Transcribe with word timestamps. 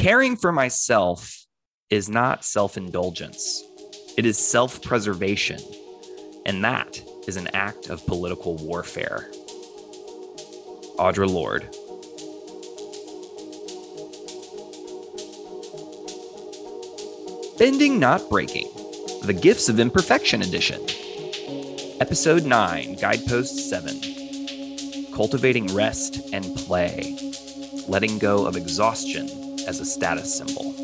Caring 0.00 0.34
for 0.34 0.50
myself 0.50 1.44
is 1.90 2.08
not 2.08 2.42
self 2.42 2.78
indulgence, 2.78 3.62
it 4.16 4.24
is 4.24 4.38
self 4.38 4.80
preservation. 4.80 5.60
And 6.46 6.64
that 6.64 7.02
is 7.28 7.36
an 7.36 7.48
act 7.48 7.90
of 7.90 8.06
political 8.06 8.56
warfare. 8.56 9.30
Audre 10.96 11.28
Lorde. 11.28 11.68
Bending 17.58 18.00
Not 18.00 18.26
Breaking, 18.30 18.70
The 19.24 19.38
Gifts 19.38 19.68
of 19.68 19.78
Imperfection 19.78 20.40
Edition. 20.40 20.80
Episode 22.00 22.46
9, 22.46 22.94
Guidepost 22.94 23.68
7 23.68 25.12
Cultivating 25.14 25.66
Rest 25.74 26.32
and 26.32 26.56
Play, 26.56 27.18
Letting 27.86 28.18
Go 28.18 28.46
of 28.46 28.56
Exhaustion 28.56 29.39
as 29.70 29.78
a 29.78 29.84
Status 29.84 30.34
Symbol. 30.34 30.74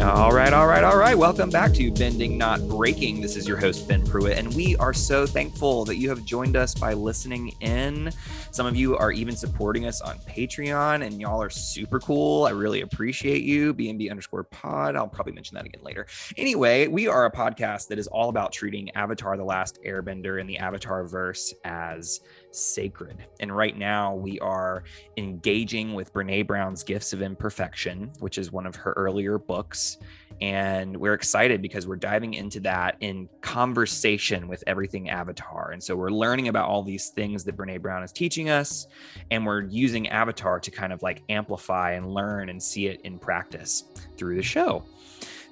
All 0.00 0.32
right, 0.32 0.54
all 0.54 0.66
right, 0.66 0.82
all 0.82 0.96
right. 0.96 1.16
Welcome 1.16 1.50
back 1.50 1.74
to 1.74 1.92
Bending 1.92 2.38
Not 2.38 2.66
Breaking. 2.68 3.20
This 3.20 3.36
is 3.36 3.46
your 3.46 3.58
host, 3.58 3.86
Ben 3.86 4.02
Pruitt, 4.02 4.38
and 4.38 4.54
we 4.54 4.76
are 4.76 4.94
so 4.94 5.26
thankful 5.26 5.84
that 5.84 5.96
you 5.96 6.08
have 6.08 6.24
joined 6.24 6.56
us 6.56 6.74
by 6.74 6.94
listening 6.94 7.48
in. 7.60 8.10
Some 8.50 8.66
of 8.66 8.74
you 8.76 8.96
are 8.96 9.12
even 9.12 9.36
supporting 9.36 9.86
us 9.86 10.00
on 10.00 10.18
Patreon, 10.20 11.06
and 11.06 11.20
y'all 11.20 11.40
are 11.42 11.50
super 11.50 12.00
cool. 12.00 12.46
I 12.46 12.50
really 12.50 12.80
appreciate 12.80 13.42
you. 13.42 13.74
BNB 13.74 14.10
underscore 14.10 14.44
pod. 14.44 14.96
I'll 14.96 15.06
probably 15.06 15.32
mention 15.32 15.54
that 15.56 15.66
again 15.66 15.82
later. 15.82 16.06
Anyway, 16.36 16.88
we 16.88 17.08
are 17.08 17.26
a 17.26 17.30
podcast 17.30 17.88
that 17.88 17.98
is 17.98 18.06
all 18.06 18.30
about 18.30 18.52
treating 18.52 18.90
Avatar 18.96 19.36
The 19.36 19.44
Last 19.44 19.78
Airbender 19.86 20.40
and 20.40 20.48
the 20.48 20.58
Avatar 20.58 21.06
verse 21.06 21.54
as 21.64 22.20
sacred. 22.50 23.18
And 23.40 23.54
right 23.54 23.76
now, 23.76 24.14
we 24.14 24.40
are 24.40 24.82
engaging 25.16 25.94
with 25.94 26.12
Brene 26.12 26.46
Brown's 26.46 26.82
Gifts 26.82 27.12
of 27.12 27.22
Imperfection, 27.22 28.10
which 28.20 28.38
is 28.38 28.50
one 28.50 28.66
of 28.66 28.74
her 28.76 28.92
earlier 28.94 29.38
books. 29.38 29.98
And 30.40 30.96
we're 30.96 31.14
excited 31.14 31.60
because 31.62 31.86
we're 31.86 31.96
diving 31.96 32.34
into 32.34 32.60
that 32.60 32.96
in 33.00 33.28
conversation 33.40 34.48
with 34.48 34.62
everything 34.66 35.10
Avatar. 35.10 35.70
And 35.72 35.82
so 35.82 35.96
we're 35.96 36.10
learning 36.10 36.48
about 36.48 36.68
all 36.68 36.82
these 36.82 37.08
things 37.08 37.44
that 37.44 37.56
Brene 37.56 37.82
Brown 37.82 38.02
is 38.02 38.12
teaching 38.12 38.48
us. 38.50 38.86
And 39.30 39.44
we're 39.44 39.62
using 39.62 40.08
Avatar 40.08 40.60
to 40.60 40.70
kind 40.70 40.92
of 40.92 41.02
like 41.02 41.22
amplify 41.28 41.92
and 41.92 42.12
learn 42.12 42.48
and 42.48 42.62
see 42.62 42.86
it 42.86 43.00
in 43.02 43.18
practice 43.18 43.84
through 44.16 44.36
the 44.36 44.42
show. 44.42 44.84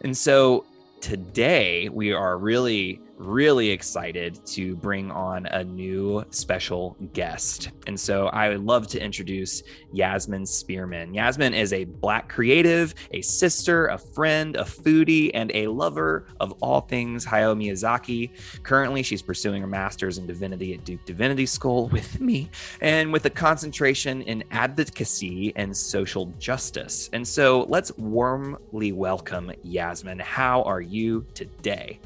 And 0.02 0.16
so 0.16 0.64
today 1.00 1.88
we 1.88 2.12
are 2.12 2.38
really 2.38 3.00
really 3.19 3.70
excited 3.70 4.45
to 4.47 4.77
bring 4.77 5.11
on 5.11 5.47
a 5.47 5.64
new 5.64 6.25
special 6.31 6.97
guest. 7.12 7.70
And 7.86 7.98
so 7.98 8.27
I 8.28 8.48
would 8.48 8.64
love 8.64 8.86
to 8.89 9.03
introduce 9.03 9.62
Yasmin 9.92 10.45
Spearman. 10.47 11.14
Yasmin 11.14 11.55
is 11.55 11.72
a 11.72 11.84
Black 11.84 12.28
creative, 12.28 12.94
a 13.12 13.22
sister, 13.22 13.87
a 13.89 13.98
friend, 13.98 14.56
a 14.56 14.64
foodie, 14.64 15.31
and 15.34 15.50
a 15.55 15.67
lover 15.69 16.27
of 16.41 16.53
all 16.61 16.83
things 16.83 17.25
Hayao 17.25 17.56
Miyazaki. 17.56 18.31
Currently, 18.62 19.03
she's 19.03 19.22
pursuing 19.22 19.62
her 19.62 19.69
master's 19.69 20.19
in 20.19 20.27
divinity 20.27 20.75
at 20.75 20.84
Duke 20.84 21.05
Divinity 21.05 21.47
School 21.47 21.89
with 21.89 22.20
me, 22.20 22.50
and 22.81 23.12
with 23.12 23.25
a 23.25 23.31
concentration 23.31 24.22
in 24.22 24.44
advocacy 24.50 25.53
and 25.56 25.77
social 25.77 26.27
justice. 26.39 27.09
And 27.12 27.27
so 27.27 27.67
let's 27.69 27.97
warmly 27.97 28.92
welcome 28.92 29.53
Yasmin. 29.62 30.19
How 30.19 30.62
are 30.62 30.81
you 30.81 31.25
today? 31.34 31.98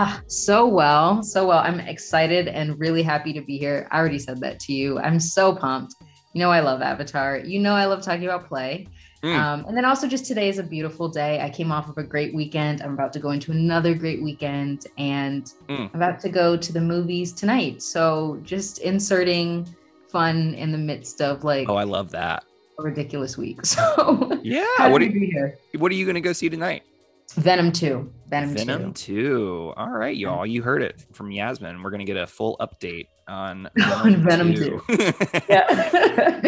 Ah, 0.00 0.22
so 0.28 0.66
well, 0.66 1.22
so 1.24 1.46
well. 1.48 1.58
I'm 1.58 1.80
excited 1.80 2.46
and 2.46 2.78
really 2.78 3.02
happy 3.02 3.32
to 3.32 3.40
be 3.40 3.58
here. 3.58 3.88
I 3.90 3.98
already 3.98 4.20
said 4.20 4.40
that 4.40 4.60
to 4.60 4.72
you. 4.72 4.98
I'm 5.00 5.18
so 5.18 5.54
pumped. 5.54 5.96
You 6.34 6.40
know, 6.40 6.52
I 6.52 6.60
love 6.60 6.82
Avatar. 6.82 7.38
You 7.38 7.58
know, 7.58 7.74
I 7.74 7.86
love 7.86 8.02
talking 8.02 8.24
about 8.24 8.46
play. 8.46 8.86
Mm. 9.24 9.36
Um, 9.36 9.64
and 9.66 9.76
then 9.76 9.84
also, 9.84 10.06
just 10.06 10.24
today 10.24 10.48
is 10.48 10.58
a 10.58 10.62
beautiful 10.62 11.08
day. 11.08 11.40
I 11.40 11.50
came 11.50 11.72
off 11.72 11.88
of 11.88 11.98
a 11.98 12.04
great 12.04 12.32
weekend. 12.32 12.80
I'm 12.80 12.94
about 12.94 13.12
to 13.14 13.18
go 13.18 13.32
into 13.32 13.50
another 13.50 13.92
great 13.92 14.22
weekend, 14.22 14.86
and 14.98 15.52
mm. 15.68 15.90
I'm 15.92 16.00
about 16.00 16.20
to 16.20 16.28
go 16.28 16.56
to 16.56 16.72
the 16.72 16.80
movies 16.80 17.32
tonight. 17.32 17.82
So, 17.82 18.38
just 18.44 18.78
inserting 18.78 19.68
fun 20.12 20.54
in 20.54 20.70
the 20.70 20.78
midst 20.78 21.20
of 21.20 21.42
like, 21.42 21.68
oh, 21.68 21.74
I 21.74 21.82
love 21.82 22.12
that 22.12 22.44
a 22.78 22.82
ridiculous 22.82 23.36
week. 23.36 23.58
So, 23.64 24.38
yeah, 24.42 24.64
what 24.88 25.02
are 25.02 25.06
you? 25.06 25.52
What 25.76 25.90
are 25.90 25.94
you 25.96 26.04
going 26.04 26.14
to 26.14 26.20
go 26.20 26.32
see 26.32 26.48
tonight? 26.48 26.84
Venom 27.38 27.72
2. 27.72 28.12
Venom, 28.28 28.54
Venom 28.54 28.92
2. 28.92 29.14
2. 29.14 29.72
All 29.76 29.90
right, 29.90 30.16
y'all. 30.16 30.46
You 30.46 30.62
heard 30.62 30.82
it 30.82 31.04
from 31.12 31.30
Yasmin. 31.30 31.82
We're 31.82 31.90
going 31.90 32.00
to 32.00 32.04
get 32.04 32.16
a 32.16 32.26
full 32.26 32.56
update 32.60 33.06
on 33.26 33.68
Venom, 33.76 34.22
Venom 34.24 34.54
2. 34.54 34.82
2. 34.88 35.12
yeah. 35.48 36.42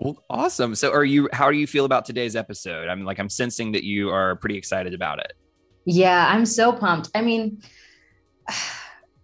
well, 0.00 0.22
awesome. 0.28 0.74
So 0.74 0.92
are 0.92 1.04
you 1.04 1.28
how 1.32 1.50
do 1.50 1.56
you 1.56 1.66
feel 1.66 1.84
about 1.84 2.04
today's 2.04 2.36
episode? 2.36 2.88
I'm 2.88 3.04
like 3.04 3.18
I'm 3.18 3.30
sensing 3.30 3.72
that 3.72 3.84
you 3.84 4.10
are 4.10 4.36
pretty 4.36 4.56
excited 4.56 4.92
about 4.94 5.20
it. 5.20 5.32
Yeah, 5.84 6.28
I'm 6.28 6.44
so 6.44 6.72
pumped. 6.72 7.10
I 7.14 7.22
mean, 7.22 7.62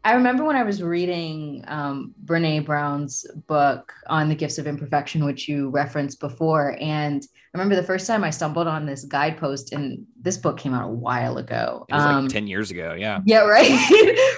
I 0.04 0.12
remember 0.12 0.44
when 0.44 0.54
I 0.54 0.62
was 0.62 0.82
reading 0.82 1.64
um, 1.66 2.14
Brene 2.26 2.66
Brown's 2.66 3.24
book 3.46 3.94
on 4.06 4.28
the 4.28 4.34
gifts 4.34 4.58
of 4.58 4.66
imperfection, 4.66 5.24
which 5.24 5.48
you 5.48 5.70
referenced 5.70 6.20
before. 6.20 6.76
And 6.78 7.22
I 7.22 7.58
remember 7.58 7.74
the 7.74 7.86
first 7.86 8.06
time 8.06 8.22
I 8.22 8.28
stumbled 8.28 8.66
on 8.66 8.84
this 8.84 9.06
guidepost, 9.06 9.72
and 9.72 10.04
this 10.20 10.36
book 10.36 10.58
came 10.58 10.74
out 10.74 10.84
a 10.84 10.92
while 10.92 11.38
ago. 11.38 11.86
It 11.88 11.94
was 11.94 12.04
um, 12.04 12.24
like 12.24 12.32
10 12.32 12.46
years 12.46 12.70
ago. 12.70 12.92
Yeah. 12.92 13.20
Yeah, 13.24 13.44
right. 13.46 13.70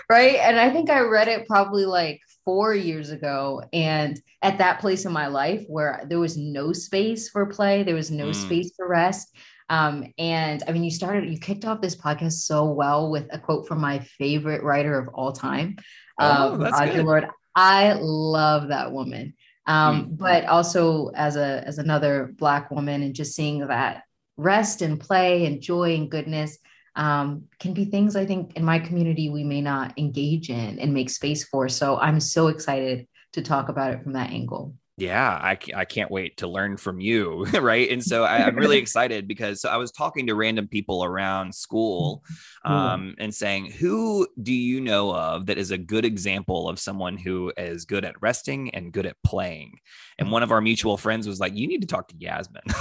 right. 0.09 0.37
And 0.37 0.60
I 0.60 0.71
think 0.71 0.88
I 0.88 1.00
read 1.00 1.27
it 1.27 1.49
probably 1.49 1.84
like 1.84 2.21
four 2.44 2.72
years 2.72 3.10
ago. 3.10 3.60
And 3.72 4.21
at 4.43 4.59
that 4.59 4.78
place 4.81 5.04
in 5.04 5.12
my 5.12 5.27
life 5.27 5.65
where 5.66 6.04
there 6.09 6.21
was 6.21 6.37
no 6.37 6.72
space 6.72 7.28
for 7.28 7.44
play, 7.47 7.83
there 7.83 7.97
was 7.97 8.12
no 8.12 8.27
mm. 8.27 8.34
space 8.34 8.71
for 8.77 8.88
rest. 8.88 9.37
Um, 9.69 10.12
and 10.19 10.62
I 10.66 10.72
mean, 10.72 10.84
you 10.84 10.91
started, 10.91 11.28
you 11.28 11.38
kicked 11.38 11.65
off 11.65 11.81
this 11.81 11.97
podcast 11.97 12.32
so 12.32 12.66
well 12.66 13.10
with 13.10 13.27
a 13.32 13.38
quote 13.38 13.66
from 13.66 13.81
my 13.81 13.99
favorite 13.99 14.62
writer 14.62 14.99
of 14.99 15.09
all 15.09 15.32
time, 15.32 15.77
oh, 16.21 16.54
um, 16.54 16.60
Audre 16.60 17.04
Lorde. 17.04 17.28
I 17.54 17.94
love 17.94 18.69
that 18.69 18.93
woman. 18.93 19.34
Um, 19.66 20.03
mm-hmm. 20.03 20.15
But 20.16 20.44
also 20.44 21.09
as 21.16 21.37
a 21.37 21.65
as 21.66 21.78
another 21.78 22.32
black 22.38 22.71
woman, 22.71 23.03
and 23.03 23.15
just 23.15 23.34
seeing 23.34 23.66
that 23.66 24.04
rest 24.37 24.82
and 24.82 25.00
play 25.00 25.47
and 25.47 25.60
joy 25.60 25.94
and 25.94 26.10
goodness 26.10 26.59
um, 26.94 27.44
can 27.59 27.75
be 27.75 27.84
things 27.84 28.16
I 28.16 28.27
think 28.27 28.56
in 28.56 28.65
my 28.65 28.78
community 28.78 29.28
we 29.28 29.44
may 29.44 29.60
not 29.60 29.98
engage 29.98 30.50
in 30.50 30.78
and 30.78 30.94
make 30.94 31.10
space 31.10 31.44
for. 31.44 31.69
So 31.69 31.98
I'm 31.98 32.21
so 32.21 32.48
excited 32.48 33.06
to 33.33 33.43
talk 33.43 33.69
about 33.69 33.93
it 33.93 34.03
from 34.03 34.12
that 34.12 34.31
angle 34.31 34.75
yeah 34.97 35.31
I, 35.31 35.59
I 35.75 35.84
can't 35.84 36.11
wait 36.11 36.39
to 36.39 36.49
learn 36.49 36.77
from 36.77 37.01
you 37.01 37.45
right? 37.61 37.91
And 37.91 38.03
so 38.03 38.25
I, 38.25 38.49
am 38.49 38.57
really 38.57 38.79
excited 38.84 39.29
because 39.29 39.61
so 39.61 39.69
i 39.69 39.77
was 39.77 39.93
talking 39.93 40.27
to 40.27 40.34
random 40.34 40.69
people 40.69 41.05
around 41.05 41.55
school 41.55 42.25
um, 42.65 43.15
and 43.19 43.34
saying 43.34 43.71
who 43.73 44.27
do 44.43 44.53
you 44.53 44.81
know 44.81 45.15
of 45.15 45.47
that 45.47 45.59
is 45.59 45.71
a 45.71 45.79
good 45.79 46.05
example 46.05 46.69
of 46.69 46.79
someone 46.79 47.17
who 47.17 47.53
is 47.57 47.84
good 47.84 48.05
at 48.05 48.21
resting 48.21 48.71
and 48.71 48.93
good 48.93 49.07
at 49.07 49.17
playing? 49.25 49.79
And 50.19 50.33
one 50.33 50.43
of 50.43 50.51
our 50.51 50.61
mutual 50.61 50.97
friends 50.97 51.28
was 51.28 51.39
like 51.39 51.55
you 51.55 51.69
need 51.69 51.83
to 51.83 51.87
talk 51.87 52.09
to 52.09 52.17
yasmin. 52.19 52.63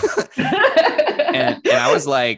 And, 1.35 1.61
and 1.65 1.77
i 1.77 1.91
was 1.91 2.07
like 2.07 2.37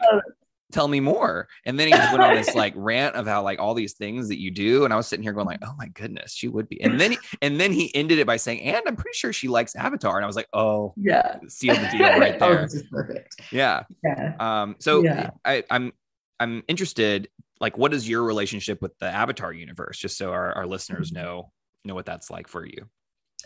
tell 0.72 0.88
me 0.88 1.00
more. 1.00 1.48
And 1.64 1.78
then 1.78 1.88
he 1.88 1.94
just 1.94 2.12
went 2.12 2.22
on 2.22 2.34
this 2.34 2.54
like 2.54 2.74
rant 2.76 3.14
of 3.16 3.26
how 3.26 3.42
like 3.42 3.58
all 3.58 3.74
these 3.74 3.94
things 3.94 4.28
that 4.28 4.40
you 4.40 4.50
do. 4.50 4.84
And 4.84 4.92
I 4.92 4.96
was 4.96 5.06
sitting 5.06 5.22
here 5.22 5.32
going 5.32 5.46
like, 5.46 5.60
oh 5.62 5.74
my 5.78 5.88
goodness, 5.88 6.32
she 6.32 6.48
would 6.48 6.68
be. 6.68 6.80
And 6.82 7.00
then 7.00 7.12
he, 7.12 7.18
and 7.42 7.60
then 7.60 7.72
he 7.72 7.94
ended 7.94 8.18
it 8.18 8.26
by 8.26 8.36
saying, 8.36 8.60
and 8.60 8.82
I'm 8.86 8.96
pretty 8.96 9.16
sure 9.16 9.32
she 9.32 9.48
likes 9.48 9.74
Avatar. 9.74 10.16
And 10.16 10.24
I 10.24 10.26
was 10.26 10.36
like, 10.36 10.48
oh 10.52 10.94
yeah, 10.96 11.38
seal 11.48 11.74
the 11.74 11.88
deal 11.90 12.00
right 12.00 12.34
oh, 12.40 12.50
there. 12.50 12.58
oh, 12.58 12.62
this 12.62 12.74
is 12.74 12.82
perfect. 12.90 13.40
Yeah. 13.50 13.84
Yeah. 14.04 14.34
Um, 14.38 14.76
so 14.78 15.02
yeah. 15.02 15.30
I, 15.44 15.64
I'm 15.70 15.92
I'm 16.40 16.62
interested, 16.68 17.28
like, 17.60 17.76
what 17.76 17.92
is 17.92 18.08
your 18.08 18.22
relationship 18.22 18.80
with 18.80 18.96
the 18.98 19.06
Avatar 19.06 19.52
universe? 19.52 19.98
Just 19.98 20.16
so 20.16 20.30
our, 20.30 20.52
our 20.52 20.66
listeners 20.66 21.10
mm-hmm. 21.10 21.24
know 21.24 21.52
know 21.84 21.94
what 21.94 22.06
that's 22.06 22.30
like 22.30 22.48
for 22.48 22.66
you. 22.66 22.88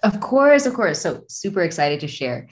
Of 0.03 0.21
course, 0.21 0.67
of 0.67 0.75
course. 0.75 1.01
So 1.01 1.23
super 1.29 1.63
excited 1.63 2.01
to 2.01 2.09
share. 2.09 2.49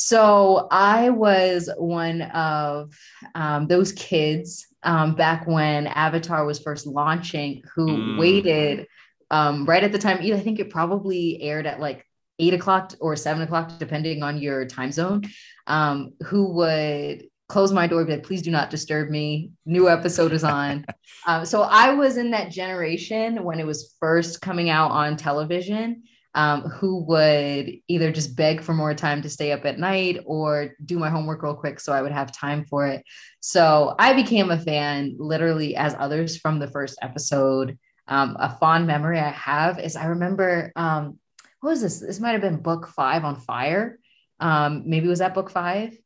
So 0.00 0.68
I 0.70 1.10
was 1.10 1.68
one 1.76 2.22
of 2.22 2.96
um, 3.34 3.66
those 3.66 3.92
kids 3.92 4.64
um, 4.84 5.16
back 5.16 5.46
when 5.48 5.88
Avatar 5.88 6.44
was 6.44 6.60
first 6.60 6.86
launching 6.86 7.62
who 7.74 7.88
mm. 7.88 8.18
waited 8.18 8.86
um, 9.32 9.66
right 9.66 9.82
at 9.82 9.90
the 9.90 9.98
time. 9.98 10.18
I 10.22 10.38
think 10.38 10.60
it 10.60 10.70
probably 10.70 11.42
aired 11.42 11.66
at 11.66 11.80
like 11.80 12.06
eight 12.38 12.54
o'clock 12.54 12.94
or 13.00 13.16
seven 13.16 13.42
o'clock, 13.42 13.76
depending 13.80 14.22
on 14.22 14.38
your 14.38 14.66
time 14.66 14.92
zone. 14.92 15.24
Um, 15.66 16.12
who 16.24 16.52
would 16.52 17.24
close 17.48 17.72
my 17.72 17.88
door, 17.88 18.04
be 18.04 18.12
like, 18.12 18.22
please 18.22 18.42
do 18.42 18.52
not 18.52 18.70
disturb 18.70 19.10
me. 19.10 19.50
New 19.66 19.88
episode 19.88 20.32
is 20.32 20.44
on. 20.44 20.86
um, 21.26 21.44
so 21.44 21.62
I 21.62 21.94
was 21.94 22.18
in 22.18 22.30
that 22.30 22.52
generation 22.52 23.42
when 23.42 23.58
it 23.58 23.66
was 23.66 23.96
first 23.98 24.40
coming 24.40 24.70
out 24.70 24.92
on 24.92 25.16
television. 25.16 26.04
Um, 26.34 26.62
who 26.62 27.04
would 27.04 27.72
either 27.88 28.12
just 28.12 28.36
beg 28.36 28.62
for 28.62 28.74
more 28.74 28.94
time 28.94 29.22
to 29.22 29.30
stay 29.30 29.52
up 29.52 29.64
at 29.64 29.78
night 29.78 30.20
or 30.26 30.74
do 30.84 30.98
my 30.98 31.10
homework 31.10 31.42
real 31.42 31.54
quick 31.54 31.80
so 31.80 31.92
I 31.92 32.02
would 32.02 32.12
have 32.12 32.32
time 32.32 32.64
for 32.64 32.86
it. 32.86 33.04
So 33.40 33.94
I 33.98 34.12
became 34.12 34.50
a 34.50 34.58
fan 34.58 35.16
literally 35.18 35.74
as 35.74 35.96
others 35.98 36.36
from 36.36 36.58
the 36.58 36.68
first 36.68 36.98
episode. 37.02 37.78
Um, 38.06 38.36
a 38.38 38.56
fond 38.56 38.86
memory 38.86 39.18
I 39.18 39.30
have 39.30 39.78
is 39.78 39.96
I 39.96 40.06
remember, 40.06 40.72
um, 40.76 41.18
what 41.60 41.70
was 41.70 41.82
this? 41.82 42.00
This 42.00 42.20
might 42.20 42.32
have 42.32 42.40
been 42.40 42.62
book 42.62 42.88
five 42.88 43.24
on 43.24 43.36
fire. 43.36 43.98
Um, 44.40 44.84
maybe 44.86 45.08
was 45.08 45.18
that 45.18 45.34
book 45.34 45.50
five? 45.50 45.96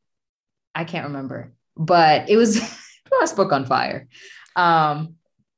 I 0.75 0.85
can't 0.85 1.09
remember, 1.09 1.53
but 1.77 2.31
it 2.31 2.37
was 2.37 2.55
the 2.61 3.17
last 3.21 3.37
book 3.37 3.53
on 3.53 3.67
fire. 3.67 4.09
Um, 4.57 5.17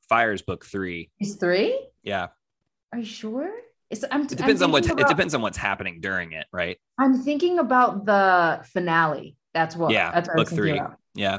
Fire's 0.09 0.43
book 0.43 0.65
three. 0.65 1.11
Is 1.21 1.37
three? 1.37 1.79
Yeah. 2.03 2.29
Are 2.93 2.99
you 2.99 3.05
sure? 3.05 3.51
It's, 3.95 4.05
I'm, 4.11 4.23
It 4.23 4.29
depends 4.29 4.61
I'm 4.61 4.69
on 4.69 4.73
what 4.73 4.85
thinking 4.85 5.05
it 5.05 5.09
depends 5.09 5.35
on 5.35 5.43
what's 5.43 5.59
happening 5.59 6.01
during 6.01 6.33
it, 6.33 6.47
right? 6.53 6.79
I'm 6.99 7.23
thinking 7.23 7.59
about 7.59 8.05
the 8.05 8.65
finale. 8.73 9.37
That's 9.53 9.77
what. 9.77 9.93
Yeah, 9.93 10.11
that's 10.11 10.29
what 10.29 10.37
I 10.37 10.41
was 10.41 10.49
book 10.49 10.57
thinking 10.57 10.75
three. 10.75 10.79
about. 10.79 10.99
Yeah. 11.15 11.39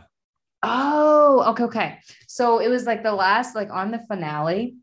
Oh, 0.64 1.52
okay, 1.52 1.64
okay. 1.66 2.00
So 2.28 2.60
it 2.60 2.70
was 2.70 2.86
like 2.86 3.04
the 3.04 3.12
last, 3.14 3.56
like 3.56 3.70
on 3.72 3.92
the 3.92 4.00
finale. 4.00 4.78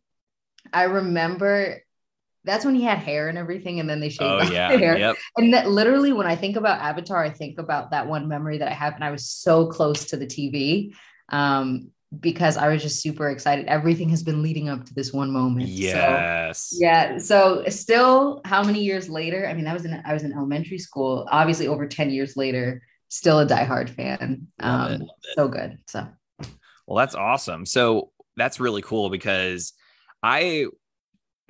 I 0.73 0.85
remember 0.85 1.83
that's 2.45 2.65
when 2.65 2.75
he 2.75 2.83
had 2.83 2.99
hair 2.99 3.29
and 3.29 3.39
everything, 3.39 3.81
and 3.81 3.89
then 3.89 4.01
they 4.01 4.09
shaved 4.09 4.23
Oh 4.49 4.53
yeah. 4.53 4.73
the 4.73 4.79
hair. 4.79 4.99
Yep. 4.99 5.17
And 5.39 5.55
that 5.55 5.71
literally, 5.71 6.13
when 6.13 6.27
I 6.27 6.37
think 6.37 6.57
about 6.57 6.81
Avatar, 6.81 7.23
I 7.23 7.31
think 7.31 7.59
about 7.59 7.93
that 7.93 8.07
one 8.07 8.29
memory 8.29 8.59
that 8.59 8.69
I 8.69 8.75
have, 8.75 8.95
and 8.95 9.05
I 9.05 9.11
was 9.11 9.29
so 9.29 9.67
close 9.67 10.07
to 10.07 10.17
the 10.17 10.27
TV 10.27 10.93
um, 11.29 11.91
because 12.20 12.56
I 12.56 12.69
was 12.69 12.82
just 12.82 13.00
super 13.00 13.31
excited. 13.31 13.67
Everything 13.67 14.09
has 14.11 14.23
been 14.23 14.43
leading 14.43 14.69
up 14.69 14.85
to 14.87 14.94
this 14.94 15.12
one 15.12 15.31
moment. 15.31 15.69
So, 15.69 15.75
Yes. 15.75 16.75
yeah. 16.79 17.19
So 17.19 17.64
still, 17.69 18.41
how 18.44 18.62
many 18.62 18.82
years 18.82 19.09
later? 19.09 19.47
I 19.49 19.55
mean, 19.55 19.64
that 19.64 19.75
was 19.75 19.85
in 19.85 20.00
I 20.05 20.12
was 20.12 20.23
in 20.23 20.32
elementary 20.32 20.79
school. 20.79 21.26
Obviously, 21.31 21.69
over 21.69 21.87
ten 21.87 22.11
years 22.11 22.37
later, 22.37 22.82
still 23.09 23.41
a 23.41 23.47
diehard 23.47 23.88
fan. 23.91 24.49
Love 24.61 24.91
Um, 24.93 25.03
it. 25.03 25.09
so 25.37 25.49
good. 25.49 25.79
So 25.87 26.06
Well, 26.87 26.97
that's 26.99 27.14
awesome. 27.14 27.64
So 27.67 28.11
that's 28.37 28.61
really 28.61 28.82
cool 28.82 29.09
because 29.11 29.73
I, 30.23 30.67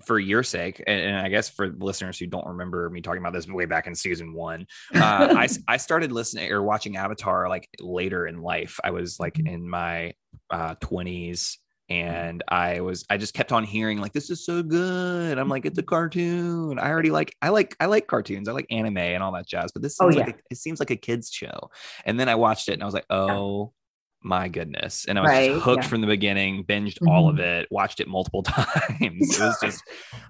for 0.04 0.18
your 0.18 0.42
sake, 0.42 0.82
and, 0.86 1.00
and 1.00 1.16
I 1.16 1.28
guess 1.28 1.48
for 1.48 1.68
listeners 1.68 2.18
who 2.18 2.26
don't 2.26 2.46
remember 2.46 2.88
me 2.90 3.00
talking 3.00 3.20
about 3.20 3.32
this 3.32 3.46
way 3.46 3.66
back 3.66 3.86
in 3.86 3.94
season 3.94 4.32
one, 4.34 4.66
uh, 4.94 5.34
I, 5.36 5.48
I 5.68 5.76
started 5.76 6.12
listening 6.12 6.50
or 6.52 6.62
watching 6.62 6.96
Avatar 6.96 7.48
like 7.48 7.68
later 7.80 8.26
in 8.26 8.42
life. 8.42 8.78
I 8.82 8.90
was 8.90 9.18
like 9.20 9.38
in 9.38 9.68
my 9.68 10.14
uh, 10.50 10.74
20s. 10.76 11.56
And 11.88 12.42
I 12.48 12.80
was, 12.80 13.04
I 13.10 13.18
just 13.18 13.34
kept 13.34 13.52
on 13.52 13.64
hearing 13.64 13.98
like, 14.00 14.14
this 14.14 14.30
is 14.30 14.46
so 14.46 14.62
good. 14.62 15.36
I'm 15.36 15.50
like, 15.50 15.66
it's 15.66 15.78
a 15.78 15.82
cartoon. 15.82 16.78
I 16.78 16.88
already 16.88 17.10
like, 17.10 17.36
I 17.42 17.50
like, 17.50 17.76
I 17.80 17.86
like 17.86 18.06
cartoons. 18.06 18.48
I 18.48 18.52
like 18.52 18.64
anime 18.70 18.96
and 18.96 19.22
all 19.22 19.32
that 19.32 19.46
jazz. 19.46 19.72
But 19.72 19.82
this 19.82 19.98
Oh, 20.00 20.08
seems 20.08 20.16
like 20.16 20.28
yeah. 20.28 20.34
a, 20.34 20.52
it 20.52 20.56
seems 20.56 20.80
like 20.80 20.90
a 20.90 20.96
kids 20.96 21.30
show. 21.30 21.70
And 22.06 22.18
then 22.18 22.30
I 22.30 22.36
watched 22.36 22.70
it 22.70 22.74
and 22.74 22.82
I 22.82 22.86
was 22.86 22.94
like, 22.94 23.04
oh 23.10 23.74
my 24.22 24.48
goodness. 24.48 25.06
And 25.06 25.18
I 25.18 25.22
was 25.22 25.28
Right, 25.30 25.50
just 25.50 25.64
hooked 25.64 25.82
yeah. 25.84 25.88
from 25.88 26.00
the 26.00 26.06
beginning, 26.06 26.64
binged 26.64 26.98
all 27.06 27.28
of 27.28 27.36
Mhm. 27.36 27.40
it, 27.62 27.68
watched 27.70 28.00
it 28.00 28.08
multiple 28.08 28.42
times. 28.42 28.78
it 29.00 29.40
was 29.40 29.58
just, 29.62 29.82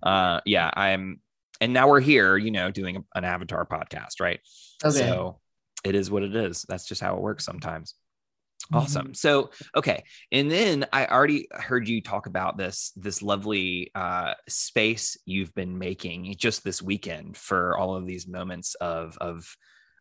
uh, 0.03 0.41
yeah, 0.47 0.71
I'm, 0.75 1.21
and 1.61 1.73
now 1.73 1.89
we're 1.89 2.01
here, 2.01 2.37
you 2.37 2.51
know, 2.51 2.71
doing 2.71 3.05
an 3.15 3.25
Avatar 3.25 3.67
podcast, 3.67 4.21
right? 4.21 4.41
so. 4.81 4.91
So 4.91 5.41
it 5.85 5.95
is 5.95 6.11
what 6.11 6.23
it 6.23 6.35
is. 6.37 6.65
That's 6.69 6.87
just 6.87 7.01
how 7.01 7.17
it 7.17 7.21
works 7.23 7.45
sometimes. 7.45 7.95
Awesome. 8.73 9.09
Mhm. 9.09 9.17
So, 9.17 9.51
okay. 9.77 10.05
And 10.31 10.49
then 10.51 10.87
I 10.93 11.07
already 11.07 11.49
heard 11.51 11.89
you 11.89 12.01
talk 12.01 12.27
about 12.27 12.57
this 12.57 12.93
this 12.95 13.21
lovely 13.21 13.91
uh 13.97 14.35
space 14.49 15.17
you've 15.27 15.53
been 15.55 15.77
making 15.79 16.33
just 16.39 16.63
this 16.63 16.81
weekend 16.81 17.37
for 17.37 17.77
all 17.77 17.97
of 17.97 18.07
these 18.07 18.29
moments 18.29 18.77
of 18.77 19.19
of 19.21 19.57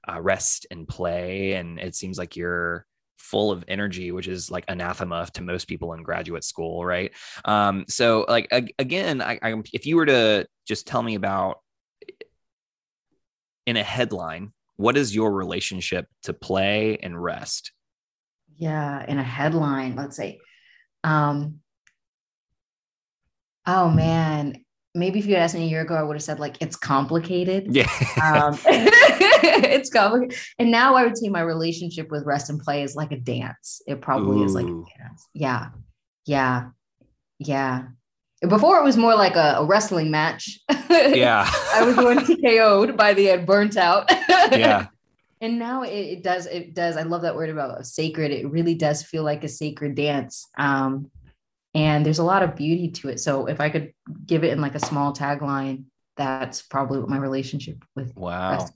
uh, 0.07 0.21
rest 0.21 0.67
and 0.71 0.87
play 0.87 1.53
and 1.53 1.79
it 1.79 1.95
seems 1.95 2.17
like 2.19 2.35
you're 2.35 2.85
full 3.21 3.51
of 3.51 3.63
energy 3.67 4.11
which 4.11 4.27
is 4.27 4.51
like 4.51 4.65
anathema 4.67 5.27
to 5.33 5.41
most 5.41 5.65
people 5.67 5.93
in 5.93 6.03
graduate 6.03 6.43
school 6.43 6.85
right? 6.85 7.11
Um 7.45 7.85
so 7.87 8.25
like 8.27 8.47
ag- 8.51 8.73
again 8.79 9.21
I, 9.21 9.39
I 9.41 9.61
if 9.73 9.85
you 9.85 9.95
were 9.95 10.07
to 10.07 10.47
just 10.67 10.87
tell 10.87 11.03
me 11.03 11.15
about 11.15 11.59
in 13.65 13.77
a 13.77 13.83
headline 13.83 14.51
what 14.81 14.97
is 14.97 15.13
your 15.13 15.31
relationship 15.31 16.07
to 16.23 16.33
play 16.33 16.97
and 17.03 17.21
rest? 17.21 17.71
Yeah, 18.57 19.05
in 19.07 19.19
a 19.19 19.23
headline, 19.23 19.95
let's 19.95 20.17
say. 20.17 20.39
Um, 21.03 21.59
oh 23.67 23.89
man, 23.89 24.65
maybe 24.93 25.19
if 25.19 25.25
you 25.25 25.35
had 25.35 25.43
asked 25.43 25.55
me 25.55 25.63
a 25.63 25.67
year 25.67 25.81
ago, 25.81 25.95
I 25.95 26.03
would 26.03 26.15
have 26.15 26.23
said 26.23 26.39
like 26.39 26.57
it's 26.61 26.75
complicated. 26.75 27.73
yeah 27.75 27.87
Um, 28.23 28.57
it's 28.65 29.89
complicated. 29.89 30.37
And 30.59 30.71
now 30.71 30.95
I 30.95 31.03
would 31.03 31.17
say 31.17 31.29
my 31.29 31.41
relationship 31.41 32.09
with 32.11 32.25
rest 32.25 32.49
and 32.49 32.59
play 32.59 32.83
is 32.83 32.95
like 32.95 33.11
a 33.11 33.17
dance. 33.17 33.81
It 33.87 34.01
probably 34.01 34.43
is 34.43 34.53
like 34.53 34.65
a 34.65 34.83
dance. 34.97 35.27
Yeah. 35.33 35.69
Yeah. 36.25 36.69
Yeah. 37.39 37.83
Before 38.47 38.79
it 38.79 38.83
was 38.83 38.97
more 38.97 39.15
like 39.15 39.35
a, 39.35 39.55
a 39.59 39.65
wrestling 39.65 40.09
match. 40.11 40.59
yeah 40.89 41.49
I 41.73 41.83
was 41.83 41.95
going 41.95 42.19
TKO'd 42.19 42.97
by 42.97 43.13
the 43.13 43.29
end, 43.31 43.45
burnt 43.45 43.77
out. 43.77 44.09
yeah 44.51 44.87
and 45.41 45.57
now 45.57 45.81
it, 45.81 45.89
it 45.89 46.23
does 46.23 46.45
it 46.45 46.73
does 46.73 46.95
i 46.97 47.01
love 47.01 47.23
that 47.23 47.35
word 47.35 47.49
about 47.49 47.85
sacred 47.85 48.31
it 48.31 48.49
really 48.49 48.75
does 48.75 49.03
feel 49.03 49.23
like 49.23 49.43
a 49.43 49.47
sacred 49.49 49.95
dance 49.95 50.47
um 50.57 51.09
and 51.73 52.05
there's 52.05 52.19
a 52.19 52.23
lot 52.23 52.43
of 52.43 52.55
beauty 52.55 52.89
to 52.89 53.09
it 53.09 53.19
so 53.19 53.45
if 53.45 53.59
i 53.59 53.69
could 53.69 53.93
give 54.25 54.43
it 54.43 54.51
in 54.51 54.61
like 54.61 54.75
a 54.75 54.79
small 54.79 55.13
tagline 55.13 55.83
that's 56.17 56.61
probably 56.61 56.99
what 56.99 57.09
my 57.09 57.17
relationship 57.17 57.83
with 57.95 58.15
wow. 58.15 58.67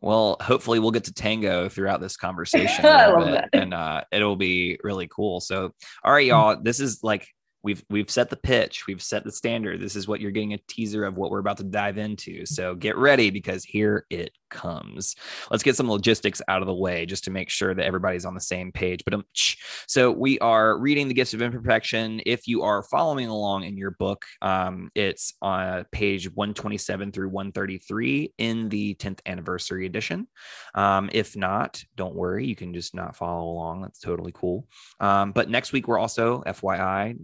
Well, 0.00 0.36
hopefully 0.38 0.80
we'll 0.80 0.90
get 0.90 1.04
to 1.04 1.14
tango 1.14 1.70
throughout 1.70 1.98
this 2.02 2.16
conversation. 2.18 2.84
I 2.84 3.06
love 3.06 3.24
bit, 3.24 3.32
that. 3.32 3.48
And 3.54 3.72
uh, 3.72 4.02
it'll 4.12 4.36
be 4.36 4.78
really 4.84 5.08
cool. 5.08 5.40
So, 5.40 5.70
all 6.04 6.12
right, 6.12 6.26
y'all, 6.26 6.60
this 6.60 6.78
is 6.78 7.02
like 7.02 7.26
we've 7.64 7.82
we've 7.90 8.10
set 8.10 8.30
the 8.30 8.36
pitch, 8.36 8.86
we've 8.86 9.02
set 9.02 9.24
the 9.24 9.32
standard. 9.32 9.80
This 9.80 9.96
is 9.96 10.06
what 10.06 10.20
you're 10.20 10.30
getting 10.30 10.52
a 10.52 10.58
teaser 10.68 11.04
of 11.04 11.16
what 11.16 11.30
we're 11.30 11.40
about 11.40 11.56
to 11.56 11.64
dive 11.64 11.98
into. 11.98 12.46
So 12.46 12.74
get 12.74 12.96
ready 12.96 13.30
because 13.30 13.64
here 13.64 14.06
it 14.10 14.30
comes. 14.50 15.16
Let's 15.50 15.62
get 15.62 15.74
some 15.74 15.90
logistics 15.90 16.40
out 16.46 16.62
of 16.62 16.66
the 16.66 16.74
way 16.74 17.06
just 17.06 17.24
to 17.24 17.30
make 17.30 17.50
sure 17.50 17.74
that 17.74 17.84
everybody's 17.84 18.24
on 18.24 18.34
the 18.34 18.40
same 18.40 18.70
page. 18.70 19.02
But 19.04 19.14
um, 19.14 19.24
so 19.32 20.12
we 20.12 20.38
are 20.38 20.78
reading 20.78 21.08
the 21.08 21.14
gifts 21.14 21.34
of 21.34 21.42
imperfection. 21.42 22.20
If 22.26 22.46
you 22.46 22.62
are 22.62 22.82
following 22.84 23.28
along 23.28 23.64
in 23.64 23.76
your 23.76 23.92
book, 23.92 24.24
um, 24.42 24.90
it's 24.94 25.34
on 25.42 25.84
page 25.90 26.30
127 26.32 27.12
through 27.12 27.30
133 27.30 28.34
in 28.38 28.68
the 28.68 28.94
10th 28.94 29.20
anniversary 29.26 29.86
edition. 29.86 30.28
Um, 30.74 31.10
if 31.12 31.36
not, 31.36 31.82
don't 31.96 32.14
worry, 32.14 32.46
you 32.46 32.54
can 32.54 32.74
just 32.74 32.94
not 32.94 33.16
follow 33.16 33.50
along. 33.50 33.82
That's 33.82 34.00
totally 34.00 34.32
cool. 34.34 34.68
Um, 35.00 35.32
but 35.32 35.50
next 35.50 35.72
week, 35.72 35.88
we're 35.88 35.98
also, 35.98 36.42
FYI, 36.46 37.18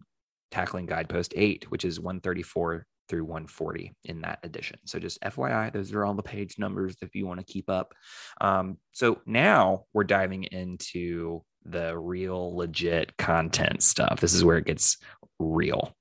tackling 0.51 0.87
guidepost 0.87 1.33
8, 1.37 1.71
which 1.71 1.85
is 1.85 2.01
134 2.01 2.87
through 3.09 3.25
140 3.25 3.93
in 4.05 4.21
that 4.21 4.39
edition. 4.45 4.79
So 4.87 4.99
just 4.99 5.21
FYI, 5.21 5.73
those 5.73 5.93
are 5.93 6.05
all 6.05 6.15
the 6.15 6.23
page 6.23 6.59
numbers 6.59 6.97
if 7.03 7.15
you 7.15 7.27
want 7.27 7.41
to 7.41 7.53
keep 7.53 7.69
up. 7.69 7.93
Um, 8.41 8.79
so 8.93 9.21
now 9.27 9.85
we're 9.93 10.05
diving 10.05 10.45
into 10.45 11.43
the 11.65 11.99
real 11.99 12.57
legit 12.57 13.17
content 13.17 13.83
stuff. 13.83 14.21
This 14.21 14.33
is 14.33 14.45
where 14.45 14.59
it 14.59 14.67
gets 14.67 14.97
real. 15.39 15.95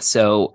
So 0.00 0.54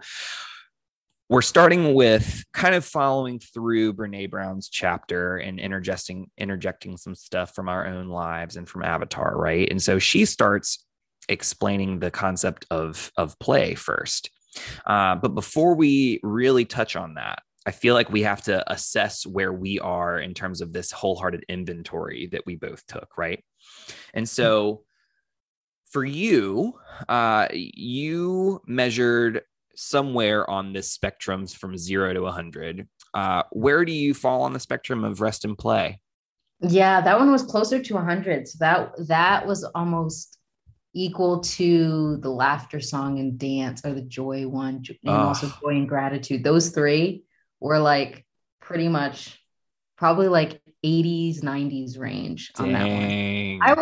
we're 1.29 1.41
starting 1.41 1.93
with 1.93 2.43
kind 2.53 2.75
of 2.75 2.85
following 2.85 3.39
through 3.39 3.93
Brene 3.93 4.29
Brown's 4.29 4.69
chapter 4.69 5.37
and 5.37 5.59
interjecting 5.59 6.29
interjecting 6.37 6.97
some 6.97 7.15
stuff 7.15 7.55
from 7.55 7.69
our 7.69 7.87
own 7.87 8.07
lives 8.07 8.55
and 8.55 8.67
from 8.67 8.83
Avatar, 8.83 9.35
right? 9.35 9.69
And 9.69 9.81
so 9.81 9.99
she 9.99 10.25
starts 10.25 10.85
explaining 11.29 11.99
the 11.99 12.11
concept 12.11 12.65
of 12.71 13.11
of 13.17 13.37
play 13.39 13.75
first. 13.75 14.29
Uh, 14.85 15.15
but 15.15 15.29
before 15.29 15.75
we 15.75 16.19
really 16.23 16.65
touch 16.65 16.95
on 16.95 17.15
that, 17.15 17.39
I 17.65 17.71
feel 17.71 17.93
like 17.95 18.11
we 18.11 18.23
have 18.23 18.41
to 18.43 18.71
assess 18.71 19.25
where 19.25 19.53
we 19.53 19.79
are 19.79 20.19
in 20.19 20.33
terms 20.33 20.61
of 20.61 20.73
this 20.73 20.91
wholehearted 20.91 21.45
inventory 21.49 22.27
that 22.31 22.45
we 22.45 22.55
both 22.55 22.85
took, 22.85 23.17
right? 23.17 23.43
And 24.13 24.27
so 24.27 24.83
for 25.89 26.05
you, 26.05 26.73
uh, 27.09 27.47
you 27.51 28.61
measured 28.67 29.41
somewhere 29.75 30.47
on 30.47 30.73
this 30.73 30.91
spectrum 30.91 31.47
from 31.47 31.77
zero 31.77 32.13
to 32.13 32.21
100. 32.21 32.87
Uh, 33.13 33.43
where 33.51 33.85
do 33.85 33.91
you 33.91 34.13
fall 34.13 34.43
on 34.43 34.53
the 34.53 34.59
spectrum 34.59 35.03
of 35.03 35.21
rest 35.21 35.45
and 35.45 35.57
play? 35.57 35.99
yeah 36.69 37.01
that 37.01 37.19
one 37.19 37.31
was 37.31 37.43
closer 37.43 37.81
to 37.81 37.93
100 37.93 38.47
so 38.47 38.57
that 38.59 38.91
that 39.07 39.45
was 39.45 39.63
almost 39.75 40.37
equal 40.93 41.39
to 41.41 42.17
the 42.17 42.29
laughter 42.29 42.79
song 42.79 43.19
and 43.19 43.37
dance 43.39 43.83
or 43.85 43.93
the 43.93 44.01
joy 44.01 44.47
one 44.47 44.75
and 44.87 44.97
Ah. 45.07 45.27
also 45.29 45.47
joy 45.61 45.69
and 45.71 45.89
gratitude 45.89 46.43
those 46.43 46.69
three 46.69 47.23
were 47.59 47.79
like 47.79 48.25
pretty 48.61 48.87
much 48.87 49.39
probably 49.97 50.27
like 50.27 50.61
80s 50.85 51.41
90s 51.41 51.97
range 51.97 52.51
on 52.59 52.73
that 52.73 52.83
one 52.87 53.59
I 53.61 53.73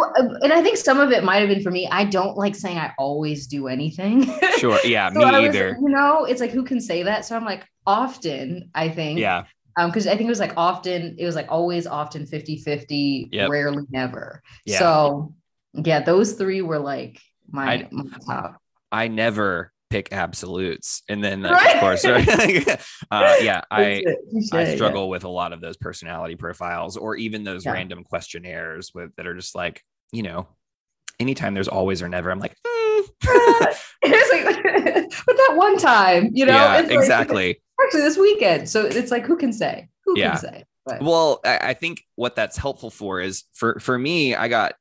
and 0.43 0.53
I 0.53 0.61
think 0.61 0.77
some 0.77 0.99
of 0.99 1.11
it 1.11 1.23
might 1.23 1.37
have 1.39 1.49
been 1.49 1.63
for 1.63 1.71
me. 1.71 1.87
I 1.91 2.03
don't 2.05 2.37
like 2.37 2.55
saying 2.55 2.77
I 2.77 2.93
always 2.99 3.47
do 3.47 3.67
anything. 3.67 4.31
Sure. 4.57 4.77
Yeah. 4.83 5.09
so 5.11 5.17
me 5.19 5.25
was, 5.25 5.33
either. 5.33 5.75
You 5.81 5.89
know, 5.89 6.25
it's 6.25 6.39
like 6.39 6.51
who 6.51 6.63
can 6.63 6.79
say 6.79 7.01
that? 7.03 7.25
So 7.25 7.35
I'm 7.35 7.43
like 7.45 7.65
often. 7.87 8.69
I 8.75 8.89
think. 8.89 9.17
Yeah. 9.19 9.45
Um, 9.79 9.89
because 9.89 10.05
I 10.05 10.11
think 10.11 10.27
it 10.27 10.29
was 10.29 10.39
like 10.39 10.53
often. 10.57 11.15
It 11.17 11.25
was 11.25 11.35
like 11.35 11.47
always, 11.49 11.87
often 11.87 12.25
50-50, 12.27 13.29
Yep. 13.31 13.49
rarely, 13.49 13.83
never. 13.89 14.43
Yeah. 14.65 14.77
So 14.77 15.33
yeah, 15.73 16.01
those 16.01 16.33
three 16.33 16.61
were 16.61 16.79
like 16.79 17.19
my, 17.49 17.73
I- 17.73 17.87
my 17.91 18.05
top. 18.25 18.57
I 18.91 19.07
never 19.07 19.71
pick 19.89 20.09
absolutes, 20.11 21.01
and 21.09 21.23
then 21.23 21.41
like, 21.43 21.53
Right. 21.53 21.75
of 21.75 21.81
course, 21.81 22.05
right? 22.05 22.67
uh, 23.11 23.35
yeah, 23.41 23.61
I. 23.71 24.03
Touche, 24.33 24.49
I 24.53 24.63
yeah. 24.63 24.75
struggle 24.75 25.09
with 25.09 25.23
a 25.23 25.29
lot 25.29 25.53
of 25.53 25.61
those 25.61 25.77
personality 25.77 26.35
profiles 26.35 26.97
or 26.97 27.15
even 27.15 27.43
those 27.43 27.65
Yeah. 27.65 27.73
random 27.73 28.03
questionnaires 28.03 28.91
with 28.93 29.15
that 29.15 29.27
are 29.27 29.35
just 29.35 29.55
like, 29.55 29.81
you 30.11 30.23
know, 30.23 30.47
anytime 31.19 31.53
there's 31.53 31.67
always 31.67 32.01
or 32.01 32.09
never, 32.09 32.31
I'm 32.31 32.39
like, 32.39 32.55
mm. 32.65 33.07
like 33.23 33.75
but 35.25 35.35
that 35.37 35.53
one 35.55 35.77
time, 35.77 36.29
you 36.33 36.45
know, 36.45 36.53
yeah, 36.55 36.75
like- 36.75 36.91
exactly. 36.91 37.61
actually 37.83 38.01
this 38.01 38.17
weekend. 38.17 38.69
So 38.69 38.85
it's 38.85 39.11
like 39.11 39.25
who 39.25 39.37
can 39.37 39.53
say? 39.53 39.89
Who 40.05 40.17
Yeah. 40.17 40.31
can 40.31 40.39
say? 40.39 40.63
But 40.85 41.01
Well, 41.01 41.39
I, 41.45 41.57
I 41.57 41.73
think 41.73 42.03
what 42.15 42.35
that's 42.35 42.57
helpful 42.57 42.89
for 42.89 43.21
is 43.21 43.43
for 43.53 43.79
for 43.79 43.97
me, 43.97 44.35
I 44.35 44.47
got 44.47 44.73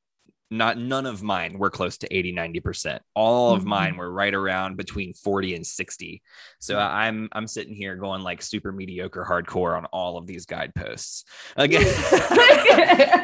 not 0.52 0.76
none 0.76 1.06
of 1.06 1.22
mine 1.22 1.56
were 1.58 1.70
close 1.70 1.96
to 1.98 2.12
80 2.14 2.32
90% 2.34 2.98
all 3.14 3.54
of 3.54 3.62
Mhm. 3.62 3.66
mine 3.66 3.96
were 3.96 4.10
right 4.10 4.34
around 4.34 4.76
between 4.76 5.14
40 5.14 5.54
and 5.54 5.64
60 5.66 6.22
so 6.58 6.76
i'm 6.78 7.28
i'm 7.32 7.46
sitting 7.46 7.74
here 7.74 7.94
going 7.94 8.22
like 8.22 8.42
super 8.42 8.72
mediocre 8.72 9.24
hardcore 9.28 9.76
on 9.76 9.84
all 9.86 10.16
of 10.18 10.26
these 10.26 10.46
guideposts. 10.46 11.24
Again 11.56 11.84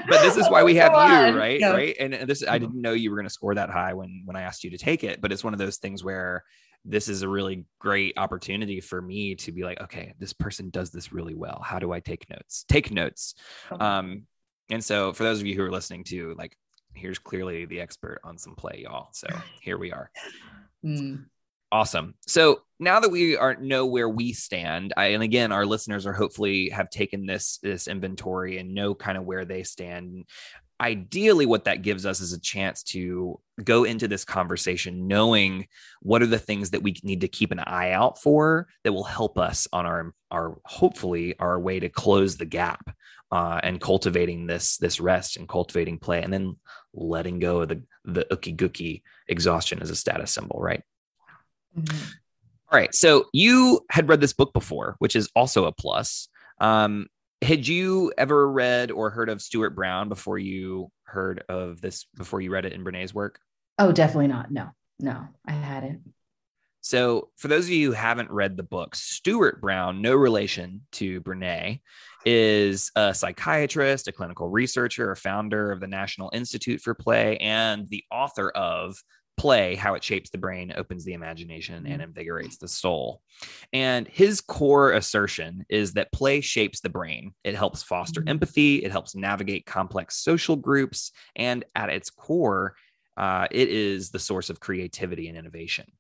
but 0.09 0.23
this 0.23 0.37
is 0.37 0.49
why 0.51 0.63
we 0.63 0.77
have 0.77 0.93
you 0.93 1.39
right? 1.39 1.59
Yeah. 1.61 1.73
right? 1.73 1.97
And 1.99 2.15
this 2.29 2.43
i 2.45 2.57
Mhm. 2.59 2.61
didn't 2.61 2.81
know 2.81 2.93
you 2.93 3.11
were 3.11 3.17
going 3.17 3.27
to 3.27 3.33
score 3.33 3.55
that 3.57 3.71
high 3.71 3.95
when 3.95 4.23
when 4.25 4.37
i 4.37 4.43
asked 4.43 4.63
you 4.65 4.71
to 4.71 4.79
take 4.79 5.03
it 5.05 5.21
but 5.21 5.33
it's 5.33 5.43
one 5.45 5.53
of 5.53 5.59
those 5.59 5.79
things 5.79 6.05
where 6.05 6.45
this 6.85 7.09
is 7.09 7.23
a 7.23 7.29
really 7.29 7.65
great 7.81 8.17
opportunity 8.17 8.81
for 8.81 9.03
me 9.03 9.35
to 9.35 9.51
be 9.51 9.65
like 9.65 9.81
okay 9.81 10.15
this 10.21 10.33
person 10.33 10.71
does 10.71 10.91
this 10.91 11.13
really 11.13 11.35
well. 11.35 11.61
How 11.65 11.81
do 11.81 11.91
i 11.93 11.99
take 11.99 12.31
notes? 12.31 12.65
Take 12.69 12.93
notes. 12.93 13.35
Um 13.81 14.29
and 14.71 14.83
so 14.85 15.13
for 15.13 15.25
those 15.25 15.41
of 15.41 15.47
you 15.47 15.55
who 15.57 15.65
are 15.65 15.71
listening 15.73 16.05
to 16.05 16.35
like 16.39 16.57
here's 16.97 17.19
clearly 17.19 17.65
the 17.67 17.81
expert 17.81 18.21
on 18.25 18.39
some 18.39 18.55
play 18.55 18.81
y'all 18.85 19.09
so 19.13 19.29
here 19.61 19.79
we 19.79 19.93
are 19.93 20.11
Mm. 20.85 21.27
Awesome. 21.73 22.15
So 22.27 22.61
now 22.79 23.01
that 23.01 23.11
we 23.11 23.37
are 23.37 23.57
know 23.57 23.87
where 23.87 24.09
we 24.09 24.33
stand, 24.33 24.95
I, 24.97 25.07
and 25.07 25.23
again, 25.23 25.51
our 25.51 25.67
listeners 25.67 26.07
are 26.07 26.13
hopefully 26.13 26.71
have 26.71 26.91
taken 26.91 27.27
this 27.27 27.59
this 27.63 27.89
inventory 27.89 28.59
and 28.59 28.75
know 28.75 28.95
kind 28.95 29.19
of 29.19 29.25
where 29.25 29.45
they 29.45 29.65
stand. 29.65 30.25
Ideally, 30.81 31.47
what 31.47 31.65
that 31.65 31.83
gives 31.83 32.07
us 32.07 32.21
is 32.21 32.33
a 32.33 32.41
chance 32.41 32.83
to 32.85 33.41
go 33.65 33.85
into 33.85 34.07
this 34.07 34.25
conversation 34.25 35.09
knowing 35.09 35.67
what 36.03 36.23
are 36.23 36.27
the 36.27 36.39
things 36.39 36.71
that 36.71 36.83
we 36.83 36.95
need 37.03 37.23
to 37.23 37.29
keep 37.29 37.51
an 37.51 37.59
eye 37.59 37.93
out 37.93 38.23
for 38.23 38.69
that 38.85 38.93
will 38.93 39.03
help 39.03 39.37
us 39.37 39.67
on 39.73 39.87
our 39.87 40.15
our 40.31 40.59
hopefully 40.65 41.35
our 41.39 41.59
way 41.59 41.81
to 41.81 41.89
close 41.89 42.37
the 42.37 42.45
gap 42.45 42.95
uh, 43.33 43.61
and 43.63 43.81
cultivating 43.81 44.47
this 44.47 44.77
this 44.79 45.01
rest 45.01 45.37
and 45.37 45.49
cultivating 45.49 45.99
play 45.99 46.23
and 46.23 46.33
then 46.33 46.57
letting 46.95 47.39
go 47.39 47.61
of 47.61 47.69
the 47.69 47.83
the 48.05 48.25
ookie 48.31 48.57
gookie 48.57 49.03
exhaustion 49.29 49.81
as 49.83 49.91
a 49.91 49.97
status 49.97 50.33
symbol, 50.33 50.59
right? 50.61 50.83
Mhm. 51.77 52.13
All 52.73 52.79
right. 52.79 52.95
So 52.95 53.27
you 53.33 53.85
had 53.91 54.09
read 54.09 54.21
this 54.21 54.33
book 54.33 54.53
before, 54.53 54.97
which 54.99 55.15
is 55.15 55.29
also 55.37 55.67
a 55.67 55.73
plus. 55.73 56.29
Um, 56.61 57.07
had 57.43 57.67
you 57.69 58.13
ever 58.19 58.51
read 58.51 58.91
or 58.91 59.11
heard 59.11 59.29
of 59.29 59.43
Stuart 59.43 59.71
Brown 59.71 60.09
before 60.09 60.39
you 60.39 60.91
heard 61.05 61.45
of 61.49 61.81
this, 61.81 62.07
before 62.17 62.41
you 62.41 62.51
read 62.51 62.65
it 62.65 62.73
in 62.73 62.83
Brene's 62.83 63.15
work? 63.15 63.39
Oh, 63.79 63.93
definitely 63.93 64.29
not. 64.29 64.51
No, 64.51 64.71
no, 64.99 65.29
I 65.47 65.53
hadn't. 65.53 66.13
So, 66.87 67.31
for 67.37 67.49
those 67.49 67.65
of 67.65 67.73
you 67.73 67.89
who 67.89 67.95
haven't 67.95 68.31
read 68.31 68.57
the 68.57 68.63
book, 68.63 68.95
Stuart 68.95 69.61
Brown, 69.61 70.01
no 70.01 70.15
relation 70.15 70.83
to 70.93 71.21
Brene, 71.21 71.81
is 72.25 72.93
a 72.95 73.13
psychiatrist, 73.13 74.07
a 74.07 74.13
clinical 74.13 74.49
researcher, 74.49 75.11
a 75.11 75.17
founder 75.17 75.73
of 75.73 75.81
the 75.81 75.89
National 75.89 76.31
Institute 76.33 76.81
for 76.81 76.95
Play, 76.95 77.39
and 77.39 77.89
the 77.89 78.05
author 78.13 78.51
of 78.51 79.03
Play 79.37 79.75
How 79.75 79.95
It 79.95 80.05
Shapes 80.05 80.31
the 80.31 80.39
Brain, 80.39 80.73
Opens 80.77 81.05
the 81.05 81.15
Imagination, 81.15 81.89
and 81.89 82.01
Invigorates 82.01 82.59
the 82.59 82.69
Soul. 82.69 83.21
And 83.73 84.07
his 84.07 84.41
core 84.41 84.93
assertion 84.93 85.67
is 85.69 85.95
that 85.95 86.13
play 86.13 86.41
shapes 86.41 86.83
the 86.83 86.89
brain. 86.89 87.35
It 87.43 87.57
helps 87.57 87.83
foster 87.83 88.21
Mhm. 88.21 88.31
empathy, 88.31 88.85
it 88.85 88.93
helps 88.93 89.17
navigate 89.17 89.67
complex 89.67 90.19
social 90.19 90.55
groups, 90.55 91.11
and 91.35 91.65
at 91.75 91.91
its 91.91 92.11
core, 92.11 92.77
uh, 93.17 93.49
it 93.51 93.71
is 93.71 94.11
the 94.11 94.21
source 94.21 94.51
of 94.51 94.61
creativity 94.61 95.27
and 95.27 95.37
innovation. 95.37 95.91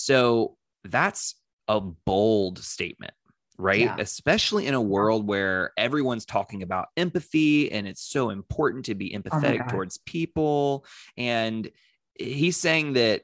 So 0.00 0.56
that's 0.84 1.34
a 1.68 1.78
bold 1.78 2.58
statement, 2.58 3.12
right? 3.58 3.80
Yeah. 3.80 3.96
Especially 3.98 4.66
in 4.66 4.72
a 4.72 4.80
world 4.80 5.26
where 5.26 5.72
everyone's 5.76 6.24
talking 6.24 6.62
about 6.62 6.88
empathy 6.96 7.70
and 7.70 7.86
it's 7.86 8.02
so 8.02 8.30
important 8.30 8.86
to 8.86 8.94
be 8.94 9.14
oh 9.14 9.20
empathetic 9.20 9.58
God. 9.58 9.68
towards 9.68 9.98
people. 9.98 10.86
And 11.18 11.70
he's 12.14 12.56
saying 12.56 12.94
that 12.94 13.22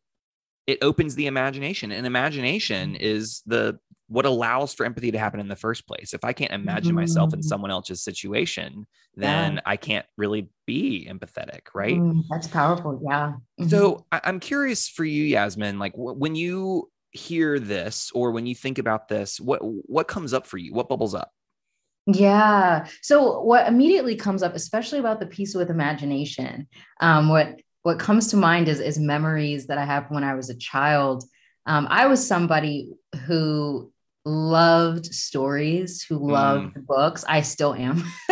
it 0.66 0.78
opens 0.82 1.14
the 1.14 1.26
imagination, 1.26 1.92
and 1.92 2.06
imagination 2.06 2.96
is 2.96 3.42
the 3.46 3.78
what 4.08 4.24
allows 4.24 4.72
for 4.72 4.86
empathy 4.86 5.10
to 5.10 5.18
happen 5.18 5.40
in 5.40 5.48
the 5.48 5.56
first 5.56 5.86
place. 5.86 6.14
If 6.14 6.24
I 6.24 6.32
can't 6.32 6.52
imagine 6.52 6.94
myself 6.94 7.34
in 7.34 7.40
Mhm. 7.40 7.44
someone 7.44 7.70
else's 7.72 8.02
situation, 8.02 8.86
then 9.16 9.60
I 9.66 9.76
can't 9.76 10.06
really 10.16 10.48
be 10.64 11.08
empathetic, 11.10 11.62
right? 11.74 11.98
Mm, 11.98 12.22
that's 12.30 12.46
powerful. 12.46 13.00
Yeah. 13.02 13.34
Mhm. 13.60 13.68
So 13.68 14.06
I- 14.12 14.20
I'm 14.24 14.38
curious 14.38 14.88
for 14.88 15.04
you, 15.04 15.24
Yasmin, 15.24 15.80
like 15.80 15.94
wh- 15.94 16.16
when 16.16 16.36
you 16.36 16.88
hear 17.10 17.58
this 17.58 18.12
or 18.14 18.30
when 18.30 18.46
you 18.46 18.54
think 18.54 18.78
about 18.78 19.08
this, 19.08 19.40
what 19.40 19.58
what 19.62 20.06
comes 20.06 20.32
up 20.32 20.46
for 20.46 20.58
you? 20.58 20.72
What 20.72 20.88
bubbles 20.88 21.14
up? 21.14 21.32
Yeah. 22.06 22.86
So 23.02 23.40
what 23.42 23.66
immediately 23.66 24.14
comes 24.14 24.44
up, 24.44 24.54
especially 24.54 25.00
about 25.00 25.18
the 25.18 25.26
piece 25.26 25.54
with 25.54 25.70
imagination, 25.70 26.68
um, 27.00 27.28
what 27.28 27.60
what 27.86 28.00
comes 28.00 28.26
to 28.26 28.36
mind 28.36 28.66
is 28.66 28.80
is 28.80 28.98
memories 28.98 29.68
that 29.68 29.78
I 29.78 29.84
have 29.84 30.10
when 30.10 30.24
I 30.24 30.34
was 30.34 30.50
a 30.50 30.56
child. 30.56 31.22
Um, 31.66 31.86
I 31.88 32.08
was 32.08 32.26
somebody 32.26 32.90
who 33.26 33.92
loved 34.24 35.06
stories, 35.06 36.02
who 36.02 36.18
loved 36.18 36.84
books. 36.84 37.24
I 37.28 37.42
still 37.42 37.74
am. 37.74 38.02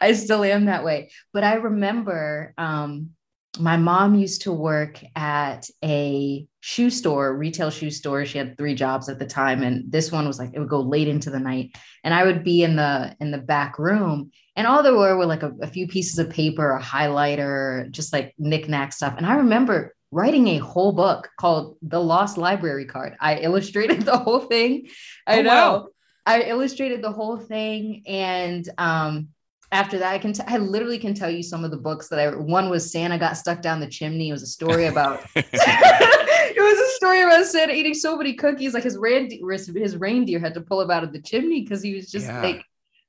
I 0.00 0.14
still 0.14 0.42
am 0.42 0.64
that 0.64 0.84
way. 0.84 1.10
But 1.34 1.44
I 1.44 1.56
remember 1.56 2.54
um, 2.56 3.10
my 3.58 3.76
mom 3.76 4.14
used 4.14 4.40
to 4.42 4.52
work 4.52 5.04
at 5.14 5.68
a 5.84 6.46
shoe 6.60 6.88
store, 6.88 7.36
retail 7.36 7.68
shoe 7.68 7.90
store. 7.90 8.24
She 8.24 8.38
had 8.38 8.56
three 8.56 8.74
jobs 8.74 9.10
at 9.10 9.18
the 9.18 9.26
time, 9.26 9.62
and 9.62 9.92
this 9.92 10.10
one 10.10 10.26
was 10.26 10.38
like 10.38 10.52
it 10.54 10.58
would 10.60 10.70
go 10.70 10.80
late 10.80 11.08
into 11.08 11.28
the 11.28 11.40
night, 11.40 11.76
and 12.04 12.14
I 12.14 12.24
would 12.24 12.42
be 12.42 12.62
in 12.62 12.74
the 12.76 13.14
in 13.20 13.30
the 13.32 13.44
back 13.52 13.78
room, 13.78 14.30
and 14.56 14.66
all 14.66 14.82
there 14.82 14.94
were 14.94 15.16
were 15.16 15.26
like 15.26 15.42
a, 15.42 15.52
a 15.62 15.66
few 15.66 15.86
pieces 15.88 16.18
of 16.18 16.30
paper, 16.30 16.72
a 16.72 16.82
highlighter, 16.82 17.90
just 17.90 18.12
like 18.12 18.34
knickknack 18.38 18.92
stuff. 18.92 19.14
And 19.16 19.26
I 19.26 19.36
remember 19.36 19.94
writing 20.10 20.46
a 20.48 20.58
whole 20.58 20.92
book 20.92 21.28
called 21.40 21.76
The 21.82 22.00
Lost 22.00 22.38
Library 22.38 22.84
Card. 22.86 23.16
I 23.20 23.36
illustrated 23.38 24.02
the 24.02 24.16
whole 24.18 24.40
thing. 24.40 24.88
I 25.26 25.40
Oh, 25.40 25.42
know. 25.42 25.50
wow. 25.50 25.88
I 26.26 26.42
illustrated 26.42 27.02
the 27.02 27.10
whole 27.12 27.36
thing, 27.36 28.02
and 28.06 28.66
um, 28.78 29.28
after 29.72 29.98
that, 29.98 30.12
I 30.14 30.18
can 30.18 30.32
t- 30.32 30.42
I 30.46 30.56
literally 30.56 30.98
can 30.98 31.12
tell 31.14 31.28
you 31.28 31.42
some 31.42 31.64
of 31.64 31.70
the 31.70 31.76
books 31.76 32.08
that 32.08 32.18
I 32.18 32.28
one 32.34 32.70
was 32.70 32.90
Santa 32.90 33.18
got 33.18 33.36
stuck 33.36 33.60
down 33.60 33.78
the 33.80 33.86
chimney. 33.88 34.30
It 34.30 34.32
was 34.32 34.42
a 34.42 34.46
story 34.46 34.86
about 34.86 35.20
it 35.34 36.62
was 36.62 36.78
a 36.78 36.96
story 36.96 37.22
about 37.22 37.44
Santa 37.46 37.74
eating 37.74 37.92
so 37.92 38.16
many 38.16 38.32
cookies, 38.34 38.72
like 38.72 38.84
his 38.84 38.96
reindeer, 38.96 39.50
his 39.50 39.96
reindeer 39.98 40.38
had 40.38 40.54
to 40.54 40.60
pull 40.62 40.80
him 40.80 40.90
out 40.90 41.04
of 41.04 41.12
the 41.12 41.20
chimney 41.20 41.60
because 41.62 41.82
he 41.82 41.94
was 41.94 42.10
just 42.10 42.26
Yeah. 42.26 42.40
like, 42.42 42.64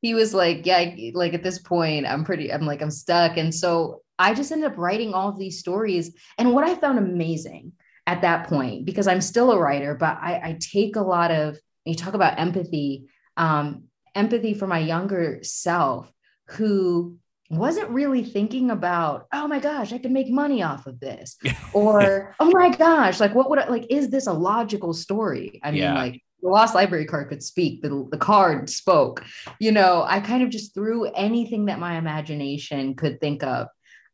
he 0.06 0.14
was 0.14 0.36
like, 0.36 0.68
yeah, 0.68 0.94
like 1.16 1.34
at 1.34 1.42
this 1.42 1.58
point, 1.58 2.06
I'm 2.06 2.24
pretty, 2.24 2.54
I'm 2.54 2.66
like, 2.66 2.82
I'm 2.84 2.92
stuck. 2.92 3.38
And 3.38 3.54
so 3.54 4.02
I 4.20 4.36
just 4.36 4.52
ended 4.52 4.72
up 4.72 4.78
writing 4.78 5.16
all 5.16 5.30
of 5.30 5.40
these 5.40 5.58
stories. 5.60 6.16
And 6.38 6.54
what 6.54 6.64
I 6.64 6.76
found 6.76 7.00
amazing 7.00 7.72
at 8.06 8.22
that 8.22 8.48
point, 8.48 8.86
because 8.86 9.08
I'm 9.08 9.20
still 9.22 9.52
a 9.52 9.60
writer, 9.60 9.96
but 9.96 10.20
I, 10.22 10.34
I 10.44 10.58
take 10.60 10.96
a 10.96 11.02
lot 11.02 11.32
of, 11.32 11.58
you 11.86 11.96
talk 11.96 12.14
about 12.14 12.40
empathy, 12.40 13.08
um, 13.36 13.86
empathy 14.14 14.54
for 14.54 14.68
my 14.68 14.78
younger 14.78 15.40
self 15.42 16.12
who 16.50 17.18
wasn't 17.50 17.90
really 17.90 18.24
thinking 18.24 18.70
about, 18.70 19.26
oh 19.34 19.48
my 19.48 19.60
gosh, 19.60 19.92
I 19.92 19.98
could 19.98 20.12
make 20.12 20.30
money 20.30 20.62
off 20.62 20.86
of 20.86 21.00
this 21.00 21.36
or 21.74 22.36
oh 22.40 22.52
my 22.52 22.70
gosh 22.70 23.20
like 23.20 23.34
what 23.34 23.50
would 23.50 23.60
I 23.60 23.68
like 23.70 23.88
is 23.90 24.10
this 24.10 24.28
a 24.28 24.34
logical 24.34 24.94
story 24.94 25.60
i 25.64 25.72
mean 25.72 25.82
Yeah. 25.82 25.94
like 25.96 26.22
the 26.46 26.52
lost 26.52 26.76
library 26.76 27.06
card 27.06 27.28
could 27.28 27.42
speak 27.42 27.82
the, 27.82 28.08
the 28.12 28.18
card 28.18 28.70
spoke. 28.70 29.26
You 29.60 29.72
know 29.72 30.06
i 30.08 30.20
kind 30.20 30.44
of 30.44 30.50
just 30.50 30.74
threw 30.74 31.06
anything 31.06 31.66
that 31.66 31.80
my 31.80 31.98
imagination 31.98 32.96
could 32.96 33.20
think 33.20 33.44
of. 33.44 33.68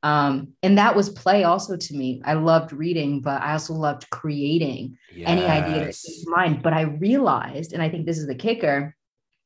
Um, 0.03 0.53
and 0.63 0.79
that 0.79 0.95
was 0.95 1.09
play 1.09 1.43
also 1.43 1.77
to 1.77 1.93
me. 1.93 2.21
I 2.25 2.33
loved 2.33 2.71
reading 2.71 3.21
but 3.21 3.41
i 3.41 3.51
also 3.51 3.73
loved 3.73 4.09
creating 4.09 4.97
any 5.25 5.43
idea 5.43 5.85
that 5.85 5.97
came 6.03 6.23
to 6.23 6.31
mind. 6.31 6.63
But 6.63 6.73
i 6.73 6.81
realized 6.81 7.73
and 7.73 7.83
i 7.83 7.89
think 7.89 8.05
this 8.05 8.17
is 8.17 8.27
the 8.27 8.35
kicker 8.35 8.95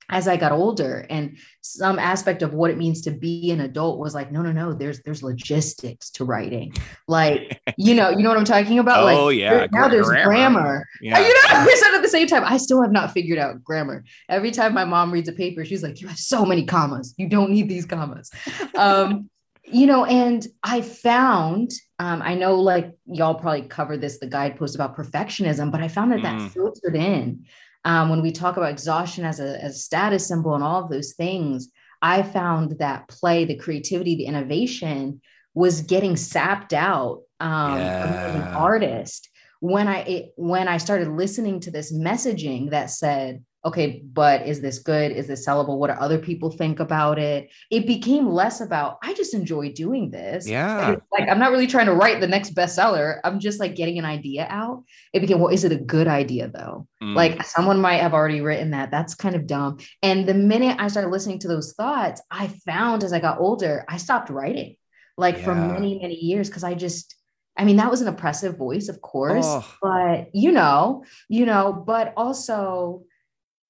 as 0.09 0.27
I 0.27 0.37
got 0.37 0.51
older 0.51 1.05
and 1.09 1.37
some 1.61 1.97
aspect 1.97 2.43
of 2.43 2.53
what 2.53 2.69
it 2.69 2.77
means 2.77 3.01
to 3.01 3.11
be 3.11 3.49
an 3.51 3.61
adult 3.61 3.97
was 3.99 4.13
like, 4.13 4.31
no, 4.31 4.41
no, 4.41 4.51
no, 4.51 4.73
there's 4.73 5.01
there's 5.01 5.23
logistics 5.23 6.11
to 6.11 6.25
writing. 6.25 6.73
Like, 7.07 7.59
you 7.77 7.95
know, 7.95 8.09
you 8.11 8.21
know 8.23 8.29
what 8.29 8.37
I'm 8.37 8.45
talking 8.45 8.79
about? 8.79 9.03
Oh 9.03 9.25
like 9.25 9.37
yeah. 9.37 9.49
there- 9.51 9.69
now 9.71 9.87
there's 9.87 10.07
grammar. 10.07 10.27
grammar. 10.27 10.87
Yeah. 11.01 11.19
You 11.19 11.33
know, 11.49 11.65
we 11.65 11.75
said 11.75 11.95
at 11.95 12.01
the 12.03 12.07
same 12.09 12.27
time, 12.27 12.43
I 12.45 12.57
still 12.57 12.81
have 12.81 12.91
not 12.91 13.11
figured 13.11 13.39
out 13.39 13.63
grammar. 13.63 14.03
Every 14.29 14.51
time 14.51 14.73
my 14.73 14.85
mom 14.85 15.11
reads 15.11 15.29
a 15.29 15.33
paper, 15.33 15.65
she's 15.65 15.81
like, 15.83 15.99
You 16.01 16.07
have 16.07 16.19
so 16.19 16.45
many 16.45 16.65
commas. 16.65 17.15
You 17.17 17.27
don't 17.27 17.49
need 17.51 17.67
these 17.67 17.85
commas. 17.85 18.29
Um, 18.75 19.29
you 19.67 19.87
know, 19.87 20.05
and 20.05 20.45
I 20.63 20.81
found, 20.81 21.71
um, 21.97 22.21
I 22.21 22.35
know 22.35 22.59
like 22.59 22.91
y'all 23.07 23.33
probably 23.33 23.63
covered 23.63 23.99
this, 23.99 24.19
the 24.19 24.27
guidepost 24.27 24.75
about 24.75 24.95
perfectionism, 24.95 25.71
but 25.71 25.81
I 25.81 25.87
found 25.87 26.11
that 26.11 26.19
Mm. 26.19 26.23
that 26.23 26.51
filtered 26.51 26.95
in 26.95 27.45
um, 27.85 28.09
when 28.09 28.21
we 28.21 28.31
talk 28.31 28.57
about 28.57 28.71
exhaustion 28.71 29.23
as 29.23 29.39
a, 29.39 29.63
as 29.63 29.75
a 29.75 29.79
status 29.79 30.27
symbol 30.27 30.55
and 30.55 30.63
all 30.63 30.83
of 30.83 30.89
those 30.89 31.13
things. 31.13 31.69
I 32.01 32.23
found 32.23 32.79
that 32.79 33.07
play, 33.07 33.45
the 33.45 33.55
creativity, 33.55 34.15
the 34.15 34.25
innovation 34.25 35.21
was 35.53 35.81
getting 35.81 36.17
sapped 36.17 36.73
out 36.73 37.21
um, 37.39 37.77
from 37.77 37.81
as 37.81 38.35
an 38.35 38.41
artist 38.41 39.29
when 39.59 39.87
I 39.87 39.99
it, 40.01 40.33
when 40.35 40.67
I 40.67 40.77
started 40.77 41.07
listening 41.07 41.59
to 41.61 41.71
this 41.71 41.93
messaging 41.93 42.71
that 42.71 42.89
said, 42.89 43.43
okay, 43.65 44.03
but 44.13 44.45
is 44.45 44.61
this 44.61 44.79
good? 44.79 45.11
Is 45.11 45.27
this 45.27 45.45
sellable? 45.45 45.79
What 45.79 45.87
do 45.87 45.93
other 45.93 46.19
people 46.19 46.51
think 46.51 46.79
about 46.79 47.17
it? 47.17 47.49
It 47.71 47.87
became 47.87 48.29
less 48.29 48.61
about 48.61 48.99
I 49.01 49.15
just 49.15 49.33
enjoy 49.33 49.71
doing 49.73 50.11
this. 50.11 50.47
Yeah. 50.47 50.95
Like 51.11 51.27
I'm 51.27 51.39
not 51.39 51.51
really 51.51 51.65
trying 51.65 51.87
to 51.87 51.93
write 51.93 52.21
the 52.21 52.27
next 52.27 52.53
bestseller. 52.53 53.19
I'm 53.23 53.39
just 53.39 53.59
like 53.59 53.75
getting 53.75 53.97
an 53.97 54.05
idea 54.05 54.45
out. 54.49 54.83
It 55.13 55.21
became, 55.21 55.39
well, 55.39 55.51
is 55.51 55.63
it 55.63 55.71
a 55.71 55.77
good 55.77 56.07
idea 56.07 56.47
though? 56.47 56.87
Mm. 57.01 57.15
Like 57.15 57.43
someone 57.43 57.81
might 57.81 58.01
have 58.01 58.13
already 58.13 58.41
written 58.41 58.71
that. 58.71 58.91
That's 58.91 59.15
kind 59.15 59.35
of 59.35 59.47
dumb. 59.47 59.79
And 60.03 60.27
the 60.27 60.35
minute 60.35 60.77
I 60.79 60.87
started 60.87 61.09
listening 61.09 61.39
to 61.39 61.47
those 61.47 61.73
thoughts, 61.73 62.21
I 62.29 62.47
found 62.65 63.03
as 63.03 63.13
I 63.13 63.19
got 63.19 63.39
older, 63.39 63.83
I 63.89 63.97
stopped 63.97 64.29
writing 64.29 64.75
like 65.17 65.39
for 65.39 65.55
many, 65.55 65.97
many 65.99 66.15
years 66.15 66.49
because 66.49 66.63
I 66.63 66.75
just, 66.75 67.15
I 67.57 67.63
mean, 67.63 67.77
that 67.77 67.89
was 67.89 68.01
an 68.01 68.09
oppressive 68.09 68.57
voice, 68.57 68.89
of 68.89 69.01
course, 69.01 69.45
Oh. 69.47 69.65
but 69.81 70.29
you 70.35 70.51
know, 70.51 71.05
you 71.29 71.45
know, 71.45 71.71
but 71.73 72.13
also, 72.17 73.03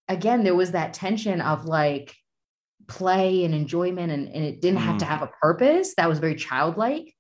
again, 0.08 0.44
there 0.44 0.56
was 0.56 0.72
that 0.72 0.94
tension 0.94 1.42
of 1.42 1.66
like 1.66 2.14
play 2.88 3.44
and 3.46 3.56
enjoyment, 3.56 4.12
and, 4.12 4.28
and 4.28 4.44
it 4.44 4.62
didn't 4.62 4.80
have 4.80 4.98
to 5.00 5.06
Mm. 5.06 5.10
have 5.10 5.22
a 5.24 5.32
purpose. 5.42 5.96
That 5.96 6.10
was 6.10 6.20
very 6.20 6.36
childlike. 6.36 7.14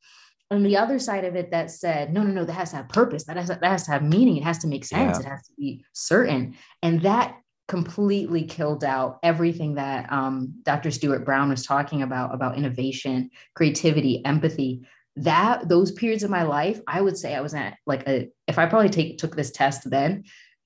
And 0.51 0.63
the 0.63 0.77
other 0.77 0.99
side 0.99 1.25
of 1.25 1.35
it 1.35 1.49
that 1.51 1.71
said, 1.71 2.13
no, 2.13 2.21
no, 2.21 2.31
no, 2.31 2.45
that 2.45 2.53
has 2.53 2.69
to 2.69 2.75
have 2.77 2.89
purpose. 2.89 3.23
That 3.25 3.35
has, 3.35 3.47
that 3.47 3.63
has 3.63 3.83
to 3.85 3.91
have 3.91 4.03
meaning. 4.03 4.37
It 4.37 4.43
has 4.43 4.59
to 4.59 4.67
make 4.67 4.85
sense. 4.85 5.17
Yeah. 5.17 5.25
It 5.25 5.29
has 5.29 5.47
to 5.47 5.53
be 5.57 5.83
certain. 5.93 6.55
And 6.83 7.01
that 7.01 7.37
completely 7.67 8.43
killed 8.43 8.83
out 8.83 9.17
everything 9.23 9.73
that 9.75 10.11
um, 10.11 10.53
Dr. 10.61 10.91
Stuart 10.91 11.25
Brown 11.25 11.49
was 11.49 11.65
talking 11.65 12.03
about, 12.03 12.31
about 12.31 12.57
innovation, 12.59 13.31
creativity, 13.55 14.23
empathy. 14.23 14.85
That 15.15 15.67
those 15.67 15.91
periods 15.91 16.21
of 16.21 16.29
my 16.29 16.43
life, 16.43 16.79
I 16.87 17.01
would 17.01 17.17
say 17.17 17.33
I 17.33 17.41
was 17.41 17.55
at 17.55 17.77
like 17.87 18.07
a, 18.07 18.29
if 18.47 18.59
I 18.59 18.67
probably 18.67 18.89
take 18.89 19.17
took 19.17 19.35
this 19.35 19.49
test 19.49 19.89
then, 19.89 20.25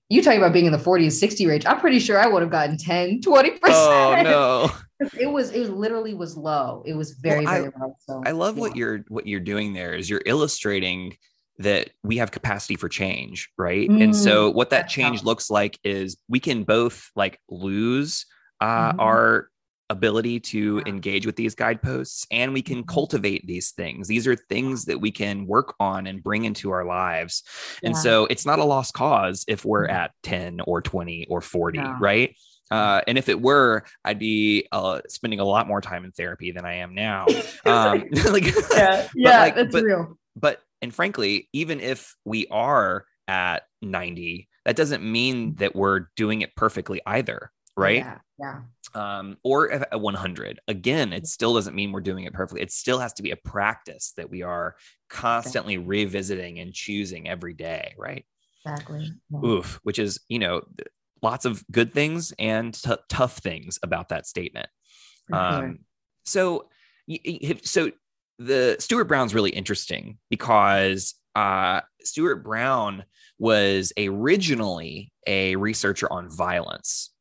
you 0.09 0.21
talking 0.23 0.39
about 0.39 0.53
being 0.53 0.65
in 0.65 0.71
the 0.71 0.79
40 0.79 1.05
and 1.05 1.13
60 1.13 1.45
range, 1.45 1.65
I'm 1.65 1.79
pretty 1.79 1.99
sure 1.99 2.19
I 2.19 2.27
would 2.27 2.41
have 2.41 2.51
gotten 2.51 2.77
10, 2.77 3.21
20%. 3.21 3.59
Oh 3.65 4.21
no. 4.23 4.71
It 5.17 5.27
was, 5.31 5.51
it 5.51 5.69
literally 5.69 6.13
was 6.13 6.35
low. 6.35 6.83
It 6.85 6.93
was 6.93 7.13
very, 7.13 7.45
Well, 7.45 7.53
I- 7.53 7.59
very 7.61 7.71
low. 7.79 7.95
So 8.05 8.21
I 8.25 8.31
love 8.31 8.57
yeah. 8.57 8.61
what 8.61 8.75
you're 8.75 8.97
what 9.07 9.25
you're 9.27 9.39
doing 9.39 9.71
there 9.71 9.93
is 9.93 10.09
you're 10.09 10.21
illustrating 10.25 11.15
that 11.59 11.91
we 12.03 12.17
have 12.17 12.31
capacity 12.31 12.75
for 12.75 12.89
change, 12.89 13.49
right? 13.57 13.89
and 13.89 14.11
Mm, 14.11 14.15
so 14.15 14.49
what 14.49 14.71
that 14.71 14.89
change 14.89 15.23
looks 15.23 15.49
like 15.49 15.79
is 15.85 16.17
we 16.27 16.41
can 16.41 16.63
both 16.63 17.11
like 17.15 17.39
lose 17.49 18.25
uh, 18.59 18.91
Mhm. 18.91 18.99
our 18.99 19.49
ability 19.89 20.39
to 20.39 20.77
Yeah. 20.85 20.91
engage 20.93 21.25
with 21.25 21.35
these 21.35 21.55
guideposts 21.55 22.25
and 22.31 22.53
we 22.53 22.61
can 22.61 22.83
Mhm. 22.83 22.87
cultivate 22.87 23.45
these 23.47 23.71
things. 23.71 24.07
These 24.07 24.27
are 24.27 24.35
things 24.35 24.85
that 24.85 24.99
we 24.99 25.11
can 25.11 25.47
work 25.47 25.75
on 25.79 26.07
and 26.07 26.23
bring 26.23 26.45
into 26.45 26.71
our 26.71 26.85
lives. 26.85 27.43
And 27.83 27.95
so 27.97 28.25
it's 28.27 28.45
not 28.45 28.59
a 28.59 28.63
lost 28.63 28.93
cause 28.93 29.45
if 29.47 29.65
we're 29.65 29.87
Mhm. 29.87 29.93
at 29.93 30.11
10 30.23 30.59
or 30.61 30.81
20 30.81 31.25
or 31.29 31.41
40, 31.41 31.79
No. 31.79 31.97
right? 31.99 32.35
Uh, 32.71 33.01
and 33.07 33.17
if 33.17 33.29
it 33.29 33.41
were, 33.41 33.83
I'd 34.05 34.19
be 34.19 34.67
uh, 34.71 35.01
spending 35.07 35.39
a 35.39 35.43
lot 35.45 35.67
more 35.67 35.81
time 35.81 36.05
in 36.05 36.11
therapy 36.11 36.51
than 36.51 36.65
I 36.65 36.75
am 36.75 36.93
now. 36.93 37.25
Um, 37.65 38.03
like, 38.31 38.43
yeah, 38.71 39.07
yeah, 39.15 39.39
like, 39.39 39.55
that's 39.55 39.71
but- 39.71 39.83
real. 39.83 40.17
but 40.35 40.61
and 40.81 40.93
frankly, 40.93 41.49
even 41.51 41.79
if 41.81 42.15
we 42.25 42.47
are 42.51 43.05
at 43.27 43.63
90, 43.81 44.47
that 44.65 44.75
doesn't 44.75 45.03
mean 45.03 45.55
that 45.55 45.75
we're 45.75 46.07
doing 46.15 46.41
it 46.41 46.55
perfectly 46.55 47.01
either, 47.05 47.51
right? 47.75 47.97
Yeah, 47.97 48.17
yeah. 48.39 48.59
Um, 48.95 49.37
or 49.43 49.71
at 49.71 49.99
100. 49.99 50.59
Again, 50.67 51.13
it 51.13 51.27
still 51.27 51.53
doesn't 51.53 51.75
mean 51.75 51.91
we're 51.91 52.01
doing 52.01 52.23
it 52.23 52.33
perfectly. 52.33 52.61
It 52.61 52.71
still 52.71 52.99
has 52.99 53.13
to 53.13 53.23
be 53.23 53.31
a 53.31 53.35
practice 53.35 54.13
that 54.17 54.29
we 54.29 54.41
are 54.41 54.75
constantly 55.09 55.77
revisiting 55.77 56.59
and 56.59 56.73
choosing 56.73 57.27
every 57.27 57.53
day, 57.53 57.93
right? 57.97 58.25
exactly. 58.65 59.11
Yeah. 59.29 59.45
Oof, 59.45 59.79
which 59.83 59.99
is, 59.99 60.19
you 60.27 60.39
know, 60.39 60.61
lots 61.21 61.45
of 61.45 61.63
good 61.71 61.93
things 61.93 62.33
and 62.39 62.73
t- 62.73 62.95
tough 63.09 63.37
things 63.37 63.79
about 63.83 64.09
that 64.09 64.25
statement. 64.25 64.67
Um, 65.31 65.79
so, 66.25 66.69
so 67.63 67.91
the 68.39 68.77
Stuart 68.79 69.05
Brown's 69.05 69.35
really 69.35 69.51
interesting 69.51 70.17
because 70.29 71.15
uh, 71.35 71.81
Stuart 72.01 72.43
Brown 72.43 73.03
was 73.37 73.93
originally 73.97 75.11
a 75.27 75.55
researcher 75.55 76.11
on 76.11 76.29
violence. 76.29 77.11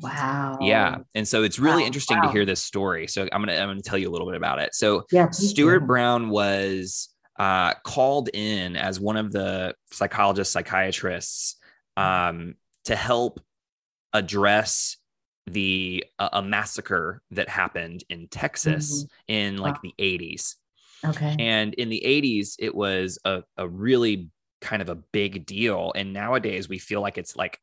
Wow. 0.00 0.58
Yeah, 0.60 0.98
and 1.14 1.26
so 1.26 1.42
it's 1.42 1.58
really 1.58 1.82
Wow, 1.82 1.86
interesting 1.86 2.20
to 2.22 2.28
hear 2.28 2.44
this 2.44 2.62
story. 2.62 3.06
So 3.06 3.22
I'm 3.32 3.40
gonna 3.42 3.54
I'm 3.54 3.68
gonna 3.68 3.82
tell 3.82 3.98
you 3.98 4.08
a 4.08 4.12
little 4.12 4.26
bit 4.26 4.36
about 4.36 4.58
it. 4.60 4.74
So 4.74 5.04
Yeah. 5.12 5.30
Stuart. 5.30 5.80
Brown 5.86 6.28
was 6.30 7.08
uh, 7.38 7.74
called 7.84 8.28
in 8.34 8.76
as 8.76 9.00
one 9.00 9.16
of 9.16 9.32
the 9.32 9.74
psychologists, 9.92 10.52
psychiatrists 10.52 11.56
um, 11.96 12.54
to 12.84 12.94
help 12.96 13.40
address 14.12 14.96
the 15.46 16.04
uh, 16.18 16.28
a 16.34 16.42
massacre 16.42 17.22
that 17.30 17.48
happened 17.48 18.04
in 18.08 18.28
Texas 18.28 19.06
in 19.26 19.56
like 19.56 19.74
Wow. 19.74 19.80
the 19.84 19.94
80s. 19.98 20.56
Okay. 21.04 21.34
And 21.38 21.72
in 21.74 21.88
the 21.88 22.02
80s, 22.04 22.56
it 22.58 22.74
was 22.74 23.18
a, 23.24 23.42
a 23.56 23.66
really 23.66 24.28
kind 24.60 24.82
of 24.82 24.90
a 24.90 24.94
big 24.94 25.46
deal. 25.46 25.92
And 25.96 26.12
nowadays, 26.12 26.68
we 26.68 26.78
feel 26.78 27.00
like 27.00 27.16
it's 27.16 27.36
like 27.36 27.58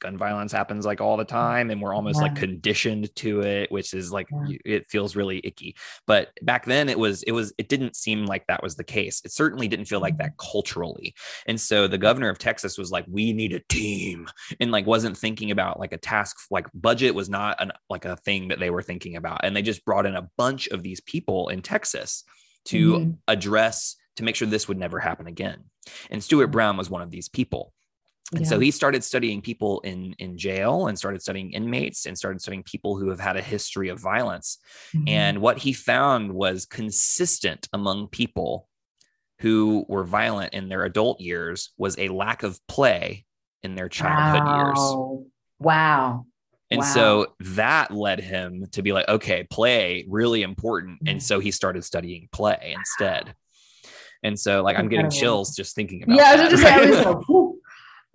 gun 0.00 0.18
violence 0.18 0.52
happens 0.52 0.84
like 0.84 1.00
all 1.00 1.16
the 1.16 1.24
time 1.24 1.70
and 1.70 1.80
we're 1.80 1.94
almost 1.94 2.20
like 2.20 2.34
conditioned 2.36 3.14
to 3.16 3.40
it 3.40 3.70
which 3.72 3.94
is 3.94 4.12
like 4.12 4.28
Yeah. 4.48 4.56
it 4.64 4.86
feels 4.88 5.16
really 5.16 5.40
icky. 5.44 5.74
But 6.06 6.30
back 6.42 6.66
then 6.66 6.88
it 6.88 6.98
was 6.98 7.22
it 7.22 7.32
was 7.32 7.52
it 7.58 7.68
didn't 7.68 7.96
seem 7.96 8.26
like 8.26 8.46
that 8.48 8.62
was 8.62 8.76
the 8.76 8.84
case. 8.84 9.22
It 9.24 9.32
certainly 9.32 9.68
didn't 9.68 9.86
feel 9.86 10.00
like 10.00 10.18
that 10.18 10.36
culturally. 10.38 11.14
And 11.46 11.60
so 11.60 11.88
the 11.88 11.98
governor 11.98 12.28
of 12.28 12.38
texas 12.38 12.76
was 12.78 12.90
like 12.90 13.04
we 13.08 13.32
need 13.32 13.52
a 13.52 13.60
team 13.68 14.28
and 14.60 14.70
like 14.70 14.86
wasn't 14.86 15.16
thinking 15.16 15.50
about 15.50 15.80
like 15.80 15.92
a 15.92 15.98
task 15.98 16.36
like 16.50 16.66
budget 16.74 17.14
was 17.14 17.28
not 17.28 17.60
an 17.60 17.72
like 17.88 18.04
a 18.04 18.16
thing 18.16 18.48
that 18.48 18.58
they 18.60 18.70
were 18.70 18.82
thinking 18.82 19.16
about. 19.16 19.40
And 19.44 19.56
they 19.56 19.62
just 19.62 19.84
brought 19.84 20.06
in 20.06 20.14
a 20.16 20.28
bunch 20.36 20.68
of 20.68 20.82
these 20.82 21.00
people 21.00 21.48
in 21.48 21.62
texas 21.62 22.24
to 22.66 22.92
Mhm. 22.98 23.18
address 23.28 23.96
to 24.16 24.24
make 24.24 24.34
sure 24.34 24.48
this 24.48 24.66
would 24.68 24.78
never 24.78 24.98
happen 24.98 25.26
again. 25.26 25.64
And 26.10 26.22
stuart 26.24 26.48
brown 26.48 26.76
was 26.76 26.90
one 26.90 27.02
of 27.02 27.10
these 27.10 27.28
people 27.28 27.72
and 28.34 28.46
so 28.46 28.58
he 28.58 28.70
started 28.72 29.04
studying 29.04 29.40
people 29.40 29.80
in 29.80 30.14
in 30.18 30.36
jail 30.36 30.88
and 30.88 30.98
started 30.98 31.22
studying 31.22 31.52
inmates 31.52 32.06
and 32.06 32.18
started 32.18 32.40
studying 32.40 32.62
people 32.64 32.96
who 32.98 33.08
have 33.08 33.20
had 33.20 33.36
a 33.36 33.42
history 33.42 33.88
of 33.88 34.00
violence 34.00 34.58
Mhm. 34.94 35.08
and 35.08 35.38
what 35.40 35.58
he 35.58 35.72
found 35.72 36.32
was 36.32 36.66
consistent 36.66 37.68
among 37.72 38.08
people 38.08 38.68
who 39.40 39.84
were 39.88 40.02
violent 40.04 40.54
in 40.54 40.68
their 40.68 40.84
adult 40.84 41.20
years 41.20 41.70
was 41.76 41.96
a 41.98 42.08
lack 42.08 42.42
of 42.42 42.58
play 42.66 43.24
in 43.62 43.74
their 43.74 43.88
childhood 43.88 44.56
years. 44.56 44.78
wow. 44.78 45.24
Wow. 45.58 46.26
And 46.70 46.80
Wow. 46.80 46.86
so 46.94 47.26
that 47.40 47.90
led 47.92 48.18
him 48.20 48.66
to 48.72 48.82
be 48.82 48.92
like, 48.92 49.08
okay, 49.08 49.44
play 49.48 50.04
really 50.08 50.42
important. 50.42 51.04
Mhm. 51.04 51.10
And 51.12 51.22
so 51.22 51.38
he 51.38 51.50
started 51.52 51.84
studying 51.84 52.28
play 52.32 52.74
instead. 52.76 53.34
And 54.22 54.38
so 54.38 54.62
like 54.62 54.76
I'm 54.78 54.88
getting 54.88 55.10
chills 55.10 55.54
just 55.54 55.74
thinking 55.76 56.02
about 56.02 56.14
it. 56.14 56.16
Yeah, 56.18 56.24
I 56.28 56.32
was 56.32 56.40
that, 56.40 56.50
just 56.50 56.62
saying, 56.62 56.78
I 56.78 56.90
was 56.90 57.06
like. 57.28 57.55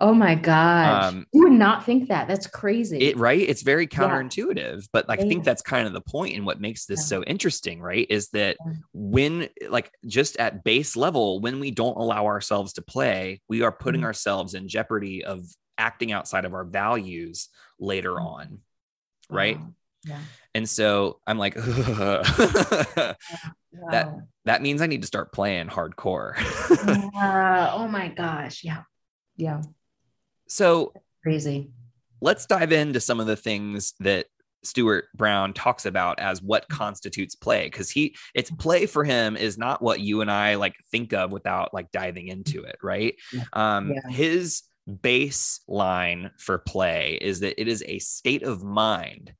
Oh 0.03 0.13
my 0.13 0.33
gosh. 0.35 1.05
Um, 1.13 1.25
you 1.31 1.43
would 1.43 1.51
not 1.53 1.85
think 1.85 2.09
that. 2.09 2.27
That's 2.27 2.47
crazy. 2.47 2.97
it 2.99 3.17
right 3.17 3.39
it's 3.39 3.61
very 3.61 3.83
Yeah. 3.83 3.97
counterintuitive 3.99 4.87
but 4.91 5.07
like, 5.07 5.19
i 5.21 5.27
think 5.27 5.43
that's 5.43 5.61
kind 5.61 5.85
of 5.87 5.93
the 5.93 6.01
point 6.01 6.35
and 6.35 6.45
what 6.45 6.59
makes 6.59 6.85
this 6.85 6.99
Yeah. 7.01 7.17
so 7.17 7.23
interesting 7.23 7.79
right 7.81 8.07
is 8.09 8.29
that 8.29 8.57
Yeah. 8.65 8.73
when 8.93 9.47
like 9.69 9.91
just 10.05 10.37
at 10.37 10.63
base 10.63 10.95
level 10.97 11.39
when 11.39 11.59
we 11.59 11.71
don't 11.71 11.95
allow 11.97 12.25
ourselves 12.25 12.73
to 12.73 12.81
play 12.81 13.41
we 13.47 13.61
are 13.61 13.71
putting 13.71 14.01
Mhm. 14.01 14.05
ourselves 14.05 14.53
in 14.55 14.67
jeopardy 14.67 15.23
of 15.23 15.45
acting 15.77 16.11
outside 16.11 16.45
of 16.45 16.53
our 16.53 16.65
values 16.65 17.49
later 17.79 18.11
Mhm. 18.13 18.25
on 18.25 18.59
right 19.29 19.57
Wow. 19.59 19.73
Yeah. 20.05 20.19
and 20.55 20.67
so 20.67 21.19
i'm 21.27 21.37
like 21.37 21.53
that 21.55 23.15
Wow. 23.73 24.21
that 24.45 24.61
means 24.61 24.81
i 24.81 24.87
need 24.87 25.01
to 25.01 25.07
start 25.07 25.31
playing 25.31 25.67
hardcore 25.67 26.33
Yeah. 27.13 27.69
oh 27.73 27.87
my 27.87 28.07
gosh. 28.09 28.63
Yeah. 28.63 28.83
Yeah. 29.37 29.61
So 30.51 30.91
Crazy. 31.23 31.69
let's 32.19 32.45
dive 32.45 32.73
into 32.73 32.99
some 32.99 33.21
of 33.21 33.27
the 33.27 33.37
things 33.37 33.93
that 34.01 34.25
Stuart 34.63 35.05
Brown 35.15 35.53
talks 35.53 35.85
about 35.85 36.19
as 36.19 36.41
what 36.41 36.63
mm-hmm. 36.63 36.77
constitutes 36.77 37.35
play 37.35 37.65
because 37.65 37.89
he 37.89 38.15
it's 38.35 38.51
mm-hmm. 38.51 38.59
play 38.59 38.85
for 38.85 39.05
him 39.05 39.37
is 39.37 39.57
not 39.57 39.81
what 39.81 40.01
you 40.01 40.19
and 40.19 40.29
I 40.29 40.55
like 40.55 40.75
think 40.91 41.13
of 41.13 41.31
without 41.31 41.73
like 41.73 41.89
diving 41.91 42.27
into 42.27 42.63
it, 42.63 42.75
right? 42.83 43.15
Um 43.53 43.93
yeah. 43.93 44.11
his 44.11 44.63
baseline 44.89 46.31
for 46.37 46.57
play 46.57 47.17
is 47.21 47.39
that 47.39 47.59
it 47.59 47.69
is 47.69 47.81
a 47.87 47.99
state 47.99 48.43
of 48.43 48.61
mind 48.61 49.33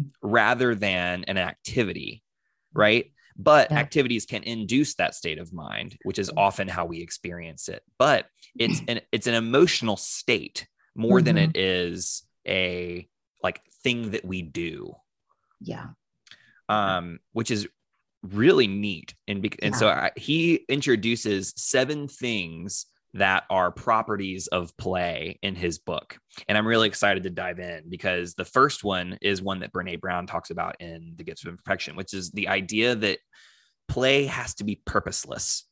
mm-hmm. 0.00 0.28
rather 0.28 0.74
than 0.74 1.24
an 1.24 1.36
activity, 1.36 2.22
right? 2.72 3.12
But 3.36 3.70
yeah. 3.70 3.78
activities 3.78 4.26
can 4.26 4.42
induce 4.42 4.94
that 4.94 5.14
state 5.14 5.38
of 5.38 5.52
mind, 5.52 5.98
which 6.04 6.18
is 6.18 6.30
often 6.36 6.68
how 6.68 6.84
we 6.86 7.00
experience 7.00 7.68
it. 7.68 7.82
But 7.98 8.26
it's 8.56 8.80
an 8.88 9.00
it's 9.12 9.26
an 9.26 9.34
emotional 9.34 9.96
state 9.96 10.66
more 10.94 11.18
mm-hmm. 11.18 11.24
than 11.24 11.38
it 11.38 11.56
is 11.56 12.24
a 12.46 13.08
like 13.42 13.60
thing 13.82 14.12
that 14.12 14.24
we 14.24 14.42
do. 14.42 14.94
Yeah. 15.60 15.88
Um, 16.68 17.20
which 17.32 17.50
is 17.50 17.68
really 18.22 18.66
neat. 18.66 19.14
And, 19.26 19.42
be- 19.42 19.62
and 19.62 19.74
so 19.74 19.88
I, 19.88 20.10
he 20.16 20.64
introduces 20.68 21.52
seven 21.56 22.08
things 22.08 22.86
that 23.14 23.44
are 23.50 23.70
properties 23.70 24.46
of 24.46 24.76
play 24.76 25.38
in 25.42 25.54
his 25.54 25.78
book. 25.78 26.18
And 26.48 26.56
I'm 26.56 26.66
really 26.66 26.88
excited 26.88 27.24
to 27.24 27.30
dive 27.30 27.58
in 27.58 27.88
because 27.88 28.34
the 28.34 28.44
first 28.44 28.84
one 28.84 29.18
is 29.20 29.42
one 29.42 29.60
that 29.60 29.72
Brene 29.72 30.00
Brown 30.00 30.26
talks 30.26 30.50
about 30.50 30.76
in 30.80 31.14
The 31.16 31.24
Gifts 31.24 31.44
of 31.44 31.50
Imperfection, 31.50 31.94
which 31.94 32.14
is 32.14 32.30
the 32.30 32.48
idea 32.48 32.94
that 32.94 33.18
play 33.88 34.24
has 34.24 34.54
to 34.54 34.64
be 34.64 34.80
purposeless. 34.86 35.64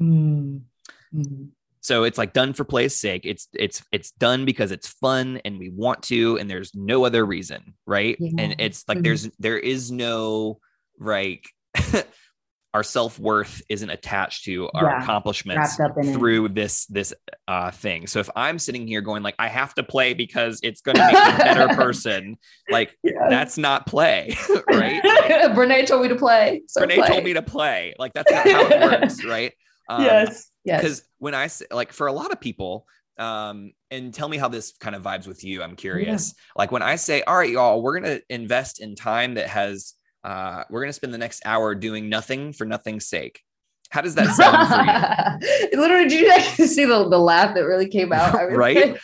Mm-hmm. 0.00 1.44
So 1.80 2.04
it's 2.04 2.18
like 2.18 2.32
done 2.32 2.52
for 2.54 2.64
play's 2.64 2.96
sake. 2.96 3.22
It's 3.24 3.48
it's 3.54 3.82
it's 3.92 4.10
done 4.12 4.44
because 4.44 4.72
it's 4.72 4.88
fun 4.88 5.40
and 5.44 5.58
we 5.58 5.68
want 5.70 6.02
to, 6.04 6.38
and 6.38 6.50
there's 6.50 6.74
no 6.74 7.04
other 7.04 7.24
reason, 7.24 7.74
right? 7.86 8.16
Yeah. 8.18 8.32
And 8.38 8.56
it's 8.58 8.84
like 8.88 8.98
mm-hmm. 8.98 9.04
there's 9.04 9.30
there 9.38 9.58
is 9.58 9.90
no 9.90 10.58
like 10.98 11.48
our 12.74 12.82
self-worth 12.82 13.62
isn't 13.68 13.88
attached 13.88 14.44
to 14.44 14.68
our 14.74 14.84
yeah, 14.84 15.02
accomplishments 15.02 15.76
through 15.76 16.46
it. 16.46 16.54
this 16.54 16.86
this 16.86 17.14
uh 17.46 17.70
thing 17.70 18.06
so 18.06 18.20
if 18.20 18.28
i'm 18.36 18.58
sitting 18.58 18.86
here 18.86 19.00
going 19.00 19.22
like 19.22 19.34
i 19.38 19.48
have 19.48 19.74
to 19.74 19.82
play 19.82 20.12
because 20.12 20.60
it's 20.62 20.80
going 20.80 20.94
to 20.94 21.02
make 21.02 21.12
me 21.12 21.34
a 21.34 21.38
better 21.38 21.68
person 21.74 22.36
like 22.70 22.96
yeah. 23.02 23.12
that's 23.28 23.56
not 23.56 23.86
play 23.86 24.36
right 24.68 25.02
like, 25.04 25.30
brene 25.56 25.86
told 25.86 26.02
me 26.02 26.08
to 26.08 26.16
play 26.16 26.62
so 26.66 26.82
brene 26.82 26.96
play. 26.96 27.08
told 27.08 27.24
me 27.24 27.32
to 27.32 27.42
play 27.42 27.94
like 27.98 28.12
that's 28.12 28.30
not 28.30 28.46
how 28.46 28.66
it 28.66 28.80
works 28.80 29.24
right 29.24 29.52
um, 29.88 30.02
yes 30.02 30.50
yes 30.64 30.80
because 30.80 31.02
when 31.18 31.34
i 31.34 31.46
say 31.46 31.66
like 31.70 31.92
for 31.92 32.06
a 32.06 32.12
lot 32.12 32.32
of 32.32 32.40
people 32.40 32.86
um 33.18 33.72
and 33.90 34.12
tell 34.12 34.28
me 34.28 34.36
how 34.36 34.48
this 34.48 34.74
kind 34.78 34.94
of 34.94 35.02
vibes 35.02 35.26
with 35.26 35.42
you 35.42 35.62
i'm 35.62 35.74
curious 35.74 36.34
yeah. 36.36 36.52
like 36.56 36.70
when 36.70 36.82
i 36.82 36.96
say 36.96 37.22
all 37.22 37.36
right 37.36 37.50
y'all 37.50 37.82
we're 37.82 37.98
going 37.98 38.18
to 38.18 38.22
invest 38.28 38.80
in 38.80 38.94
time 38.94 39.34
that 39.34 39.48
has 39.48 39.94
uh, 40.28 40.64
we're 40.68 40.80
going 40.80 40.90
to 40.90 40.94
spend 40.94 41.14
the 41.14 41.18
next 41.18 41.40
hour 41.46 41.74
doing 41.74 42.10
nothing 42.10 42.52
for 42.52 42.66
nothing's 42.66 43.06
sake. 43.06 43.42
How 43.88 44.02
does 44.02 44.14
that 44.16 44.28
sound 44.34 44.68
for 44.68 45.72
you? 45.72 45.80
Literally, 45.80 46.06
did 46.06 46.20
you 46.20 46.30
actually 46.30 46.66
see 46.76 46.84
the, 46.84 47.08
the 47.08 47.18
laugh 47.18 47.54
that 47.54 47.62
really 47.62 47.88
came 47.88 48.12
out? 48.12 48.34
right? 48.50 48.98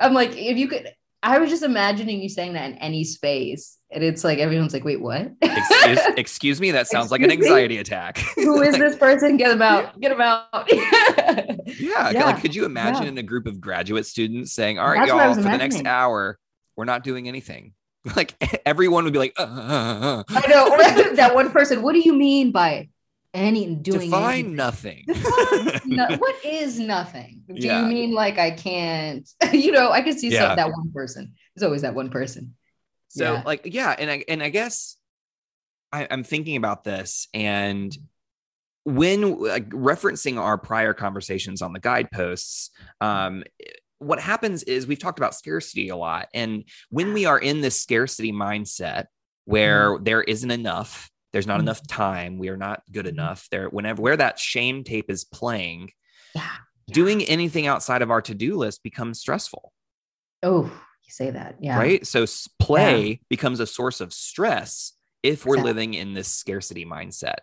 I'm 0.00 0.14
like, 0.14 0.30
if 0.30 0.56
you 0.56 0.68
could, 0.68 0.90
I 1.22 1.38
was 1.40 1.50
just 1.50 1.62
imagining 1.62 2.22
you 2.22 2.30
saying 2.30 2.54
that 2.54 2.70
in 2.70 2.78
any 2.78 3.04
space. 3.04 3.76
And 3.90 4.02
it's 4.02 4.24
like, 4.24 4.38
everyone's 4.38 4.72
like, 4.72 4.84
wait, 4.84 5.02
what? 5.02 5.32
excuse, 5.42 6.00
excuse 6.16 6.60
me. 6.62 6.70
That 6.70 6.88
sounds 6.88 7.12
excuse 7.12 7.20
like 7.20 7.20
an 7.20 7.30
anxiety 7.30 7.74
me? 7.74 7.80
attack. 7.80 8.16
Who 8.36 8.62
is 8.62 8.78
this 8.78 8.96
person? 8.96 9.36
Get 9.36 9.50
them 9.50 9.60
out. 9.60 10.00
Get 10.00 10.08
them 10.08 10.22
out. 10.22 10.48
yeah. 10.72 12.10
yeah. 12.10 12.24
Like, 12.24 12.40
could 12.40 12.54
you 12.54 12.64
imagine 12.64 13.02
yeah. 13.02 13.08
in 13.10 13.18
a 13.18 13.22
group 13.22 13.44
of 13.44 13.60
graduate 13.60 14.06
students 14.06 14.54
saying, 14.54 14.78
all 14.78 14.88
right, 14.88 15.06
That's 15.06 15.10
y'all, 15.10 15.34
for 15.34 15.42
the 15.42 15.58
next 15.58 15.84
hour, 15.84 16.38
we're 16.76 16.86
not 16.86 17.04
doing 17.04 17.28
anything. 17.28 17.74
Like 18.16 18.34
everyone 18.66 19.04
would 19.04 19.12
be 19.12 19.18
like, 19.18 19.34
uh, 19.38 19.42
uh, 19.42 19.46
uh. 19.46 20.24
I 20.28 20.46
know 20.48 21.14
that 21.14 21.34
one 21.34 21.50
person. 21.50 21.82
What 21.82 21.92
do 21.92 22.00
you 22.00 22.12
mean 22.12 22.50
by 22.50 22.88
any 23.32 23.74
doing? 23.76 24.10
Define 24.10 24.34
anything? 24.34 24.56
nothing. 24.56 25.04
Define 25.06 25.80
no, 25.86 26.16
what 26.16 26.44
is 26.44 26.80
nothing? 26.80 27.42
Do 27.46 27.54
yeah. 27.54 27.80
you 27.80 27.86
mean 27.86 28.12
like 28.12 28.38
I 28.38 28.50
can't? 28.50 29.28
you 29.52 29.70
know, 29.70 29.92
I 29.92 30.02
can 30.02 30.18
see 30.18 30.30
yeah. 30.30 30.48
some, 30.48 30.56
that 30.56 30.70
one 30.72 30.90
person. 30.92 31.34
There's 31.54 31.64
always 31.64 31.82
that 31.82 31.94
one 31.94 32.10
person. 32.10 32.54
So 33.08 33.34
yeah. 33.34 33.42
like 33.46 33.60
yeah, 33.72 33.94
and 33.96 34.10
I 34.10 34.24
and 34.26 34.42
I 34.42 34.48
guess 34.48 34.96
I, 35.92 36.08
I'm 36.10 36.24
thinking 36.24 36.56
about 36.56 36.82
this 36.82 37.28
and 37.32 37.96
when 38.84 39.38
like, 39.38 39.68
referencing 39.68 40.40
our 40.40 40.58
prior 40.58 40.92
conversations 40.92 41.62
on 41.62 41.72
the 41.72 41.78
guideposts 41.78 42.70
um, 43.00 43.44
what 44.02 44.20
happens 44.20 44.62
is 44.62 44.86
we've 44.86 44.98
talked 44.98 45.18
about 45.18 45.34
scarcity 45.34 45.88
a 45.88 45.96
lot. 45.96 46.28
And 46.34 46.64
when 46.90 47.12
we 47.12 47.24
are 47.24 47.38
in 47.38 47.60
this 47.60 47.80
scarcity 47.80 48.32
mindset 48.32 49.06
where 49.44 49.94
mm-hmm. 49.94 50.04
there 50.04 50.22
isn't 50.22 50.50
enough, 50.50 51.10
there's 51.32 51.46
not 51.46 51.54
mm-hmm. 51.54 51.68
enough 51.68 51.86
time, 51.86 52.38
we 52.38 52.48
are 52.48 52.56
not 52.56 52.82
good 52.90 53.06
mm-hmm. 53.06 53.18
enough. 53.18 53.48
There, 53.50 53.68
whenever 53.68 54.02
where 54.02 54.16
that 54.16 54.38
shame 54.38 54.84
tape 54.84 55.10
is 55.10 55.24
playing, 55.24 55.90
yeah. 56.34 56.42
yeah. 56.86 56.94
doing 56.94 57.22
anything 57.24 57.66
outside 57.66 58.02
of 58.02 58.10
our 58.10 58.22
to-do 58.22 58.56
list 58.56 58.82
becomes 58.82 59.20
stressful. 59.20 59.72
Oh, 60.42 60.64
you 60.64 61.10
say 61.10 61.30
that. 61.30 61.56
Yeah. 61.60 61.78
Right. 61.78 62.06
So 62.06 62.26
play 62.58 63.06
yeah. 63.06 63.16
becomes 63.30 63.60
a 63.60 63.66
source 63.66 64.00
of 64.00 64.12
stress 64.12 64.92
if 65.22 65.46
we're 65.46 65.54
exactly. 65.54 65.70
living 65.70 65.94
in 65.94 66.14
this 66.14 66.28
scarcity 66.28 66.84
mindset. 66.84 67.36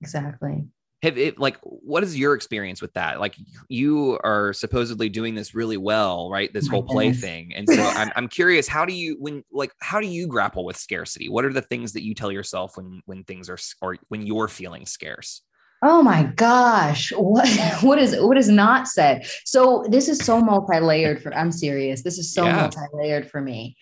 Exactly 0.00 0.64
have 1.04 1.18
it 1.18 1.38
like 1.38 1.58
what 1.62 2.02
is 2.02 2.18
your 2.18 2.34
experience 2.34 2.82
with 2.82 2.92
that 2.94 3.20
like 3.20 3.36
you 3.68 4.18
are 4.24 4.52
supposedly 4.52 5.08
doing 5.08 5.34
this 5.34 5.54
really 5.54 5.76
well 5.76 6.30
right 6.30 6.52
this 6.52 6.66
whole 6.66 6.82
play 6.82 7.12
thing 7.12 7.52
and 7.54 7.68
so 7.68 7.82
I'm, 7.82 8.10
I'm 8.16 8.28
curious 8.28 8.66
how 8.66 8.84
do 8.84 8.92
you 8.92 9.16
when 9.20 9.44
like 9.52 9.72
how 9.80 10.00
do 10.00 10.06
you 10.06 10.26
grapple 10.26 10.64
with 10.64 10.76
scarcity 10.76 11.28
what 11.28 11.44
are 11.44 11.52
the 11.52 11.62
things 11.62 11.92
that 11.92 12.02
you 12.02 12.14
tell 12.14 12.32
yourself 12.32 12.76
when 12.76 13.02
when 13.06 13.24
things 13.24 13.48
are 13.48 13.58
or 13.80 13.96
when 14.08 14.26
you're 14.26 14.48
feeling 14.48 14.86
scarce 14.86 15.42
Oh 15.86 16.02
my 16.02 16.22
gosh, 16.22 17.12
what 17.12 17.46
what 17.82 17.98
is 17.98 18.16
what 18.18 18.38
is 18.38 18.48
not 18.48 18.88
said? 18.88 19.26
So 19.44 19.84
this 19.90 20.08
is 20.08 20.18
so 20.18 20.40
multi-layered 20.40 21.22
for 21.22 21.34
I'm 21.34 21.52
serious. 21.52 22.02
This 22.02 22.16
is 22.16 22.32
so 22.32 22.46
yeah. 22.46 22.56
multi-layered 22.56 23.30
for 23.30 23.42
me. 23.42 23.76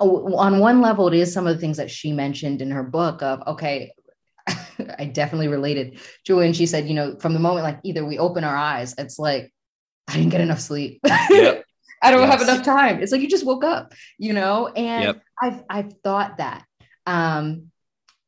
Oh, 0.00 0.36
on 0.36 0.60
one 0.60 0.80
level, 0.80 1.08
it 1.08 1.14
is 1.14 1.32
some 1.32 1.48
of 1.48 1.54
the 1.54 1.60
things 1.60 1.76
that 1.78 1.90
she 1.90 2.12
mentioned 2.12 2.62
in 2.62 2.70
her 2.70 2.84
book 2.84 3.20
of 3.20 3.42
okay, 3.48 3.92
I 4.98 5.06
definitely 5.06 5.48
related 5.48 5.98
to 6.24 6.36
when 6.36 6.52
she 6.52 6.66
said, 6.66 6.88
you 6.88 6.94
know, 6.94 7.16
from 7.18 7.34
the 7.34 7.40
moment 7.40 7.64
like 7.64 7.80
either 7.82 8.04
we 8.04 8.18
open 8.18 8.44
our 8.44 8.56
eyes, 8.56 8.94
it's 8.98 9.18
like, 9.18 9.52
I 10.08 10.14
didn't 10.14 10.30
get 10.30 10.40
enough 10.40 10.60
sleep. 10.60 11.00
Yep. 11.30 11.64
I 12.02 12.10
don't 12.10 12.28
yes. 12.28 12.38
have 12.38 12.42
enough 12.42 12.64
time. 12.66 13.02
It's 13.02 13.12
like 13.12 13.22
you 13.22 13.28
just 13.28 13.46
woke 13.46 13.64
up, 13.64 13.94
you 14.18 14.34
know, 14.34 14.68
and 14.68 15.04
yep. 15.04 15.22
I've 15.40 15.62
I've 15.70 15.92
thought 16.04 16.36
that. 16.36 16.66
Um, 17.06 17.70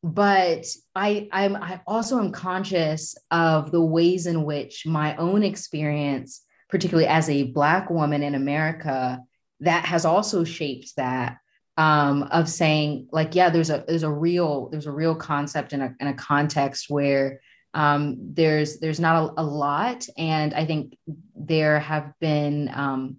but 0.03 0.65
I 0.95 1.29
I'm 1.31 1.55
I 1.55 1.81
also 1.85 2.17
am 2.17 2.31
conscious 2.31 3.15
of 3.29 3.71
the 3.71 3.81
ways 3.81 4.25
in 4.25 4.45
which 4.45 4.87
my 4.87 5.15
own 5.17 5.43
experience, 5.43 6.41
particularly 6.69 7.07
as 7.07 7.29
a 7.29 7.43
black 7.43 7.91
woman 7.91 8.23
in 8.23 8.33
America, 8.33 9.19
that 9.59 9.85
has 9.85 10.05
also 10.05 10.43
shaped 10.43 10.95
that 10.97 11.37
um, 11.77 12.23
of 12.23 12.49
saying 12.49 13.07
like 13.11 13.35
yeah 13.35 13.49
there's 13.49 13.69
a 13.69 13.83
there's 13.87 14.03
a 14.03 14.11
real 14.11 14.69
there's 14.69 14.87
a 14.87 14.91
real 14.91 15.15
concept 15.15 15.73
in 15.73 15.81
a, 15.81 15.95
in 15.99 16.07
a 16.07 16.13
context 16.13 16.89
where 16.89 17.39
um, 17.73 18.17
there's 18.33 18.79
there's 18.79 18.99
not 18.99 19.33
a, 19.37 19.41
a, 19.41 19.43
lot. 19.43 20.07
And 20.17 20.53
i 20.53 20.65
think 20.65 20.97
there 21.35 21.79
have 21.79 22.13
been 22.19 22.71
um, 22.73 23.17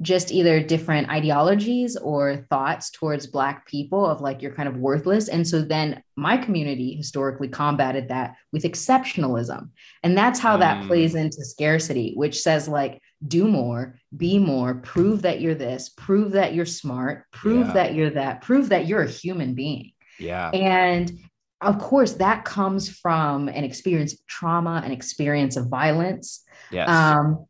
just 0.00 0.30
either 0.30 0.62
different 0.62 1.08
ideologies 1.10 1.96
or 1.96 2.46
thoughts 2.50 2.90
towards 2.90 3.26
black 3.26 3.66
people 3.66 4.06
of 4.06 4.20
like 4.20 4.42
you're 4.42 4.54
kind 4.54 4.68
of 4.68 4.76
worthless. 4.76 5.28
And 5.28 5.46
so 5.46 5.62
then 5.62 6.02
my 6.16 6.36
community 6.36 6.94
historically 6.94 7.48
combated 7.48 8.08
that 8.08 8.36
with 8.52 8.64
exceptionalism. 8.64 9.70
And 10.02 10.16
that's 10.16 10.40
how 10.40 10.56
mm. 10.56 10.60
that 10.60 10.86
plays 10.86 11.14
into 11.14 11.44
scarcity 11.44 12.12
which 12.14 12.40
says 12.40 12.68
like 12.68 13.01
do 13.26 13.46
more 13.46 13.98
be 14.16 14.38
more 14.38 14.74
prove 14.74 15.22
that 15.22 15.40
you're 15.40 15.54
this 15.54 15.88
prove 15.90 16.32
that 16.32 16.54
you're 16.54 16.66
smart 16.66 17.24
prove 17.30 17.68
yeah. 17.68 17.72
that 17.72 17.94
you're 17.94 18.10
that 18.10 18.40
prove 18.40 18.68
that 18.70 18.86
you're 18.86 19.02
a 19.02 19.10
human 19.10 19.54
being 19.54 19.92
yeah 20.18 20.50
and 20.50 21.12
of 21.60 21.78
course 21.78 22.14
that 22.14 22.44
comes 22.44 22.88
from 22.88 23.48
an 23.48 23.64
experience 23.64 24.12
of 24.12 24.26
trauma 24.26 24.82
an 24.84 24.90
experience 24.90 25.56
of 25.56 25.68
violence 25.68 26.42
yes. 26.70 26.88
um, 26.88 27.46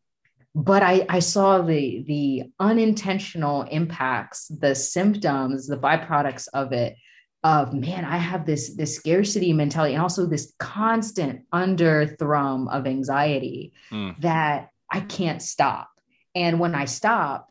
but 0.55 0.83
I, 0.83 1.07
I 1.09 1.21
saw 1.21 1.63
the 1.63 2.05
the 2.07 2.43
unintentional 2.61 3.63
impacts 3.63 4.49
the 4.49 4.75
symptoms 4.75 5.67
the 5.67 5.79
byproducts 5.79 6.49
of 6.53 6.73
it 6.73 6.97
of 7.45 7.73
man 7.73 8.05
i 8.05 8.19
have 8.19 8.45
this 8.45 8.77
this 8.77 8.95
scarcity 8.95 9.53
mentality 9.53 9.95
and 9.95 10.03
also 10.03 10.27
this 10.27 10.53
constant 10.59 11.45
under 11.51 12.07
thrum 12.07 12.69
of 12.69 12.87
anxiety 12.87 13.73
mm. 13.91 14.21
that 14.21 14.69
i 14.93 15.01
can't 15.01 15.43
stop 15.43 15.91
and 16.35 16.61
when 16.61 16.75
i 16.75 16.85
stop 16.85 17.51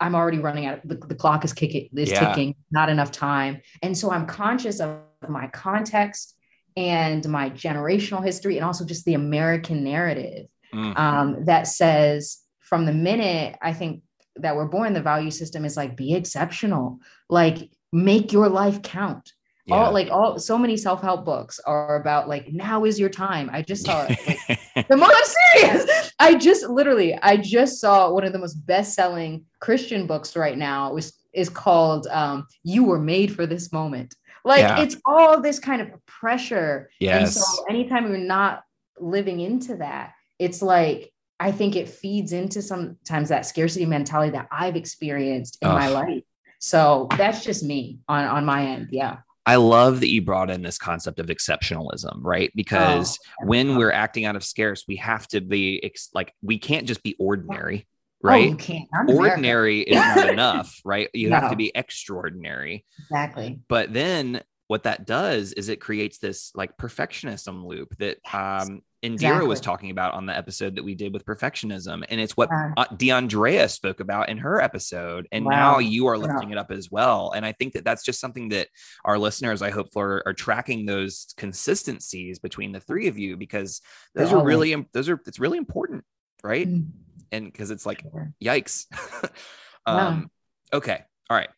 i'm 0.00 0.14
already 0.14 0.38
running 0.38 0.66
out 0.66 0.86
the, 0.86 0.94
the 0.94 1.14
clock 1.14 1.44
is 1.44 1.52
kicking 1.52 1.88
is 1.96 2.10
yeah. 2.10 2.28
ticking 2.28 2.54
not 2.70 2.88
enough 2.88 3.10
time 3.10 3.60
and 3.82 3.96
so 3.96 4.10
i'm 4.10 4.26
conscious 4.26 4.80
of 4.80 4.98
my 5.28 5.48
context 5.48 6.36
and 6.76 7.28
my 7.28 7.50
generational 7.50 8.24
history 8.24 8.56
and 8.56 8.64
also 8.64 8.84
just 8.84 9.04
the 9.04 9.14
american 9.14 9.82
narrative 9.82 10.46
mm. 10.72 10.96
um, 10.98 11.44
that 11.44 11.66
says 11.66 12.42
from 12.68 12.84
the 12.84 12.92
minute 12.92 13.56
I 13.62 13.72
think 13.72 14.02
that 14.36 14.54
we're 14.54 14.66
born, 14.66 14.92
the 14.92 15.02
value 15.02 15.30
system 15.30 15.64
is 15.64 15.76
like 15.76 15.96
be 15.96 16.14
exceptional, 16.14 16.98
like 17.28 17.70
make 17.92 18.32
your 18.32 18.48
life 18.48 18.82
count. 18.82 19.32
Yeah. 19.68 19.74
All 19.74 19.92
like 19.92 20.08
all 20.10 20.38
so 20.38 20.56
many 20.56 20.78
self-help 20.78 21.26
books 21.26 21.60
are 21.60 21.96
about 21.96 22.26
like 22.26 22.50
now 22.52 22.84
is 22.84 22.98
your 22.98 23.10
time. 23.10 23.50
I 23.52 23.60
just 23.60 23.84
saw 23.84 24.06
it. 24.08 24.18
Like, 24.48 24.88
the 24.88 24.96
most 24.96 25.36
serious. 25.52 26.12
I 26.18 26.36
just 26.36 26.66
literally 26.68 27.18
I 27.20 27.36
just 27.36 27.78
saw 27.78 28.10
one 28.10 28.24
of 28.24 28.32
the 28.32 28.38
most 28.38 28.54
best-selling 28.66 29.44
Christian 29.60 30.06
books 30.06 30.36
right 30.36 30.56
now 30.56 30.94
was 30.94 31.12
is 31.34 31.50
called 31.50 32.06
um, 32.06 32.46
You 32.64 32.84
Were 32.84 32.98
Made 32.98 33.34
for 33.34 33.46
This 33.46 33.70
Moment. 33.70 34.14
Like 34.42 34.60
yeah. 34.60 34.80
it's 34.80 34.96
all 35.04 35.40
this 35.42 35.58
kind 35.58 35.82
of 35.82 35.88
pressure. 36.06 36.90
Yes. 36.98 37.20
And 37.20 37.44
so 37.44 37.64
anytime 37.68 38.08
you're 38.08 38.16
not 38.16 38.62
living 38.98 39.40
into 39.40 39.76
that, 39.76 40.14
it's 40.38 40.62
like 40.62 41.12
I 41.38 41.52
think 41.52 41.76
it 41.76 41.88
feeds 41.88 42.32
into 42.32 42.62
sometimes 42.62 43.28
that 43.28 43.44
scarcity 43.44 43.84
mentality 43.84 44.32
that 44.32 44.48
I've 44.50 44.76
experienced 44.76 45.58
in 45.60 45.68
Ugh. 45.68 45.74
my 45.74 45.88
life. 45.88 46.24
So 46.58 47.06
that's 47.16 47.44
just 47.44 47.62
me 47.62 48.00
on 48.08 48.24
on 48.24 48.44
my 48.44 48.66
end. 48.66 48.88
Yeah. 48.90 49.18
I 49.48 49.56
love 49.56 50.00
that 50.00 50.10
you 50.10 50.20
brought 50.20 50.50
in 50.50 50.60
this 50.60 50.76
concept 50.76 51.18
of 51.18 51.28
exceptionalism, 51.28 52.18
right? 52.20 52.52
Because 52.54 53.18
oh, 53.40 53.46
when 53.46 53.76
we're 53.76 53.90
acting 53.90 54.26
out 54.26 54.36
of 54.36 54.44
scarce, 54.44 54.84
we 54.86 54.96
have 54.96 55.26
to 55.28 55.40
be 55.40 55.82
ex- 55.82 56.10
like 56.12 56.34
we 56.42 56.58
can't 56.58 56.86
just 56.86 57.02
be 57.02 57.16
ordinary, 57.18 57.86
oh, 57.88 58.28
right? 58.28 58.86
Oh, 58.94 59.16
ordinary 59.16 59.80
is 59.80 59.96
not 59.96 60.28
enough, 60.34 60.78
right? 60.84 61.08
You 61.14 61.30
no. 61.30 61.36
have 61.36 61.50
to 61.50 61.56
be 61.56 61.72
extraordinary. 61.74 62.84
Exactly. 63.00 63.58
But 63.68 63.94
then 63.94 64.42
what 64.66 64.82
that 64.82 65.06
does 65.06 65.54
is 65.54 65.70
it 65.70 65.80
creates 65.80 66.18
this 66.18 66.52
like 66.54 66.76
perfectionism 66.76 67.64
loop 67.64 67.96
that 68.00 68.18
um 68.30 68.82
Indira 69.02 69.12
exactly. 69.12 69.48
was 69.48 69.60
talking 69.60 69.90
about 69.90 70.14
on 70.14 70.26
the 70.26 70.36
episode 70.36 70.74
that 70.74 70.82
we 70.82 70.96
did 70.96 71.12
with 71.12 71.24
perfectionism. 71.24 72.04
And 72.08 72.20
it's 72.20 72.36
what 72.36 72.48
yeah. 72.50 72.84
DeAndrea 72.92 73.70
spoke 73.70 74.00
about 74.00 74.28
in 74.28 74.38
her 74.38 74.60
episode. 74.60 75.28
And 75.30 75.44
wow. 75.44 75.52
now 75.52 75.78
you 75.78 76.08
are 76.08 76.18
lifting 76.18 76.50
yeah. 76.50 76.56
it 76.56 76.58
up 76.58 76.72
as 76.72 76.90
well. 76.90 77.30
And 77.30 77.46
I 77.46 77.52
think 77.52 77.74
that 77.74 77.84
that's 77.84 78.04
just 78.04 78.18
something 78.18 78.48
that 78.48 78.68
our 79.04 79.16
listeners, 79.16 79.62
I 79.62 79.70
hope, 79.70 79.92
for 79.92 80.24
are 80.26 80.34
tracking 80.34 80.84
those 80.84 81.32
consistencies 81.36 82.40
between 82.40 82.72
the 82.72 82.80
three 82.80 83.06
of 83.06 83.16
you 83.16 83.36
because 83.36 83.80
those 84.16 84.32
are 84.32 84.44
really, 84.44 84.74
those 84.92 85.08
are, 85.08 85.20
it's 85.26 85.38
really 85.38 85.58
important. 85.58 86.04
Right. 86.42 86.68
Mm-hmm. 86.68 86.90
And 87.30 87.52
because 87.52 87.70
it's 87.70 87.86
like, 87.86 88.02
sure. 88.02 88.32
yikes. 88.42 88.86
um, 89.86 90.30
yeah. 90.72 90.76
Okay. 90.78 91.04
All 91.30 91.36
right. 91.36 91.50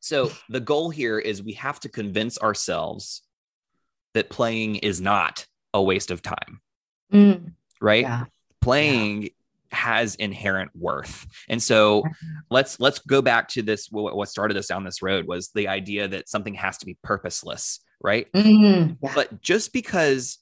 So 0.00 0.30
the 0.50 0.60
goal 0.60 0.90
here 0.90 1.18
is 1.18 1.42
we 1.42 1.54
have 1.54 1.80
to 1.80 1.88
convince 1.88 2.38
ourselves 2.38 3.22
that 4.12 4.28
playing 4.28 4.76
is 4.76 5.00
not 5.00 5.46
a 5.74 5.82
waste 5.82 6.10
of 6.10 6.22
time. 6.22 6.60
Mm, 7.12 7.52
right? 7.80 8.02
Yeah. 8.02 8.24
Playing 8.60 9.22
yeah. 9.22 9.28
has 9.72 10.14
inherent 10.16 10.70
worth. 10.74 11.26
And 11.48 11.62
so 11.62 12.04
let's 12.50 12.78
let's 12.80 12.98
go 13.00 13.22
back 13.22 13.48
to 13.48 13.62
this 13.62 13.88
what 13.90 14.28
started 14.28 14.56
us 14.56 14.66
down 14.66 14.84
this 14.84 15.02
road 15.02 15.26
was 15.26 15.50
the 15.54 15.68
idea 15.68 16.08
that 16.08 16.28
something 16.28 16.54
has 16.54 16.78
to 16.78 16.86
be 16.86 16.98
purposeless, 17.02 17.80
right? 18.00 18.30
Mm, 18.32 18.98
yeah. 19.02 19.12
But 19.14 19.40
just 19.40 19.72
because 19.72 20.38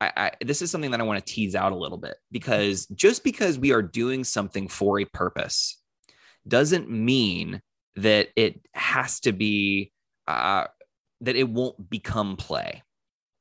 I, 0.00 0.12
I, 0.16 0.30
this 0.44 0.60
is 0.60 0.70
something 0.70 0.90
that 0.90 1.00
I 1.00 1.04
want 1.04 1.24
to 1.24 1.32
tease 1.32 1.54
out 1.54 1.72
a 1.72 1.76
little 1.76 1.98
bit 1.98 2.16
because 2.30 2.86
just 2.86 3.24
because 3.24 3.58
we 3.58 3.72
are 3.72 3.82
doing 3.82 4.24
something 4.24 4.68
for 4.68 5.00
a 5.00 5.04
purpose 5.04 5.80
doesn't 6.46 6.90
mean 6.90 7.62
that 7.96 8.28
it 8.36 8.60
has 8.74 9.20
to 9.20 9.32
be 9.32 9.92
uh, 10.26 10.66
that 11.20 11.36
it 11.36 11.48
won't 11.48 11.90
become 11.90 12.36
play. 12.36 12.82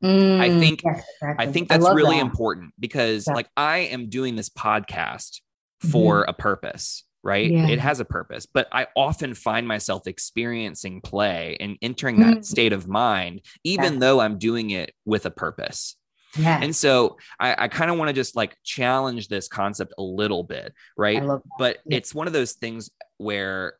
Mm, 0.03 0.39
I 0.39 0.59
think 0.59 0.81
yes, 0.83 1.05
exactly. 1.21 1.45
I 1.45 1.51
think 1.51 1.69
that's 1.69 1.85
I 1.85 1.93
really 1.93 2.17
that. 2.17 2.25
important 2.25 2.73
because 2.79 3.25
yeah. 3.27 3.33
like 3.33 3.49
I 3.55 3.79
am 3.79 4.09
doing 4.09 4.35
this 4.35 4.49
podcast 4.49 5.39
for 5.79 6.21
mm-hmm. 6.21 6.29
a 6.29 6.33
purpose, 6.33 7.05
right? 7.23 7.49
Yeah. 7.49 7.67
It 7.69 7.79
has 7.79 8.01
a 8.01 8.05
purpose, 8.05 8.45
but 8.45 8.67
I 8.71 8.87
often 8.95 9.33
find 9.33 9.67
myself 9.67 10.07
experiencing 10.07 11.01
play 11.01 11.55
and 11.59 11.77
entering 11.81 12.19
that 12.19 12.37
mm. 12.39 12.45
state 12.45 12.73
of 12.73 12.87
mind, 12.87 13.41
even 13.63 13.93
yeah. 13.93 13.99
though 13.99 14.19
I'm 14.19 14.37
doing 14.37 14.71
it 14.71 14.93
with 15.05 15.25
a 15.25 15.31
purpose. 15.31 15.95
Yeah. 16.37 16.59
And 16.61 16.75
so 16.75 17.17
I, 17.39 17.65
I 17.65 17.67
kind 17.67 17.91
of 17.91 17.97
want 17.97 18.09
to 18.09 18.13
just 18.13 18.35
like 18.35 18.57
challenge 18.63 19.27
this 19.27 19.47
concept 19.47 19.93
a 19.97 20.03
little 20.03 20.43
bit, 20.43 20.73
right? 20.97 21.23
But 21.57 21.77
it's 21.85 22.13
one 22.13 22.27
of 22.27 22.33
those 22.33 22.53
things 22.53 22.89
where 23.17 23.75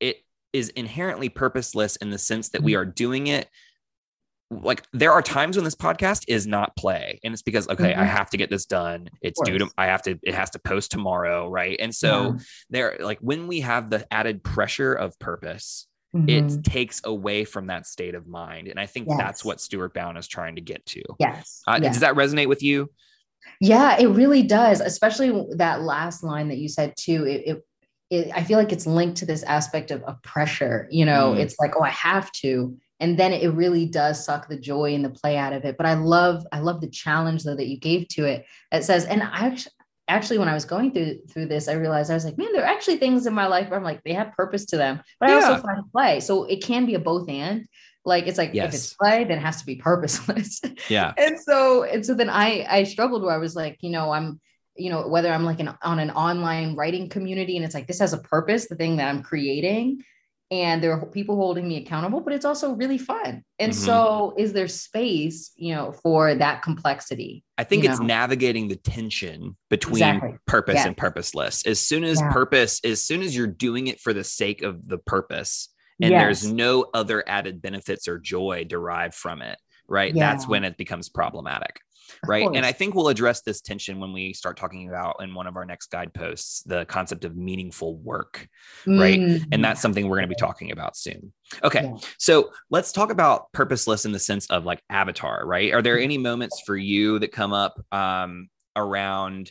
it 0.00 0.24
is 0.52 0.70
inherently 0.70 1.28
purposeless 1.28 1.96
in 1.96 2.10
the 2.10 2.18
sense 2.18 2.48
that 2.50 2.62
we 2.62 2.72
mm-hmm. 2.72 2.80
are 2.80 2.84
doing 2.86 3.26
it 3.28 3.48
like 4.62 4.84
there 4.92 5.12
are 5.12 5.22
times 5.22 5.56
when 5.56 5.64
this 5.64 5.74
podcast 5.74 6.24
is 6.28 6.46
not 6.46 6.76
play 6.76 7.18
and 7.24 7.32
it's 7.32 7.42
because 7.42 7.68
okay 7.68 7.92
mm-hmm. 7.92 8.00
i 8.00 8.04
have 8.04 8.28
to 8.30 8.36
get 8.36 8.50
this 8.50 8.66
done 8.66 9.08
it's 9.20 9.40
due 9.42 9.58
to 9.58 9.68
i 9.78 9.86
have 9.86 10.02
to 10.02 10.18
it 10.22 10.34
has 10.34 10.50
to 10.50 10.58
post 10.58 10.90
tomorrow 10.90 11.48
right 11.48 11.76
and 11.80 11.94
so 11.94 12.32
yeah. 12.32 12.38
there 12.70 12.96
like 13.00 13.18
when 13.20 13.46
we 13.46 13.60
have 13.60 13.90
the 13.90 14.06
added 14.12 14.42
pressure 14.42 14.92
of 14.92 15.18
purpose 15.18 15.86
mm-hmm. 16.14 16.28
it 16.28 16.64
takes 16.64 17.00
away 17.04 17.44
from 17.44 17.68
that 17.68 17.86
state 17.86 18.14
of 18.14 18.26
mind 18.26 18.68
and 18.68 18.78
i 18.78 18.86
think 18.86 19.08
yes. 19.08 19.18
that's 19.18 19.44
what 19.44 19.60
stuart 19.60 19.94
brown 19.94 20.16
is 20.16 20.28
trying 20.28 20.56
to 20.56 20.62
get 20.62 20.84
to 20.86 21.02
yes. 21.18 21.62
Uh, 21.66 21.78
yes. 21.82 21.94
does 21.94 22.00
that 22.00 22.14
resonate 22.14 22.48
with 22.48 22.62
you 22.62 22.90
yeah 23.60 23.98
it 23.98 24.08
really 24.08 24.42
does 24.42 24.80
especially 24.80 25.46
that 25.56 25.82
last 25.82 26.22
line 26.22 26.48
that 26.48 26.58
you 26.58 26.68
said 26.68 26.92
too 26.96 27.24
it, 27.26 27.42
it, 27.46 27.64
it 28.10 28.32
i 28.34 28.42
feel 28.42 28.58
like 28.58 28.72
it's 28.72 28.86
linked 28.86 29.16
to 29.16 29.26
this 29.26 29.42
aspect 29.44 29.90
of, 29.90 30.02
of 30.04 30.22
pressure 30.22 30.88
you 30.90 31.04
know 31.04 31.34
mm. 31.34 31.38
it's 31.38 31.56
like 31.58 31.74
oh 31.76 31.82
i 31.82 31.90
have 31.90 32.30
to 32.32 32.76
and 33.02 33.18
then 33.18 33.32
it 33.32 33.48
really 33.48 33.84
does 33.84 34.24
suck 34.24 34.48
the 34.48 34.56
joy 34.56 34.94
and 34.94 35.04
the 35.04 35.10
play 35.10 35.36
out 35.36 35.52
of 35.52 35.64
it. 35.64 35.76
But 35.76 35.86
i 35.86 35.94
love 35.94 36.46
i 36.52 36.60
love 36.60 36.80
the 36.80 36.88
challenge 36.88 37.42
though 37.42 37.56
that 37.56 37.66
you 37.66 37.78
gave 37.78 38.08
to 38.08 38.24
it 38.24 38.46
it 38.70 38.84
says 38.84 39.04
and 39.04 39.22
i 39.22 39.46
actually 39.46 39.72
actually 40.08 40.38
when 40.38 40.48
i 40.48 40.54
was 40.54 40.64
going 40.64 40.92
through 40.92 41.18
through 41.30 41.46
this 41.46 41.68
i 41.68 41.72
realized 41.72 42.10
i 42.10 42.14
was 42.14 42.24
like 42.24 42.36
man 42.36 42.52
there 42.52 42.62
are 42.62 42.74
actually 42.74 42.96
things 42.96 43.26
in 43.26 43.32
my 43.32 43.46
life 43.46 43.68
where 43.68 43.78
i'm 43.78 43.84
like 43.84 44.02
they 44.04 44.12
have 44.12 44.32
purpose 44.32 44.64
to 44.66 44.76
them 44.76 45.00
but 45.20 45.28
yeah. 45.28 45.36
i 45.36 45.42
also 45.42 45.62
find 45.62 45.92
play. 45.92 46.20
So 46.20 46.44
it 46.44 46.62
can 46.62 46.86
be 46.86 46.94
a 46.94 46.98
both 47.00 47.28
and. 47.28 47.66
Like 48.04 48.26
it's 48.26 48.36
like 48.36 48.52
yes. 48.52 48.68
if 48.68 48.74
it's 48.74 48.94
play 48.94 49.22
then 49.22 49.38
it 49.38 49.42
has 49.42 49.60
to 49.60 49.66
be 49.66 49.76
purposeless. 49.76 50.60
Yeah. 50.88 51.12
And 51.18 51.38
so 51.38 51.84
and 51.84 52.04
so 52.04 52.14
then 52.14 52.28
i 52.28 52.66
i 52.68 52.82
struggled 52.82 53.22
where 53.22 53.34
i 53.34 53.38
was 53.38 53.54
like 53.54 53.78
you 53.80 53.90
know 53.90 54.10
i'm 54.10 54.40
you 54.76 54.90
know 54.90 55.06
whether 55.06 55.32
i'm 55.32 55.44
like 55.44 55.60
an, 55.60 55.72
on 55.82 55.98
an 55.98 56.10
online 56.10 56.74
writing 56.74 57.08
community 57.08 57.56
and 57.56 57.64
it's 57.64 57.74
like 57.74 57.86
this 57.86 58.00
has 58.00 58.12
a 58.12 58.18
purpose 58.18 58.68
the 58.68 58.74
thing 58.74 58.96
that 58.96 59.08
i'm 59.08 59.22
creating 59.22 60.02
and 60.52 60.82
there 60.82 60.92
are 60.92 61.06
people 61.06 61.34
holding 61.34 61.66
me 61.66 61.78
accountable 61.78 62.20
but 62.20 62.32
it's 62.32 62.44
also 62.44 62.72
really 62.74 62.98
fun 62.98 63.42
and 63.58 63.72
mm-hmm. 63.72 63.84
so 63.84 64.34
is 64.36 64.52
there 64.52 64.68
space 64.68 65.52
you 65.56 65.74
know 65.74 65.90
for 65.90 66.34
that 66.34 66.62
complexity 66.62 67.42
i 67.58 67.64
think 67.64 67.84
it's 67.84 67.98
know? 67.98 68.06
navigating 68.06 68.68
the 68.68 68.76
tension 68.76 69.56
between 69.70 69.94
exactly. 69.94 70.34
purpose 70.46 70.76
yeah. 70.76 70.86
and 70.86 70.96
purposeless 70.96 71.66
as 71.66 71.80
soon 71.80 72.04
as 72.04 72.20
yeah. 72.20 72.30
purpose 72.30 72.80
as 72.84 73.02
soon 73.02 73.22
as 73.22 73.34
you're 73.34 73.46
doing 73.46 73.86
it 73.86 73.98
for 73.98 74.12
the 74.12 74.22
sake 74.22 74.62
of 74.62 74.86
the 74.86 74.98
purpose 74.98 75.70
and 76.00 76.10
yes. 76.10 76.20
there's 76.22 76.52
no 76.52 76.86
other 76.92 77.24
added 77.26 77.62
benefits 77.62 78.06
or 78.06 78.18
joy 78.18 78.64
derived 78.64 79.14
from 79.14 79.40
it 79.40 79.58
right 79.88 80.14
yeah. 80.14 80.30
that's 80.30 80.46
when 80.46 80.64
it 80.64 80.76
becomes 80.76 81.08
problematic 81.08 81.80
right 82.26 82.48
and 82.54 82.64
i 82.66 82.72
think 82.72 82.94
we'll 82.94 83.08
address 83.08 83.42
this 83.42 83.60
tension 83.60 83.98
when 83.98 84.12
we 84.12 84.32
start 84.32 84.56
talking 84.56 84.88
about 84.88 85.16
in 85.20 85.34
one 85.34 85.46
of 85.46 85.56
our 85.56 85.64
next 85.64 85.90
guideposts 85.90 86.62
the 86.64 86.84
concept 86.86 87.24
of 87.24 87.36
meaningful 87.36 87.96
work 87.96 88.48
right 88.86 89.20
mm-hmm. 89.20 89.44
and 89.52 89.64
that's 89.64 89.80
something 89.80 90.08
we're 90.08 90.16
going 90.16 90.28
to 90.28 90.34
be 90.34 90.38
talking 90.38 90.72
about 90.72 90.96
soon 90.96 91.32
okay 91.62 91.84
yeah. 91.84 91.96
so 92.18 92.50
let's 92.70 92.92
talk 92.92 93.10
about 93.10 93.50
purposeless 93.52 94.04
in 94.04 94.12
the 94.12 94.18
sense 94.18 94.46
of 94.46 94.64
like 94.64 94.82
avatar 94.90 95.46
right 95.46 95.72
are 95.72 95.82
there 95.82 95.96
mm-hmm. 95.96 96.04
any 96.04 96.18
moments 96.18 96.62
for 96.66 96.76
you 96.76 97.18
that 97.18 97.32
come 97.32 97.52
up 97.52 97.82
um, 97.92 98.48
around 98.76 99.50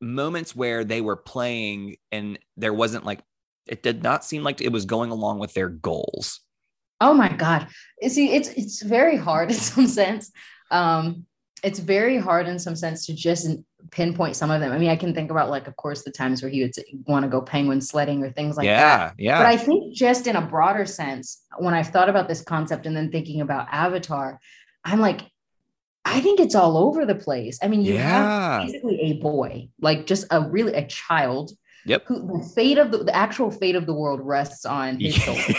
moments 0.00 0.54
where 0.54 0.84
they 0.84 1.00
were 1.00 1.16
playing 1.16 1.96
and 2.10 2.38
there 2.56 2.74
wasn't 2.74 3.04
like 3.04 3.20
it 3.66 3.82
did 3.82 4.02
not 4.02 4.24
seem 4.24 4.42
like 4.42 4.60
it 4.60 4.72
was 4.72 4.84
going 4.84 5.10
along 5.10 5.38
with 5.38 5.54
their 5.54 5.68
goals 5.68 6.40
oh 7.02 7.12
my 7.12 7.28
god 7.28 7.66
see 8.06 8.32
it's 8.32 8.48
it's 8.50 8.82
very 8.82 9.16
hard 9.16 9.50
in 9.50 9.56
some 9.72 9.86
sense 9.86 10.32
um 10.70 11.26
it's 11.62 11.78
very 11.78 12.18
hard 12.18 12.48
in 12.48 12.58
some 12.58 12.74
sense 12.74 13.06
to 13.06 13.14
just 13.14 13.46
pinpoint 13.90 14.36
some 14.36 14.50
of 14.50 14.60
them. 14.60 14.72
I 14.72 14.78
mean, 14.78 14.90
I 14.90 14.96
can 14.96 15.14
think 15.14 15.30
about 15.30 15.50
like, 15.50 15.68
of 15.68 15.76
course, 15.76 16.02
the 16.02 16.10
times 16.10 16.42
where 16.42 16.50
he 16.50 16.62
would 16.62 16.72
want 17.06 17.24
to 17.24 17.28
go 17.28 17.40
penguin 17.40 17.80
sledding 17.80 18.22
or 18.24 18.30
things 18.30 18.56
like 18.56 18.66
yeah, 18.66 18.80
that. 18.80 19.14
Yeah. 19.18 19.32
Yeah. 19.32 19.38
But 19.38 19.46
I 19.46 19.56
think 19.56 19.94
just 19.94 20.26
in 20.26 20.36
a 20.36 20.42
broader 20.42 20.84
sense, 20.86 21.42
when 21.58 21.74
I've 21.74 21.88
thought 21.88 22.08
about 22.08 22.28
this 22.28 22.42
concept 22.42 22.86
and 22.86 22.96
then 22.96 23.12
thinking 23.12 23.40
about 23.40 23.68
Avatar, 23.70 24.40
I'm 24.84 25.00
like, 25.00 25.22
I 26.04 26.20
think 26.20 26.40
it's 26.40 26.56
all 26.56 26.76
over 26.76 27.06
the 27.06 27.14
place. 27.14 27.60
I 27.62 27.68
mean, 27.68 27.82
you 27.82 27.94
yeah. 27.94 28.58
have 28.58 28.66
basically 28.66 29.00
a 29.00 29.12
boy, 29.14 29.68
like 29.80 30.06
just 30.06 30.26
a 30.32 30.40
really 30.40 30.74
a 30.74 30.86
child 30.86 31.52
Yep. 31.86 32.04
Who, 32.06 32.38
the 32.38 32.48
fate 32.54 32.78
of 32.78 32.92
the, 32.92 32.98
the 32.98 33.14
actual 33.14 33.50
fate 33.50 33.74
of 33.74 33.86
the 33.86 33.94
world 33.94 34.20
rests 34.22 34.64
on 34.64 35.00
his 35.00 35.14
shoulders. 35.14 35.56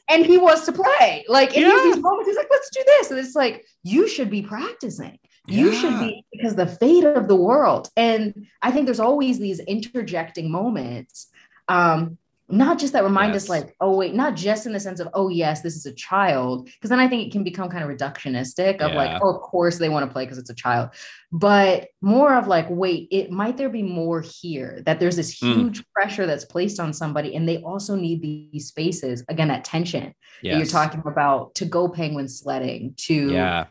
and 0.08 0.26
he 0.26 0.38
wants 0.38 0.66
to 0.66 0.72
play. 0.72 1.24
Like, 1.28 1.56
and 1.56 1.66
yeah. 1.66 1.80
these 1.84 1.98
moments, 1.98 2.28
he's 2.28 2.36
like, 2.36 2.48
let's 2.50 2.70
do 2.70 2.82
this. 2.84 3.10
And 3.10 3.20
it's 3.20 3.36
like, 3.36 3.64
you 3.82 4.08
should 4.08 4.30
be 4.30 4.42
practicing. 4.42 5.18
Yeah. 5.46 5.58
You 5.58 5.72
should 5.74 5.98
be 6.00 6.24
because 6.32 6.56
the 6.56 6.66
fate 6.66 7.04
of 7.04 7.28
the 7.28 7.36
world. 7.36 7.88
And 7.96 8.48
I 8.62 8.72
think 8.72 8.86
there's 8.86 9.00
always 9.00 9.38
these 9.38 9.60
interjecting 9.60 10.50
moments. 10.50 11.28
Um, 11.68 12.18
not 12.48 12.78
just 12.78 12.92
that 12.92 13.02
remind 13.02 13.32
Yes. 13.32 13.44
us 13.44 13.48
like 13.48 13.74
oh 13.80 13.96
wait 13.96 14.14
not 14.14 14.36
just 14.36 14.66
in 14.66 14.72
the 14.72 14.78
sense 14.80 15.00
of 15.00 15.08
oh 15.14 15.28
yes 15.28 15.62
this 15.62 15.74
is 15.74 15.84
a 15.86 15.92
child 15.92 16.66
because 16.66 16.90
then 16.90 17.00
i 17.00 17.08
think 17.08 17.26
it 17.26 17.32
can 17.32 17.42
become 17.42 17.68
kind 17.68 17.82
of 17.82 17.90
reductionistic 17.90 18.80
of 18.80 18.92
Yeah. 18.92 18.96
like 18.96 19.20
oh 19.22 19.34
of 19.34 19.40
course 19.42 19.78
they 19.78 19.88
want 19.88 20.08
to 20.08 20.12
play 20.12 20.24
because 20.24 20.38
it's 20.38 20.50
a 20.50 20.54
child 20.54 20.90
but 21.32 21.88
more 22.00 22.34
of 22.34 22.46
like 22.46 22.66
wait 22.70 23.08
it 23.10 23.30
might 23.32 23.56
there 23.56 23.68
be 23.68 23.82
more 23.82 24.20
here 24.20 24.80
that 24.86 25.00
there's 25.00 25.16
this 25.16 25.34
Mm. 25.40 25.54
huge 25.54 25.84
pressure 25.92 26.24
that's 26.26 26.44
placed 26.44 26.78
on 26.78 26.92
somebody 26.92 27.34
and 27.34 27.48
they 27.48 27.58
also 27.62 27.96
need 27.96 28.22
these 28.22 28.68
spaces 28.68 29.24
again 29.28 29.48
that 29.48 29.64
tension 29.64 30.04
that 30.04 30.56
you're 30.56 30.66
talking 30.66 31.02
about 31.06 31.54
to 31.56 31.64
go 31.64 31.88
penguin 31.88 32.28
sledding 32.28 32.94
to 32.96 33.32
Yeah. 33.32 33.66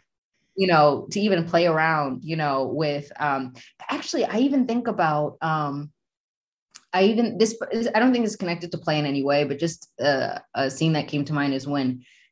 you 0.57 0.67
know 0.67 1.07
to 1.11 1.19
even 1.21 1.45
play 1.45 1.65
around 1.65 2.23
you 2.25 2.35
know 2.35 2.65
with 2.67 3.09
um 3.19 3.53
actually 3.89 4.25
i 4.25 4.39
even 4.39 4.67
think 4.67 4.87
about 4.87 5.37
um 5.41 5.91
i 6.95 7.03
even 7.03 7.37
this 7.37 7.51
i 7.93 7.99
don't 7.99 8.11
think 8.13 8.25
it's 8.25 8.35
connected 8.43 8.71
to 8.71 8.77
play 8.85 8.97
in 8.97 9.05
any 9.05 9.23
way 9.23 9.43
but 9.43 9.59
just 9.59 9.79
uh, 10.01 10.39
a 10.55 10.69
scene 10.71 10.93
that 10.93 11.07
came 11.07 11.23
to 11.25 11.33
mind 11.33 11.53
is 11.53 11.67
when 11.67 11.87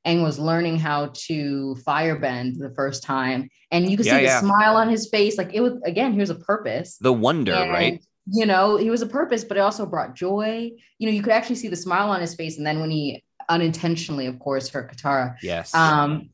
Aang 0.08 0.22
was 0.22 0.38
learning 0.38 0.78
how 0.80 1.12
to 1.28 1.78
firebend 1.88 2.58
the 2.58 2.74
first 2.80 3.04
time 3.04 3.50
and 3.72 3.90
you 3.90 3.96
could 3.98 4.06
Yeah, 4.06 4.18
see 4.18 4.26
the 4.26 4.34
yeah. 4.34 4.40
smile 4.42 4.76
on 4.76 4.90
his 4.90 5.10
face 5.10 5.38
like 5.38 5.52
it 5.54 5.62
was 5.62 5.74
again 5.86 6.12
here's 6.14 6.30
a 6.30 6.36
purpose 6.52 6.98
The 7.00 7.14
wonder, 7.14 7.54
and, 7.54 7.72
right? 7.72 8.04
You 8.26 8.46
know, 8.46 8.78
he 8.78 8.90
was 8.90 9.02
a 9.02 9.06
purpose, 9.20 9.44
but 9.44 9.58
it 9.58 9.60
also 9.60 9.86
brought 9.86 10.16
joy. 10.16 10.72
You 10.98 11.08
know, 11.08 11.14
you 11.14 11.22
could 11.22 11.34
actually 11.34 11.58
see 11.58 11.68
the 11.68 11.76
smile 11.76 12.10
on 12.10 12.22
his 12.22 12.34
face. 12.36 12.58
And 12.58 12.66
then 12.66 12.80
when 12.80 12.90
he 12.90 13.22
unintentionally, 13.50 14.28
of 14.28 14.40
course, 14.40 14.70
hurt 14.70 14.88
Katara. 14.96 15.36
Yes. 15.42 15.76
Um, 15.76 16.30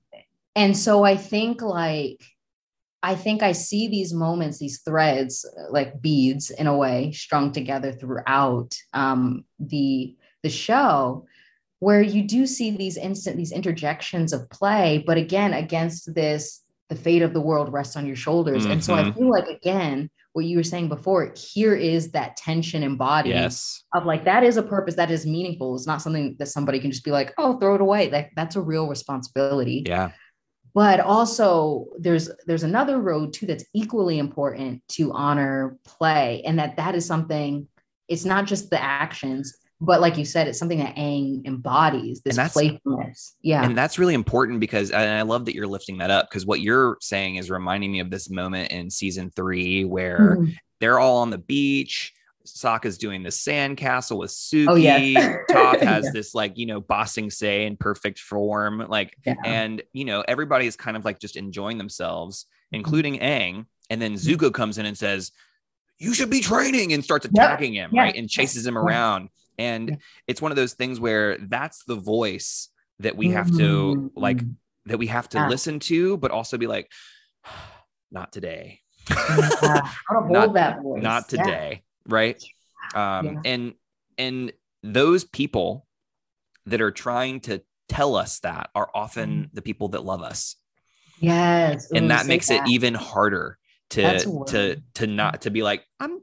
and 0.56 0.78
so 0.78 1.04
I 1.04 1.16
think 1.18 1.64
like 1.64 2.22
I 3.02 3.16
think 3.16 3.42
I 3.44 3.54
see 3.54 3.88
these 3.88 4.14
moments, 4.14 4.60
these 4.60 4.82
threads, 4.82 5.46
uh, 5.58 5.72
like 5.72 6.02
beads 6.02 6.50
in 6.52 6.68
a 6.68 6.76
way, 6.78 7.12
strung 7.14 7.52
together 7.52 7.92
throughout 7.92 8.76
um, 8.94 9.46
the 9.60 10.16
the 10.44 10.50
show, 10.50 11.26
where 11.80 12.02
you 12.02 12.24
do 12.24 12.46
see 12.46 12.72
these 12.72 12.98
instant 12.98 13.38
these 13.38 13.52
interjections 13.52 14.34
of 14.34 14.50
play, 14.50 15.04
but 15.06 15.18
again 15.18 15.54
against 15.54 16.14
this, 16.14 16.62
the 16.90 16.96
fate 16.96 17.22
of 17.22 17.34
the 17.34 17.42
world 17.42 17.72
rests 17.72 17.96
on 17.96 18.06
your 18.06 18.16
shoulders, 18.16 18.66
and 18.66 18.84
so 18.84 18.96
I 18.96 19.04
Mhm. 19.04 19.14
feel 19.16 19.30
like 19.30 19.48
again 19.48 20.10
what 20.34 20.46
you 20.46 20.58
were 20.58 20.64
saying 20.64 20.90
before, 20.90 21.34
here 21.36 21.74
is 21.74 22.12
that 22.12 22.38
tension 22.38 22.84
embodied 22.84 23.34
yes. 23.34 23.84
of 23.96 24.06
like 24.06 24.26
that 24.26 24.44
is 24.44 24.58
a 24.58 24.64
purpose 24.64 24.96
that 24.96 25.10
is 25.10 25.26
meaningful. 25.26 25.76
It's 25.76 25.88
not 25.88 26.02
something 26.04 26.36
that 26.38 26.48
somebody 26.48 26.80
can 26.80 26.92
just 26.92 27.04
be 27.04 27.12
like, 27.12 27.34
oh, 27.40 27.58
throw 27.58 27.74
it 27.76 27.82
away. 27.82 28.12
Like 28.12 28.32
that's 28.36 28.56
a 28.56 28.62
real 28.62 28.88
responsibility 28.88 29.84
Yeah. 29.88 30.12
But 30.80 31.02
also 31.02 31.88
there's 32.00 32.30
there's 32.48 32.64
another 32.64 33.00
road 33.00 33.34
too 33.34 33.46
that's 33.46 33.66
equally 33.74 34.18
important 34.18 34.82
to 34.88 35.12
honor 35.12 35.78
play 35.84 36.42
and 36.46 36.58
that 36.58 36.78
that 36.78 36.96
is 36.96 37.06
something 37.06 37.68
it's 38.08 38.24
not 38.24 38.46
just 38.46 38.70
the 38.70 38.82
actions 38.82 39.58
but 39.82 40.00
like 40.00 40.18
you 40.18 40.24
said 40.24 40.48
it's 40.48 40.58
something 40.58 40.80
that 40.80 40.96
Aang 40.96 41.46
embodies 41.46 42.22
this 42.22 42.38
playfulness 42.54 43.36
yeah 43.42 43.66
And 43.66 43.78
that's 43.78 44.00
really 44.00 44.14
important 44.14 44.62
because, 44.62 44.88
I 44.94 45.24
love 45.24 45.44
that 45.46 45.56
you're 45.56 45.68
lifting 45.68 45.98
that 45.98 46.12
up 46.12 46.30
because 46.30 46.46
what 46.46 46.62
you're 46.62 46.98
saying 47.02 47.36
is 47.36 47.52
reminding 47.52 47.92
me 47.92 48.00
of 48.00 48.10
this 48.10 48.30
moment 48.30 48.72
in 48.72 48.90
season 48.90 49.32
three 49.36 49.84
where 49.84 50.38
Mhm. 50.40 50.56
they're 50.80 51.00
all 51.00 51.18
on 51.18 51.30
the 51.30 51.44
beach. 51.56 52.14
Sokka's 52.58 52.98
doing 52.98 53.24
the 53.24 53.30
sandcastle 53.30 54.18
with 54.18 54.32
Suki. 54.32 54.68
Oh, 54.70 54.76
yeah. 54.76 55.38
Toph 55.50 55.80
has 55.82 56.06
Yeah. 56.06 56.12
this 56.12 56.34
like, 56.36 56.58
you 56.58 56.66
know, 56.66 56.82
bossing 56.82 57.30
say 57.30 57.66
in 57.66 57.78
perfect 57.78 58.20
form. 58.20 58.86
Like, 58.88 59.16
Yeah. 59.26 59.36
and 59.46 59.82
you 59.94 60.06
know, 60.06 60.24
everybody 60.28 60.68
is 60.68 60.76
kind 60.76 60.96
of 60.98 61.06
like 61.06 61.20
just 61.20 61.36
enjoying 61.36 61.78
themselves, 61.78 62.46
Mm-hmm. 62.46 62.76
including 62.76 63.20
Aang. 63.20 63.66
And 63.90 64.00
then 64.02 64.14
Zuko 64.14 64.54
comes 64.54 64.78
in 64.78 64.86
and 64.86 64.98
says, 64.98 65.32
You 65.98 66.14
should 66.14 66.30
be 66.30 66.42
training 66.42 66.94
and 66.94 67.04
starts 67.04 67.26
attacking 67.26 67.74
him, 67.74 67.92
right? 67.94 68.16
And 68.16 68.30
chases 68.30 68.66
him 68.66 68.78
around. 68.78 69.30
And 69.58 69.98
it's 70.28 70.42
one 70.42 70.52
of 70.52 70.56
those 70.56 70.74
things 70.74 71.00
where 71.00 71.38
that's 71.38 71.84
the 71.86 71.96
voice 71.96 72.70
that 73.00 73.18
we 73.18 73.30
have 73.32 73.50
to 73.58 74.12
like 74.16 74.38
Mhm. 74.38 74.56
that 74.86 74.98
we 75.00 75.08
have 75.08 75.28
to 75.30 75.48
listen 75.48 75.80
to, 75.82 76.18
but 76.18 76.32
also 76.32 76.58
be 76.58 76.68
like, 76.68 76.90
not 78.12 78.32
today. 78.32 78.80
Yeah. 79.10 79.90
Not- 80.30 80.54
that 80.54 80.82
voice 80.84 81.02
not 81.02 81.28
today 81.30 81.82
right 82.08 82.42
um 82.94 83.26
Yeah. 83.26 83.42
and 83.46 83.74
and 84.18 84.54
those 84.84 85.24
people 85.24 85.86
that 86.66 86.82
are 86.82 86.92
trying 86.92 87.40
to 87.42 87.62
tell 87.88 88.16
us 88.16 88.40
that 88.42 88.70
are 88.76 88.90
often 88.94 89.30
Mm-hmm. 89.30 89.50
the 89.54 89.62
people 89.62 89.90
that 89.90 90.06
love 90.06 90.22
us 90.22 90.56
yes 91.20 91.92
and 91.92 92.12
that 92.12 92.26
makes 92.26 92.48
that. 92.48 92.66
it 92.66 92.70
even 92.70 92.94
harder 92.94 93.58
to 93.90 94.44
to 94.48 94.82
to 94.94 95.08
not 95.08 95.42
to 95.42 95.50
be 95.50 95.64
like 95.64 95.84
i'm 96.00 96.20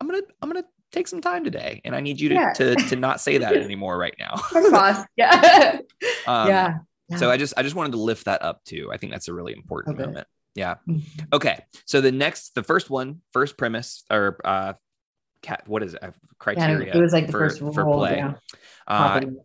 i'm 0.00 0.06
gonna 0.06 0.22
i'm 0.42 0.48
gonna 0.48 0.64
take 0.92 1.08
some 1.08 1.20
time 1.20 1.44
today 1.44 1.80
and 1.84 1.94
i 1.96 2.00
need 2.00 2.20
you 2.20 2.28
to 2.30 2.34
Yeah. 2.34 2.52
to, 2.52 2.76
to 2.76 2.96
not 2.96 3.20
say 3.20 3.38
that 3.38 3.54
anymore 3.62 3.96
right 3.98 4.14
now 4.18 4.40
yeah 5.16 5.78
um, 6.26 6.46
yeah 6.48 6.78
so 7.16 7.30
i 7.30 7.36
just 7.36 7.54
i 7.56 7.62
just 7.62 7.74
wanted 7.74 7.92
to 7.92 7.98
lift 7.98 8.26
that 8.26 8.42
up 8.42 8.62
too 8.64 8.90
i 8.92 8.96
think 8.96 9.12
that's 9.12 9.28
a 9.28 9.32
really 9.32 9.52
important 9.52 9.96
Okay. 9.96 10.04
moment 10.06 10.26
yeah 10.54 10.74
Mhm. 10.88 11.00
Okay. 11.32 11.64
So 11.86 12.00
the 12.00 12.10
next, 12.10 12.56
the 12.56 12.64
first 12.64 12.90
one, 12.90 13.20
first 13.32 13.56
premise 13.56 14.02
or 14.10 14.38
uh, 14.44 14.72
cat, 15.42 15.62
what 15.66 15.82
is 15.82 15.94
it? 15.94 16.02
Criteria. 16.38 16.94
it 16.94 17.00
was 17.00 17.12
like 17.12 17.26
the 17.26 17.32
for, 17.32 17.38
first 17.48 17.58
for 17.58 17.84
play. 17.84 18.16
yeah. 18.16 18.34
Uh, 18.86 19.08
Property. 19.08 19.36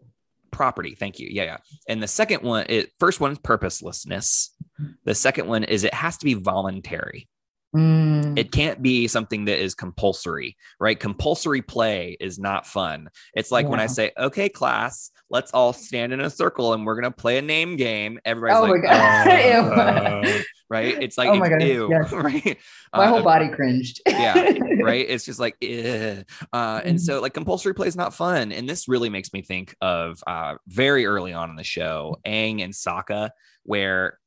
property. 0.51 0.95
Thank 0.95 1.19
you. 1.19 1.27
Yeah, 1.29 1.43
yeah. 1.43 1.57
And 1.89 2.01
the 2.01 2.07
second 2.07 2.41
one, 2.43 2.65
it 2.69 2.91
first 2.99 3.19
one 3.19 3.31
is 3.31 3.39
purposelessness. 3.39 4.55
Mm-hmm. 4.79 4.91
The 5.03 5.15
second 5.15 5.47
one 5.47 5.63
is 5.63 5.83
it 5.83 5.93
has 5.93 6.17
to 6.17 6.25
be 6.25 6.33
voluntary. 6.33 7.27
Mm. 7.75 8.37
It 8.39 8.51
can't 8.51 8.81
be 8.81 9.07
something 9.07 9.45
that 9.45 9.59
is 9.61 9.75
compulsory, 9.75 10.55
right? 10.79 10.97
Compulsory 10.97 11.61
play 11.61 12.15
is 12.19 12.39
not 12.39 12.65
fun. 12.65 13.09
It's 13.33 13.51
like 13.51 13.67
when 13.67 13.79
I 13.81 13.87
say, 13.87 14.11
"Okay, 14.17 14.47
class, 14.47 15.11
let's 15.29 15.51
all 15.51 15.73
stand 15.73 16.13
in 16.13 16.21
a 16.21 16.29
circle 16.29 16.73
and 16.73 16.85
we're 16.85 16.95
gonna 16.95 17.11
play 17.11 17.37
a 17.37 17.41
name 17.41 17.75
game." 17.75 18.19
Everybody's 18.23 18.61
like, 18.61 18.69
Oh 18.69 18.73
like, 18.73 18.83
my 18.83 18.89
God. 18.89 20.25
"Uh," 20.25 20.39
right? 20.69 20.97
It's 21.01 21.17
like, 21.17 21.27
Oh 21.29 21.35
my 21.35 21.49
goodness, 21.49 21.69
ew, 21.69 21.89
yes. 21.89 22.11
right? 22.13 22.57
my 22.93 23.05
Uh, 23.05 23.09
whole 23.09 23.23
body 23.23 23.49
cringed 23.49 23.99
yeah 24.07 24.53
right 24.81 25.05
it's 25.09 25.25
just 25.25 25.37
like 25.37 25.55
uh 25.61 26.81
and 26.85 27.01
so 27.01 27.19
like 27.19 27.33
compulsory 27.33 27.73
play 27.73 27.87
is 27.87 27.95
not 27.97 28.13
fun 28.13 28.53
and 28.53 28.69
this 28.69 28.87
really 28.87 29.09
makes 29.09 29.33
me 29.33 29.41
think 29.41 29.75
of 29.81 30.23
uh 30.27 30.55
very 30.67 31.05
early 31.05 31.33
on 31.33 31.49
in 31.49 31.57
the 31.57 31.63
show 31.63 32.17
Aang 32.25 32.63
and 32.63 32.73
Sokka 32.73 33.31
where 33.63 34.17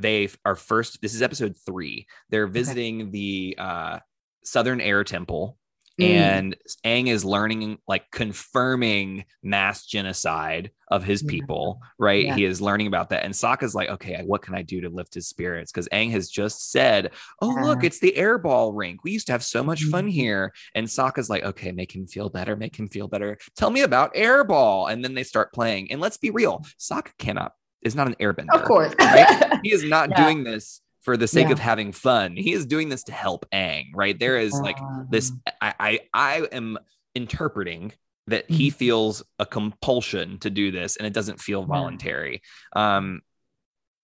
they 0.00 0.28
are 0.44 0.56
first 0.56 1.00
this 1.02 1.14
is 1.14 1.22
episode 1.22 1.54
3 1.66 2.06
they're 2.30 2.46
visiting 2.46 3.10
the 3.10 3.54
uh 3.58 3.98
southern 4.44 4.80
air 4.80 5.04
temple 5.04 5.56
Mm. 5.98 6.04
and 6.04 6.56
Aang 6.86 7.08
is 7.08 7.26
learning 7.26 7.76
like 7.86 8.10
confirming 8.10 9.24
mass 9.42 9.84
genocide 9.84 10.70
of 10.90 11.04
his 11.04 11.22
Yeah. 11.22 11.28
people, 11.30 11.82
right? 11.98 12.24
Yeah. 12.24 12.34
He 12.36 12.44
is 12.44 12.60
learning 12.60 12.86
about 12.86 13.10
that. 13.10 13.24
And 13.24 13.34
Sokka's 13.34 13.74
like, 13.74 13.90
okay, 13.90 14.22
what 14.24 14.40
can 14.40 14.54
I 14.54 14.62
do 14.62 14.80
to 14.80 14.88
lift 14.88 15.12
his 15.12 15.28
spirits? 15.28 15.70
Because 15.70 15.88
Aang 15.90 16.10
has 16.12 16.30
just 16.30 16.70
said, 16.72 17.10
Oh, 17.42 17.48
look, 17.60 17.84
it's 17.84 18.00
the 18.00 18.14
airball 18.16 18.72
rink. 18.74 19.04
We 19.04 19.10
used 19.10 19.26
to 19.26 19.32
have 19.32 19.44
so 19.44 19.62
much 19.62 19.82
fun 19.84 20.06
Mhm. 20.06 20.12
here. 20.12 20.54
And 20.74 20.86
Sokka's 20.86 21.28
like, 21.28 21.44
okay, 21.44 21.70
make 21.70 21.94
him 21.94 22.06
feel 22.06 22.30
better, 22.30 22.56
make 22.56 22.76
him 22.78 22.88
feel 22.88 23.06
better. 23.06 23.36
Tell 23.56 23.70
me 23.70 23.82
about 23.82 24.14
airball. 24.14 24.90
And 24.90 25.04
then 25.04 25.12
they 25.14 25.22
start 25.24 25.52
playing. 25.52 25.92
And 25.92 26.00
let's 26.00 26.16
be 26.16 26.30
real, 26.30 26.64
Sokka 26.78 27.10
cannot, 27.18 27.52
is 27.82 27.94
not 27.94 28.06
an 28.06 28.14
airbender. 28.20 28.54
of 28.54 28.64
course 28.64 28.94
Right? 29.00 29.58
He 29.62 29.72
is 29.72 29.84
not 29.84 30.10
Yeah. 30.10 30.24
doing 30.24 30.44
this 30.44 30.80
for 31.02 31.16
the 31.16 31.26
sake 31.28 31.46
Yeah. 31.46 31.52
of 31.52 31.58
having 31.58 31.92
fun. 31.92 32.36
He 32.36 32.52
is 32.52 32.66
doing 32.66 32.88
this 32.88 33.04
to 33.04 33.12
help 33.12 33.46
Aang, 33.52 33.86
right? 33.94 34.18
There 34.18 34.38
is 34.38 34.52
like 34.52 34.78
this 35.10 35.30
Um, 35.30 35.40
I, 35.60 35.74
I 35.80 36.00
I 36.14 36.48
am 36.52 36.78
interpreting 37.14 37.92
that 38.26 38.48
he 38.50 38.68
Mhm. 38.70 38.74
feels 38.74 39.22
a 39.38 39.46
compulsion 39.46 40.38
to 40.40 40.50
do 40.50 40.70
this 40.70 40.96
and 40.96 41.06
it 41.06 41.12
doesn't 41.12 41.40
feel 41.40 41.64
voluntary 41.64 42.42
um 42.76 43.22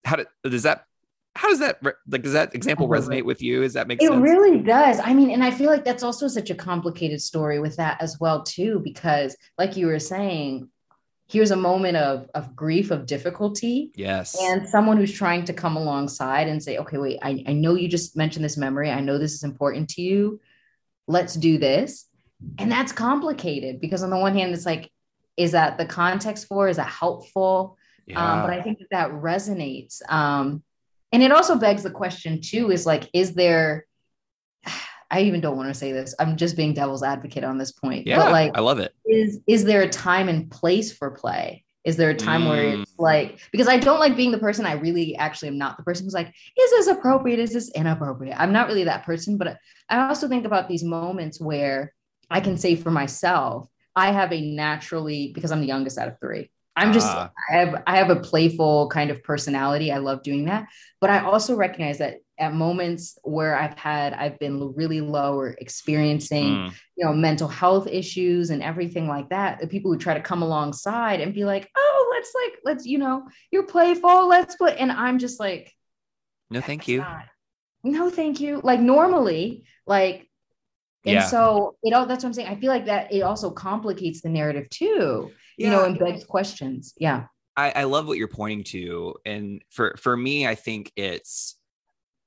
how 0.05 0.17
do, 0.17 0.25
does 0.43 0.65
that 0.65 0.85
how 1.37 1.49
does 1.49 1.61
that 1.61 1.79
like 1.83 2.23
does 2.23 2.33
that 2.33 2.55
example 2.55 2.89
resonate 2.89 3.25
with 3.25 3.41
you 3.43 3.63
Is 3.63 3.75
that 3.75 3.87
make 3.87 4.03
It 4.03 4.09
sense 4.09 4.23
really 4.23 4.59
does. 4.63 4.99
I 5.01 5.13
mean, 5.15 5.31
and 5.31 5.45
I 5.45 5.51
feel 5.51 5.71
like 5.71 5.85
that's 5.85 6.03
also 6.03 6.27
such 6.29 6.51
a 6.51 6.55
complicated 6.55 7.21
story 7.21 7.61
with 7.61 7.77
that 7.77 8.01
as 8.01 8.19
well, 8.19 8.43
too, 8.43 8.81
because 8.83 9.37
like 9.59 9.77
you 9.77 9.87
were 9.87 9.99
saying, 10.01 10.69
here's 11.29 11.51
a 11.51 11.57
moment 11.57 11.97
of 11.97 12.29
of 12.35 12.55
grief, 12.55 12.91
of 12.91 13.07
difficulty, 13.07 13.91
yes 13.95 14.37
and 14.41 14.69
someone 14.69 14.97
who's 14.97 15.13
trying 15.13 15.45
to 15.45 15.53
come 15.53 15.77
alongside 15.77 16.49
and 16.49 16.63
say, 16.63 16.79
okay, 16.79 16.99
wait, 16.99 17.19
I, 17.23 17.45
I 17.47 17.53
know 17.53 17.75
you 17.75 17.89
just 17.89 18.17
mentioned 18.17 18.45
this 18.45 18.57
memory. 18.57 18.91
I 18.91 19.01
know 19.01 19.19
this 19.19 19.35
is 19.35 19.43
important 19.43 19.89
to 19.91 20.03
you. 20.03 20.41
Let's 21.07 21.35
do 21.35 21.59
this. 21.59 22.07
And 22.59 22.71
that's 22.71 22.93
complicated 22.93 23.81
because 23.81 24.03
on 24.03 24.11
the 24.11 24.19
one 24.19 24.35
hand, 24.35 24.53
it's 24.53 24.67
like, 24.67 24.91
is 25.37 25.53
that 25.53 25.79
the 25.79 25.87
context 25.87 26.47
for? 26.47 26.69
Is 26.69 26.77
that 26.77 26.89
helpful? 26.89 27.79
yeah 28.07 28.21
Um, 28.21 28.43
but 28.43 28.51
I 28.51 28.63
think 28.63 28.79
that 28.79 28.91
that 28.91 29.11
resonates. 29.11 30.03
Um, 30.11 30.63
and 31.13 31.23
it 31.23 31.33
also 31.33 31.57
begs 31.57 31.83
the 31.83 31.91
question 31.91 32.41
too: 32.41 32.71
is 32.71 32.87
like, 32.87 33.09
is 33.13 33.35
there? 33.35 33.87
I 35.11 35.21
even 35.23 35.41
don't 35.41 35.57
want 35.57 35.69
to 35.69 35.75
say 35.75 35.93
this. 35.93 36.15
I'm 36.19 36.37
just 36.37 36.57
being 36.57 36.75
devil's 36.75 37.03
advocate 37.03 37.45
on 37.45 37.59
this 37.59 37.73
point. 37.73 38.07
yeah 38.07 38.17
But 38.19 38.33
like, 38.33 38.53
i 38.57 38.61
love 38.61 38.79
it 38.79 38.93
is 39.05 39.41
is 39.47 39.65
there 39.65 39.83
a 39.83 39.89
time 39.89 40.29
and 40.29 40.51
place 40.51 40.93
for 40.93 41.11
play? 41.13 41.65
Is 41.85 41.97
there 41.97 42.11
a 42.11 42.17
time 42.17 42.47
where 42.49 42.65
it's 42.81 42.91
Mm. 42.93 42.95
like 42.99 43.39
because 43.53 43.69
I 43.69 43.77
don't 43.79 44.01
like 44.01 44.17
being 44.17 44.33
the 44.33 44.39
person. 44.39 44.67
I 44.67 44.73
really 44.73 45.15
actually 45.17 45.49
am 45.49 45.59
not 45.59 45.77
the 45.77 45.85
person 45.85 46.05
who's 46.07 46.15
like, 46.15 46.29
is 46.29 46.71
this 46.73 46.89
appropriate? 46.89 47.39
Is 47.39 47.53
this 47.53 47.71
inappropriate? 47.71 48.35
I'm 48.41 48.53
not 48.53 48.67
really 48.67 48.85
that 48.85 49.05
person. 49.05 49.37
But 49.39 49.57
I 49.89 50.09
also 50.09 50.27
think 50.29 50.45
about 50.47 50.69
these 50.69 50.83
moments 50.83 51.41
where 51.41 51.93
I 52.29 52.41
can 52.41 52.57
say 52.57 52.75
for 52.75 52.91
myself, 52.91 53.69
I 53.95 54.11
have 54.11 54.33
a 54.33 54.41
naturally 54.41 55.31
because 55.33 55.53
I'm 55.53 55.61
the 55.61 55.67
youngest 55.69 55.97
out 55.99 56.09
of 56.09 56.19
three. 56.19 56.51
I'm 56.75 56.93
just 56.93 57.07
Ah. 57.17 57.31
I 57.51 57.57
have 57.59 57.83
I 57.87 57.97
have 57.99 58.11
a 58.11 58.17
playful 58.21 58.89
kind 58.89 59.11
of 59.13 59.23
personality. 59.23 59.93
I 59.93 59.99
love 59.99 60.25
doing 60.25 60.47
that. 60.47 60.67
But 61.01 61.11
I 61.11 61.21
also 61.21 61.55
recognize 61.55 61.99
that 61.99 62.17
at 62.39 62.53
moments 62.55 63.19
where 63.23 63.59
I've 63.59 63.79
had 63.79 64.13
I've 64.13 64.39
been 64.39 64.75
really 64.75 65.01
low 65.01 65.39
or 65.39 65.57
experiencing, 65.59 66.45
Mm, 66.55 66.73
you 66.97 67.05
know, 67.07 67.13
mental 67.13 67.49
health 67.49 67.87
issues 67.87 68.51
and 68.51 68.63
everything 68.63 69.09
like 69.09 69.29
that, 69.31 69.59
the 69.61 69.67
people 69.67 69.93
who 69.93 69.99
try 69.99 70.15
to 70.15 70.21
come 70.21 70.43
alongside 70.43 71.21
and 71.21 71.33
be 71.35 71.45
like, 71.45 71.71
"Oh, 71.77 72.13
let's 72.15 72.33
like 72.35 72.59
let's, 72.65 72.87
you 72.87 72.99
know, 72.99 73.27
you're 73.51 73.67
playful, 73.67 74.29
let's 74.29 74.57
put." 74.57 74.77
And 74.77 74.93
I'm 74.93 75.19
just 75.19 75.41
like, 75.41 75.73
no, 76.51 76.61
thank 76.61 76.87
you. 76.89 76.99
not- 76.99 77.25
No, 77.85 78.11
thank 78.11 78.41
you. 78.41 78.61
Like 78.63 78.81
normally, 78.81 79.65
like 79.87 80.29
and 81.05 81.15
Yeah. 81.15 81.27
so 81.27 81.77
it 81.83 81.95
all 81.95 82.05
that's 82.07 82.23
what 82.25 82.29
I'm 82.31 82.35
saying. 82.35 82.49
I 82.49 82.57
feel 82.57 82.71
like 82.71 82.87
that 82.87 83.13
it 83.13 83.21
also 83.23 83.51
complicates 83.51 84.21
the 84.23 84.29
narrative 84.29 84.69
too, 84.71 85.31
you 85.57 85.71
know, 85.71 85.81
Yeah. 85.83 85.87
and 85.87 85.99
begs 85.99 86.25
questions. 86.25 86.93
Yeah. 86.99 87.27
I, 87.57 87.71
I 87.71 87.85
love 87.85 88.07
what 88.07 88.19
you're 88.19 88.29
pointing 88.29 88.65
to. 88.65 89.15
And 89.25 89.63
for, 89.71 89.95
for 89.99 90.15
me, 90.15 90.47
I 90.47 90.55
think 90.55 90.93
it's 90.95 91.57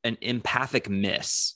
an 0.03 0.17
empathic 0.21 0.89
miss 0.89 1.55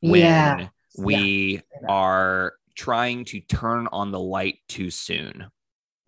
when 0.00 0.20
yeah. 0.20 0.68
we 0.98 1.62
are 1.88 2.54
trying 2.74 3.24
to 3.26 3.40
turn 3.40 3.88
on 3.92 4.10
the 4.12 4.20
light 4.20 4.58
too 4.68 4.90
soon. 4.90 5.46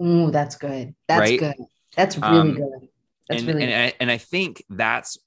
Ooh, 0.03 0.31
that's 0.31 0.57
good. 0.57 0.95
That's 1.09 1.20
Right? 1.20 1.39
good. 1.41 1.57
That's 1.97 2.18
really 2.18 2.39
Um, 2.39 2.55
good. 2.55 2.89
That's 3.29 3.41
and 3.43 3.49
really 3.49 3.62
and, 3.64 3.70
good. 3.70 3.79
I, 3.79 3.95
and 4.01 4.11
I 4.11 4.18
think 4.18 4.64
that's 4.68 5.18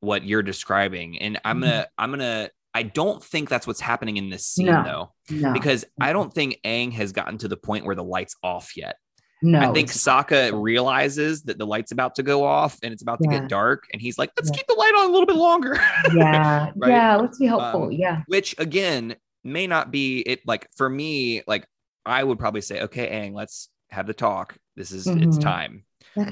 what 0.00 0.24
you're 0.24 0.42
describing. 0.42 1.18
And 1.20 1.38
I'm 1.44 1.60
gonna 1.60 1.86
I'm 1.98 2.10
gonna 2.10 2.50
I 2.74 2.82
don't 2.82 3.22
think 3.24 3.48
that's 3.48 3.66
what's 3.66 3.80
happening 3.80 4.16
in 4.18 4.28
this 4.30 4.46
scene 4.46 4.66
No. 4.66 4.82
though, 4.84 5.34
no, 5.34 5.52
because 5.52 5.84
I 6.00 6.12
don't 6.12 6.32
think 6.32 6.60
Aang 6.64 6.92
has 6.92 7.12
gotten 7.12 7.38
to 7.38 7.48
the 7.48 7.56
point 7.56 7.86
where 7.86 7.94
the 7.94 8.04
light's 8.04 8.36
off 8.42 8.76
yet. 8.76 8.96
No, 9.42 9.58
I 9.60 9.64
think 9.72 9.88
it's- 9.90 10.02
Sokka 10.02 10.50
realizes 10.60 11.42
that 11.44 11.58
the 11.58 11.66
light's 11.66 11.92
about 11.92 12.14
to 12.16 12.22
go 12.22 12.44
off 12.44 12.78
and 12.82 12.92
it's 12.92 13.02
about 13.02 13.18
to 13.22 13.28
Yeah. 13.30 13.40
get 13.40 13.48
dark, 13.48 13.84
and 13.92 14.00
he's 14.00 14.18
like, 14.18 14.30
"Let's 14.36 14.50
Yeah. 14.50 14.56
keep 14.56 14.66
the 14.66 14.74
light 14.74 14.94
on 14.98 15.06
a 15.10 15.12
little 15.12 15.26
bit 15.26 15.36
longer." 15.36 15.74
yeah, 16.14 16.70
Right? 16.76 16.90
yeah. 16.90 17.16
Let's 17.16 17.38
be 17.38 17.46
helpful. 17.46 17.84
Um, 17.84 17.92
yeah. 17.92 18.22
Which 18.26 18.54
again 18.58 19.16
may 19.44 19.66
not 19.66 19.90
be 19.90 20.20
it. 20.20 20.40
Like 20.46 20.68
for 20.76 20.88
me, 20.88 21.42
like 21.46 21.66
I 22.04 22.22
would 22.24 22.38
probably 22.38 22.60
say, 22.62 22.82
"Okay, 22.82 23.08
Aang, 23.10 23.34
let's 23.34 23.68
have 23.90 24.06
the 24.06 24.14
talk. 24.14 24.56
This 24.76 24.90
is 24.92 25.06
it's 25.06 25.36
Mhm. 25.38 25.40
time." 25.42 25.84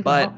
But 0.02 0.32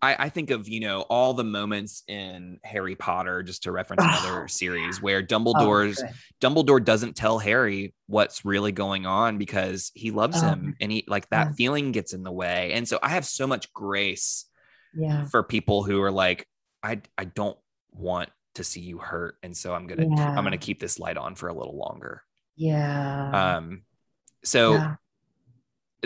I, 0.00 0.16
I 0.18 0.28
think 0.28 0.50
of 0.50 0.68
you 0.68 0.80
know 0.80 1.02
all 1.02 1.34
the 1.34 1.44
moments 1.44 2.02
in 2.08 2.58
Harry 2.64 2.96
Potter, 2.96 3.42
just 3.42 3.62
to 3.64 3.72
reference 3.72 4.02
another 4.02 4.44
Oh, 4.44 4.46
series 4.48 5.00
where 5.00 5.18
Oh, 5.18 5.22
Dumbledore's 5.22 6.02
good. 6.02 6.10
Dumbledore 6.40 6.84
doesn't 6.84 7.14
tell 7.14 7.38
Harry 7.38 7.94
what's 8.06 8.44
really 8.44 8.72
going 8.72 9.06
on 9.06 9.38
because 9.38 9.92
he 9.94 10.10
loves 10.10 10.42
Oh, 10.42 10.46
him, 10.48 10.76
and 10.80 10.90
he 10.90 11.04
like 11.06 11.28
that 11.30 11.48
yeah. 11.48 11.52
feeling 11.52 11.92
gets 11.92 12.12
in 12.12 12.22
the 12.22 12.32
way. 12.32 12.72
And 12.72 12.88
so 12.88 12.98
I 13.02 13.10
have 13.10 13.24
so 13.24 13.46
much 13.46 13.72
grace 13.72 14.46
yeah. 14.94 15.24
for 15.26 15.42
people 15.42 15.84
who 15.84 16.02
are 16.02 16.10
like, 16.12 16.46
I 16.82 17.00
I 17.16 17.24
don't 17.24 17.58
want 17.92 18.30
to 18.54 18.64
see 18.64 18.80
you 18.80 18.98
hurt, 18.98 19.36
and 19.42 19.56
so 19.56 19.74
I'm 19.74 19.86
gonna. 19.86 20.08
I'm 20.22 20.44
gonna 20.44 20.58
keep 20.58 20.80
this 20.80 20.98
light 20.98 21.16
on 21.16 21.36
for 21.36 21.48
a 21.48 21.54
little 21.54 21.76
longer. 21.76 22.22
Yeah. 22.56 23.56
Um, 23.56 23.82
so. 24.44 24.96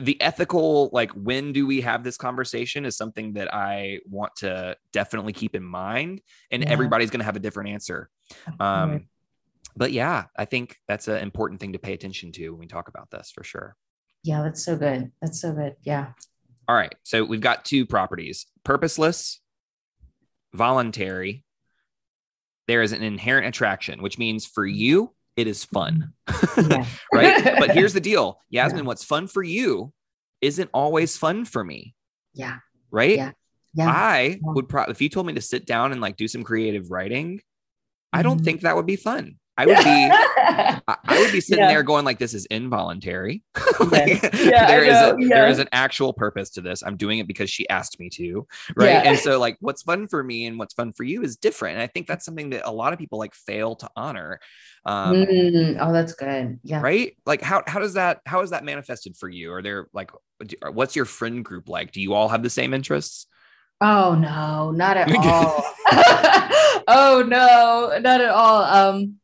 The 0.00 0.20
ethical 0.20 0.90
like 0.92 1.10
when 1.12 1.52
do 1.52 1.66
we 1.66 1.80
have 1.80 2.04
this 2.04 2.16
conversation 2.18 2.84
is 2.84 2.96
something 2.96 3.32
that 3.32 3.52
i 3.54 3.98
want 4.04 4.34
to 4.36 4.76
definitely 4.92 5.32
keep 5.32 5.54
in 5.54 5.62
mind 5.62 6.20
and 6.50 6.62
Yeah. 6.62 6.70
everybody's 6.70 7.10
going 7.10 7.20
to 7.20 7.24
have 7.24 7.36
a 7.36 7.40
different 7.40 7.70
answer 7.70 8.10
um 8.60 9.08
but 9.76 9.92
yeah 9.92 10.24
i 10.36 10.44
think 10.44 10.76
that's 10.86 11.08
an 11.08 11.16
important 11.18 11.60
thing 11.60 11.72
to 11.72 11.78
pay 11.78 11.94
attention 11.94 12.30
to 12.32 12.50
when 12.50 12.60
we 12.60 12.66
talk 12.66 12.88
about 12.88 13.10
this 13.10 13.30
for 13.34 13.42
sure 13.42 13.74
yeah, 14.24 14.42
that's 14.42 14.64
so 14.64 14.76
good. 14.76 15.12
That's 15.22 15.40
so 15.40 15.52
good. 15.52 15.76
Yeah. 15.82 16.08
all 16.68 16.74
right 16.76 16.94
so 17.04 17.24
we've 17.24 17.40
got 17.40 17.64
two 17.64 17.86
properties 17.86 18.46
purposeless 18.64 19.40
voluntary 20.52 21.44
there 22.68 22.82
is 22.82 22.92
an 22.92 23.02
inherent 23.02 23.46
attraction 23.46 24.02
which 24.02 24.18
means 24.18 24.44
for 24.44 24.66
you 24.66 25.12
it 25.36 25.46
is 25.46 25.64
fun 25.64 26.12
Yeah. 26.56 26.86
right 27.12 27.56
but 27.58 27.70
here's 27.70 27.92
the 27.92 28.00
deal 28.00 28.40
yasmin 28.48 28.84
Yeah. 28.84 28.86
what's 28.88 29.04
fun 29.04 29.26
for 29.28 29.42
you 29.42 29.92
isn't 30.40 30.70
always 30.72 31.16
fun 31.16 31.44
for 31.44 31.62
me 31.64 31.94
yeah. 32.34 32.56
right 32.90 33.16
Yeah. 33.16 33.32
Yeah. 33.74 33.90
I 33.90 34.38
would 34.42 34.68
probably, 34.70 34.92
if 34.92 35.02
you 35.02 35.10
told 35.10 35.26
me 35.26 35.34
to 35.34 35.42
sit 35.42 35.66
down 35.66 35.92
and 35.92 36.00
like 36.00 36.16
do 36.16 36.26
some 36.28 36.42
creative 36.42 36.90
writing, 36.90 37.42
I 38.10 38.22
don't 38.22 38.40
Mhm. 38.40 38.44
think 38.44 38.60
that 38.62 38.74
would 38.74 38.86
be 38.86 38.96
fun. 38.96 39.36
I 39.58 39.66
would 39.66 39.76
be, 39.78 39.82
I, 39.84 41.18
would 41.20 41.32
be 41.32 41.40
sitting 41.40 41.62
Yeah. 41.64 41.68
there 41.68 41.82
going 41.82 42.04
like, 42.04 42.18
this 42.18 42.34
is 42.34 42.46
involuntary. 42.46 43.42
Like, 43.80 44.22
Yeah, 44.34 44.66
there 44.66 44.84
is 44.84 44.94
a, 44.96 45.16
there 45.28 45.48
is 45.48 45.58
an 45.58 45.68
actual 45.72 46.12
purpose 46.12 46.50
to 46.50 46.60
this. 46.60 46.82
I'm 46.82 46.96
doing 46.96 47.18
it 47.18 47.26
because 47.28 47.50
she 47.50 47.68
asked 47.68 48.00
me 48.00 48.08
to, 48.10 48.46
right? 48.74 49.04
And 49.06 49.18
so 49.18 49.38
like, 49.38 49.56
what's 49.60 49.82
fun 49.82 50.08
for 50.08 50.22
me 50.24 50.46
and 50.46 50.58
what's 50.58 50.74
fun 50.74 50.92
for 50.92 51.04
you 51.04 51.22
is 51.22 51.36
different. 51.36 51.74
And 51.74 51.82
I 51.82 51.86
think 51.86 52.06
that's 52.06 52.24
something 52.24 52.50
that 52.50 52.66
a 52.66 52.70
lot 52.72 52.92
of 52.92 52.98
people 52.98 53.18
like 53.18 53.34
fail 53.34 53.76
to 53.76 53.90
honor. 53.96 54.40
Um, 54.84 55.14
Mm, 55.14 55.78
oh, 55.80 55.92
that's 55.92 56.12
good. 56.14 56.58
Yeah. 56.62 56.80
Right? 56.80 57.16
Like, 57.26 57.42
how 57.42 57.62
how 57.66 57.80
does 57.80 57.94
that 57.94 58.20
how 58.24 58.40
is 58.42 58.50
that 58.50 58.64
manifested 58.64 59.16
for 59.16 59.28
you? 59.28 59.52
Are 59.52 59.62
there 59.62 59.88
like, 59.92 60.10
what's 60.72 60.94
your 60.96 61.04
friend 61.06 61.44
group 61.44 61.68
like? 61.68 61.92
Do 61.92 62.00
you 62.00 62.14
all 62.14 62.28
have 62.28 62.42
the 62.42 62.50
same 62.50 62.72
interests? 62.72 63.26
Oh 63.80 64.14
no, 64.14 64.70
not 64.70 64.96
at 64.96 65.10
all. 65.26 65.64
oh 66.88 67.24
no, 67.26 67.98
not 68.00 68.20
at 68.20 68.30
all. 68.30 68.62
Um, 68.62 69.16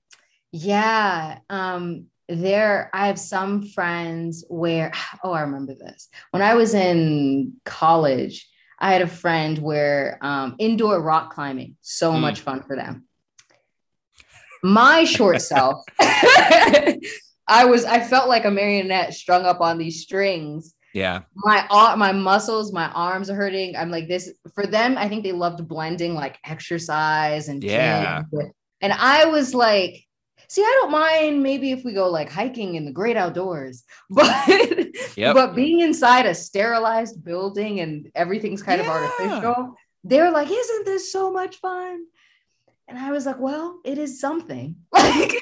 yeah. 0.53 1.39
Um, 1.51 2.07
there 2.29 2.89
I 2.95 3.09
have 3.09 3.19
some 3.19 3.67
friends 3.67 4.45
where 4.49 4.93
oh, 5.25 5.33
I 5.33 5.41
remember 5.43 5.75
this. 5.75 6.09
When 6.31 6.43
I 6.43 6.55
was 6.55 6.75
in 6.75 7.55
college, 7.65 8.49
I 8.79 8.93
had 8.93 9.03
a 9.03 9.07
friend 9.07 9.59
where 9.59 10.19
um 10.23 10.57
indoor 10.59 11.01
rock 11.03 11.35
climbing, 11.35 11.77
so 11.81 12.13
Mm. 12.13 12.21
much 12.21 12.41
fun 12.41 12.63
for 12.63 12.77
them. 12.77 13.05
My 14.63 15.05
short 15.05 15.43
self, 15.43 15.83
I 16.01 17.65
was 17.65 17.85
I 17.85 18.01
felt 18.01 18.29
like 18.29 18.45
a 18.45 18.51
marionette 18.51 19.15
strung 19.15 19.45
up 19.45 19.61
on 19.61 19.77
these 19.79 20.03
strings 20.03 20.75
Yeah. 20.95 21.23
my 21.35 21.67
ar- 21.71 21.97
my 21.97 22.13
muscles, 22.13 22.73
my 22.73 22.89
arms 22.93 23.29
are 23.31 23.35
hurting. 23.35 23.75
I'm 23.77 23.91
like 23.91 24.07
this 24.09 24.31
for 24.55 24.67
them. 24.67 24.97
I 24.97 25.09
think 25.09 25.25
they 25.25 25.33
loved 25.33 25.67
blending 25.67 26.15
like 26.15 26.39
exercise 26.47 27.49
and 27.49 27.63
Yeah. 27.65 28.23
with- 28.31 28.53
and 28.81 28.93
I 28.93 29.27
was 29.27 29.55
like, 29.55 30.05
see, 30.53 30.61
I 30.61 30.79
don't 30.83 30.91
mind 30.91 31.43
maybe 31.43 31.73
if 31.73 31.83
we 31.83 31.95
go 31.95 32.11
like 32.11 32.31
hiking 32.31 32.75
in 32.75 32.85
the 32.85 32.93
great 32.93 33.17
outdoors, 33.17 33.85
but 34.11 34.29
Yep. 35.17 35.35
but 35.35 35.55
being 35.55 35.81
inside 35.81 36.27
a 36.27 36.35
sterilized 36.35 37.25
building 37.25 37.81
and 37.81 38.11
everything's 38.15 38.63
kind 38.63 38.81
Yeah. 38.81 38.87
of 38.87 38.93
artificial, 38.93 39.75
they're 40.05 40.31
like, 40.31 40.51
isn't 40.51 40.85
this 40.85 41.11
so 41.11 41.33
much 41.33 41.57
fun? 41.57 42.05
And 42.87 42.99
I 42.99 43.13
was 43.13 43.25
like, 43.25 43.39
well, 43.39 43.81
it 43.85 43.97
is 43.97 44.21
something. 44.21 44.77
Like 44.93 45.33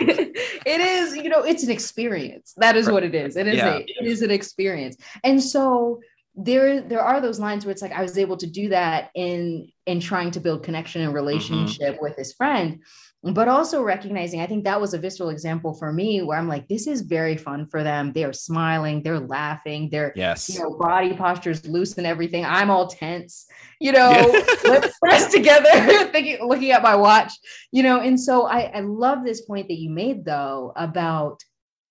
it 0.66 0.80
is, 0.80 1.16
you 1.16 1.28
know, 1.28 1.42
it's 1.42 1.62
an 1.62 1.70
experience. 1.70 2.54
That 2.56 2.76
is 2.76 2.88
what 2.90 3.02
it 3.02 3.14
is. 3.14 3.36
It 3.36 3.46
is 3.46 3.56
Yeah. 3.56 3.76
a 3.76 3.78
it 3.78 4.06
is 4.06 4.22
an 4.22 4.30
experience. 4.30 4.96
And 5.24 5.42
so 5.42 6.00
there 6.34 6.80
there 6.80 7.00
are 7.00 7.20
those 7.20 7.40
lines 7.40 7.64
where 7.64 7.72
it's 7.72 7.82
like 7.82 7.92
I 7.92 8.02
was 8.02 8.18
able 8.18 8.36
to 8.38 8.46
do 8.46 8.68
that 8.68 9.10
in 9.14 9.68
in 9.86 10.00
trying 10.00 10.30
to 10.32 10.40
build 10.40 10.62
connection 10.62 11.00
and 11.02 11.08
mm-hmm. 11.08 11.16
relationship 11.16 11.98
with 12.00 12.16
this 12.16 12.32
friend 12.34 12.80
but 13.22 13.48
also 13.48 13.82
recognizing 13.82 14.40
i 14.40 14.46
think 14.46 14.64
that 14.64 14.80
was 14.80 14.94
a 14.94 14.98
visceral 14.98 15.28
example 15.28 15.74
for 15.74 15.92
me 15.92 16.22
where 16.22 16.38
i'm 16.38 16.48
like 16.48 16.66
this 16.68 16.86
is 16.86 17.02
very 17.02 17.36
fun 17.36 17.66
for 17.66 17.82
them. 17.82 18.12
They're 18.12 18.32
smiling 18.32 19.02
they're 19.02 19.20
laughing 19.20 19.88
they're 19.90 20.12
Yes. 20.16 20.48
you 20.48 20.60
know 20.60 20.76
body 20.78 21.14
postures 21.14 21.66
loose 21.66 21.98
and 21.98 22.06
everything. 22.06 22.44
I'm 22.44 22.70
all 22.70 22.86
tense 22.88 23.46
you 23.78 23.92
know 23.92 24.10
let's 24.64 24.98
press 24.98 25.30
together 25.32 25.70
thinking 26.12 26.38
looking 26.46 26.70
at 26.70 26.82
my 26.82 26.96
watch 26.96 27.32
you 27.72 27.82
know. 27.82 28.00
And 28.00 28.18
so 28.18 28.46
I, 28.46 28.70
I 28.74 28.80
love 28.80 29.24
this 29.24 29.42
point 29.42 29.68
that 29.68 29.78
you 29.78 29.90
made 29.90 30.24
though 30.24 30.72
about 30.76 31.42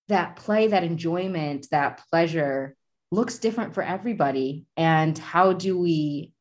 that 0.08 0.36
play 0.36 0.68
that 0.68 0.84
enjoyment 0.84 1.68
that 1.70 2.02
pleasure 2.10 2.76
looks 3.12 3.38
different 3.38 3.74
for 3.74 3.82
everybody. 3.82 4.66
And 4.76 5.16
how 5.16 5.52
do 5.52 5.78
we 5.78 6.32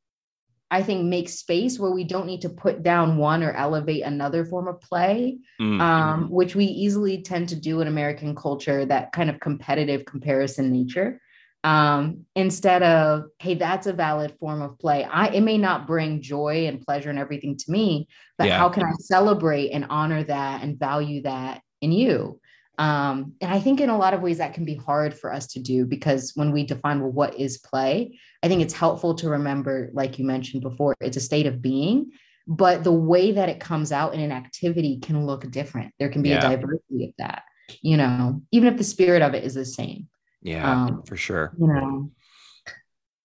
i 0.72 0.82
think 0.84 1.06
make 1.06 1.30
space 1.30 1.80
where 1.80 1.92
we 1.92 2.04
don't 2.04 2.26
need 2.28 2.42
to 2.42 2.50
put 2.50 2.84
down 2.84 3.18
one 3.18 3.44
or 3.44 3.52
elevate 3.54 4.04
another 4.04 4.46
form 4.46 4.68
of 4.68 4.80
play 4.82 5.38
Mm. 5.62 5.82
um, 5.82 6.30
which 6.30 6.56
we 6.56 6.66
easily 6.66 7.22
tend 7.22 7.50
to 7.50 7.56
do 7.56 7.82
in 7.82 7.88
american 7.88 8.36
culture 8.36 8.86
that 8.86 9.12
kind 9.12 9.30
of 9.30 9.40
competitive 9.40 10.06
comparison 10.06 10.72
nature 10.72 11.22
um, 11.66 12.26
instead 12.36 12.84
of 12.84 13.24
hey 13.40 13.56
that's 13.56 13.86
a 13.88 13.92
valid 13.94 14.34
form 14.40 14.62
of 14.62 14.80
play 14.80 15.04
i 15.04 15.28
it 15.28 15.42
may 15.42 15.58
not 15.58 15.86
bring 15.88 16.22
joy 16.22 16.68
and 16.68 16.82
pleasure 16.82 17.10
and 17.10 17.20
everything 17.20 17.58
to 17.58 17.72
me 17.72 18.08
but 18.38 18.48
Yeah. 18.48 18.58
how 18.58 18.70
can 18.70 18.84
i 18.84 18.94
celebrate 19.00 19.72
and 19.72 19.86
honor 19.90 20.24
that 20.24 20.64
and 20.64 20.80
value 20.80 21.22
that 21.24 21.62
in 21.82 21.92
you 21.92 22.40
um, 22.78 23.34
and 23.42 23.52
i 23.54 23.60
think 23.60 23.82
in 23.82 23.90
a 23.90 23.98
lot 23.98 24.14
of 24.14 24.22
ways 24.22 24.38
that 24.38 24.54
can 24.54 24.64
be 24.64 24.76
hard 24.76 25.14
for 25.14 25.34
us 25.34 25.48
to 25.48 25.60
do 25.60 25.86
because 25.86 26.32
when 26.36 26.54
we 26.54 26.64
define 26.66 27.02
well 27.02 27.12
what 27.12 27.38
is 27.38 27.58
play 27.58 28.18
i 28.44 28.48
think 28.48 28.62
it's 28.62 28.74
helpful 28.74 29.16
to 29.16 29.30
remember 29.30 29.90
like 29.94 30.20
you 30.20 30.26
mentioned 30.26 30.62
before 30.62 30.96
it's 31.00 31.18
a 31.18 31.22
state 31.22 31.46
of 31.46 31.62
being 31.62 32.12
but 32.48 32.84
the 32.84 32.92
way 32.92 33.32
that 33.32 33.50
it 33.50 33.60
comes 33.60 33.92
out 33.92 34.14
in 34.14 34.20
an 34.20 34.32
activity 34.32 35.00
can 35.00 35.26
look 35.26 35.50
different 35.52 35.94
there 36.00 36.10
can 36.10 36.22
be 36.22 36.30
Yeah. 36.30 36.50
a 36.52 36.58
diversity 36.58 37.06
of 37.06 37.12
that 37.18 37.44
you 37.82 37.98
know 37.98 38.42
even 38.52 38.72
if 38.72 38.78
the 38.78 38.84
spirit 38.84 39.22
of 39.22 39.34
it 39.34 39.44
is 39.44 39.54
the 39.54 39.66
same 39.66 40.08
Yeah, 40.42 40.86
um, 40.86 41.04
for 41.04 41.18
sure. 41.18 41.54
You 41.60 41.68
know. 41.68 42.12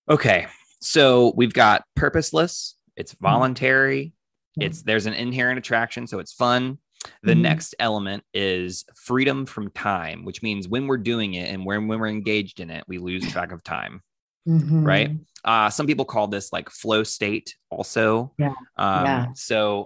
Okay. 0.09 0.47
So 0.81 1.33
we've 1.37 1.53
got 1.53 1.85
purposeless, 1.95 2.77
it's 2.97 3.15
mm-hmm. 3.15 3.25
voluntary, 3.25 4.07
mm-hmm. 4.07 4.63
it's 4.63 4.83
there's 4.83 5.07
an 5.07 5.15
inherent 5.15 5.59
attraction, 5.59 6.07
so 6.07 6.19
it's 6.19 6.33
fun. 6.33 6.79
The 7.23 7.33
mm-hmm. 7.33 7.43
next 7.43 7.75
element 7.79 8.25
is 8.33 8.85
freedom 8.95 9.47
from 9.47 9.71
time, 9.71 10.25
which 10.25 10.43
means 10.43 10.69
when 10.69 10.87
we're 10.87 10.97
doing 10.97 11.35
it 11.35 11.51
and 11.51 11.65
when, 11.65 11.87
when 11.87 12.01
we're 12.01 12.09
engaged 12.09 12.61
in 12.61 12.71
it, 12.71 12.85
we 12.89 12.99
lose 12.99 13.31
track 13.31 13.53
of 13.53 13.63
time. 13.63 14.03
Mm-hmm. 14.49 14.85
Right. 14.85 15.11
Uh, 15.45 15.71
some 15.71 15.87
people 15.87 16.05
call 16.05 16.29
this 16.29 16.53
like 16.53 16.71
flow 16.71 17.03
state 17.03 17.55
also. 17.71 18.33
Yeah. 18.39 18.55
Um, 18.77 19.05
yeah. 19.05 19.27
So 19.35 19.85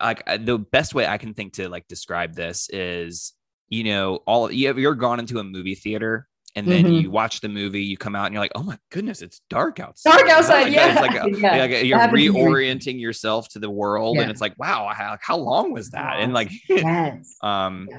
like 0.00 0.22
uh, 0.26 0.38
the 0.38 0.58
best 0.58 0.94
way 0.94 1.06
I 1.06 1.18
can 1.18 1.34
think 1.34 1.54
to 1.54 1.68
like 1.68 1.86
describe 1.88 2.34
this 2.34 2.68
is, 2.70 3.32
you 3.68 3.84
know, 3.84 4.16
all 4.26 4.50
you 4.50 4.68
have, 4.68 4.78
you're 4.78 4.94
gone 4.94 5.20
into 5.20 5.38
a 5.38 5.44
movie 5.44 5.74
theater 5.74 6.28
and 6.56 6.66
then 6.66 6.84
mm-hmm. 6.84 6.94
you 6.94 7.10
watch 7.10 7.42
the 7.42 7.50
movie, 7.50 7.82
you 7.82 7.98
come 7.98 8.16
out 8.16 8.24
and 8.24 8.32
you're 8.32 8.42
like, 8.42 8.52
oh 8.54 8.62
my 8.62 8.78
goodness, 8.90 9.20
it's 9.20 9.42
dark 9.50 9.78
outside. 9.78 10.10
Dark 10.10 10.30
outside, 10.30 10.72
yeah. 10.72 10.92
It's 10.92 11.00
like, 11.02 11.14
a, 11.14 11.30
yeah. 11.38 11.56
like 11.58 11.70
a, 11.70 11.86
you're 11.86 11.98
reorienting 11.98 12.98
yourself 12.98 13.50
to 13.50 13.58
the 13.58 13.68
world, 13.68 14.16
yeah. 14.16 14.22
and 14.22 14.30
it's 14.30 14.40
like, 14.40 14.58
wow, 14.58 14.90
how, 14.96 15.18
how 15.20 15.36
long 15.36 15.70
was 15.72 15.90
that? 15.90 16.16
And 16.18 16.32
like, 16.32 16.50
yes. 16.66 17.36
um, 17.42 17.90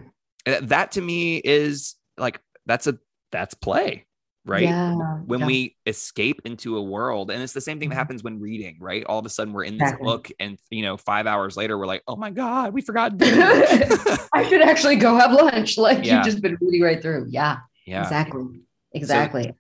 yeah. 0.48 0.62
that 0.64 0.94
to 0.94 1.02
me 1.02 1.38
is 1.38 1.96
like 2.18 2.40
that's 2.66 2.88
a 2.88 2.98
that's 3.32 3.54
play 3.54 4.07
right 4.48 4.64
yeah, 4.64 4.96
when 5.26 5.42
yeah. 5.42 5.46
we 5.46 5.76
escape 5.86 6.42
into 6.46 6.78
a 6.78 6.82
world 6.82 7.30
and 7.30 7.44
it's 7.44 7.54
the 7.54 7.62
same 7.62 7.80
thing 7.80 7.90
that 7.90 7.94
mm-hmm. 7.94 8.00
happens 8.00 8.24
when 8.24 8.40
reading 8.40 8.78
right 8.80 9.04
all 9.06 9.20
of 9.20 9.26
a 9.26 9.30
sudden 9.30 9.54
we're 9.54 9.64
in 9.64 9.78
this 9.78 9.90
exactly. 9.90 10.06
book 10.06 10.32
and 10.40 10.58
you 10.70 10.82
know 10.82 10.98
five 10.98 11.28
hours 11.28 11.58
later 11.58 11.78
we're 11.78 11.86
like 11.86 12.02
oh 12.08 12.16
my 12.16 12.30
god 12.30 12.74
we 12.74 12.82
forgot 12.82 13.12
i 13.22 14.46
should 14.50 14.62
actually 14.62 14.96
go 14.96 15.18
have 15.18 15.34
lunch 15.34 15.78
like 15.78 16.06
yeah. 16.06 16.16
you've 16.16 16.26
just 16.26 16.42
been 16.42 16.58
reading 16.62 16.82
right 16.82 17.02
through 17.02 17.26
yeah 17.30 17.58
yeah. 17.88 18.04
Exactly. 18.04 18.62
Exactly. 18.92 19.44
So, 19.44 19.54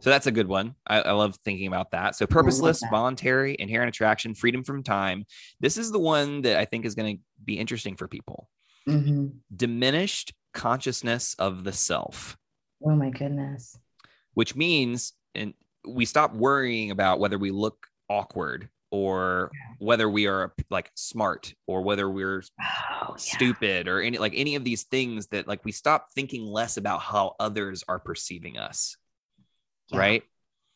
so 0.00 0.10
that's 0.10 0.26
a 0.26 0.32
good 0.32 0.48
one. 0.48 0.74
I, 0.86 1.02
I, 1.02 1.12
love 1.12 1.36
thinking 1.44 1.68
about 1.68 1.92
that. 1.92 2.16
So 2.16 2.26
purposeless, 2.26 2.80
that. 2.80 2.90
voluntary, 2.90 3.54
inherent 3.58 3.90
attraction, 3.90 4.34
freedom 4.34 4.64
from 4.64 4.82
time. 4.82 5.26
This 5.60 5.76
is 5.76 5.92
the 5.92 5.98
one 5.98 6.42
that 6.42 6.58
I 6.58 6.64
think 6.64 6.84
is 6.84 6.94
going 6.94 7.16
to 7.16 7.22
be 7.44 7.58
interesting 7.58 7.96
for 7.96 8.08
people. 8.08 8.48
Mm-hmm. 8.88 9.28
Diminished 9.54 10.32
consciousness 10.54 11.36
of 11.38 11.64
the 11.64 11.72
self. 11.72 12.36
Oh 12.84 12.94
my 12.94 13.10
goodness. 13.10 13.78
Which 14.36 14.54
means, 14.54 15.14
and 15.34 15.54
we 15.88 16.04
stop 16.04 16.34
worrying 16.34 16.90
about 16.90 17.20
whether 17.20 17.38
we 17.38 17.50
look 17.50 17.86
awkward 18.08 18.68
or 18.90 19.50
whether 19.78 20.08
we 20.08 20.26
are 20.26 20.52
like 20.70 20.90
smart 20.94 21.54
or 21.66 21.82
whether 21.82 22.08
we're 22.08 22.42
oh, 23.02 23.14
stupid 23.16 23.86
yeah. 23.86 23.92
or 23.92 24.00
any 24.00 24.18
like 24.18 24.32
any 24.36 24.54
of 24.54 24.64
these 24.64 24.84
things 24.84 25.26
that 25.28 25.48
like 25.48 25.64
we 25.64 25.72
stop 25.72 26.08
thinking 26.14 26.46
less 26.46 26.76
about 26.76 27.00
how 27.00 27.34
others 27.40 27.82
are 27.88 27.98
perceiving 27.98 28.58
us 28.58 28.96
yeah. 29.90 29.98
right 29.98 30.22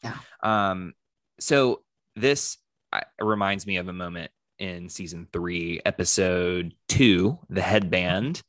yeah 0.03 0.17
um 0.43 0.93
so 1.39 1.83
this 2.17 2.59
uh, 2.93 3.01
reminds 3.21 3.67
me 3.67 3.77
of 3.77 3.89
a 3.89 3.93
moment 3.93 4.31
in 4.59 4.89
season 4.89 5.29
3 5.33 5.83
episode 5.87 6.75
2 6.89 7.39
the 7.49 7.63
headband 7.63 8.43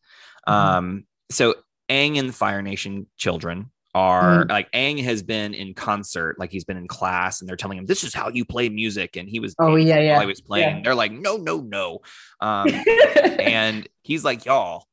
mm-hmm. 0.47 0.53
um 0.53 1.03
so 1.29 1.55
Aang 1.89 2.17
and 2.17 2.29
the 2.29 2.33
Fire 2.33 2.61
Nation 2.61 3.05
children 3.17 3.69
are 3.93 4.45
mm. 4.45 4.49
like 4.49 4.71
Aang 4.71 5.03
has 5.03 5.21
been 5.21 5.53
in 5.53 5.73
concert, 5.73 6.39
like 6.39 6.51
he's 6.51 6.63
been 6.63 6.77
in 6.77 6.87
class, 6.87 7.41
and 7.41 7.49
they're 7.49 7.57
telling 7.57 7.77
him 7.77 7.85
this 7.85 8.03
is 8.03 8.13
how 8.13 8.29
you 8.29 8.45
play 8.45 8.69
music, 8.69 9.17
and 9.17 9.27
he 9.27 9.39
was 9.39 9.55
oh 9.59 9.75
yeah 9.75 9.99
yeah 9.99 10.13
while 10.13 10.21
he 10.21 10.27
was 10.27 10.41
playing. 10.41 10.77
Yeah. 10.77 10.81
They're 10.83 10.95
like 10.95 11.11
no 11.11 11.37
no 11.37 11.59
no, 11.59 11.99
um, 12.39 12.67
and 13.39 13.87
he's 14.01 14.23
like 14.23 14.45
y'all, 14.45 14.85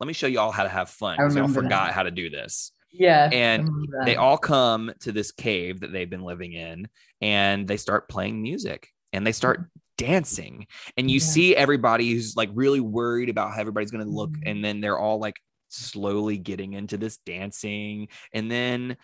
let 0.00 0.06
me 0.06 0.12
show 0.12 0.26
y'all 0.26 0.50
how 0.50 0.62
to 0.62 0.68
have 0.68 0.90
fun. 0.90 1.18
Y'all 1.18 1.48
forgot 1.48 1.88
that. 1.88 1.94
how 1.94 2.02
to 2.02 2.10
do 2.10 2.30
this. 2.30 2.72
Yeah, 2.90 3.28
and 3.30 3.68
they 4.06 4.16
all 4.16 4.38
come 4.38 4.92
to 5.00 5.12
this 5.12 5.32
cave 5.32 5.80
that 5.80 5.92
they've 5.92 6.08
been 6.08 6.24
living 6.24 6.54
in, 6.54 6.88
and 7.20 7.68
they 7.68 7.76
start 7.76 8.08
playing 8.08 8.40
music, 8.40 8.88
and 9.12 9.26
they 9.26 9.32
start 9.32 9.60
mm. 9.60 9.66
dancing 9.98 10.66
and 10.96 11.10
you 11.10 11.18
yeah. 11.18 11.24
see 11.24 11.56
everybody 11.56 12.12
who's 12.12 12.36
like 12.36 12.50
really 12.54 12.80
worried 12.80 13.28
about 13.28 13.52
how 13.52 13.60
everybody's 13.60 13.90
going 13.90 14.04
to 14.04 14.10
look 14.10 14.30
mm-hmm. 14.30 14.48
and 14.48 14.64
then 14.64 14.80
they're 14.80 14.98
all 14.98 15.18
like 15.18 15.36
slowly 15.76 16.38
getting 16.38 16.72
into 16.72 16.96
this 16.96 17.18
dancing. 17.18 18.08
And 18.32 18.50
then 18.50 18.96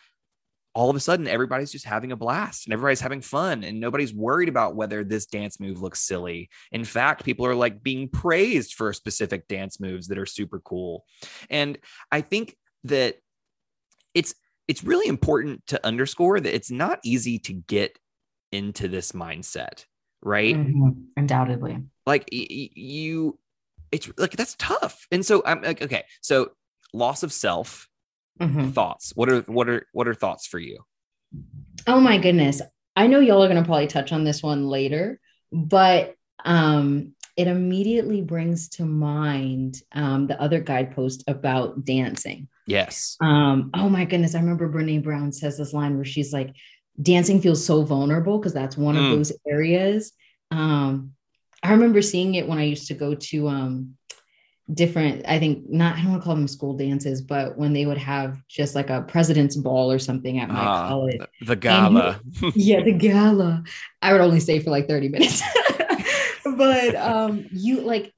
all 0.75 0.89
of 0.89 0.97
a 0.97 1.01
sudden, 1.01 1.29
everybody's 1.29 1.73
just 1.73 1.85
having 1.85 2.13
a 2.13 2.17
blast 2.17 2.67
and 2.67 2.73
everybody's 2.73 3.01
having 3.01 3.21
fun 3.21 3.63
and 3.63 3.79
nobody's 3.79 4.15
worried 4.15 4.49
about 4.49 4.75
whether 4.75 5.05
this 5.05 5.27
dance 5.27 5.61
move 5.61 5.83
looks 5.83 6.01
silly. 6.01 6.49
In 6.71 6.85
fact, 6.85 7.25
people 7.25 7.47
are 7.47 7.55
like 7.55 7.83
being 7.83 8.09
praised 8.09 8.75
for 8.75 8.93
specific 8.93 9.49
dance 9.49 9.81
moves 9.81 10.09
that 10.09 10.19
are 10.19 10.27
super 10.27 10.61
cool. 10.61 11.05
And 11.51 11.79
I 12.11 12.23
think 12.23 12.57
that 12.85 13.17
it's 14.15 14.35
it's 14.69 14.85
really 14.85 15.09
important 15.09 15.67
to 15.67 15.87
underscore 15.87 16.41
that 16.41 16.55
it's 16.55 16.71
not 16.71 17.01
easy 17.05 17.39
to 17.41 17.53
get 17.53 17.99
into 18.51 18.89
this 18.89 19.13
mindset, 19.13 19.85
right? 20.23 20.57
Mm-hmm. 20.57 20.91
Undoubtedly. 21.17 21.83
Like 22.07 22.29
y- 22.33 22.71
you 22.75 23.39
it's 23.91 24.11
like 24.17 24.33
that's 24.33 24.57
tough. 24.59 25.07
And 25.13 25.25
so 25.25 25.43
I'm 25.45 25.63
like, 25.63 25.83
okay, 25.83 26.05
so 26.23 26.53
loss 26.93 27.23
of 27.23 27.33
self, 27.33 27.89
mm-hmm. 28.41 28.71
thoughts. 28.71 29.13
What 29.15 29.29
are 29.31 29.41
what 29.43 29.69
are 29.69 29.87
what 29.93 30.09
are 30.09 30.15
thoughts 30.15 30.47
for 30.47 30.59
you? 30.59 30.79
Oh 31.87 32.01
my 32.01 32.19
goodness. 32.19 32.63
I 32.95 33.07
know 33.07 33.21
y'all 33.21 33.43
are 33.43 33.49
gonna 33.49 33.65
probably 33.65 33.87
touch 33.87 34.13
on 34.13 34.25
this 34.25 34.43
one 34.43 34.67
later, 34.69 35.21
but 35.51 36.15
um 36.45 37.15
it 37.37 37.47
immediately 37.47 38.21
brings 38.21 38.69
to 38.69 38.85
mind 38.85 39.81
um, 39.93 40.27
the 40.27 40.41
other 40.41 40.61
guidepost 40.61 41.25
about 41.27 41.85
dancing. 41.85 42.49
Yes. 42.67 43.17
Um, 43.21 43.71
oh 43.75 43.89
my 43.89 44.05
goodness. 44.05 44.35
I 44.35 44.41
remember 44.41 44.71
Brene 44.71 45.03
Brown 45.03 45.33
says 45.33 45.57
this 45.57 45.73
line 45.73 45.97
where 45.97 46.05
she's 46.05 46.33
like, 46.33 46.55
dancing 47.01 47.41
feels 47.41 47.65
so 47.65 47.85
vulnerable 47.85 48.39
because 48.39 48.53
that's 48.53 48.77
one 48.77 48.97
mm. 48.97 49.05
of 49.05 49.17
those 49.17 49.33
areas. 49.49 50.13
Um, 50.51 51.13
I 51.63 51.73
remember 51.73 52.03
seeing 52.03 52.35
it 52.35 52.47
when 52.47 52.59
I 52.59 52.65
used 52.65 52.89
to 52.89 52.95
go 52.95 53.15
to 53.15 53.49
um, 53.49 53.97
different, 54.73 55.25
I 55.27 55.39
think 55.39 55.69
not, 55.69 55.97
I 55.97 56.03
don't 56.03 56.11
want 56.13 56.23
to 56.23 56.25
call 56.25 56.37
them 56.37 56.49
school 56.49 56.77
dances, 56.77 57.21
but 57.21 57.57
when 57.57 57.73
they 57.73 57.87
would 57.87 57.99
have 57.99 58.39
just 58.49 58.75
like 58.75 58.91
a 58.91 59.03
president's 59.03 59.57
ball 59.57 59.91
or 59.91 59.99
something 59.99 60.39
at 60.39 60.49
my 60.49 60.61
uh, 60.61 60.89
college. 60.89 61.21
The 61.43 61.57
gala. 61.57 62.21
yeah, 62.55 62.83
the 62.83 62.93
gala. 62.93 63.65
I 64.01 64.13
would 64.13 64.21
only 64.21 64.41
stay 64.41 64.61
for 64.61 64.71
like 64.71 64.89
30 64.89 65.09
minutes. 65.09 65.43
but 66.57 66.95
um, 66.97 67.47
you 67.51 67.81
like, 67.81 68.13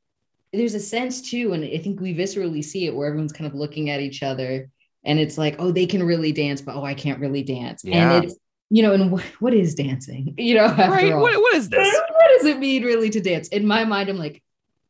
there's 0.52 0.74
a 0.74 0.80
sense 0.80 1.20
too, 1.20 1.52
and 1.52 1.64
I 1.64 1.78
think 1.78 2.00
we 2.00 2.14
viscerally 2.14 2.62
see 2.62 2.86
it 2.86 2.94
where 2.94 3.08
everyone's 3.08 3.32
kind 3.32 3.46
of 3.46 3.54
looking 3.54 3.90
at 3.90 4.00
each 4.00 4.22
other 4.22 4.70
and 5.04 5.18
it's 5.18 5.36
like, 5.36 5.56
oh, 5.58 5.70
they 5.70 5.86
can 5.86 6.02
really 6.02 6.32
dance, 6.32 6.60
but 6.60 6.74
oh, 6.74 6.84
I 6.84 6.94
can't 6.94 7.20
really 7.20 7.42
dance. 7.42 7.82
Yeah. 7.84 8.14
And 8.14 8.24
it's 8.24 8.36
you 8.70 8.82
know, 8.82 8.92
and 8.92 9.10
wh- 9.10 9.42
what 9.42 9.54
is 9.54 9.74
dancing? 9.74 10.34
You 10.38 10.54
know, 10.56 10.66
right? 10.66 11.14
What, 11.14 11.40
what 11.40 11.54
is 11.54 11.68
this? 11.68 11.94
What 11.94 12.38
does 12.38 12.46
it 12.46 12.58
mean 12.58 12.82
really 12.82 13.10
to 13.10 13.20
dance? 13.20 13.48
In 13.48 13.66
my 13.66 13.84
mind, 13.84 14.08
I'm 14.08 14.16
like, 14.16 14.42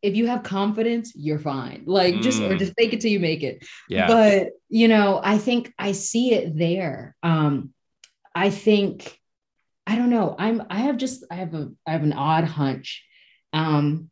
if 0.05 0.15
you 0.15 0.27
have 0.27 0.43
confidence, 0.43 1.13
you're 1.17 1.39
fine. 1.39 1.85
Like 1.87 2.21
just 2.21 2.41
or 2.41 2.51
mm. 2.51 2.59
just 2.59 2.75
fake 2.77 2.93
it 2.93 3.01
till 3.01 3.11
you 3.11 3.21
make 3.21 3.43
it. 3.43 3.67
Yeah. 3.89 4.07
But 4.07 4.49
you 4.69 4.87
know, 4.87 5.21
I 5.25 5.39
think 5.39 5.73
I 5.79 5.93
see 5.93 6.35
it 6.35 6.57
there. 6.57 7.17
Um, 7.23 7.73
I 8.35 8.51
think 8.51 9.19
I 9.87 9.97
don't 9.97 10.11
know. 10.11 10.37
I'm 10.39 10.63
I 10.69 10.81
have 10.81 10.99
just 10.99 11.25
I 11.31 11.37
have 11.37 11.55
a 11.55 11.71
I 11.87 11.93
have 11.93 12.03
an 12.03 12.13
odd 12.13 12.45
hunch. 12.45 13.03
Um, 13.55 14.11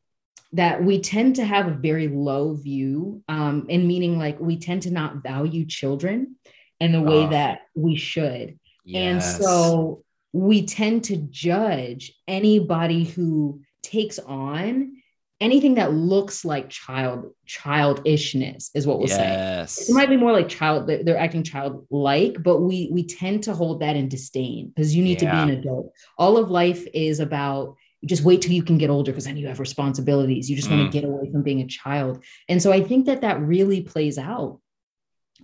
that 0.54 0.84
we 0.84 1.00
tend 1.00 1.36
to 1.36 1.44
have 1.44 1.66
a 1.66 1.74
very 1.74 2.08
low 2.08 2.54
view 2.54 3.22
um, 3.26 3.66
in 3.68 3.86
meaning 3.86 4.18
like 4.18 4.38
we 4.38 4.58
tend 4.58 4.82
to 4.82 4.90
not 4.90 5.22
value 5.22 5.64
children 5.64 6.36
in 6.78 6.92
the 6.92 7.00
way 7.00 7.24
oh. 7.24 7.30
that 7.30 7.60
we 7.74 7.96
should 7.96 8.58
Yes. 8.84 9.38
and 9.38 9.44
so 9.44 10.04
we 10.32 10.66
tend 10.66 11.04
to 11.04 11.16
judge 11.16 12.12
anybody 12.26 13.04
who 13.04 13.60
takes 13.82 14.18
on 14.18 14.96
anything 15.42 15.74
that 15.74 15.92
looks 15.92 16.44
like 16.44 16.70
child 16.70 17.34
childishness 17.46 18.70
is 18.74 18.86
what 18.86 18.98
we'll 18.98 19.08
yes. 19.08 19.72
say. 19.72 19.90
It 19.90 19.94
might 19.94 20.08
be 20.08 20.16
more 20.16 20.32
like 20.32 20.48
child 20.48 20.86
they're 20.86 21.18
acting 21.18 21.42
childlike, 21.42 22.42
but 22.42 22.60
we 22.60 22.88
we 22.92 23.04
tend 23.04 23.42
to 23.44 23.54
hold 23.54 23.80
that 23.80 23.96
in 23.96 24.08
disdain 24.08 24.68
because 24.68 24.94
you 24.94 25.02
need 25.02 25.20
yeah. 25.20 25.30
to 25.30 25.46
be 25.46 25.52
an 25.52 25.58
adult. 25.58 25.92
All 26.16 26.38
of 26.38 26.50
life 26.50 26.86
is 26.94 27.20
about 27.20 27.76
just 28.04 28.24
wait 28.24 28.42
till 28.42 28.52
you 28.52 28.62
can 28.62 28.78
get 28.78 28.90
older 28.90 29.12
because 29.12 29.26
then 29.26 29.36
you 29.36 29.48
have 29.48 29.60
responsibilities. 29.60 30.48
You 30.48 30.56
just 30.56 30.68
mm. 30.68 30.78
want 30.78 30.90
to 30.92 31.00
get 31.00 31.06
away 31.08 31.30
from 31.30 31.42
being 31.42 31.60
a 31.60 31.66
child. 31.66 32.24
And 32.48 32.60
so 32.60 32.72
I 32.72 32.82
think 32.82 33.06
that 33.06 33.20
that 33.20 33.40
really 33.40 33.82
plays 33.82 34.18
out 34.18 34.60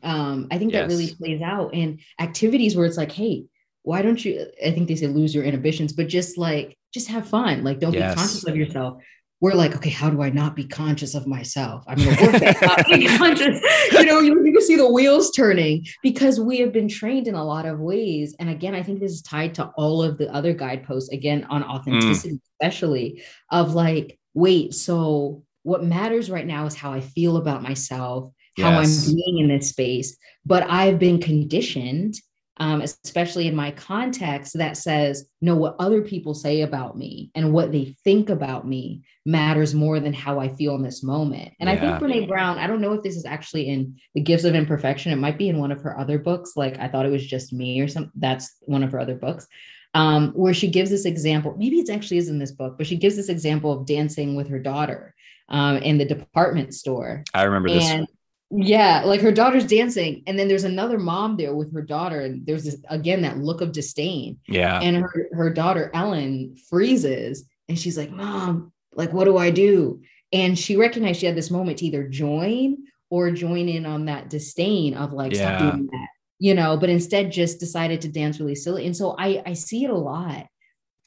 um, 0.02 0.48
I 0.50 0.58
think 0.58 0.72
yes. 0.72 0.82
that 0.82 0.94
really 0.94 1.14
plays 1.14 1.42
out 1.42 1.74
in 1.74 2.00
activities 2.18 2.76
where 2.76 2.86
it's 2.86 2.96
like, 2.96 3.12
hey, 3.12 3.44
why 3.82 4.02
don't 4.02 4.22
you? 4.22 4.46
I 4.64 4.70
think 4.70 4.88
they 4.88 4.96
say 4.96 5.06
lose 5.06 5.34
your 5.34 5.44
inhibitions, 5.44 5.92
but 5.92 6.08
just 6.08 6.38
like, 6.38 6.76
just 6.92 7.08
have 7.08 7.28
fun. 7.28 7.64
Like, 7.64 7.80
don't 7.80 7.92
yes. 7.92 8.14
be 8.14 8.18
conscious 8.18 8.46
of 8.46 8.56
yourself. 8.56 9.02
We're 9.40 9.54
like, 9.54 9.76
okay, 9.76 9.90
how 9.90 10.10
do 10.10 10.22
I 10.22 10.30
not 10.30 10.56
be 10.56 10.64
conscious 10.64 11.14
of 11.14 11.26
myself? 11.26 11.84
I'm 11.86 11.96
going 11.96 12.16
to 12.16 12.26
work 12.26 12.42
at 12.42 12.60
not 12.60 12.86
being 12.86 13.08
conscious. 13.16 13.60
You 13.92 14.04
know, 14.04 14.20
you, 14.20 14.44
you 14.44 14.52
can 14.52 14.62
see 14.62 14.76
the 14.76 14.90
wheels 14.90 15.30
turning 15.30 15.86
because 16.02 16.38
we 16.40 16.58
have 16.58 16.72
been 16.72 16.88
trained 16.88 17.26
in 17.26 17.34
a 17.34 17.44
lot 17.44 17.66
of 17.66 17.78
ways. 17.78 18.34
And 18.38 18.50
again, 18.50 18.74
I 18.74 18.82
think 18.82 19.00
this 19.00 19.12
is 19.12 19.22
tied 19.22 19.54
to 19.54 19.66
all 19.76 20.02
of 20.02 20.18
the 20.18 20.32
other 20.32 20.52
guideposts, 20.52 21.10
again, 21.10 21.44
on 21.48 21.62
authenticity, 21.62 22.34
mm. 22.34 22.40
especially 22.60 23.22
of 23.50 23.74
like, 23.74 24.18
wait, 24.34 24.74
so 24.74 25.42
what 25.62 25.84
matters 25.84 26.30
right 26.30 26.46
now 26.46 26.66
is 26.66 26.74
how 26.74 26.92
I 26.92 27.00
feel 27.00 27.36
about 27.36 27.62
myself 27.62 28.32
how 28.60 28.70
I'm 28.70 29.14
being 29.14 29.38
in 29.38 29.48
this 29.48 29.70
space. 29.70 30.16
But 30.44 30.64
I've 30.68 30.98
been 30.98 31.20
conditioned, 31.20 32.14
um, 32.60 32.80
especially 32.80 33.46
in 33.46 33.54
my 33.54 33.70
context, 33.70 34.58
that 34.58 34.76
says, 34.76 35.28
no, 35.40 35.54
what 35.54 35.76
other 35.78 36.02
people 36.02 36.34
say 36.34 36.62
about 36.62 36.96
me 36.96 37.30
and 37.34 37.52
what 37.52 37.72
they 37.72 37.96
think 38.04 38.30
about 38.30 38.66
me 38.66 39.02
matters 39.24 39.74
more 39.74 40.00
than 40.00 40.12
how 40.12 40.40
I 40.40 40.48
feel 40.48 40.74
in 40.74 40.82
this 40.82 41.02
moment. 41.02 41.52
And 41.60 41.68
I 41.68 41.76
think 41.76 41.96
Brene 41.96 42.28
Brown, 42.28 42.58
I 42.58 42.66
don't 42.66 42.80
know 42.80 42.94
if 42.94 43.02
this 43.02 43.16
is 43.16 43.24
actually 43.24 43.68
in 43.68 43.96
The 44.14 44.20
Gifts 44.20 44.44
of 44.44 44.54
Imperfection. 44.54 45.12
It 45.12 45.16
might 45.16 45.38
be 45.38 45.48
in 45.48 45.58
one 45.58 45.70
of 45.70 45.82
her 45.82 45.98
other 45.98 46.18
books. 46.18 46.52
Like 46.56 46.78
I 46.78 46.88
thought 46.88 47.06
it 47.06 47.12
was 47.12 47.26
just 47.26 47.52
me 47.52 47.80
or 47.80 47.88
something. 47.88 48.12
That's 48.16 48.56
one 48.62 48.82
of 48.82 48.92
her 48.92 49.00
other 49.00 49.14
books. 49.14 49.46
Um, 49.94 50.32
where 50.32 50.54
she 50.54 50.68
gives 50.68 50.90
this 50.90 51.06
example, 51.06 51.54
maybe 51.56 51.78
it 51.78 51.90
actually 51.90 52.18
is 52.18 52.28
in 52.28 52.38
this 52.38 52.52
book, 52.52 52.76
but 52.76 52.86
she 52.86 52.96
gives 52.96 53.16
this 53.16 53.30
example 53.30 53.72
of 53.72 53.86
dancing 53.86 54.36
with 54.36 54.48
her 54.48 54.58
daughter 54.58 55.14
um, 55.48 55.78
in 55.78 55.96
the 55.98 56.04
department 56.04 56.74
store. 56.74 57.24
I 57.32 57.44
remember 57.44 57.70
this. 57.70 58.08
And 58.50 58.66
yeah, 58.66 59.02
like 59.04 59.20
her 59.20 59.32
daughter's 59.32 59.66
dancing, 59.66 60.22
and 60.26 60.38
then 60.38 60.48
there's 60.48 60.64
another 60.64 60.98
mom 60.98 61.36
there 61.36 61.54
with 61.54 61.72
her 61.74 61.82
daughter, 61.82 62.20
and 62.20 62.46
there's 62.46 62.64
this 62.64 62.76
again 62.88 63.22
that 63.22 63.38
look 63.38 63.60
of 63.60 63.72
disdain. 63.72 64.38
yeah. 64.48 64.80
And 64.80 64.96
her 64.96 65.28
her 65.32 65.50
daughter 65.50 65.90
Ellen 65.92 66.56
freezes, 66.68 67.44
and 67.68 67.78
she's 67.78 67.98
like, 67.98 68.10
"Mom, 68.10 68.72
like, 68.94 69.12
what 69.12 69.24
do 69.24 69.36
I 69.36 69.50
do?" 69.50 70.00
And 70.32 70.58
she 70.58 70.76
recognized 70.76 71.20
she 71.20 71.26
had 71.26 71.36
this 71.36 71.50
moment 71.50 71.78
to 71.78 71.86
either 71.86 72.08
join 72.08 72.78
or 73.10 73.30
join 73.30 73.68
in 73.68 73.86
on 73.86 74.06
that 74.06 74.28
disdain 74.30 74.94
of 74.94 75.12
like, 75.12 75.34
Yeah. 75.34 75.58
"Stop 75.58 75.72
doing 75.74 75.86
that," 75.86 76.08
you 76.38 76.54
know. 76.54 76.78
But 76.78 76.88
instead, 76.90 77.30
just 77.30 77.60
decided 77.60 78.00
to 78.02 78.08
dance 78.08 78.40
really 78.40 78.54
silly. 78.54 78.86
And 78.86 78.96
so 78.96 79.14
I 79.18 79.42
I 79.44 79.52
see 79.52 79.84
it 79.84 79.90
a 79.90 79.94
lot, 79.94 80.46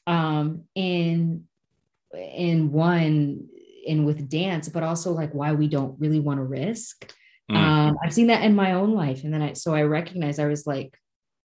um, 0.05 0.63
in 0.75 1.45
in 2.13 2.71
one 2.71 3.47
in 3.85 4.05
with 4.05 4.29
dance, 4.29 4.69
but 4.69 4.83
also 4.83 5.11
like 5.11 5.33
why 5.33 5.53
we 5.53 5.67
don't 5.67 5.99
really 5.99 6.19
want 6.19 6.37
to 6.37 6.43
risk. 6.43 7.11
Mm. 7.51 7.55
Um, 7.57 7.97
I've 8.03 8.13
seen 8.13 8.27
that 8.27 8.43
in 8.43 8.55
my 8.55 8.73
own 8.73 8.93
life. 8.93 9.23
And 9.23 9.33
then 9.33 9.41
I, 9.41 9.53
so 9.53 9.73
I 9.75 9.83
recognized 9.83 10.39
I 10.39 10.47
was 10.47 10.65
like, 10.65 10.97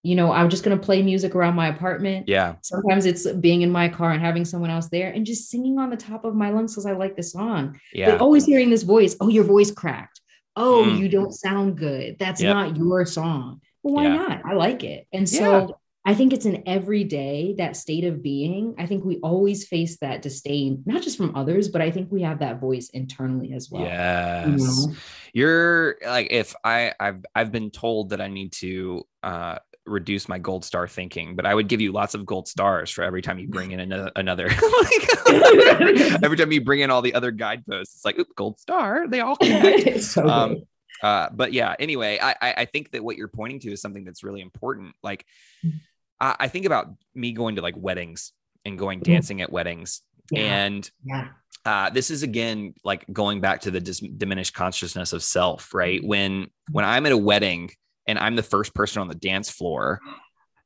you 0.03 0.15
know, 0.15 0.31
I'm 0.31 0.49
just 0.51 0.63
going 0.63 0.79
to 0.79 0.85
play 0.85 1.03
music 1.03 1.35
around 1.35 1.57
my 1.57 1.69
apartment. 1.69 2.29
yeah. 2.29 2.55
Sometimes 2.63 3.07
it's 3.07 3.27
being 3.33 3.63
in 3.63 3.71
my 3.73 3.89
car 3.89 4.13
and 4.13 4.21
having 4.21 4.45
someone 4.45 4.71
else 4.71 4.89
there 4.89 5.11
and 5.11 5.27
just 5.27 5.51
singing 5.51 5.79
on 5.79 5.91
the 5.91 5.97
top 5.97 6.25
of 6.25 6.35
my 6.35 6.51
lungs 6.51 6.73
because 6.73 6.87
I 6.87 6.93
like 6.93 7.17
the 7.17 7.23
song. 7.25 7.81
Yeah. 7.93 8.13
But 8.13 8.21
always 8.21 8.45
hearing 8.45 8.71
this 8.71 8.85
voice, 8.85 9.17
oh, 9.21 9.29
your 9.29 9.45
voice 9.45 9.73
cracked. 9.73 10.21
Oh, 10.55 10.85
Mm. 10.87 10.99
you 10.99 11.09
don't 11.09 11.33
sound 11.33 11.77
good. 11.77 12.17
That's 12.21 12.41
Yep. 12.41 12.55
not 12.55 12.77
your 12.77 13.05
song. 13.05 13.61
Well, 13.83 13.95
why 13.95 14.05
Yeah. 14.05 14.15
not? 14.17 14.43
I 14.45 14.55
like 14.55 14.85
it. 14.85 15.07
And 15.13 15.29
so. 15.29 15.77
I 16.07 16.15
think 16.15 16.33
it's 16.33 16.45
an 16.45 16.63
everyday 16.67 17.57
that 17.59 17.75
state 17.77 18.05
of 18.05 18.23
being. 18.23 18.77
I 18.79 18.87
think 18.87 19.05
we 19.05 19.17
always 19.25 19.67
face 19.67 19.99
that 19.99 20.23
disdain, 20.23 20.85
not 20.87 21.03
just 21.03 21.17
from 21.17 21.35
others, 21.35 21.67
but 21.67 21.83
I 21.83 21.91
think 21.91 22.13
we 22.13 22.23
have 22.23 22.39
that 22.39 22.61
voice 22.61 22.91
internally 22.91 23.53
as 23.53 23.69
well. 23.73 23.83
you 23.83 23.89
Yes. 23.89 24.63
know? 24.63 24.95
You're 25.35 25.97
like 26.07 26.29
if 26.31 26.55
I 26.63 26.93
I've 27.01 27.25
I've 27.35 27.51
been 27.51 27.71
told 27.73 28.11
that 28.11 28.21
I 28.21 28.29
need 28.29 28.53
to 28.53 29.03
uh 29.25 29.59
reduce 29.85 30.29
my 30.29 30.39
gold 30.39 30.65
star 30.65 30.87
thinking, 30.87 31.35
but 31.35 31.45
I 31.45 31.55
would 31.55 31.67
give 31.67 31.81
you 31.81 31.91
lots 31.91 32.15
of 32.15 32.25
gold 32.25 32.47
stars 32.47 32.89
for 32.91 33.03
every 33.03 33.21
time 33.21 33.41
you 33.41 33.49
bring 33.49 33.73
in 33.73 33.81
another 33.81 34.13
another 34.15 34.47
like, 34.83 35.27
every 36.23 36.37
time 36.37 36.53
you 36.53 36.61
bring 36.61 36.81
in 36.81 36.91
all 36.91 37.03
the 37.03 37.15
other 37.15 37.33
guideposts. 37.33 37.97
It's 37.97 38.05
like 38.05 38.17
oop, 38.19 38.29
gold 38.37 38.61
star, 38.61 39.09
they 39.09 39.21
all 39.21 39.37
connect. 39.43 40.03
So 40.03 40.29
Um, 40.29 40.63
uh 41.03 41.29
but 41.31 41.53
yeah 41.53 41.75
anyway 41.79 42.19
I, 42.23 42.31
I 42.41 42.55
i 42.57 42.65
think 42.65 42.93
that 42.93 43.05
what 43.05 43.19
you're 43.19 43.29
pointing 43.29 43.61
to 43.61 43.73
is 43.73 43.83
something 43.83 44.03
that's 44.03 44.25
really 44.25 44.41
important 44.41 44.95
like 45.03 45.27
Mm-hmm. 45.65 45.77
I, 46.21 46.37
I 46.41 46.49
think 46.49 46.67
about 46.67 46.89
me 47.15 47.33
going 47.33 47.57
to 47.57 47.63
like 47.63 47.75
weddings 47.77 48.33
and 48.65 48.79
going 48.79 49.01
Mhm. 49.01 49.05
dancing 49.05 49.41
at 49.43 49.53
weddings 49.53 50.03
yeah, 50.31 50.41
and 50.67 50.91
yeah, 51.05 51.29
uh, 51.65 51.91
this 51.91 52.11
is 52.11 52.23
again 52.25 52.75
like 52.85 53.05
going 53.13 53.41
back 53.41 53.61
to 53.63 53.71
the 53.71 53.81
dis- 53.81 54.01
diminished 54.01 54.55
consciousness 54.55 55.13
of 55.13 55.23
self 55.23 55.73
right 55.75 56.03
when 56.05 56.49
when 56.73 56.85
i'm 56.85 57.07
at 57.07 57.13
a 57.13 57.17
wedding 57.17 57.71
and 58.09 58.19
i'm 58.19 58.35
the 58.37 58.43
first 58.43 58.75
person 58.75 59.01
on 59.03 59.09
the 59.09 59.15
dance 59.15 59.51
floor 59.51 60.01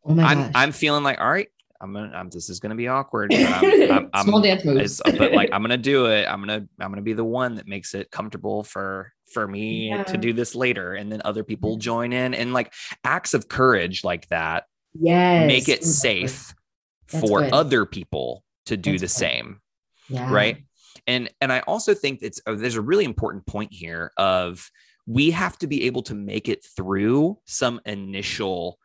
oh 0.07 0.15
my 0.15 0.23
i'm 0.25 0.39
gosh. 0.45 0.53
i'm 0.55 0.73
feeling 0.73 1.03
like 1.05 1.21
all 1.21 1.31
right 1.31 1.49
i'm 1.83 1.93
gonna 1.93 2.11
I'm, 2.15 2.31
this 2.31 2.49
is 2.49 2.59
gonna 2.61 2.75
be 2.75 2.89
awkward 2.89 3.35
i'm, 3.35 3.65
I'm, 3.91 4.11
I'm 4.15 4.27
small 4.27 4.41
dance 4.41 4.65
moves. 4.65 5.01
but 5.05 5.33
like 5.33 5.51
i'm 5.53 5.63
gonna 5.63 5.77
do 5.77 6.07
it 6.07 6.27
i'm 6.27 6.41
gonna 6.41 6.67
i'm 6.81 6.91
gonna 6.91 7.03
be 7.03 7.13
the 7.13 7.25
one 7.25 7.57
that 7.57 7.67
makes 7.69 7.93
it 7.95 8.11
comfortable 8.11 8.63
for 8.65 9.13
for 9.35 9.47
me 9.47 9.91
Yeah. 9.91 10.05
to 10.05 10.17
do 10.17 10.33
this 10.33 10.55
later 10.55 10.95
and 10.95 11.13
then 11.13 11.21
other 11.25 11.45
people 11.45 11.77
join 11.77 12.13
in 12.15 12.33
and 12.35 12.53
like 12.55 12.73
acts 13.05 13.35
of 13.35 13.47
courage 13.49 14.05
like 14.05 14.27
that 14.29 14.65
yes, 14.95 15.47
make 15.47 15.69
it 15.69 15.79
Exactly. 15.81 16.27
safe 16.27 16.55
That's 17.11 17.29
for 17.29 17.41
good. 17.41 17.53
other 17.53 17.87
people 17.87 18.45
to 18.67 18.77
do 18.77 18.93
That's 18.99 19.01
the 19.03 19.07
good. 19.07 19.27
same 19.27 19.61
Yeah. 20.09 20.33
right 20.33 20.65
and 21.07 21.31
and 21.41 21.53
i 21.53 21.61
also 21.61 21.95
think 21.95 22.19
it's 22.23 22.41
uh, 22.47 22.55
there's 22.55 22.75
a 22.77 22.81
really 22.81 23.05
important 23.05 23.47
point 23.47 23.73
here 23.73 24.11
of 24.17 24.69
we 25.07 25.31
have 25.31 25.57
to 25.59 25.67
be 25.67 25.85
able 25.85 26.03
to 26.03 26.15
make 26.15 26.49
it 26.49 26.65
through 26.77 27.39
some 27.47 27.81
initial 27.87 28.79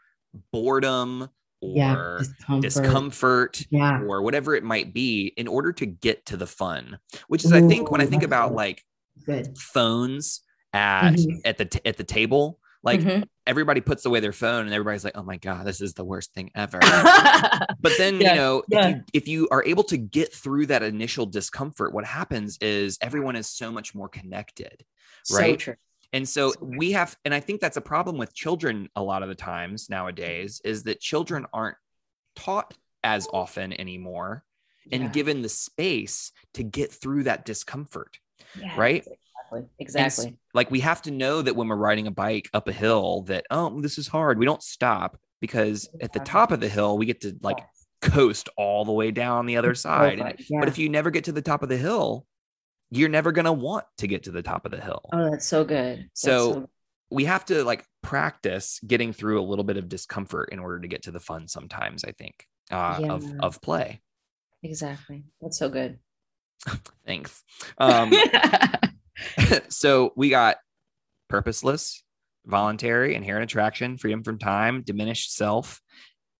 boredom 0.51 1.30
Yeah, 1.62 1.93
or 1.95 2.18
discomfort. 2.20 2.62
discomfort 2.62 3.62
Yeah, 3.70 4.01
or 4.01 4.22
whatever 4.22 4.56
it 4.56 4.64
might 4.64 4.93
be 4.93 5.34
in 5.38 5.47
order 5.47 5.72
to 5.74 5.86
get 5.86 6.26
to 6.28 6.38
the 6.38 6.47
fun 6.47 6.97
which 7.28 7.43
is 7.45 7.51
i 7.51 7.62
think 7.62 7.91
when 7.91 8.01
i 8.01 8.06
think 8.06 8.24
about 8.24 8.53
like 8.53 8.84
good. 9.26 9.58
phones 9.58 10.41
at 10.74 11.14
Mhm. 11.14 11.41
at 11.45 11.58
the 11.58 11.66
t- 11.66 11.80
at 11.86 11.97
the 11.97 12.03
table 12.03 12.60
like 12.86 13.01
Mhm. 13.01 13.27
everybody 13.47 13.81
puts 13.81 14.05
away 14.05 14.19
their 14.21 14.31
phone 14.31 14.65
and 14.65 14.73
everybody's 14.73 15.03
like 15.03 15.17
oh 15.17 15.23
my 15.23 15.38
god 15.38 15.65
this 15.65 15.81
is 15.81 15.93
the 15.93 16.05
worst 16.05 16.33
thing 16.33 16.51
ever 16.55 16.79
but 17.81 17.97
then 17.97 18.21
Yeah, 18.21 18.29
you 18.29 18.36
know 18.36 18.63
yeah. 18.69 18.88
if 18.88 18.89
you 18.95 19.03
if 19.13 19.27
you 19.27 19.47
are 19.51 19.63
able 19.65 19.83
to 19.83 19.97
get 19.97 20.33
through 20.33 20.67
that 20.67 20.83
initial 20.83 21.25
discomfort 21.25 21.93
what 21.93 22.05
happens 22.05 22.57
is 22.61 22.97
everyone 23.01 23.36
is 23.36 23.47
so 23.47 23.71
much 23.71 23.93
more 23.93 24.07
connected 24.09 24.83
so 25.23 25.38
right? 25.38 25.59
true. 25.59 25.75
and 26.13 26.27
so 26.27 26.51
So 26.51 26.57
we 26.61 26.91
have 26.93 27.17
and 27.25 27.33
i 27.33 27.39
think 27.39 27.59
that's 27.61 27.77
a 27.77 27.81
problem 27.81 28.17
with 28.17 28.33
children 28.33 28.89
a 28.95 29.03
lot 29.03 29.23
of 29.23 29.29
the 29.29 29.36
times 29.36 29.89
nowadays 29.89 30.61
is 30.63 30.83
that 30.83 30.99
children 30.99 31.45
aren't 31.53 31.77
taught 32.36 32.73
as 33.03 33.27
often 33.33 33.73
anymore 33.79 34.43
and 34.91 35.03
Yeah. 35.03 35.09
given 35.09 35.41
the 35.41 35.49
space 35.49 36.31
to 36.53 36.63
get 36.63 36.91
through 36.91 37.23
that 37.23 37.45
discomfort 37.45 38.19
Yes, 38.59 38.77
right? 38.77 39.03
Exactly. 39.80 40.28
And 40.28 40.38
like 40.53 40.72
we 40.72 40.80
have 40.82 41.01
to 41.03 41.12
know 41.12 41.41
that 41.41 41.56
when 41.56 41.68
we're 41.68 41.76
riding 41.76 42.08
a 42.08 42.12
bike 42.12 42.49
up 42.53 42.68
a 42.68 42.74
hill 42.74 43.22
that 43.24 43.45
oh 43.51 43.82
this 43.82 43.97
is 43.97 44.08
hard 44.08 44.38
we 44.39 44.45
don't 44.45 44.64
stop 44.64 45.18
because 45.41 45.89
at 46.01 46.14
the 46.14 46.20
top 46.20 46.51
of 46.51 46.60
the 46.60 46.70
hill 46.70 46.97
we 46.97 47.06
get 47.06 47.22
to 47.22 47.36
like 47.41 47.58
Yes. 47.60 48.12
coast 48.14 48.49
all 48.58 48.86
the 48.86 48.91
way 48.91 49.12
down 49.12 49.45
the 49.45 49.58
other 49.58 49.76
side 49.76 50.20
Perfect. 50.20 50.43
Yeah. 50.49 50.60
but 50.60 50.68
if 50.68 50.78
you 50.78 50.89
never 50.89 51.10
get 51.12 51.24
to 51.26 51.32
the 51.32 51.41
top 51.41 51.64
of 51.64 51.70
the 51.70 51.78
hill 51.78 52.26
you're 52.91 53.10
never 53.10 53.32
going 53.32 53.45
to 53.45 53.53
want 53.53 53.86
to 53.97 54.08
get 54.08 54.24
to 54.24 54.32
the 54.32 54.43
top 54.43 54.66
of 54.66 54.72
the 54.72 54.80
hill 54.80 55.01
oh, 55.12 55.32
that's 55.32 55.47
so 55.47 55.64
good. 55.64 55.99
That's 55.99 56.22
So- 56.22 56.70
we 57.12 57.26
have 57.26 57.45
to 57.45 57.64
like 57.64 57.86
practice 58.01 58.80
getting 58.86 59.14
through 59.14 59.39
a 59.41 59.45
little 59.45 59.64
bit 59.64 59.78
of 59.78 59.88
discomfort 59.89 60.49
in 60.51 60.60
order 60.60 60.80
to 60.80 60.88
get 60.88 61.03
to 61.03 61.12
the 61.12 61.20
fun 61.20 61.47
sometimes 61.47 62.03
i 62.03 62.12
think 62.12 62.47
uh, 62.72 62.99
of 63.10 63.24
of 63.41 63.62
play 63.62 64.01
exactly. 64.64 65.24
That's 65.41 65.58
so 65.60 65.70
good. 65.70 65.99
thanks 67.06 67.43
um 67.78 68.12
so 69.70 70.13
we 70.16 70.30
got 70.30 70.57
purposeless, 71.30 72.03
voluntary, 72.45 73.16
inherent 73.16 73.43
attraction, 73.43 73.97
freedom 73.97 74.24
from 74.24 74.38
time, 74.38 74.82
diminished 74.84 75.36
self, 75.36 75.82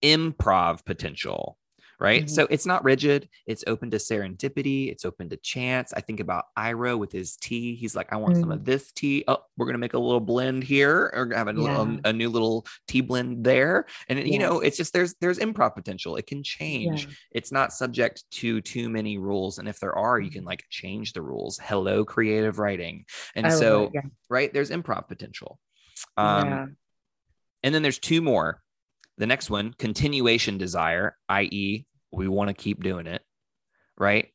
improv 0.04 0.86
potential. 0.86 1.58
Right. 2.00 2.26
Mhm. 2.26 2.30
So 2.30 2.48
it's 2.50 2.66
not 2.66 2.84
rigid. 2.84 3.30
It's 3.46 3.64
open 3.68 3.92
to 3.92 3.98
serendipity. 3.98 4.92
It's 4.92 5.06
open 5.06 5.30
to 5.30 5.38
chance. 5.38 5.94
I 5.94 6.02
think 6.02 6.20
about 6.20 6.46
Iroh 6.58 6.98
with 6.98 7.12
his 7.12 7.36
tea. 7.38 7.76
He's 7.76 7.96
like, 7.96 8.12
I 8.12 8.18
want 8.18 8.36
some 8.38 8.52
of 8.52 8.66
this 8.66 8.92
tea. 8.92 9.24
Oh, 9.28 9.38
we're 9.58 9.66
going 9.66 9.76
to 9.76 9.80
make 9.80 9.94
a 9.94 10.00
little 10.00 10.20
blend 10.20 10.64
here 10.64 11.12
or 11.14 11.32
have 11.34 11.48
a, 11.48 11.54
little, 11.54 12.00
a 12.04 12.12
new 12.14 12.30
little 12.30 12.66
tea 12.88 13.02
blend 13.02 13.44
there. 13.46 13.86
And, 14.10 14.28
you 14.28 14.40
know, 14.40 14.60
it's 14.60 14.78
just 14.78 14.94
there's 14.94 15.16
there's 15.22 15.40
improv 15.40 15.76
potential. 15.76 16.16
It 16.18 16.28
can 16.28 16.44
change 16.44 17.06
Yeah. 17.06 17.14
it's 17.32 17.52
not 17.52 17.72
subject 17.74 18.24
to 18.32 18.62
too 18.62 18.90
many 18.90 19.18
rules 19.18 19.58
and 19.58 19.68
if 19.68 19.80
there 19.80 19.96
are 19.98 20.20
you 20.20 20.30
can 20.30 20.44
like 20.44 20.64
change 20.70 21.14
the 21.14 21.22
rules 21.22 21.60
hello 21.62 22.04
creative 22.06 22.60
writing 22.60 23.06
and 23.36 23.48
I 23.48 23.50
so 23.50 23.84
it. 23.86 23.92
Yeah. 23.94 24.02
right 24.30 24.54
there's 24.54 24.70
improv 24.72 25.08
potential 25.08 25.60
um 26.18 26.48
yeah. 26.50 26.66
and 27.64 27.76
then 27.76 27.82
there's 27.82 28.00
two 28.00 28.22
more 28.22 28.62
the 29.18 29.26
next 29.28 29.50
one 29.50 29.74
continuation 29.78 30.58
desire 30.58 31.18
i.e 31.30 31.86
we 32.12 32.28
want 32.28 32.48
to 32.50 32.54
keep 32.54 32.84
doing 32.84 33.08
it 33.08 33.22
right 33.98 34.28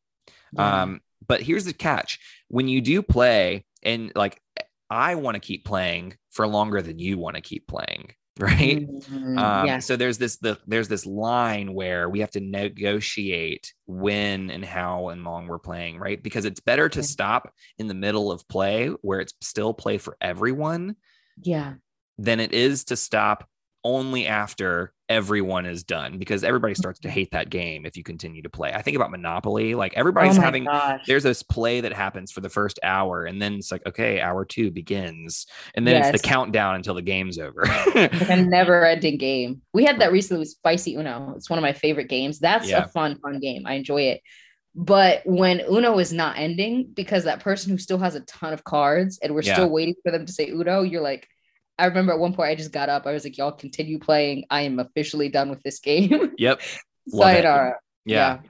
Yeah. 0.52 0.82
um 0.82 1.00
but 1.26 1.42
here's 1.42 1.64
the 1.64 1.72
catch 1.72 2.18
when 2.48 2.68
you 2.68 2.80
do 2.80 3.02
play 3.02 3.64
and 3.82 4.12
like 4.14 4.40
i 4.88 5.14
want 5.14 5.34
to 5.34 5.40
keep 5.40 5.64
playing 5.64 6.16
for 6.30 6.46
longer 6.46 6.80
than 6.82 6.98
you 6.98 7.18
want 7.18 7.36
to 7.36 7.42
keep 7.42 7.66
playing 7.66 8.12
right 8.40 8.86
Mhm. 8.88 9.38
um, 9.38 9.66
yeah. 9.66 9.78
So 9.80 9.96
there's 9.96 10.16
this 10.16 10.38
the 10.38 10.56
there's 10.66 10.88
this 10.88 11.04
line 11.04 11.74
where 11.74 12.08
we 12.08 12.20
have 12.20 12.30
to 12.30 12.40
negotiate 12.40 13.74
when 13.86 14.50
and 14.50 14.64
how 14.64 15.08
and 15.10 15.24
long 15.24 15.46
we're 15.46 15.58
playing, 15.58 15.98
right? 15.98 16.22
Because 16.22 16.46
it's 16.46 16.60
better 16.60 16.88
to 16.88 17.00
Yeah. 17.00 17.04
stop 17.04 17.52
in 17.78 17.86
the 17.86 17.92
middle 17.94 18.32
of 18.32 18.46
play 18.48 18.88
where 19.02 19.20
it's 19.20 19.34
still 19.42 19.74
play 19.74 19.98
for 19.98 20.16
everyone 20.22 20.96
Yeah. 21.42 21.74
than 22.16 22.40
it 22.40 22.54
is 22.54 22.84
to 22.84 22.96
stop 22.96 23.46
only 23.84 24.26
after 24.26 24.92
everyone 25.08 25.66
is 25.66 25.82
done 25.82 26.18
because 26.18 26.44
everybody 26.44 26.74
starts 26.74 27.00
to 27.00 27.08
mm-hmm. 27.08 27.14
hate 27.14 27.30
that 27.32 27.50
game 27.50 27.84
if 27.84 27.96
you 27.96 28.02
continue 28.04 28.42
to 28.42 28.48
play. 28.48 28.72
I 28.72 28.82
think 28.82 28.94
about 28.94 29.10
Monopoly, 29.10 29.74
like 29.74 29.92
oh 29.96 30.00
everybody's 30.00 30.38
Oh 30.38 30.40
having 30.40 30.64
gosh. 30.64 31.00
there's 31.06 31.24
this 31.24 31.42
play 31.42 31.80
that 31.80 31.92
happens 31.92 32.30
for 32.30 32.40
the 32.40 32.48
first 32.48 32.78
hour 32.82 33.24
and 33.24 33.40
then 33.42 33.54
it's 33.54 33.72
like 33.72 33.84
okay, 33.86 34.20
hour 34.20 34.44
2 34.44 34.70
begins 34.70 35.46
and 35.74 35.86
then 35.86 35.96
it's 35.96 36.20
the 36.20 36.28
countdown 36.28 36.76
until 36.76 36.94
the 36.94 37.02
game's 37.02 37.38
over. 37.38 37.62
a 37.64 38.36
never 38.42 38.84
ending 38.86 39.18
game. 39.18 39.62
We 39.72 39.84
had 39.84 40.00
that 40.00 40.12
recently 40.12 40.40
with 40.40 40.50
Spicy 40.50 40.96
Uno. 40.96 41.34
It's 41.36 41.50
one 41.50 41.58
of 41.58 41.62
my 41.62 41.72
favorite 41.72 42.08
games. 42.08 42.38
That's 42.38 42.68
Yeah. 42.68 42.84
a 42.84 42.88
fun, 42.88 43.18
fun 43.18 43.40
game. 43.40 43.66
I 43.66 43.74
enjoy 43.74 44.02
it. 44.02 44.20
But 44.74 45.22
when 45.24 45.60
Uno 45.60 45.98
is 45.98 46.12
not 46.12 46.38
ending 46.38 46.90
because 46.94 47.24
that 47.24 47.40
person 47.40 47.72
who 47.72 47.78
still 47.78 47.98
has 47.98 48.14
a 48.14 48.20
ton 48.20 48.52
of 48.52 48.62
cards 48.62 49.18
and 49.22 49.34
we're 49.34 49.42
Yeah. 49.42 49.54
still 49.54 49.70
waiting 49.70 49.96
for 50.04 50.12
them 50.12 50.26
to 50.26 50.32
say 50.32 50.48
Uno, 50.48 50.82
you're 50.82 51.00
like, 51.00 51.26
I 51.80 51.86
remember 51.86 52.12
at 52.12 52.18
one 52.18 52.34
point 52.34 52.50
I 52.50 52.54
just 52.54 52.72
got 52.72 52.88
up. 52.88 53.06
I 53.06 53.12
was 53.12 53.24
like, 53.24 53.38
y'all 53.38 53.52
continue 53.52 53.98
playing. 53.98 54.44
I 54.50 54.62
am 54.62 54.78
officially 54.78 55.30
done 55.30 55.48
with 55.48 55.62
this 55.62 55.80
game. 55.80 56.32
yep. 56.38 56.60
Sayonara. 57.08 57.76
Yeah. 58.04 58.40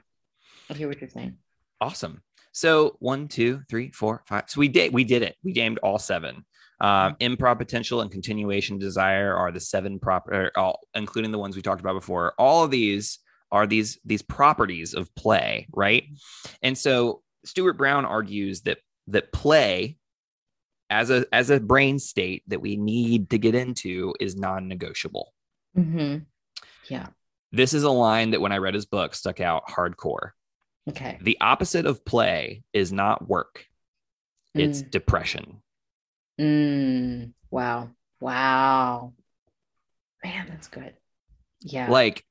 I 0.69 0.73
hear 0.73 0.87
what 0.87 0.99
you're 0.99 1.09
saying. 1.09 1.37
Awesome. 1.79 2.21
So 2.51 2.97
one, 2.99 3.27
two, 3.29 3.61
three, 3.69 3.91
four, 3.91 4.23
five. 4.27 4.43
So 4.47 4.59
we 4.59 4.67
did 4.67 4.93
we 4.93 5.05
did 5.05 5.21
it. 5.21 5.35
We 5.43 5.53
gamed 5.53 5.79
all 5.79 5.97
seven. 5.97 6.45
Um, 6.81 7.15
improv 7.21 7.57
potential 7.59 8.01
and 8.01 8.11
continuation 8.11 8.79
desire 8.79 9.35
are 9.35 9.51
the 9.51 9.59
seven 9.59 9.99
proper, 9.99 10.51
all, 10.55 10.79
including 10.95 11.31
the 11.31 11.37
ones 11.37 11.55
we 11.55 11.61
talked 11.61 11.79
about 11.79 11.93
before. 11.93 12.33
All 12.37 12.63
of 12.63 12.71
these 12.71 13.19
are 13.51 13.67
these 13.67 13.99
these 14.03 14.21
properties 14.21 14.93
of 14.93 15.13
play, 15.15 15.67
right? 15.71 16.03
And 16.61 16.77
so 16.77 17.21
Stuart 17.45 17.73
Brown 17.73 18.05
argues 18.05 18.61
that 18.61 18.79
that 19.07 19.31
play 19.31 19.97
as 20.91 21.09
a 21.09 21.25
as 21.33 21.49
a 21.49 21.59
brain 21.59 21.97
state 21.97 22.43
that 22.47 22.61
we 22.61 22.75
need 22.77 23.29
to 23.31 23.37
get 23.39 23.55
into 23.55 24.13
is 24.19 24.35
non-negotiable. 24.35 25.33
hmm 25.73 26.17
Yeah. 26.89 27.07
This 27.53 27.73
is 27.73 27.83
a 27.83 27.89
line 27.89 28.31
that 28.31 28.41
when 28.41 28.51
I 28.51 28.57
read 28.57 28.73
his 28.75 28.85
book 28.85 29.15
stuck 29.15 29.39
out 29.41 29.67
hardcore. 29.67 30.31
Okay. 30.89 31.17
The 31.21 31.37
opposite 31.41 31.85
of 31.85 32.03
play 32.05 32.63
is 32.73 32.91
not 32.93 33.27
work. 33.27 33.65
It's 34.53 34.81
depression. 34.81 35.61
Mm. 36.39 37.31
Wow. 37.49 37.89
Wow. 38.19 39.13
Man, 40.23 40.45
that's 40.49 40.67
good. 40.67 40.93
Yeah. 41.61 41.89
Like, 41.89 42.25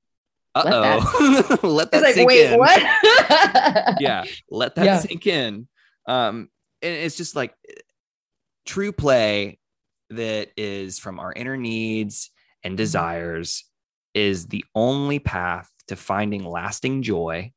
uh 0.55 0.63
Let 0.65 0.71
that- 0.71 1.01
oh, 1.03 1.59
let 1.69 1.91
that 1.93 2.03
like, 2.03 2.15
sink 2.15 2.29
wait, 2.29 2.53
in. 2.53 2.59
what? 2.59 2.81
yeah, 4.01 4.25
let 4.51 4.75
that 4.75 4.85
Yeah. 4.85 4.99
sink 4.99 5.27
in. 5.27 5.67
Um, 6.07 6.49
and 6.83 6.95
it's 6.95 7.17
just 7.17 7.37
like 7.37 7.55
true 8.67 8.93
play 8.93 9.59
that 10.11 10.49
is 10.57 10.99
from 10.99 11.19
our 11.19 11.33
inner 11.33 11.57
needs 11.57 12.31
and 12.65 12.77
desires 12.77 13.65
is 14.15 14.49
the 14.49 14.65
only 14.75 15.19
path 15.19 15.69
to 15.89 15.97
finding 15.97 16.45
lasting 16.45 17.03
joy. 17.03 17.53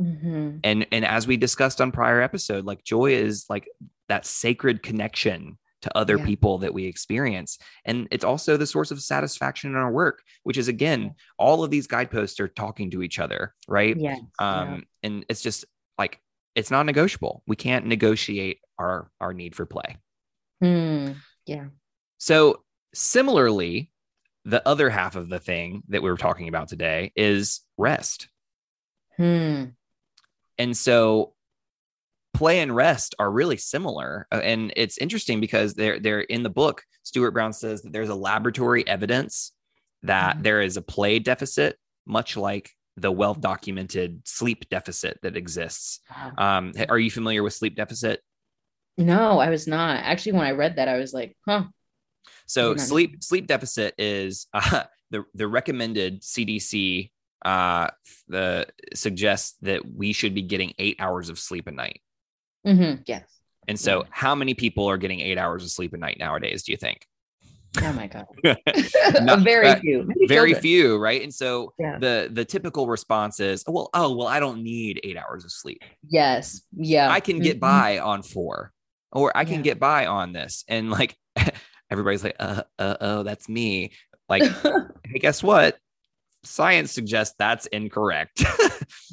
Mhm. 0.00 0.60
And 0.62 0.86
and 0.92 1.04
as 1.04 1.26
we 1.26 1.36
discussed 1.36 1.80
on 1.80 1.90
prior 1.92 2.20
episode, 2.20 2.64
like 2.64 2.84
joy 2.84 3.12
is 3.12 3.44
like 3.48 3.68
that 4.08 4.24
sacred 4.26 4.82
connection 4.82 5.58
to 5.82 5.96
other 5.96 6.16
Yeah. 6.18 6.24
people 6.24 6.58
that 6.58 6.72
we 6.74 6.84
experience. 6.86 7.58
And 7.84 8.08
it's 8.10 8.24
also 8.24 8.56
the 8.56 8.66
source 8.66 8.90
of 8.90 9.00
satisfaction 9.02 9.70
in 9.70 9.76
our 9.76 9.90
work, 9.92 10.22
which 10.42 10.56
is 10.58 10.68
again, 10.68 11.14
all 11.38 11.62
of 11.64 11.70
these 11.70 11.86
guideposts 11.86 12.40
are 12.40 12.48
talking 12.48 12.90
to 12.92 13.02
each 13.02 13.18
other, 13.18 13.54
right? 13.68 13.96
Yeah. 13.96 14.18
um 14.38 14.84
and 15.02 15.24
it's 15.28 15.42
just 15.42 15.64
like 15.98 16.20
it's 16.54 16.70
not 16.70 16.86
negotiable 16.86 17.42
we 17.46 17.56
can't 17.56 17.86
negotiate 17.86 18.60
our 18.78 19.10
our 19.20 19.32
need 19.34 19.54
for 19.54 19.66
play 19.66 19.96
Hmm. 20.60 21.12
Yeah. 21.46 21.66
so 22.18 22.62
similarly 22.94 23.92
the 24.44 24.66
other 24.66 24.88
half 24.90 25.16
of 25.16 25.28
the 25.28 25.38
thing 25.40 25.82
that 25.88 26.02
we 26.02 26.08
were 26.10 26.16
talking 26.16 26.48
about 26.48 26.68
today 26.68 27.12
is 27.16 27.60
rest 27.76 28.28
Hmm. 29.16 29.64
and 30.58 30.76
so 30.76 31.34
play 32.34 32.60
and 32.60 32.74
rest 32.74 33.14
are 33.18 33.30
really 33.30 33.56
similar 33.56 34.26
Uh, 34.32 34.40
and 34.42 34.72
it's 34.76 34.98
interesting 34.98 35.40
because 35.40 35.74
they're 35.74 35.98
they're 36.00 36.20
in 36.20 36.42
the 36.42 36.50
book 36.50 36.84
stuart 37.02 37.30
brown 37.32 37.52
says 37.52 37.82
that 37.82 37.92
there's 37.92 38.08
a 38.10 38.14
laboratory 38.14 38.86
evidence 38.86 39.52
that 40.02 40.36
Mhm. 40.38 40.42
there 40.42 40.60
is 40.62 40.76
a 40.76 40.82
play 40.82 41.18
deficit 41.18 41.78
much 42.06 42.36
like 42.36 42.70
the 42.98 43.10
well 43.12 43.34
documented 43.34 44.26
sleep 44.26 44.68
deficit 44.70 45.18
that 45.22 45.36
exists 45.36 46.00
um, 46.38 46.72
are 46.88 46.98
you 46.98 47.10
familiar 47.10 47.42
with 47.42 47.52
sleep 47.54 47.74
deficit 47.76 48.22
No, 48.98 49.38
I 49.38 49.50
was 49.50 49.66
not. 49.66 49.98
Actually, 50.02 50.32
when 50.32 50.46
I 50.46 50.52
read 50.52 50.76
that, 50.76 50.88
I 50.88 50.98
was 50.98 51.12
like, 51.12 51.36
huh. 51.46 51.64
So 52.46 52.76
sleep 52.76 53.22
sleep 53.22 53.46
deficit 53.46 53.94
is 53.98 54.46
uh, 54.54 54.84
the 55.10 55.24
the 55.34 55.46
recommended 55.48 56.22
CDC 56.22 57.10
uh, 57.44 57.88
the 58.28 58.66
suggests 58.94 59.56
that 59.62 59.82
we 59.86 60.12
should 60.12 60.34
be 60.34 60.42
getting 60.42 60.72
eight 60.78 60.96
hours 60.98 61.28
of 61.28 61.38
sleep 61.38 61.66
a 61.66 61.72
night. 61.72 62.00
Mm-hmm. 62.66 63.02
Yes. 63.06 63.22
And 63.68 63.78
so, 63.78 64.00
Yeah. 64.00 64.06
how 64.10 64.34
many 64.34 64.54
people 64.54 64.86
are 64.88 64.96
getting 64.96 65.20
eight 65.20 65.38
hours 65.38 65.62
of 65.62 65.70
sleep 65.70 65.92
a 65.92 65.96
night 65.96 66.16
nowadays? 66.18 66.62
Do 66.62 66.72
you 66.72 66.78
think? 66.78 67.06
Oh 67.82 67.92
my 67.92 68.06
God. 68.06 68.26
Not- 69.22 69.40
very 69.44 69.68
uh, 69.68 69.78
few. 69.80 70.04
Maybe 70.06 70.26
Very 70.26 70.50
children. 70.52 70.62
few, 70.62 70.96
right? 70.98 71.22
And 71.22 71.34
so 71.34 71.74
Yeah. 71.78 71.98
the 71.98 72.30
the 72.32 72.44
typical 72.44 72.86
response 72.86 73.38
is, 73.38 73.64
oh, 73.68 73.72
well, 73.72 73.90
oh 73.92 74.16
well, 74.16 74.28
I 74.28 74.40
don't 74.40 74.62
need 74.62 75.00
eight 75.04 75.16
hours 75.18 75.44
of 75.44 75.52
sleep. 75.52 75.82
Yes. 76.08 76.62
Yeah. 76.76 77.10
I 77.10 77.20
can 77.20 77.38
get 77.40 77.56
Mhm. 77.58 77.60
by 77.60 77.98
on 77.98 78.22
four, 78.22 78.72
or 79.12 79.36
I 79.36 79.44
can 79.44 79.56
Yeah. 79.56 79.62
get 79.62 79.80
by 79.80 80.06
on 80.06 80.32
this. 80.32 80.64
And 80.68 80.90
like 80.90 81.16
everybody's 81.90 82.24
like, 82.24 82.36
uh, 82.38 82.62
uh, 82.78 82.96
oh, 83.00 83.22
that's 83.22 83.48
me. 83.48 83.92
Like, 84.28 84.42
hey, 85.04 85.18
guess 85.18 85.42
what? 85.42 85.78
Science 86.44 86.92
suggests 86.92 87.34
that's 87.38 87.66
incorrect. 87.66 88.44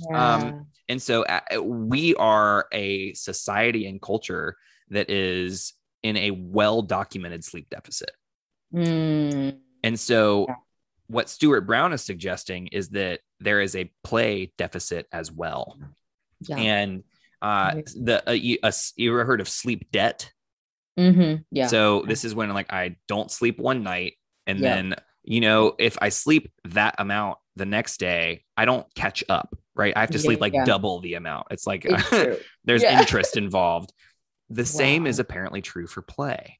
Yeah. 0.10 0.36
um, 0.36 0.68
and 0.90 1.02
so 1.02 1.24
uh, 1.24 1.62
we 1.62 2.14
are 2.16 2.68
a 2.72 3.14
society 3.14 3.88
and 3.88 4.02
culture 4.02 4.56
that 4.90 5.10
is 5.10 5.74
in 6.04 6.16
a 6.18 6.32
well 6.32 6.82
documented 6.82 7.44
sleep 7.44 7.70
deficit. 7.70 8.12
Mm. 8.74 9.58
And 9.84 10.00
so, 10.00 10.46
Yeah. 10.50 10.56
what 11.08 11.30
Stuart 11.30 11.62
Brown 11.62 11.94
is 11.94 12.04
suggesting 12.04 12.68
is 12.68 12.90
that 12.90 13.22
there 13.40 13.62
is 13.62 13.76
a 13.76 13.92
play 14.04 14.52
deficit 14.58 15.08
as 15.12 15.32
well. 15.32 15.78
And 16.50 17.04
uh, 17.44 17.74
the 17.96 18.28
uh, 18.28 18.34
you, 18.34 18.58
uh, 18.64 18.72
you 18.96 19.12
ever 19.12 19.26
heard 19.26 19.42
of 19.42 19.50
sleep 19.50 19.92
debt? 19.92 20.32
hmm 20.98 21.36
Yeah. 21.52 21.70
So 21.70 22.04
this 22.08 22.26
is 22.26 22.36
when 22.36 22.50
like 22.50 22.72
I 22.74 22.98
don't 23.08 23.32
sleep 23.32 23.60
one 23.60 23.84
night 23.84 24.14
and 24.48 24.60
Yeah. 24.60 24.66
then 24.66 24.96
you 25.24 25.42
know 25.42 25.76
if 25.80 25.98
I 26.02 26.10
sleep 26.10 26.52
that 26.66 26.96
amount 27.00 27.38
the 27.56 27.66
next 27.66 28.00
day, 28.00 28.46
I 28.58 28.66
don't 28.66 28.88
catch 28.96 29.24
up, 29.30 29.56
right? 29.76 29.94
I 29.96 30.02
have 30.02 30.12
to 30.12 30.20
sleep 30.20 30.42
like 30.42 30.54
Yeah. 30.54 30.66
double 30.66 31.00
the 31.02 31.14
amount. 31.16 31.48
It's 31.52 31.68
like 31.68 31.86
It's 31.86 32.10
there's 32.66 32.84
Yeah. 32.84 33.00
interest 33.00 33.38
involved. 33.38 33.94
The 34.50 34.66
same 34.66 35.08
is 35.08 35.20
apparently 35.20 35.62
true 35.62 35.88
for 35.88 36.02
play. 36.02 36.60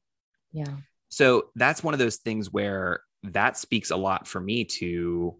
Yeah. 0.52 0.76
So 1.08 1.50
that's 1.54 1.82
one 1.82 1.94
of 1.94 2.00
those 2.00 2.16
things 2.16 2.52
where 2.52 3.00
that 3.24 3.56
speaks 3.56 3.90
a 3.90 3.96
lot 3.96 4.26
for 4.26 4.40
me 4.40 4.64
to 4.64 5.36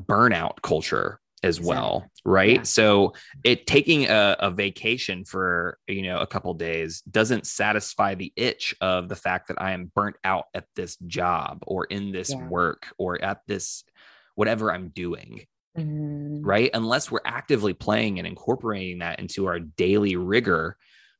burnout 0.00 0.62
culture 0.62 1.20
as 1.42 1.60
well, 1.60 2.06
right? 2.24 2.56
Yeah. 2.56 2.62
So 2.62 3.12
it 3.44 3.66
taking 3.66 4.06
a, 4.06 4.36
a 4.40 4.50
vacation 4.50 5.24
for 5.24 5.78
you 5.86 6.02
know 6.02 6.18
a 6.18 6.26
couple 6.26 6.52
days 6.54 7.02
doesn't 7.02 7.46
satisfy 7.46 8.14
the 8.14 8.32
itch 8.36 8.74
of 8.80 9.08
the 9.08 9.16
fact 9.16 9.48
that 9.48 9.60
I 9.60 9.72
am 9.72 9.90
burnt 9.94 10.16
out 10.24 10.46
at 10.54 10.64
this 10.74 10.96
job 11.06 11.58
or 11.66 11.84
in 11.84 12.12
this 12.12 12.30
Yeah. 12.30 12.48
work 12.48 12.86
or 12.98 13.22
at 13.22 13.40
this 13.46 13.84
whatever 14.34 14.72
I'm 14.72 14.88
doing, 14.88 15.46
Mhm. 15.78 16.40
right? 16.42 16.70
Unless 16.74 17.10
we're 17.10 17.20
actively 17.24 17.74
playing 17.74 18.18
and 18.18 18.26
incorporating 18.26 18.98
that 19.00 19.18
into 19.20 19.46
our 19.46 19.60
daily 19.60 20.16
rigor, 20.16 20.76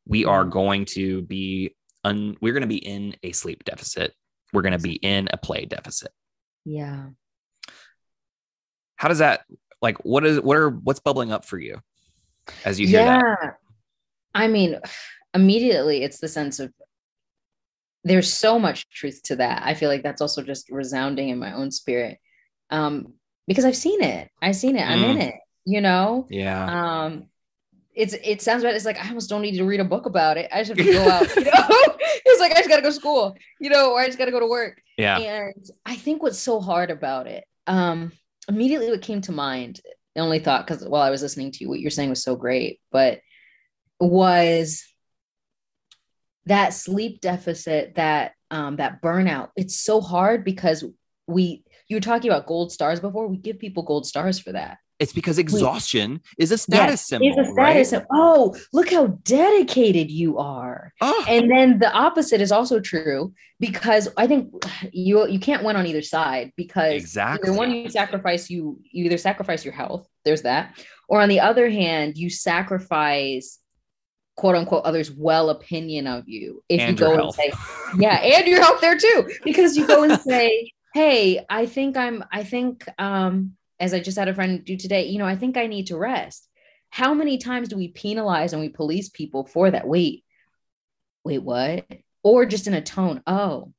we 0.07 0.25
are 0.25 0.45
going 0.45 0.85
to 0.87 1.23
be 1.23 1.75
un- 2.05 2.37
we're 2.41 2.53
going 2.53 2.63
to 2.63 2.67
be 2.67 2.77
in 2.85 3.17
a 3.23 3.33
sleep 3.33 3.65
deficit. 3.65 4.15
We're 4.53 4.63
going 4.63 4.73
to 4.73 4.79
be 4.79 4.95
in 4.95 5.29
a 5.33 5.37
play 5.37 5.65
deficit. 5.67 6.11
Yeah. 6.65 7.09
How 8.97 9.09
does 9.09 9.19
that 9.19 9.45
like 9.83 9.99
what 10.05 10.25
is 10.25 10.41
what 10.41 10.57
are 10.57 10.71
what's 10.71 11.01
bubbling 11.01 11.33
up 11.33 11.45
for 11.45 11.59
you 11.59 11.81
as 12.65 12.81
you 12.81 12.87
hear 12.87 13.05
that? 13.05 13.59
I 14.35 14.49
mean, 14.49 14.79
immediately 15.35 16.03
it's 16.03 16.19
the 16.19 16.29
sense 16.29 16.61
of 16.61 16.73
there's 18.05 18.33
so 18.33 18.59
much 18.59 18.89
truth 18.89 19.23
to 19.25 19.37
that. 19.37 19.63
I 19.65 19.75
feel 19.75 19.89
like 19.89 20.03
that's 20.03 20.21
also 20.21 20.43
just 20.43 20.71
resounding 20.71 21.29
in 21.29 21.39
my 21.39 21.53
own 21.53 21.71
spirit. 21.71 22.19
Um, 22.71 23.15
because 23.49 23.65
I've 23.65 23.77
seen 23.77 24.03
it. 24.03 24.31
I've 24.41 24.57
seen 24.57 24.77
it. 24.77 24.83
I'm 24.83 25.03
in 25.03 25.21
it, 25.21 25.35
you 25.65 25.81
know? 25.81 26.27
Yeah. 26.31 27.05
Um, 27.05 27.27
it's 27.95 28.15
it 28.23 28.43
sounds 28.43 28.63
bad. 28.63 28.75
It's 28.75 28.85
like 28.85 29.03
I 29.03 29.09
almost 29.09 29.31
don't 29.31 29.43
need 29.43 29.57
to 29.57 29.65
read 29.65 29.81
a 29.81 29.85
book 29.85 30.07
about 30.07 30.37
it. 30.37 30.51
I 30.53 30.63
just 30.63 30.69
have 30.69 30.87
to 30.87 30.93
go 30.93 31.09
out, 31.11 31.35
you 31.35 31.45
know. 31.45 31.51
it's 32.27 32.41
like 32.41 32.53
I 32.53 32.57
just 32.57 32.69
gotta 32.69 32.83
go 32.83 32.91
to 32.91 32.95
school, 32.95 33.37
you 33.59 33.71
know, 33.71 33.93
or 33.93 34.01
I 34.01 34.07
just 34.07 34.19
gotta 34.19 34.31
go 34.31 34.41
to 34.41 34.47
work. 34.47 34.81
Yeah. 34.99 35.19
And 35.19 35.65
I 35.85 35.97
think 35.97 36.23
what's 36.23 36.39
so 36.39 36.61
hard 36.61 36.91
about 36.91 37.27
it, 37.27 37.45
um, 37.67 38.13
immediately 38.49 38.91
what 38.91 39.03
came 39.03 39.21
to 39.23 39.33
mind, 39.33 39.81
the 40.15 40.23
only 40.23 40.39
thought, 40.39 40.67
because 40.67 40.85
while 40.85 41.03
I 41.03 41.11
was 41.11 41.23
listening 41.23 41.53
to 41.53 41.59
you, 41.61 41.69
what 41.69 41.81
you're 41.81 41.91
saying 41.91 42.11
was 42.11 42.23
so 42.23 42.37
great, 42.37 42.81
but 42.91 43.21
was 44.01 44.85
that 46.47 46.73
sleep 46.73 47.21
deficit, 47.21 47.97
that 47.97 48.33
um, 48.51 48.77
that 48.77 49.03
burnout. 49.03 49.51
It's 49.57 49.79
so 49.79 50.01
hard 50.01 50.45
because 50.45 50.85
we 51.27 51.65
you 51.89 51.97
were 51.97 52.01
talking 52.01 52.31
about 52.31 52.47
gold 52.47 52.73
stars 52.73 53.01
before. 53.01 53.27
We 53.27 53.37
give 53.37 53.59
people 53.59 53.83
gold 53.83 54.07
stars 54.07 54.39
for 54.39 54.53
that. 54.53 54.79
It's 54.99 55.13
because 55.13 55.39
exhaustion 55.39 56.21
is 56.39 56.53
a 56.53 56.59
status 56.59 57.03
Yes, 57.03 57.07
symbol. 57.09 57.29
It's 57.29 57.37
a 57.37 57.45
status 57.53 57.55
right? 57.57 57.87
symbol. 57.87 58.07
Oh, 58.13 58.57
look 58.73 58.91
how 58.91 59.09
dedicated 59.25 60.11
you 60.11 60.39
are. 60.39 60.95
Oh, 61.03 61.25
And 61.29 61.51
then 61.51 61.79
the 61.79 61.93
opposite 61.93 62.41
is 62.41 62.51
also 62.51 62.81
true 62.81 63.35
because 63.61 64.09
I 64.17 64.27
think 64.27 64.51
you 64.93 65.27
you 65.29 65.39
can't 65.39 65.65
win 65.65 65.77
on 65.77 65.87
either 65.87 66.01
side 66.03 66.53
because 66.57 66.95
exactly. 66.95 67.49
either 67.51 67.59
one 67.59 67.71
you 67.73 67.91
sacrifice 67.91 68.49
you 68.49 68.81
you 68.91 69.05
either 69.05 69.19
sacrifice 69.19 69.65
your 69.65 69.73
health 69.75 70.07
there's 70.25 70.43
that 70.43 70.79
or 71.09 71.21
on 71.21 71.29
the 71.29 71.41
other 71.41 71.69
hand 71.71 72.17
you 72.19 72.29
sacrifice 72.29 73.59
quote 74.37 74.57
unquote 74.57 74.85
others 74.85 75.11
well 75.11 75.49
opinion 75.51 76.07
of 76.07 76.29
you 76.29 76.63
if 76.69 76.81
And 76.81 76.99
you 77.01 77.07
go 77.07 77.17
health. 77.17 77.39
and 77.39 77.53
say 77.55 77.59
yeah 77.99 78.17
and 78.21 78.47
your 78.47 78.61
health 78.63 78.81
there 78.83 78.99
too 78.99 79.31
because 79.45 79.77
you 79.77 79.87
go 79.87 80.03
and 80.03 80.21
say 80.21 80.71
hey 80.93 81.43
i 81.49 81.65
think 81.65 81.97
i'm 81.97 82.23
i 82.31 82.45
think 82.45 82.85
um 82.99 83.53
as 83.81 83.93
i 83.95 84.01
just 84.01 84.19
had 84.19 84.29
a 84.29 84.35
friend 84.35 84.65
do 84.65 84.77
today 84.77 85.07
you 85.07 85.19
know 85.19 85.27
i 85.27 85.37
think 85.37 85.57
i 85.57 85.67
need 85.67 85.87
to 85.87 85.97
rest 85.97 86.49
how 86.91 87.13
many 87.15 87.39
times 87.39 87.69
do 87.69 87.77
we 87.77 87.89
penalize 87.89 88.53
and 88.53 88.63
we 88.63 88.69
police 88.69 89.09
people 89.09 89.45
for 89.45 89.71
that 89.71 89.87
wait 89.87 90.25
wait 91.25 91.39
what 91.43 91.85
or 92.23 92.47
just 92.47 92.67
in 92.67 92.75
a 92.75 92.81
tone 92.83 93.23
oh 93.27 93.73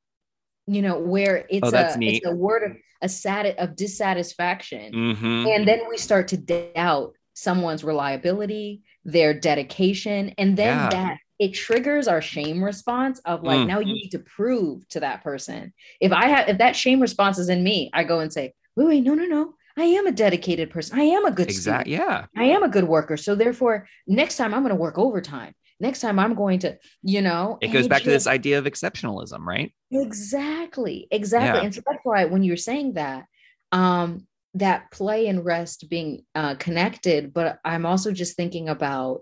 you 0.67 0.81
know 0.81 0.99
where 0.99 1.45
it's 1.49 1.73
Oh, 1.73 1.77
a 1.77 1.97
neat. 1.97 2.15
it's 2.17 2.25
a 2.25 2.35
word 2.35 2.63
of 2.63 2.77
a 3.01 3.07
sat 3.09 3.57
of 3.59 3.75
dissatisfaction 3.75 4.93
Mhm. 4.93 5.55
and 5.55 5.67
then 5.67 5.81
we 5.89 5.97
start 5.97 6.27
to 6.29 6.37
doubt 6.37 7.13
someone's 7.33 7.83
reliability 7.83 8.81
their 9.05 9.33
dedication 9.39 10.33
and 10.37 10.57
then 10.57 10.77
Yeah. 10.77 10.89
that 10.89 11.17
it 11.39 11.53
triggers 11.53 12.07
our 12.07 12.21
shame 12.21 12.63
response 12.63 13.19
of 13.19 13.43
like 13.43 13.59
Mm. 13.61 13.67
now 13.67 13.79
you 13.79 13.93
need 13.93 14.09
to 14.09 14.19
prove 14.19 14.87
to 14.89 14.99
that 15.01 15.23
person 15.23 15.71
if 16.01 16.11
i 16.11 16.27
have 16.27 16.49
if 16.49 16.57
that 16.57 16.75
shame 16.75 16.99
response 16.99 17.37
is 17.37 17.49
in 17.49 17.63
me 17.63 17.89
i 17.93 18.03
go 18.03 18.19
and 18.19 18.33
say 18.33 18.53
wait 18.75 18.87
wait 18.87 19.01
no 19.03 19.13
no 19.13 19.25
no 19.25 19.53
i 19.77 19.83
am 19.83 20.07
a 20.07 20.11
dedicated 20.11 20.69
person 20.69 20.99
i 20.99 21.03
am 21.03 21.25
a 21.25 21.31
good 21.31 21.51
student. 21.51 21.87
Exactly. 21.87 21.93
Yeah. 21.93 22.25
I 22.35 22.45
am 22.45 22.63
a 22.63 22.69
good 22.69 22.85
worker. 22.85 23.17
So 23.17 23.35
therefore, 23.35 23.87
next 24.07 24.37
time 24.37 24.53
I'm 24.53 24.61
going 24.61 24.75
to 24.75 24.75
work 24.75 24.97
overtime. 24.97 25.53
Next 25.79 26.01
time 26.01 26.17
I'm 26.17 26.33
going 26.33 26.59
to, 26.59 26.77
you 27.03 27.21
know, 27.21 27.59
It 27.61 27.67
goes 27.67 27.87
back 27.87 28.01
to 28.01 28.09
this 28.09 28.25
idea 28.25 28.57
of 28.57 28.65
exceptionalism, 28.65 29.45
right? 29.45 29.71
Exactly. 29.91 31.07
Exactly. 31.11 31.59
Yeah. 31.59 31.65
And 31.65 31.75
so 31.75 31.81
that's 31.85 31.99
why 32.03 32.25
when 32.25 32.43
you 32.43 32.51
were 32.51 32.57
saying 32.57 32.93
that, 32.93 33.25
um, 33.71 34.25
that 34.55 34.89
play 34.91 35.27
and 35.27 35.45
rest 35.45 35.87
being 35.87 36.25
uh, 36.33 36.55
connected, 36.55 37.31
but 37.31 37.59
I'm 37.63 37.85
also 37.85 38.11
just 38.11 38.35
thinking 38.35 38.69
about 38.69 39.21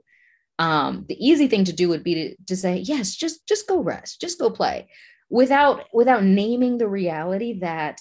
um, 0.57 1.05
the 1.09 1.17
easy 1.27 1.47
thing 1.47 1.65
to 1.65 1.73
do 1.73 1.89
would 1.89 2.03
be 2.03 2.15
to, 2.15 2.35
to 2.47 2.55
say, 2.55 2.77
yes, 2.77 3.15
just 3.15 3.45
just 3.45 3.67
go 3.67 3.81
rest, 3.81 4.21
just 4.21 4.39
go 4.39 4.49
play, 4.49 4.87
without 5.29 5.83
without 5.93 6.23
naming 6.23 6.77
the 6.77 6.87
reality 6.87 7.59
that 7.59 7.99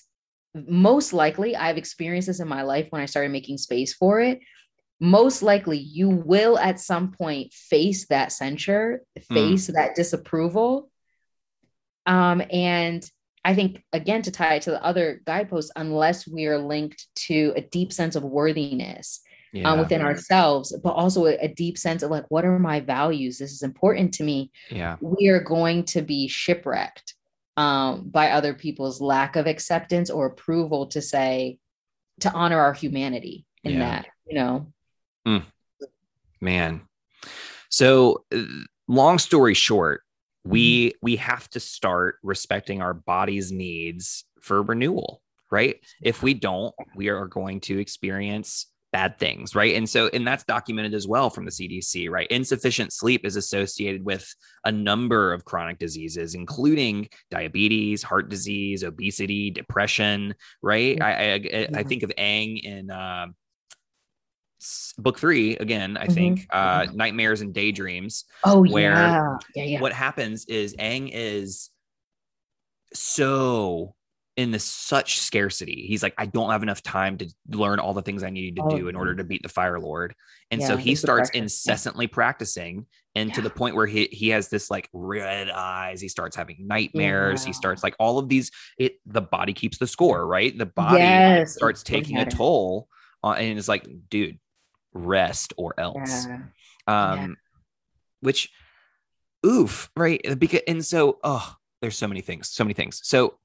most 0.54 1.12
likely 1.12 1.56
I've 1.56 1.78
experienced 1.78 2.28
this 2.28 2.40
in 2.40 2.48
my 2.48 2.62
life 2.62 2.86
when 2.90 3.02
I 3.02 3.06
started 3.06 3.32
making 3.32 3.58
space 3.58 3.94
for 3.94 4.20
it. 4.20 4.40
Most 5.00 5.42
likely, 5.42 5.78
you 5.78 6.08
will 6.08 6.58
at 6.58 6.78
some 6.80 7.10
point 7.10 7.52
face 7.52 8.06
that 8.06 8.32
censure, 8.32 9.02
face 9.32 9.66
that 9.66 9.96
disapproval. 9.96 10.88
Um, 12.06 12.42
and 12.50 13.04
I 13.44 13.54
think, 13.54 13.82
again, 13.92 14.22
to 14.22 14.30
tie 14.30 14.54
it 14.54 14.62
to 14.62 14.70
the 14.70 14.82
other 14.82 15.20
guideposts, 15.26 15.72
unless 15.76 16.26
we 16.26 16.46
are 16.46 16.58
linked 16.58 17.06
to 17.26 17.52
a 17.56 17.60
deep 17.60 17.92
sense 17.92 18.16
of 18.16 18.22
worthiness 18.22 19.20
Yeah. 19.52 19.70
um, 19.72 19.80
within 19.80 20.00
ourselves, 20.00 20.74
but 20.82 20.92
also 20.92 21.26
a, 21.26 21.36
a 21.36 21.48
deep 21.48 21.76
sense 21.76 22.02
of 22.02 22.10
like, 22.10 22.24
what 22.28 22.44
are 22.44 22.58
my 22.58 22.80
values? 22.80 23.38
This 23.38 23.52
is 23.52 23.62
important 23.62 24.14
to 24.14 24.24
me 24.24 24.50
yeah. 24.70 24.96
we 25.00 25.28
are 25.28 25.40
going 25.40 25.84
to 25.86 26.02
be 26.02 26.28
shipwrecked 26.28 27.14
um, 27.56 28.08
by 28.08 28.30
other 28.30 28.54
people's 28.54 29.00
lack 29.00 29.36
of 29.36 29.46
acceptance 29.46 30.10
or 30.10 30.26
approval 30.26 30.86
to 30.88 31.00
say 31.00 31.58
to 32.20 32.32
honor 32.32 32.58
our 32.58 32.72
humanity 32.72 33.46
in 33.62 33.72
Yeah. 33.72 33.78
that 33.78 34.06
you 34.26 34.34
know? 34.34 34.72
Man. 36.40 36.82
So 37.70 38.24
uh, 38.34 38.42
long 38.88 39.18
story 39.18 39.54
short 39.54 40.02
we 40.44 40.92
we 41.00 41.16
have 41.16 41.48
to 41.50 41.60
start 41.60 42.16
respecting 42.22 42.82
our 42.82 42.92
body's 42.92 43.50
needs 43.50 44.24
for 44.40 44.62
renewal 44.62 45.22
right? 45.50 45.76
If 46.02 46.22
we 46.22 46.34
don't 46.34 46.74
we 46.96 47.08
are 47.08 47.26
going 47.26 47.60
to 47.60 47.78
experience 47.78 48.66
bad 48.94 49.18
things 49.18 49.56
right? 49.56 49.74
And 49.74 49.88
so 49.88 50.08
and 50.14 50.24
that's 50.24 50.44
documented 50.44 50.94
as 50.94 51.06
well 51.08 51.28
from 51.28 51.44
the 51.44 51.50
cdc 51.50 52.08
right? 52.08 52.28
Insufficient 52.30 52.92
sleep 52.92 53.26
is 53.26 53.34
associated 53.34 54.04
with 54.04 54.24
a 54.64 54.70
number 54.70 55.32
of 55.32 55.44
chronic 55.44 55.80
diseases 55.80 56.36
including 56.36 57.08
diabetes 57.28 58.04
heart 58.04 58.28
disease 58.28 58.84
obesity 58.84 59.50
depression 59.50 60.32
right? 60.62 61.02
I 61.02 61.10
i, 61.12 61.32
I- 61.34 61.68
I 61.80 61.82
think 61.82 62.04
of 62.04 62.12
Aang 62.16 62.60
in 62.62 62.90
um 62.92 63.34
book 64.96 65.18
three 65.18 65.56
again 65.56 65.96
i 65.98 66.06
think 66.06 66.46
uh 66.50 66.86
nightmares 66.94 67.40
and 67.42 67.52
daydreams 67.52 68.24
oh 68.44 68.64
Where- 68.64 68.92
yeah. 68.94 69.36
Yeah 69.56 69.64
yeah. 69.64 69.80
what 69.80 69.92
happens 69.92 70.46
is 70.46 70.74
Aang 70.76 71.10
is 71.12 71.68
so 72.94 73.94
in 74.36 74.50
this 74.50 74.64
such 74.64 75.20
scarcity. 75.20 75.86
He's 75.86 76.02
like, 76.02 76.14
I 76.18 76.26
don't 76.26 76.50
have 76.50 76.62
enough 76.62 76.82
time 76.82 77.18
to 77.18 77.32
learn 77.50 77.78
all 77.78 77.94
the 77.94 78.02
things 78.02 78.24
I 78.24 78.30
need 78.30 78.56
to 78.56 78.62
Oh, 78.64 78.76
do 78.76 78.88
in 78.88 78.96
order 78.96 79.14
to 79.14 79.22
beat 79.24 79.42
the 79.42 79.48
Fire 79.48 79.78
Lord. 79.78 80.14
And 80.50 80.60
so 80.62 80.76
he 80.76 80.94
starts 80.96 81.30
incessantly 81.30 82.06
practicing 82.08 82.86
and 83.14 83.32
to 83.34 83.40
the 83.40 83.50
point 83.50 83.76
where 83.76 83.86
he 83.86 84.08
he 84.10 84.30
has 84.30 84.48
this 84.48 84.70
like 84.70 84.88
red 84.92 85.48
eyes. 85.50 86.00
He 86.00 86.08
starts 86.08 86.34
having 86.34 86.66
nightmares. 86.66 87.44
He 87.44 87.52
starts 87.52 87.84
like 87.84 87.94
all 88.00 88.18
of 88.18 88.28
these, 88.28 88.50
it 88.76 88.94
the 89.06 89.22
body 89.22 89.52
keeps 89.52 89.78
the 89.78 89.86
score, 89.86 90.26
right? 90.26 90.56
The 90.56 90.66
body 90.66 91.04
yes 91.04 91.54
starts 91.54 91.84
taking 91.84 92.16
a 92.18 92.26
toll 92.26 92.88
on, 93.22 93.38
and 93.38 93.56
it's 93.56 93.68
like, 93.68 93.86
dude, 94.08 94.38
rest 94.92 95.52
or 95.56 95.74
else 95.78 96.26
yeah. 96.26 96.34
um 96.86 97.18
Yeah. 97.18 97.28
which 98.20 98.50
oof 99.44 99.90
right 99.96 100.20
because 100.38 100.60
and 100.68 100.84
so 100.84 101.18
oh 101.24 101.56
there's 101.82 101.98
so 101.98 102.06
many 102.06 102.20
things 102.20 102.48
so 102.48 102.62
many 102.62 102.74
things 102.74 103.00
so 103.02 103.36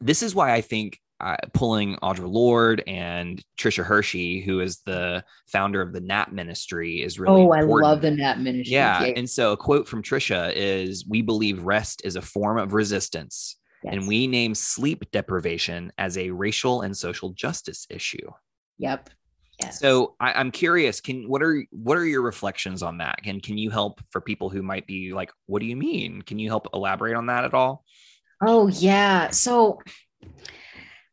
this 0.00 0.22
is 0.22 0.34
why 0.34 0.52
i 0.52 0.60
think 0.60 0.98
uh, 1.20 1.36
pulling 1.52 1.96
audre 1.96 2.30
lorde 2.30 2.82
and 2.86 3.44
tricia 3.58 3.84
hersey 3.84 4.40
who 4.40 4.60
is 4.60 4.78
the 4.86 5.24
founder 5.46 5.82
of 5.82 5.92
the 5.92 6.00
nap 6.00 6.30
ministry 6.30 7.02
is 7.02 7.18
really 7.18 7.42
oh 7.42 7.50
i 7.50 7.60
love 7.60 8.00
the 8.00 8.10
nap 8.10 8.38
ministry 8.38 8.74
yeah 8.74 9.02
and 9.02 9.28
so 9.28 9.52
a 9.52 9.56
quote 9.56 9.88
from 9.88 10.02
tricia 10.02 10.52
is 10.54 11.04
we 11.08 11.20
believe 11.20 11.62
rest 11.64 12.02
is 12.04 12.14
a 12.16 12.22
form 12.22 12.58
of 12.58 12.72
resistance 12.72 13.56
Yes. 13.84 13.94
and 13.94 14.08
we 14.08 14.26
name 14.26 14.56
sleep 14.56 15.08
deprivation 15.12 15.92
as 15.98 16.18
a 16.18 16.30
racial 16.30 16.80
and 16.82 16.96
social 16.96 17.30
justice 17.30 17.86
issue 17.90 18.28
yep 18.76 19.08
yes. 19.62 19.78
so 19.78 20.14
I, 20.20 20.32
I'm 20.32 20.50
curious. 20.50 21.00
Can 21.00 21.28
what 21.28 21.42
are 21.42 21.64
what 21.70 21.96
are 21.96 22.04
your 22.04 22.22
reflections 22.22 22.82
on 22.82 22.98
that? 22.98 23.22
Can 23.22 23.40
can 23.40 23.58
you 23.58 23.70
help 23.70 24.00
for 24.10 24.20
people 24.20 24.48
who 24.50 24.62
might 24.62 24.86
be 24.86 25.12
like, 25.12 25.30
what 25.46 25.60
do 25.60 25.66
you 25.66 25.76
mean? 25.76 26.22
Can 26.22 26.38
you 26.38 26.48
help 26.48 26.68
elaborate 26.74 27.16
on 27.16 27.26
that 27.26 27.44
at 27.44 27.54
all? 27.54 27.84
Oh 28.40 28.68
yeah. 28.68 29.30
So 29.30 29.80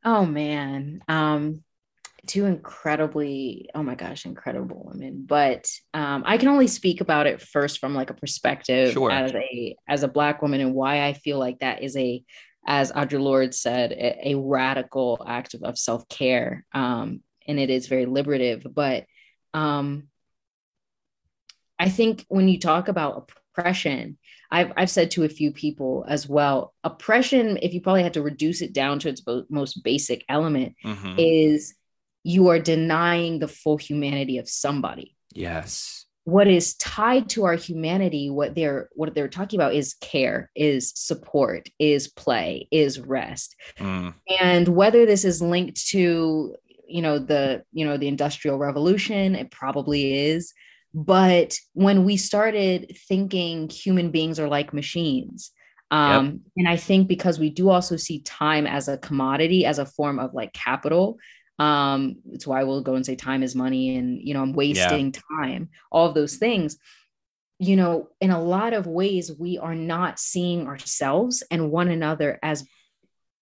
oh 0.03 0.25
man. 0.25 1.01
Um 1.07 1.63
two 2.27 2.45
incredibly 2.45 3.69
oh 3.75 3.83
my 3.83 3.95
gosh, 3.95 4.25
incredible 4.25 4.89
women. 4.91 5.25
But 5.27 5.69
um 5.93 6.23
I 6.25 6.37
can 6.37 6.49
only 6.49 6.67
speak 6.67 7.01
about 7.01 7.27
it 7.27 7.41
first 7.41 7.79
from 7.79 7.93
like 7.95 8.09
a 8.09 8.15
perspective 8.15 8.93
Sure. 8.93 9.11
as 9.11 9.33
a 9.33 9.75
as 9.87 10.03
a 10.03 10.07
black 10.07 10.41
woman 10.41 10.61
and 10.61 10.73
why 10.73 11.05
I 11.05 11.13
feel 11.13 11.39
like 11.39 11.59
that 11.59 11.83
is 11.83 11.95
a 11.97 12.23
as 12.67 12.91
Audre 12.91 13.21
Lorde 13.21 13.53
said, 13.53 13.91
a, 13.91 14.29
a 14.29 14.35
radical 14.39 15.23
act 15.27 15.53
of, 15.53 15.63
of 15.63 15.77
self-care. 15.77 16.65
Um 16.73 17.21
and 17.47 17.59
it 17.59 17.69
is 17.69 17.87
very 17.87 18.05
liberative. 18.05 18.65
But 18.71 19.05
um 19.53 20.07
I 21.77 21.89
think 21.89 22.25
when 22.29 22.47
you 22.47 22.59
talk 22.59 22.87
about 22.87 23.29
oppression, 23.57 24.17
I've, 24.51 24.71
I've 24.77 24.89
said 24.89 25.11
to 25.11 25.23
a 25.23 25.29
few 25.29 25.51
people 25.51 26.05
as 26.07 26.27
well 26.29 26.73
oppression, 26.83 27.57
if 27.61 27.73
you 27.73 27.81
probably 27.81 28.03
had 28.03 28.13
to 28.13 28.21
reduce 28.21 28.61
it 28.61 28.73
down 28.73 28.99
to 28.99 29.09
its 29.09 29.21
bo- 29.21 29.45
most 29.49 29.83
basic 29.83 30.23
element, 30.29 30.75
Mhm. 30.83 31.15
is 31.17 31.73
you 32.23 32.47
are 32.49 32.59
denying 32.59 33.39
the 33.39 33.47
full 33.47 33.77
humanity 33.77 34.37
of 34.37 34.49
somebody. 34.49 35.15
Yes. 35.33 36.05
What 36.23 36.47
is 36.47 36.73
tied 36.77 37.29
to 37.29 37.45
our 37.45 37.53
humanity, 37.55 38.31
what 38.31 38.55
they're 38.55 38.89
what 38.93 39.13
they're 39.13 39.27
talking 39.27 39.59
about 39.59 39.75
is 39.75 39.93
care, 39.95 40.49
is 40.55 40.91
support, 40.95 41.69
is 41.77 42.07
play, 42.07 42.67
is 42.71 42.99
rest 42.99 43.55
Mm. 43.77 44.15
and 44.41 44.67
whether 44.69 45.05
this 45.05 45.23
is 45.23 45.41
linked 45.41 45.85
to 45.89 46.55
you 46.87 47.01
know 47.01 47.17
the 47.19 47.63
you 47.73 47.85
know 47.85 47.97
the 47.97 48.07
industrial 48.07 48.57
revolution 48.59 49.35
it 49.35 49.49
probably 49.51 50.13
is 50.27 50.53
but 50.97 51.53
when 51.73 52.05
we 52.05 52.15
started 52.15 52.95
thinking 53.09 53.69
human 53.69 54.11
beings 54.11 54.39
are 54.39 54.47
like 54.47 54.73
machines 54.73 55.51
um 55.91 56.39
and 56.55 56.67
i 56.69 56.77
think 56.77 57.07
because 57.09 57.37
we 57.37 57.49
do 57.49 57.69
also 57.69 57.97
see 57.97 58.21
time 58.21 58.65
as 58.65 58.87
a 58.87 58.97
commodity 58.97 59.65
as 59.65 59.77
a 59.77 59.85
form 59.85 60.19
of 60.19 60.33
like 60.33 60.53
capital 60.53 61.17
um 61.59 62.15
it's 62.31 62.47
why 62.47 62.63
we'll 62.63 62.81
go 62.81 62.95
and 62.95 63.05
say 63.05 63.15
time 63.15 63.43
is 63.43 63.55
money 63.55 63.97
and 63.97 64.21
you 64.25 64.33
know 64.33 64.41
i'm 64.41 64.53
wasting 64.53 65.11
time 65.37 65.69
all 65.91 66.07
of 66.07 66.15
those 66.15 66.37
things. 66.37 66.77
You 67.59 67.75
know 67.75 68.09
in 68.19 68.31
a 68.31 68.41
lot 68.41 68.73
of 68.73 68.87
ways 68.87 69.31
we 69.37 69.57
are 69.57 69.75
not 69.75 70.17
seeing 70.19 70.65
ourselves 70.67 71.43
and 71.51 71.71
one 71.71 71.89
another 71.89 72.39
as 72.41 72.65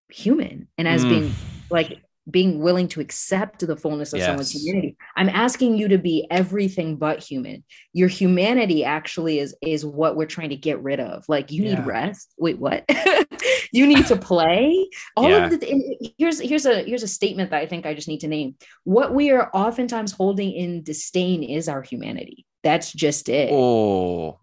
human 0.09 0.67
and 0.77 0.87
as 0.87 1.05
Mm. 1.05 1.09
being 1.09 1.35
like 1.69 2.03
being 2.29 2.59
willing 2.59 2.87
to 2.87 3.01
accept 3.01 3.65
the 3.65 3.75
fullness 3.75 4.13
of 4.13 4.19
yes. 4.19 4.27
someone's 4.27 4.51
humanity. 4.51 4.95
I'm 5.15 5.29
asking 5.29 5.77
you 5.77 5.89
to 5.89 5.97
be 5.97 6.25
everything 6.31 6.95
but 6.95 7.21
human. 7.21 7.63
Your 7.91 8.07
humanity 8.07 8.85
actually 8.85 9.39
is 9.39 9.55
is 9.61 9.85
what 9.85 10.15
we're 10.15 10.25
trying 10.25 10.49
to 10.49 10.55
get 10.55 10.81
rid 10.81 10.99
of. 10.99 11.25
Like 11.27 11.51
you 11.51 11.63
yeah. 11.63 11.75
need 11.75 11.85
rest. 11.85 12.33
Wait, 12.37 12.59
what? 12.59 12.85
you 13.71 13.87
need 13.87 14.05
to 14.07 14.15
play. 14.15 14.89
All 15.17 15.29
yeah. 15.29 15.45
of 15.45 15.59
the 15.59 16.13
here's 16.17 16.39
here's 16.39 16.65
a 16.65 16.83
here's 16.83 17.03
a 17.03 17.07
statement 17.07 17.51
that 17.51 17.61
I 17.61 17.65
think 17.65 17.85
I 17.85 17.93
just 17.93 18.07
need 18.07 18.19
to 18.19 18.27
name. 18.27 18.55
What 18.85 19.13
we 19.13 19.31
are 19.31 19.49
oftentimes 19.53 20.13
holding 20.13 20.53
in 20.53 20.83
disdain 20.83 21.43
is 21.43 21.67
our 21.67 21.81
humanity. 21.81 22.45
That's 22.63 22.91
just 22.91 23.27
it. 23.27 23.51
Oh. 23.51 24.39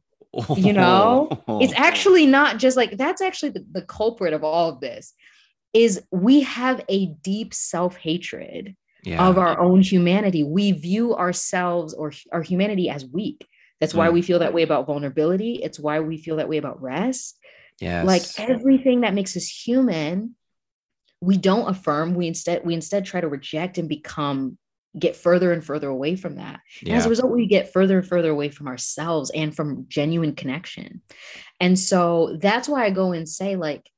You 0.56 0.74
know, 0.74 1.28
it's 1.60 1.72
actually 1.74 2.26
not 2.26 2.58
just 2.58 2.76
like 2.76 2.96
that's 2.96 3.20
actually 3.20 3.50
the, 3.50 3.66
the 3.72 3.82
culprit 3.82 4.32
of 4.32 4.44
all 4.44 4.68
of 4.68 4.80
this 4.80 5.14
is 5.72 6.02
we 6.10 6.40
have 6.40 6.84
a 6.88 7.06
deep 7.06 7.54
self-hatred 7.54 8.76
yeah. 9.04 9.26
of 9.26 9.38
our 9.38 9.60
own 9.60 9.82
humanity. 9.82 10.42
We 10.42 10.72
view 10.72 11.14
ourselves 11.14 11.94
or 11.94 12.12
our 12.32 12.42
humanity 12.42 12.90
as 12.90 13.04
weak. 13.06 13.46
That's 13.80 13.94
why 13.94 14.08
mm. 14.08 14.12
we 14.12 14.22
feel 14.22 14.40
that 14.40 14.52
way 14.52 14.62
about 14.62 14.86
vulnerability. 14.86 15.60
It's 15.62 15.78
why 15.78 16.00
we 16.00 16.18
feel 16.18 16.36
that 16.36 16.48
way 16.48 16.58
about 16.58 16.82
rest. 16.82 17.38
Yes. 17.80 18.06
Like 18.06 18.22
everything 18.38 19.02
that 19.02 19.14
makes 19.14 19.36
us 19.36 19.48
human, 19.48 20.34
we 21.20 21.38
don't 21.38 21.68
affirm. 21.68 22.14
We 22.14 22.26
instead 22.26 22.64
we 22.64 22.74
instead 22.74 23.06
try 23.06 23.20
to 23.20 23.28
reject 23.28 23.78
and 23.78 23.88
become 23.88 24.58
get 24.98 25.16
further 25.16 25.52
and 25.52 25.64
further 25.64 25.88
away 25.88 26.16
from 26.16 26.36
that. 26.36 26.60
Yeah. 26.82 26.96
as 26.96 27.06
a 27.06 27.08
result, 27.08 27.32
we 27.32 27.46
get 27.46 27.72
further 27.72 27.98
and 27.98 28.06
further 28.06 28.30
away 28.30 28.48
from 28.48 28.66
ourselves 28.66 29.30
and 29.30 29.54
from 29.54 29.86
genuine 29.88 30.34
connection. 30.34 31.00
And 31.60 31.78
so 31.78 32.36
that's 32.40 32.68
why 32.68 32.84
I 32.84 32.90
go 32.90 33.12
and 33.12 33.28
say, 33.28 33.56
like, 33.56 33.88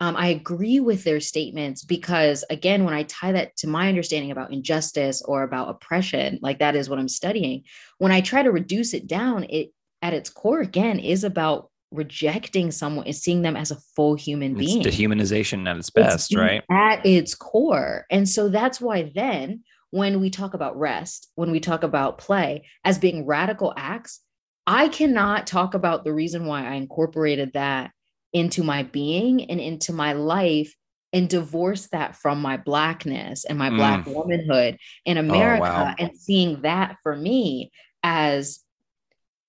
um, 0.00 0.16
I 0.16 0.28
agree 0.28 0.80
with 0.80 1.04
their 1.04 1.20
statements 1.20 1.84
because, 1.84 2.44
again, 2.50 2.84
when 2.84 2.94
I 2.94 3.04
tie 3.04 3.32
that 3.32 3.56
to 3.58 3.68
my 3.68 3.88
understanding 3.88 4.32
about 4.32 4.52
injustice 4.52 5.22
or 5.22 5.44
about 5.44 5.68
oppression, 5.68 6.38
like 6.42 6.58
that 6.58 6.74
is 6.74 6.88
what 6.88 6.98
I'm 6.98 7.08
studying. 7.08 7.62
When 7.98 8.10
I 8.10 8.20
try 8.20 8.42
to 8.42 8.50
reduce 8.50 8.92
it 8.92 9.06
down, 9.06 9.44
it 9.44 9.70
at 10.02 10.12
its 10.12 10.28
core, 10.30 10.60
again, 10.60 10.98
is 10.98 11.24
about 11.24 11.70
rejecting 11.92 12.72
someone 12.72 13.06
and 13.06 13.14
seeing 13.14 13.42
them 13.42 13.56
as 13.56 13.70
a 13.70 13.78
full 13.94 14.16
human 14.16 14.52
it's 14.52 14.72
being. 14.72 14.82
Dehumanization 14.82 15.68
at 15.68 15.76
its 15.76 15.90
best, 15.90 16.32
it's 16.32 16.36
right? 16.36 16.64
At 16.70 17.06
its 17.06 17.34
core. 17.34 18.04
And 18.10 18.28
so 18.28 18.48
that's 18.48 18.80
why 18.80 19.12
then, 19.14 19.62
when 19.90 20.20
we 20.20 20.28
talk 20.28 20.54
about 20.54 20.76
rest, 20.76 21.30
when 21.36 21.52
we 21.52 21.60
talk 21.60 21.84
about 21.84 22.18
play 22.18 22.66
as 22.84 22.98
being 22.98 23.26
radical 23.26 23.72
acts, 23.76 24.20
I 24.66 24.88
cannot 24.88 25.46
talk 25.46 25.74
about 25.74 26.02
the 26.02 26.12
reason 26.12 26.46
why 26.46 26.66
I 26.66 26.74
incorporated 26.74 27.52
that 27.52 27.92
into 28.34 28.62
my 28.62 28.82
being 28.82 29.48
and 29.50 29.60
into 29.60 29.94
my 29.94 30.12
life 30.12 30.74
and 31.14 31.28
divorce 31.28 31.86
that 31.92 32.16
from 32.16 32.42
my 32.42 32.56
blackness 32.56 33.44
and 33.44 33.56
my 33.56 33.70
mm. 33.70 33.76
black 33.76 34.04
womanhood 34.04 34.76
in 35.06 35.16
America 35.16 35.64
oh, 35.64 35.84
wow. 35.84 35.94
and 35.98 36.14
seeing 36.18 36.60
that 36.62 36.96
for 37.02 37.16
me 37.16 37.70
as 38.02 38.60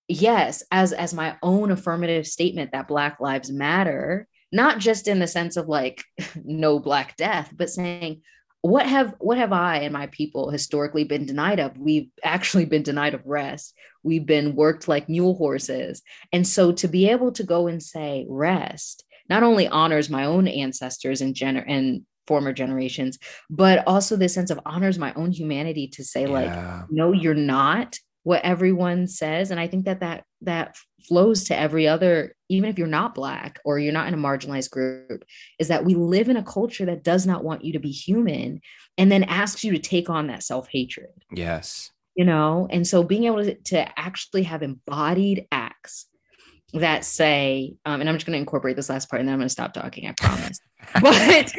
yes 0.08 0.64
as 0.72 0.94
as 0.94 1.14
my 1.14 1.36
own 1.42 1.72
affirmative 1.72 2.28
statement 2.28 2.72
that 2.72 2.88
black 2.88 3.20
lives 3.20 3.52
matter 3.52 4.28
not 4.52 4.78
just 4.78 5.08
in 5.08 5.18
the 5.18 5.28
sense 5.28 5.58
of 5.58 5.68
like 5.68 6.04
no 6.44 6.80
black 6.80 7.18
death 7.18 7.52
but 7.58 7.70
saying 7.70 8.22
what 8.68 8.88
have 8.88 9.14
what 9.20 9.38
have 9.38 9.54
i 9.54 9.78
and 9.78 9.94
my 9.94 10.08
people 10.08 10.50
historically 10.50 11.04
been 11.04 11.26
denied 11.26 11.60
of? 11.60 11.78
We've 11.78 12.10
actually 12.24 12.66
been 12.66 12.84
denied 12.84 13.14
of 13.14 13.26
rest. 13.26 13.76
We've 14.04 14.26
been 14.26 14.56
worked 14.56 14.88
like 14.88 15.10
mule 15.10 15.36
horses. 15.36 16.02
And 16.32 16.48
so 16.48 16.72
to 16.74 16.88
be 16.88 17.10
able 17.10 17.32
to 17.34 17.44
go 17.44 17.68
and 17.68 17.82
say 17.82 18.26
rest 18.28 19.04
not 19.30 19.44
only 19.44 19.68
honors 19.68 20.10
my 20.10 20.26
own 20.26 20.48
ancestors 20.48 21.22
and 21.22 21.34
gener 21.34 21.64
and 21.68 22.04
former 22.28 22.54
generations 22.54 23.20
but 23.50 23.84
also 23.88 24.16
this 24.16 24.34
sense 24.34 24.50
of 24.50 24.60
honors 24.66 24.98
my 24.98 25.14
own 25.14 25.32
humanity 25.32 25.88
to 25.88 26.04
say 26.04 26.24
yeah. 26.24 26.30
like 26.30 26.90
no 26.90 27.12
you're 27.12 27.34
not 27.36 27.98
what 28.24 28.44
everyone 28.44 29.08
says. 29.08 29.52
And 29.52 29.60
i 29.60 29.68
think 29.68 29.86
that 29.86 30.00
that 30.00 30.24
that 30.42 30.76
flows 31.08 31.46
to 31.46 31.58
every 31.58 31.88
other 31.88 32.35
even 32.50 32.70
if 32.70 32.78
you're 32.78 32.88
not 32.88 33.16
black 33.16 33.60
or 33.66 33.80
you're 33.80 33.94
not 33.94 34.08
in 34.08 34.14
a 34.14 34.18
marginalized 34.18 34.70
group 34.70 35.24
is 35.60 35.68
that 35.68 35.86
we 35.86 35.96
live 35.96 36.30
in 36.30 36.38
a 36.38 36.44
culture 36.44 36.86
that 36.86 37.04
does 37.04 37.26
not 37.26 37.44
want 37.44 37.64
you 37.64 37.74
to 37.74 37.80
be 37.80 37.92
human 37.92 38.62
and 38.98 39.12
then 39.12 39.24
asks 39.24 39.64
you 39.64 39.72
to 39.72 39.80
take 39.80 40.10
on 40.10 40.28
that 40.28 40.44
self-hatred. 40.44 41.24
Yes. 41.32 41.92
You 42.16 42.26
know? 42.26 42.68
And 42.70 42.88
so 42.88 43.04
being 43.04 43.26
able 43.26 43.44
to, 43.44 43.56
to 43.56 44.00
actually 44.00 44.44
have 44.44 44.64
embodied 44.64 45.48
acts 45.52 46.08
that 46.74 47.06
say, 47.06 47.76
um, 47.86 48.02
and 48.02 48.10
I'm 48.10 48.16
just 48.16 48.26
going 48.26 48.36
to 48.36 48.40
incorporate 48.40 48.76
this 48.76 48.90
last 48.90 49.10
part 49.10 49.20
and 49.20 49.28
then 49.28 49.34
I'm 49.34 49.40
going 49.40 49.48
to 49.48 49.52
stop 49.52 49.74
talking, 49.74 50.08
I 50.08 50.14
promise. 50.14 50.60
but, 51.02 51.52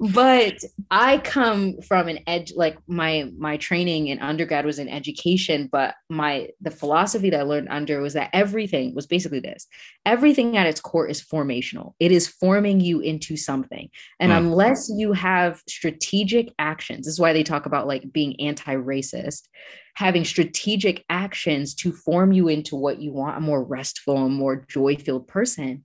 but 0.00 0.58
I 0.90 1.18
come 1.18 1.80
from 1.80 2.08
an 2.08 2.20
edge, 2.26 2.52
like 2.54 2.76
my, 2.86 3.30
my 3.36 3.56
training 3.56 4.08
in 4.08 4.18
undergrad 4.20 4.66
was 4.66 4.78
in 4.78 4.88
education, 4.88 5.68
but 5.70 5.94
my, 6.08 6.48
the 6.60 6.70
philosophy 6.70 7.30
that 7.30 7.40
I 7.40 7.44
learned 7.44 7.68
under 7.70 8.00
was 8.00 8.14
that 8.14 8.30
everything 8.32 8.94
was 8.94 9.06
basically 9.06 9.40
this, 9.40 9.66
everything 10.04 10.56
at 10.56 10.66
its 10.66 10.80
core 10.80 11.06
is 11.06 11.22
formational. 11.22 11.94
It 12.00 12.12
is 12.12 12.26
forming 12.26 12.80
you 12.80 13.00
into 13.00 13.36
something. 13.36 13.90
And 14.18 14.32
mm. 14.32 14.38
unless 14.38 14.90
you 14.94 15.12
have 15.12 15.62
strategic 15.68 16.52
actions, 16.58 17.06
this 17.06 17.14
is 17.14 17.20
why 17.20 17.32
they 17.32 17.42
talk 17.44 17.66
about 17.66 17.86
like 17.86 18.12
being 18.12 18.40
anti-racist, 18.40 19.48
having 19.94 20.24
strategic 20.24 21.04
actions 21.08 21.74
to 21.76 21.92
form 21.92 22.32
you 22.32 22.48
into 22.48 22.76
what 22.76 23.00
you 23.00 23.12
want 23.12 23.36
a 23.36 23.40
more 23.40 23.62
restful 23.62 24.24
and 24.24 24.34
more 24.34 24.64
joy 24.68 24.96
filled 24.96 25.28
person, 25.28 25.84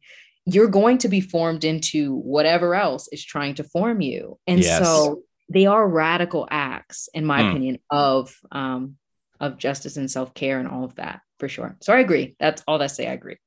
you're 0.53 0.67
going 0.67 0.97
to 0.99 1.09
be 1.09 1.21
formed 1.21 1.63
into 1.63 2.15
whatever 2.15 2.75
else 2.75 3.07
is 3.09 3.23
trying 3.23 3.55
to 3.55 3.63
form 3.63 4.01
you. 4.01 4.37
And 4.47 4.59
yes. 4.61 4.83
so 4.83 5.23
they 5.49 5.65
are 5.65 5.87
radical 5.87 6.47
acts, 6.49 7.09
in 7.13 7.25
my 7.25 7.41
mm. 7.41 7.49
opinion, 7.49 7.79
of 7.89 8.35
um, 8.51 8.97
of 9.39 9.57
justice 9.57 9.97
and 9.97 10.09
self 10.09 10.33
care 10.33 10.59
and 10.59 10.67
all 10.67 10.83
of 10.83 10.95
that 10.95 11.21
for 11.39 11.47
sure. 11.47 11.77
So 11.81 11.93
I 11.93 11.99
agree. 11.99 12.35
That's 12.39 12.63
all 12.67 12.77
that 12.79 12.91
say. 12.91 13.07
I 13.07 13.13
agree. 13.13 13.37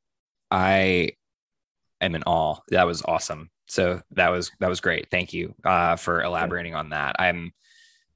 I 0.50 1.10
am 2.00 2.14
in 2.14 2.22
awe. 2.24 2.56
That 2.68 2.86
was 2.86 3.02
awesome. 3.02 3.50
So 3.68 4.00
that 4.12 4.30
was 4.30 4.50
that 4.60 4.68
was 4.68 4.80
great. 4.80 5.08
Thank 5.10 5.32
you 5.32 5.54
uh, 5.64 5.96
for 5.96 6.22
elaborating 6.22 6.74
on 6.74 6.90
that. 6.90 7.16
I'm 7.18 7.52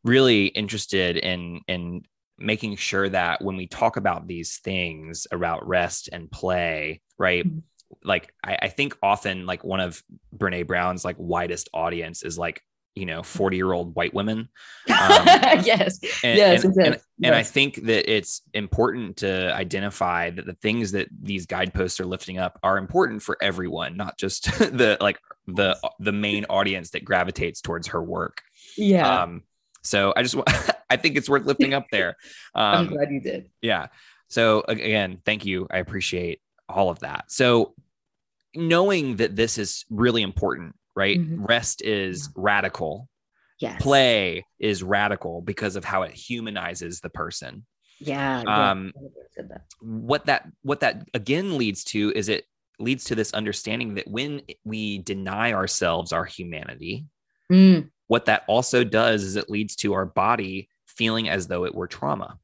really 0.05 0.47
interested 0.47 1.17
in 1.17 1.61
in 1.69 2.03
making 2.39 2.77
sure 2.77 3.09
that 3.09 3.43
when 3.43 3.57
we 3.57 3.67
talk 3.67 3.97
about 3.97 4.27
these 4.27 4.59
things 4.59 5.27
about 5.31 5.67
rest 5.67 6.11
and 6.13 6.31
play, 6.31 7.01
right? 7.19 7.47
Mm-hmm. 7.47 7.61
Like 8.03 8.33
I, 8.45 8.59
I, 8.63 8.69
think 8.69 8.97
often 9.03 9.47
like 9.47 9.65
one 9.65 9.81
of 9.81 10.03
Brene 10.37 10.67
Brown's 10.67 11.05
like 11.05 11.17
widest 11.19 11.69
audience 11.73 12.23
is 12.23 12.39
like, 12.39 12.63
you 12.95 13.07
know, 13.07 13.23
40 13.23 13.57
year 13.57 13.73
old 13.73 13.95
white 13.95 14.15
women. 14.15 14.49
Um, 14.89 15.27
yes. 15.65 15.99
And, 16.25 16.39
yes, 16.39 16.65
and, 16.65 16.77
and, 16.79 17.01
and 17.23 17.35
I 17.35 17.43
think 17.43 17.77
that 17.85 18.11
it's 18.11 18.43
important 18.55 19.19
to 19.19 19.55
identify 19.55 20.31
that 20.31 20.47
the 20.47 20.55
things 20.55 20.93
that 20.93 21.09
these 21.23 21.47
guideposts 21.47 22.01
are 22.01 22.07
lifting 22.07 22.39
up 22.39 22.59
are 22.63 22.79
important 22.79 23.23
for 23.23 23.37
everyone, 23.41 23.97
not 23.97 24.19
just 24.19 24.45
the 24.59 24.97
like 25.01 25.19
the 25.47 25.77
the 26.01 26.13
main 26.13 26.47
audience 26.47 26.91
that 26.91 27.05
gravitates 27.05 27.61
towards 27.61 27.89
her 27.89 28.03
work. 28.03 28.43
Yeah. 28.77 29.23
Um, 29.23 29.43
so 29.83 30.13
I 30.17 30.23
just 30.23 30.37
I 30.91 30.97
think 30.97 31.17
it's 31.17 31.29
worth 31.29 31.45
lifting 31.45 31.75
up 31.75 31.87
there. 31.91 32.17
Um, 32.55 32.65
I'm 32.65 32.87
glad 32.89 33.11
you 33.11 33.21
did. 33.21 33.51
Yeah. 33.61 33.89
So 34.29 34.65
again, 34.67 35.21
thank 35.25 35.45
you. 35.45 35.67
I 35.71 35.79
appreciate 35.79 36.41
all 36.69 36.91
of 36.91 37.01
that. 37.01 37.25
So 37.29 37.75
knowing 38.55 39.17
that 39.17 39.37
this 39.37 39.59
is 39.59 39.85
really 39.91 40.23
important, 40.23 40.75
right? 40.95 41.19
Mm-hmm. 41.19 41.45
Rest 41.45 41.83
is 41.83 42.31
radical. 42.35 43.09
Yes. 43.61 43.81
Play 43.81 44.45
is 44.59 44.83
radical 44.83 45.41
because 45.41 45.77
of 45.77 45.85
how 45.85 46.03
it 46.03 46.13
humanizes 46.13 47.01
the 47.01 47.09
person. 47.09 47.65
Yeah. 47.99 48.43
Um, 48.43 48.93
yeah. 49.39 49.45
what 49.81 50.27
that 50.27 50.47
what 50.63 50.81
that 50.81 51.09
again 51.15 51.57
leads 51.57 51.85
to 51.85 52.13
is 52.15 52.29
it 52.29 52.45
leads 52.79 53.05
to 53.05 53.15
this 53.15 53.33
understanding 53.33 53.95
that 53.95 54.07
when 54.07 54.43
we 54.65 54.99
deny 54.99 55.55
ourselves 55.55 56.13
our 56.13 56.25
humanity, 56.25 57.07
mm 57.51 57.89
what 58.09 58.27
that 58.27 58.45
also 58.47 58.85
does 58.85 59.25
is 59.25 59.37
it 59.37 59.51
leads 59.51 59.77
to 59.77 59.93
our 59.93 60.07
body 60.07 60.69
feeling 60.87 61.29
as 61.29 61.47
though 61.47 61.65
it 61.65 61.75
were 61.75 61.89
trauma. 61.89 62.39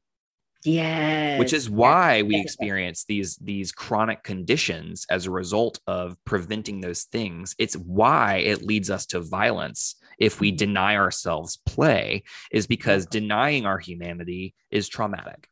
Yeah. 0.63 1.37
Which 1.39 1.53
is 1.53 1.69
why 1.69 2.21
we 2.21 2.39
experience 2.39 3.05
these 3.05 3.35
these 3.37 3.71
chronic 3.71 4.23
conditions 4.23 5.05
as 5.09 5.25
a 5.25 5.31
result 5.31 5.79
of 5.87 6.15
preventing 6.25 6.81
those 6.81 7.03
things. 7.03 7.55
It's 7.57 7.75
why 7.75 8.35
it 8.37 8.63
leads 8.63 8.89
us 8.89 9.05
to 9.07 9.19
violence 9.19 9.95
if 10.17 10.39
we 10.39 10.51
deny 10.51 10.95
ourselves 10.95 11.59
play 11.65 12.23
is 12.51 12.67
because 12.67 13.05
denying 13.05 13.65
our 13.65 13.79
humanity 13.79 14.53
is 14.71 14.87
traumatic. 14.87 15.49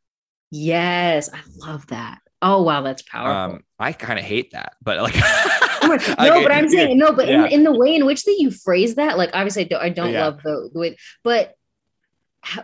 Yes, 0.50 1.30
I 1.32 1.40
love 1.56 1.86
that. 1.88 2.18
Oh 2.40 2.62
wow, 2.62 2.82
that's 2.82 3.02
powerful. 3.02 3.56
Um, 3.56 3.64
I 3.78 3.92
kind 3.92 4.18
of 4.18 4.24
hate 4.24 4.52
that, 4.52 4.74
but 4.82 5.00
like 5.00 5.14
no, 5.82 6.42
but 6.42 6.52
I'm 6.52 6.68
saying 6.68 6.98
no, 6.98 7.12
but 7.12 7.28
yeah. 7.28 7.46
in, 7.46 7.52
in 7.52 7.64
the 7.64 7.72
way 7.72 7.94
in 7.94 8.06
which 8.06 8.24
that 8.24 8.36
you 8.38 8.50
phrase 8.50 8.96
that, 8.96 9.18
like 9.18 9.30
obviously 9.32 9.64
I 9.64 9.68
don't, 9.68 9.82
I 9.82 9.88
don't 9.90 10.12
yeah. 10.12 10.24
love 10.24 10.42
the, 10.42 10.70
the 10.72 10.78
way, 10.78 10.96
but 11.22 11.54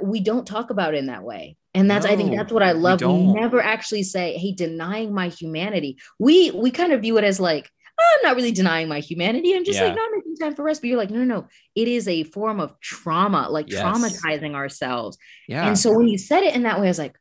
we 0.00 0.20
don't 0.20 0.46
talk 0.46 0.70
about 0.70 0.94
it 0.94 0.98
in 0.98 1.06
that 1.06 1.22
way. 1.22 1.56
And 1.74 1.90
that's 1.90 2.06
no, 2.06 2.12
I 2.12 2.16
think 2.16 2.34
that's 2.34 2.52
what 2.52 2.62
I 2.62 2.72
love. 2.72 3.00
We, 3.00 3.06
we, 3.06 3.32
never 3.32 3.60
actually 3.60 4.02
say, 4.02 4.36
"Hey, 4.36 4.52
denying 4.52 5.14
my 5.14 5.28
humanity." 5.28 5.98
We 6.18 6.50
we 6.50 6.70
kind 6.70 6.92
of 6.92 7.02
view 7.02 7.18
it 7.18 7.24
as 7.24 7.38
like, 7.38 7.70
oh, 8.00 8.18
I'm 8.18 8.28
not 8.28 8.36
really 8.36 8.52
denying 8.52 8.88
my 8.88 9.00
humanity. 9.00 9.54
I'm 9.54 9.64
just 9.64 9.78
yeah. 9.78 9.86
like 9.86 9.96
not 9.96 10.10
making 10.12 10.36
time 10.36 10.54
for 10.54 10.62
rest, 10.62 10.80
but 10.80 10.88
you're 10.88 10.98
like, 10.98 11.10
no, 11.10 11.18
no, 11.18 11.40
no. 11.40 11.48
It 11.74 11.88
is 11.88 12.08
a 12.08 12.24
form 12.24 12.60
of 12.60 12.78
trauma, 12.80 13.48
like 13.50 13.70
Yes. 13.70 13.82
traumatizing 13.82 14.54
ourselves. 14.54 15.18
Yeah. 15.46 15.66
And 15.66 15.78
so 15.78 15.92
when 15.92 16.08
you 16.08 16.18
said 16.18 16.42
it 16.42 16.54
in 16.54 16.62
that 16.62 16.80
way, 16.80 16.86
I 16.86 16.90
was 16.90 16.98
like, 16.98 17.16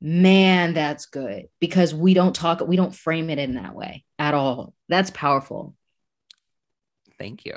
man, 0.00 0.74
that's 0.74 1.06
good 1.06 1.48
because 1.60 1.94
we 1.94 2.14
don't 2.14 2.34
talk, 2.34 2.60
we 2.66 2.76
don't 2.76 2.94
frame 2.94 3.30
it 3.30 3.38
in 3.38 3.54
that 3.54 3.74
way 3.74 4.04
at 4.18 4.34
all. 4.34 4.74
That's 4.88 5.10
powerful. 5.10 5.74
Thank 7.18 7.46
you. 7.46 7.56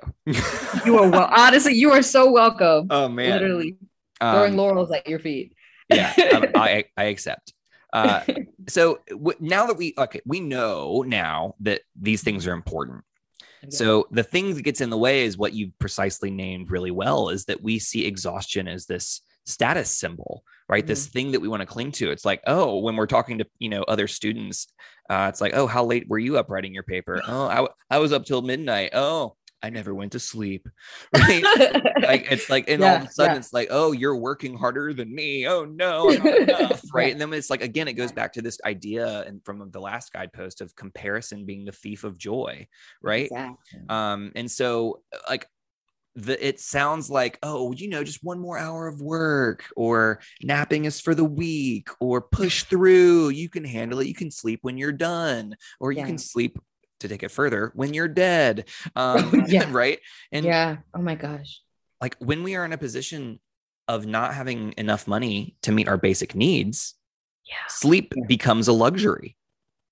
You 0.85 0.99
are 0.99 1.09
well, 1.09 1.29
honestly, 1.35 1.73
you 1.73 1.91
are 1.91 2.01
so 2.01 2.31
welcome. 2.31 2.87
oh 2.89 3.09
man. 3.09 3.31
Literally 3.31 3.75
throwing 4.22 4.51
Um, 4.53 4.57
laurels 4.57 4.91
at 4.91 5.07
your 5.07 5.20
feet. 5.20 5.53
yeah, 5.89 6.13
I, 6.17 6.49
I, 6.55 6.86
I 6.97 7.03
accept. 7.05 7.53
Uh, 7.93 8.22
so 8.67 8.99
w- 9.09 9.38
now 9.39 9.67
that 9.67 9.78
we 9.78 9.93
okay, 9.97 10.22
we 10.26 10.39
know 10.39 11.03
now 11.07 11.55
that 11.61 11.82
these 11.99 12.24
things 12.24 12.45
are 12.47 12.53
important. 12.53 13.03
So 13.67 14.07
the 14.11 14.24
thing 14.24 14.53
that 14.55 14.61
gets 14.61 14.80
in 14.80 14.89
the 14.89 14.97
way 14.97 15.26
is 15.26 15.38
what 15.38 15.51
you 15.53 15.74
precisely 15.80 16.32
named 16.32 16.72
really 16.72 16.91
well 16.91 17.28
is 17.28 17.43
that 17.45 17.61
we 17.61 17.78
see 17.78 18.05
exhaustion 18.05 18.70
as 18.70 18.86
this 18.86 19.20
status 19.45 19.91
symbol, 19.91 20.43
right? 20.70 20.88
This 20.88 21.07
thing 21.07 21.32
that 21.32 21.41
we 21.41 21.49
want 21.49 21.59
to 21.61 21.65
cling 21.65 21.91
to. 21.93 22.09
It's 22.09 22.24
like, 22.24 22.41
oh, 22.47 22.80
when 22.80 22.95
we're 22.95 23.05
talking 23.05 23.39
to 23.39 23.45
you 23.59 23.67
know 23.67 23.84
other 23.84 24.07
students, 24.07 24.67
uh, 25.09 25.28
it's 25.30 25.41
like, 25.41 25.53
oh, 25.55 25.67
how 25.67 25.84
late 25.84 26.07
were 26.07 26.20
you 26.20 26.38
up 26.38 26.49
writing 26.49 26.74
your 26.74 26.84
paper? 26.84 27.22
Oh, 27.28 27.47
I, 27.47 27.55
w- 27.55 27.74
I 27.89 27.97
was 27.97 28.13
up 28.13 28.24
till 28.24 28.41
midnight. 28.41 28.91
Oh, 28.93 29.36
I 29.62 29.70
never 29.70 29.93
went 29.93 30.14
to 30.14 30.20
sleep. 30.20 30.68
Right? 31.18 31.43
like 32.01 32.32
it's 32.32 32.49
like, 32.49 32.70
and 32.70 32.84
all 32.84 32.95
of 32.97 33.03
a 33.03 33.12
sudden 33.12 33.34
yeah. 33.36 33.39
it's 33.39 33.53
like, 33.53 33.68
oh, 33.72 33.91
you're 33.91 34.16
working 34.16 34.55
harder 34.55 34.93
than 34.93 35.14
me. 35.14 35.47
Oh 35.47 35.66
no, 35.66 36.10
enough. 36.10 36.82
right. 36.93 37.12
And 37.12 37.20
then 37.20 37.34
it's 37.34 37.49
like 37.49 37.62
again, 37.64 37.88
it 37.88 37.93
goes 37.93 38.12
back 38.12 38.34
to 38.34 38.41
this 38.41 38.60
idea 38.66 39.24
and 39.24 39.43
from 39.43 39.70
the 39.72 39.82
last 39.82 40.14
guidepost 40.14 40.62
of 40.62 40.76
comparison 40.76 41.45
being 41.45 41.66
the 41.66 41.72
thief 41.72 42.03
of 42.03 42.18
joy, 42.18 42.68
right? 43.01 43.26
Exactly. 43.26 43.80
Um, 43.89 44.32
and 44.36 44.49
so 44.49 45.01
like 45.28 45.47
the 46.16 46.45
it 46.45 46.60
sounds 46.60 47.10
like, 47.10 47.39
oh, 47.43 47.72
you 47.74 47.89
know, 47.89 48.03
just 48.03 48.24
one 48.24 48.39
more 48.39 48.57
hour 48.57 48.88
of 48.88 49.01
work, 49.01 49.66
or 49.76 50.20
napping 50.43 50.86
is 50.86 50.99
for 50.99 51.16
the 51.16 51.24
weak, 51.24 51.89
or 51.99 52.22
push 52.22 52.64
through, 52.64 53.30
you 53.30 53.49
can 53.49 53.64
handle 53.64 53.99
it, 53.99 54.07
you 54.07 54.16
can 54.16 54.32
sleep 54.32 54.60
when 54.62 54.78
you're 54.78 54.91
done, 54.91 55.55
or 55.80 55.91
you 55.91 55.99
Yeah. 55.99 56.07
can 56.07 56.18
sleep 56.18 56.60
to 57.00 57.08
take 57.08 57.24
it 57.24 57.32
further 57.32 57.72
when 57.76 57.93
you're 57.93 58.08
dead. 58.08 58.66
Um, 58.95 59.45
Yeah. 59.47 59.68
right. 59.72 60.00
And 60.32 60.45
yeah. 60.45 60.78
Oh 60.93 61.02
my 61.02 61.16
gosh. 61.16 61.62
like 62.02 62.16
when 62.20 62.43
we 62.43 62.56
are 62.56 62.64
in 62.66 62.74
a 62.74 62.78
position 62.78 63.39
of 63.88 64.06
not 64.06 64.34
having 64.34 64.74
enough 64.78 65.08
money 65.08 65.56
to 65.64 65.72
meet 65.72 65.88
our 65.88 65.97
basic 65.97 66.36
needs, 66.36 66.95
Yeah. 67.45 67.56
sleep 67.68 68.14
Yeah. 68.16 68.26
becomes 68.28 68.68
a 68.68 68.74
luxury. 68.74 69.36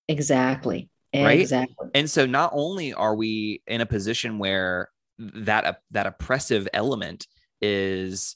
Exactly. 0.07 0.89
Right? 1.15 1.39
Exactly. 1.39 1.89
And 1.95 2.09
so 2.09 2.25
not 2.25 2.51
only 2.53 2.93
are 2.93 3.15
we 3.15 3.61
in 3.67 3.81
a 3.81 3.85
position 3.85 4.37
where 4.39 4.89
that 5.17 5.81
that 5.91 6.05
oppressive 6.05 6.67
element 6.73 7.25
is 7.61 8.35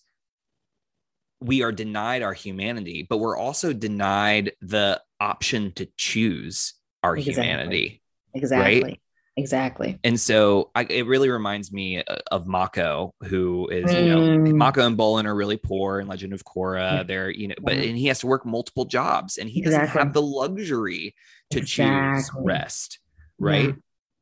we 1.40 1.62
are 1.64 1.72
denied 1.72 2.22
our 2.24 2.34
humanity, 2.34 3.06
but 3.08 3.18
we're 3.18 3.38
also 3.38 3.72
denied 3.74 4.54
the 4.62 5.02
option 5.20 5.72
to 5.74 5.88
choose 5.98 6.74
our 7.04 7.16
Exactly. 7.18 7.44
humanity. 7.44 8.01
Exactly. 8.34 9.02
Exactly. 9.38 9.98
And 10.04 10.20
so 10.20 10.72
I, 10.76 10.84
it 10.84 11.06
really 11.08 11.30
reminds 11.30 11.72
me 11.72 12.04
uh, 12.04 12.18
of 12.32 12.48
Mako, 12.48 13.14
who 13.24 13.70
is, 13.70 13.92
you 13.94 14.06
know, 14.10 14.20
Mm. 14.20 14.56
Mako 14.56 14.86
and 14.86 14.98
Bolin 14.98 15.26
are 15.26 15.34
really 15.36 15.56
poor 15.56 16.02
in 16.02 16.08
Legend 16.08 16.34
of 16.34 16.44
Korra. 16.44 16.98
Yeah. 16.98 17.04
They're, 17.04 17.30
you 17.30 17.48
know, 17.48 17.56
but 17.62 17.76
and 17.76 17.98
he 17.98 18.08
has 18.08 18.20
to 18.20 18.28
work 18.28 18.46
multiple 18.46 18.84
jobs 18.86 19.38
and 19.38 19.50
he 19.50 19.62
doesn't 19.62 19.88
have 19.88 20.12
the 20.14 20.22
luxury 20.22 21.16
to 21.52 21.62
choose 21.62 22.30
rest. 22.36 23.00
Right. 23.40 23.74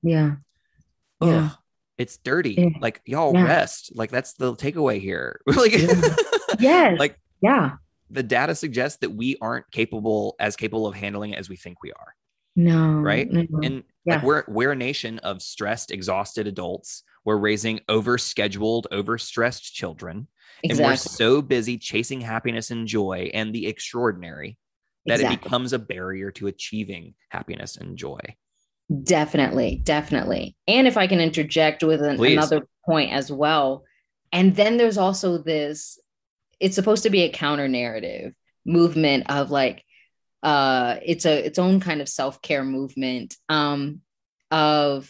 Yeah. 0.04 0.36
Yeah. 1.22 1.46
Ugh, 1.50 1.52
it's 1.98 2.18
dirty. 2.18 2.54
Yeah. 2.54 2.70
Like 2.80 3.02
y'all 3.06 3.34
Yeah. 3.34 3.46
rest. 3.46 3.92
Like 3.96 4.12
that's 4.12 4.34
the 4.34 4.54
takeaway 4.56 5.02
here. 5.02 5.42
like, 5.48 5.72
Yeah. 5.74 6.14
Yes. 6.60 7.00
like 7.00 7.20
yeah. 7.42 7.74
the 8.12 8.24
data 8.24 8.54
suggests 8.54 9.00
that 9.00 9.10
we 9.12 9.38
aren't 9.42 9.70
capable 9.72 10.36
as 10.40 10.56
capable 10.56 10.86
of 10.88 10.94
handling 10.96 11.32
it 11.32 11.40
as 11.40 11.50
we 11.50 11.56
think 11.56 11.82
we 11.82 11.92
are. 11.94 12.16
No. 12.56 12.92
Right? 12.94 13.32
no. 13.32 13.46
And 13.64 13.84
Yeah. 14.10 14.16
like 14.16 14.24
we're 14.24 14.44
we're 14.48 14.72
a 14.72 14.76
nation 14.76 15.20
of 15.20 15.42
stressed, 15.42 15.92
exhausted 15.92 16.48
adults. 16.48 17.04
We're 17.26 17.38
raising 17.38 17.80
overscheduled, 17.88 18.86
overstressed 18.92 19.72
children. 19.74 20.28
And 20.64 20.78
we're 20.78 20.96
so 20.96 21.42
busy 21.42 21.78
chasing 21.78 22.20
happiness 22.20 22.72
and 22.72 22.88
joy 22.88 23.32
and 23.34 23.54
the 23.54 23.68
extraordinary 23.68 24.58
that 25.06 25.22
it 25.22 25.30
becomes 25.30 25.74
a 25.74 25.80
barrier 25.80 26.32
to 26.32 26.48
achieving 26.48 27.14
happiness 27.30 27.78
and 27.78 27.98
joy. 27.98 28.20
Definitely, 29.04 29.82
definitely. 29.84 30.56
And 30.68 30.88
if 30.88 30.98
I 30.98 31.08
can 31.08 31.20
interject 31.20 31.84
with 31.84 32.02
an, 32.02 32.24
another 32.24 32.68
point 32.86 33.12
as 33.12 33.32
well. 33.32 33.86
And 34.32 34.56
then 34.56 34.78
there's 34.78 34.98
also 34.98 35.38
this, 35.38 36.00
it's 36.60 36.76
supposed 36.76 37.04
to 37.04 37.10
be 37.10 37.22
a 37.22 37.32
counter 37.32 37.68
narrative 37.68 38.34
movement 38.66 39.30
of 39.30 39.52
like, 39.52 39.84
uh, 40.44 40.98
it's 41.06 41.26
a 41.26 41.46
its 41.46 41.60
own 41.60 41.80
kind 41.80 42.02
of 42.02 42.10
self-care 42.10 42.64
movement 42.64 43.36
um 43.50 44.02
of 44.52 45.10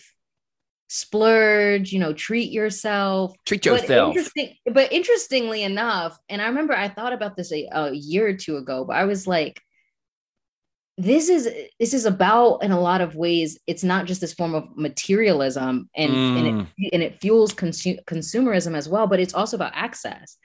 splurge, 0.92 1.92
you 1.92 2.00
know, 2.00 2.14
treat 2.14 2.52
yourself, 2.52 3.36
Treat 3.46 3.64
but 3.64 3.82
yourself. 3.82 4.08
interesting, 4.10 4.56
but 4.74 4.92
interestingly 4.92 5.64
enough, 5.64 6.18
and 6.30 6.42
I 6.42 6.48
remember 6.48 6.74
I 6.76 6.90
thought 6.90 7.14
about 7.14 7.38
this 7.38 7.52
a, 7.52 7.68
a 7.72 7.92
year 7.94 8.28
or 8.28 8.34
two 8.34 8.58
ago, 8.58 8.86
but 8.86 8.96
I 8.96 9.06
was 9.06 9.28
like, 9.28 9.62
this 10.98 11.30
is 11.30 11.48
this 11.80 11.94
is 11.94 12.06
about 12.06 12.58
in 12.64 12.72
a 12.72 12.80
lot 12.80 13.00
of 13.00 13.16
ways 13.16 13.58
it's 13.68 13.86
not 13.86 14.06
just 14.06 14.20
this 14.20 14.34
form 14.34 14.54
of 14.54 14.76
materialism 14.76 15.90
and 15.96 16.12
and, 16.12 16.46
Mm. 16.48 16.68
it, 16.78 16.90
and 16.94 17.02
it 17.04 17.22
fuels 17.22 17.54
consu- 17.54 18.04
consumerism 18.04 18.76
as 18.76 18.90
well 18.90 19.08
but 19.08 19.18
it's 19.22 19.34
also 19.34 19.56
about 19.56 19.72
access 19.76 20.36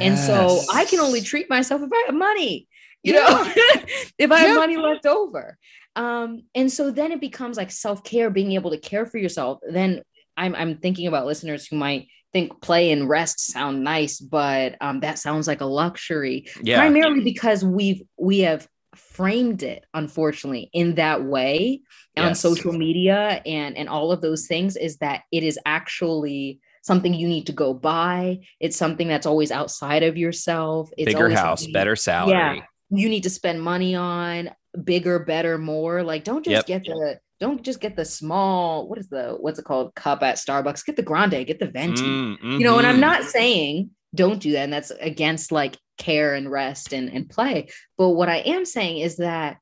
and 0.00 0.16
so 0.16 0.60
i 0.72 0.84
can 0.84 1.00
only 1.00 1.20
treat 1.20 1.50
myself 1.50 1.82
if 1.82 1.90
i 1.92 2.04
have 2.06 2.14
money 2.14 2.68
you 3.04 3.14
Yeah. 3.14 3.20
know 3.28 3.52
if 4.18 4.32
i 4.32 4.38
have 4.40 4.48
Yeah. 4.48 4.54
money 4.54 4.76
left 4.76 5.06
over 5.06 5.56
um 5.94 6.42
and 6.54 6.72
so 6.72 6.90
then 6.90 7.12
it 7.12 7.20
becomes 7.20 7.56
like 7.56 7.70
self-care 7.70 8.30
being 8.30 8.52
able 8.52 8.70
to 8.72 8.78
care 8.78 9.06
for 9.06 9.18
yourself 9.18 9.60
then 9.68 10.02
i'm 10.36 10.54
i'm 10.56 10.78
thinking 10.78 11.06
about 11.06 11.26
listeners 11.26 11.66
who 11.66 11.76
might 11.76 12.08
think 12.32 12.60
play 12.60 12.90
and 12.90 13.08
rest 13.08 13.38
sound 13.40 13.84
nice 13.84 14.18
but 14.18 14.74
um 14.80 14.98
that 15.00 15.18
sounds 15.20 15.46
like 15.46 15.60
a 15.60 15.64
luxury 15.66 16.46
yeah. 16.62 16.78
primarily 16.78 17.22
because 17.22 17.64
we've 17.64 18.02
we 18.18 18.40
have 18.40 18.66
framed 18.96 19.62
it 19.62 19.84
unfortunately 19.94 20.70
in 20.72 20.96
that 20.96 21.22
way 21.24 21.80
on 22.16 22.34
social 22.34 22.72
media 22.72 23.42
and 23.44 23.76
and 23.76 23.88
all 23.88 24.10
of 24.12 24.20
those 24.20 24.46
things 24.46 24.76
is 24.76 24.96
that 24.98 25.22
it 25.32 25.42
is 25.42 25.58
actually 25.66 26.60
something 26.82 27.12
you 27.14 27.26
need 27.28 27.46
to 27.46 27.52
go 27.52 27.74
buy 27.74 28.38
it's 28.60 28.76
something 28.76 29.08
that's 29.08 29.26
always 29.26 29.50
outside 29.50 30.02
of 30.04 30.16
yourself 30.16 30.90
it's 30.96 31.12
Bigger 31.12 31.28
house, 31.30 31.66
better 31.66 31.96
salary. 31.96 32.62
You 32.96 33.08
need 33.08 33.22
to 33.24 33.30
spend 33.30 33.62
money 33.62 33.94
on 33.94 34.50
bigger 34.84 35.18
better 35.18 35.58
more. 35.58 36.02
Like 36.02 36.24
don't 36.24 36.44
just 36.44 36.68
Yep. 36.68 36.84
get 36.84 36.84
the 36.84 37.18
don't 37.40 37.62
just 37.62 37.80
get 37.80 37.96
the 37.96 38.04
small 38.04 38.88
what 38.88 38.98
is 38.98 39.08
the 39.08 39.36
what's 39.40 39.58
it 39.58 39.64
called? 39.64 39.94
Cup 39.94 40.22
at 40.22 40.36
starbucks. 40.36 40.84
Get 40.84 40.96
the 40.96 41.02
grande 41.02 41.46
get 41.46 41.58
the 41.58 41.66
venti. 41.70 42.02
Mm, 42.02 42.58
you 42.58 42.64
know 42.64 42.78
and 42.78 42.86
i'm 42.86 42.96
mhm. 42.96 43.00
not 43.00 43.24
saying 43.24 43.90
don't 44.14 44.40
do 44.40 44.52
that 44.52 44.64
and 44.64 44.72
that's 44.72 44.92
against 45.00 45.50
like 45.50 45.76
care 45.98 46.34
and 46.34 46.50
rest 46.50 46.92
and, 46.92 47.08
and 47.10 47.28
play. 47.28 47.68
But 47.98 48.10
what 48.10 48.28
i 48.28 48.36
am 48.36 48.64
saying 48.64 48.98
is 48.98 49.16
that 49.16 49.58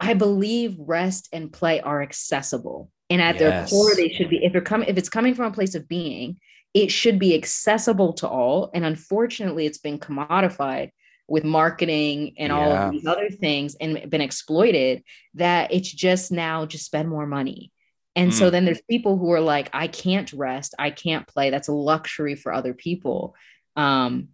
i 0.00 0.14
believe 0.14 0.76
rest 0.78 1.28
and 1.32 1.52
play 1.52 1.80
are 1.80 2.02
accessible 2.02 2.90
and 3.10 3.20
at 3.20 3.38
their 3.38 3.66
core 3.66 3.94
they 3.94 4.08
should 4.08 4.30
be 4.30 4.44
if 4.44 4.52
they're 4.52 4.60
coming 4.60 4.88
if 4.88 4.96
it's 4.96 5.08
coming 5.08 5.34
from 5.34 5.46
a 5.46 5.54
place 5.54 5.74
of 5.74 5.86
being 5.88 6.38
it 6.74 6.90
should 6.90 7.18
be 7.18 7.34
accessible 7.34 8.14
to 8.14 8.28
all. 8.28 8.70
And 8.74 8.84
unfortunately 8.84 9.66
it's 9.66 9.78
been 9.78 9.98
commodified 9.98 10.90
with 11.32 11.44
marketing 11.44 12.34
and 12.36 12.52
all 12.52 12.70
of 12.72 12.92
these 12.92 13.06
other 13.06 13.30
things 13.30 13.74
and 13.80 14.10
been 14.10 14.20
exploited 14.20 15.02
that 15.32 15.72
it's 15.72 15.90
just 15.90 16.30
now 16.30 16.66
just 16.66 16.84
spend 16.84 17.08
more 17.08 17.26
money. 17.26 17.72
And 18.14 18.34
so 18.34 18.48
Mm. 18.48 18.52
then 18.52 18.64
there's 18.66 18.82
people 18.82 19.16
who 19.16 19.32
are 19.32 19.40
like 19.40 19.70
i 19.72 19.86
can't 19.86 20.30
rest. 20.34 20.74
I 20.78 20.90
can't 20.90 21.26
play. 21.26 21.48
That's 21.48 21.68
a 21.68 21.72
luxury 21.72 22.34
for 22.34 22.52
other 22.52 22.74
people. 22.74 23.34
Um 23.76 24.28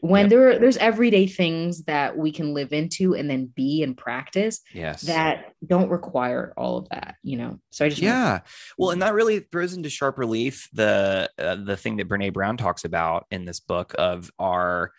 when 0.00 0.24
Yep. 0.24 0.30
there 0.30 0.58
there's 0.58 0.76
everyday 0.76 1.26
things 1.26 1.84
that 1.84 2.18
we 2.18 2.30
can 2.32 2.52
live 2.52 2.74
into 2.74 3.14
and 3.14 3.30
then 3.30 3.46
be 3.46 3.82
and 3.82 3.96
practice 3.96 4.60
yes. 4.74 5.02
that 5.02 5.54
don't 5.66 5.88
require 5.88 6.52
all 6.58 6.76
of 6.76 6.88
that 6.90 7.14
you 7.22 7.38
know? 7.38 7.58
So 7.70 7.86
i 7.86 7.88
just 7.88 8.02
yeah. 8.02 8.40
Well 8.76 8.90
and 8.90 9.00
that 9.00 9.14
really 9.14 9.40
throws 9.40 9.72
into 9.72 9.88
sharp 9.88 10.18
relief 10.18 10.68
the 10.74 11.30
uh, 11.38 11.56
the 11.64 11.78
thing 11.78 11.96
that 11.96 12.08
brene 12.10 12.34
brown 12.34 12.58
talks 12.58 12.84
about 12.84 13.24
in 13.30 13.46
this 13.46 13.60
book 13.60 13.94
of 13.96 14.30
our 14.38 14.92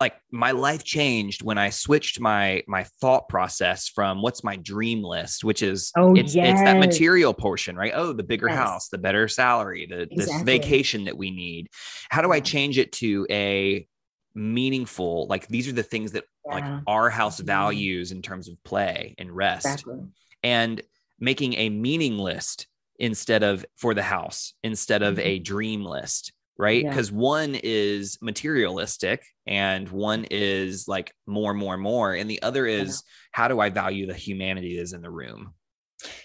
like 0.00 0.14
my 0.30 0.52
life 0.52 0.84
changed 0.84 1.42
when 1.42 1.58
i 1.58 1.70
switched 1.70 2.20
my 2.20 2.62
my 2.68 2.84
thought 3.00 3.28
process 3.28 3.88
from 3.88 4.22
what's 4.22 4.44
my 4.44 4.56
dream 4.56 5.02
list 5.02 5.44
which 5.44 5.62
is 5.62 5.92
Oh, 5.96 6.14
it's 6.14 6.34
it's 6.42 6.62
that 6.62 6.78
material 6.78 7.34
portion 7.34 7.76
right? 7.76 7.92
Oh 7.94 8.12
the 8.12 8.22
bigger 8.22 8.48
Yes. 8.48 8.56
house 8.58 8.88
the 8.88 8.98
better 8.98 9.28
salary 9.28 9.86
the 9.88 10.08
this 10.14 10.40
vacation 10.40 11.04
that 11.04 11.16
we 11.18 11.30
need. 11.30 11.68
How 12.10 12.22
do 12.22 12.32
i 12.32 12.40
change 12.40 12.78
it 12.78 12.92
to 12.92 13.26
a 13.30 13.86
meaningful 14.34 15.26
like 15.28 15.48
these 15.48 15.68
are 15.68 15.72
the 15.72 15.82
things 15.82 16.12
that 16.12 16.24
like 16.50 16.70
our 16.86 17.10
house 17.10 17.40
Mhm. 17.40 17.46
values 17.46 18.12
in 18.12 18.22
terms 18.22 18.48
of 18.48 18.62
play 18.64 19.14
and 19.18 19.34
rest 19.34 19.84
exactly. 19.84 20.06
and 20.42 20.80
making 21.18 21.54
a 21.54 21.68
meaning 21.70 22.18
list 22.18 22.68
instead 23.00 23.42
of 23.42 23.64
for 23.76 23.94
the 23.94 24.02
house 24.02 24.54
instead 24.62 25.02
of 25.02 25.18
a 25.18 25.40
Mhm. 25.40 25.44
dream 25.44 25.84
list 25.84 26.32
right 26.58 26.82
Yeah. 26.82 26.90
because 26.90 27.12
one 27.12 27.54
is 27.54 28.18
materialistic 28.20 29.24
and 29.46 29.88
one 29.88 30.26
is 30.30 30.88
like 30.88 31.12
more 31.26 31.54
more 31.54 31.76
more 31.76 32.14
and 32.14 32.28
the 32.28 32.42
other 32.42 32.66
is 32.66 33.02
how 33.32 33.48
do 33.48 33.60
i 33.60 33.70
value 33.70 34.06
the 34.06 34.14
humanity 34.14 34.76
that 34.76 34.82
is 34.82 34.92
in 34.92 35.02
the 35.02 35.10
room 35.10 35.54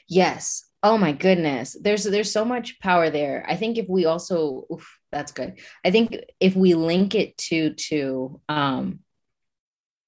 Yes. 0.08 0.66
Oh 0.84 0.98
my 0.98 1.14
goodness. 1.14 1.76
There's 1.82 2.04
there's 2.04 2.32
so 2.32 2.46
much 2.46 2.80
power 2.80 3.10
there. 3.10 3.46
I 3.48 3.56
think 3.56 3.78
if 3.78 3.88
we 3.90 4.06
also 4.06 4.66
oof, 4.72 5.00
that's 5.12 5.32
good. 5.32 5.60
I 5.84 5.92
think 5.92 6.16
if 6.40 6.56
we 6.56 6.76
link 6.76 7.16
it 7.16 7.38
to 7.50 7.74
to 7.74 8.42
um 8.50 9.00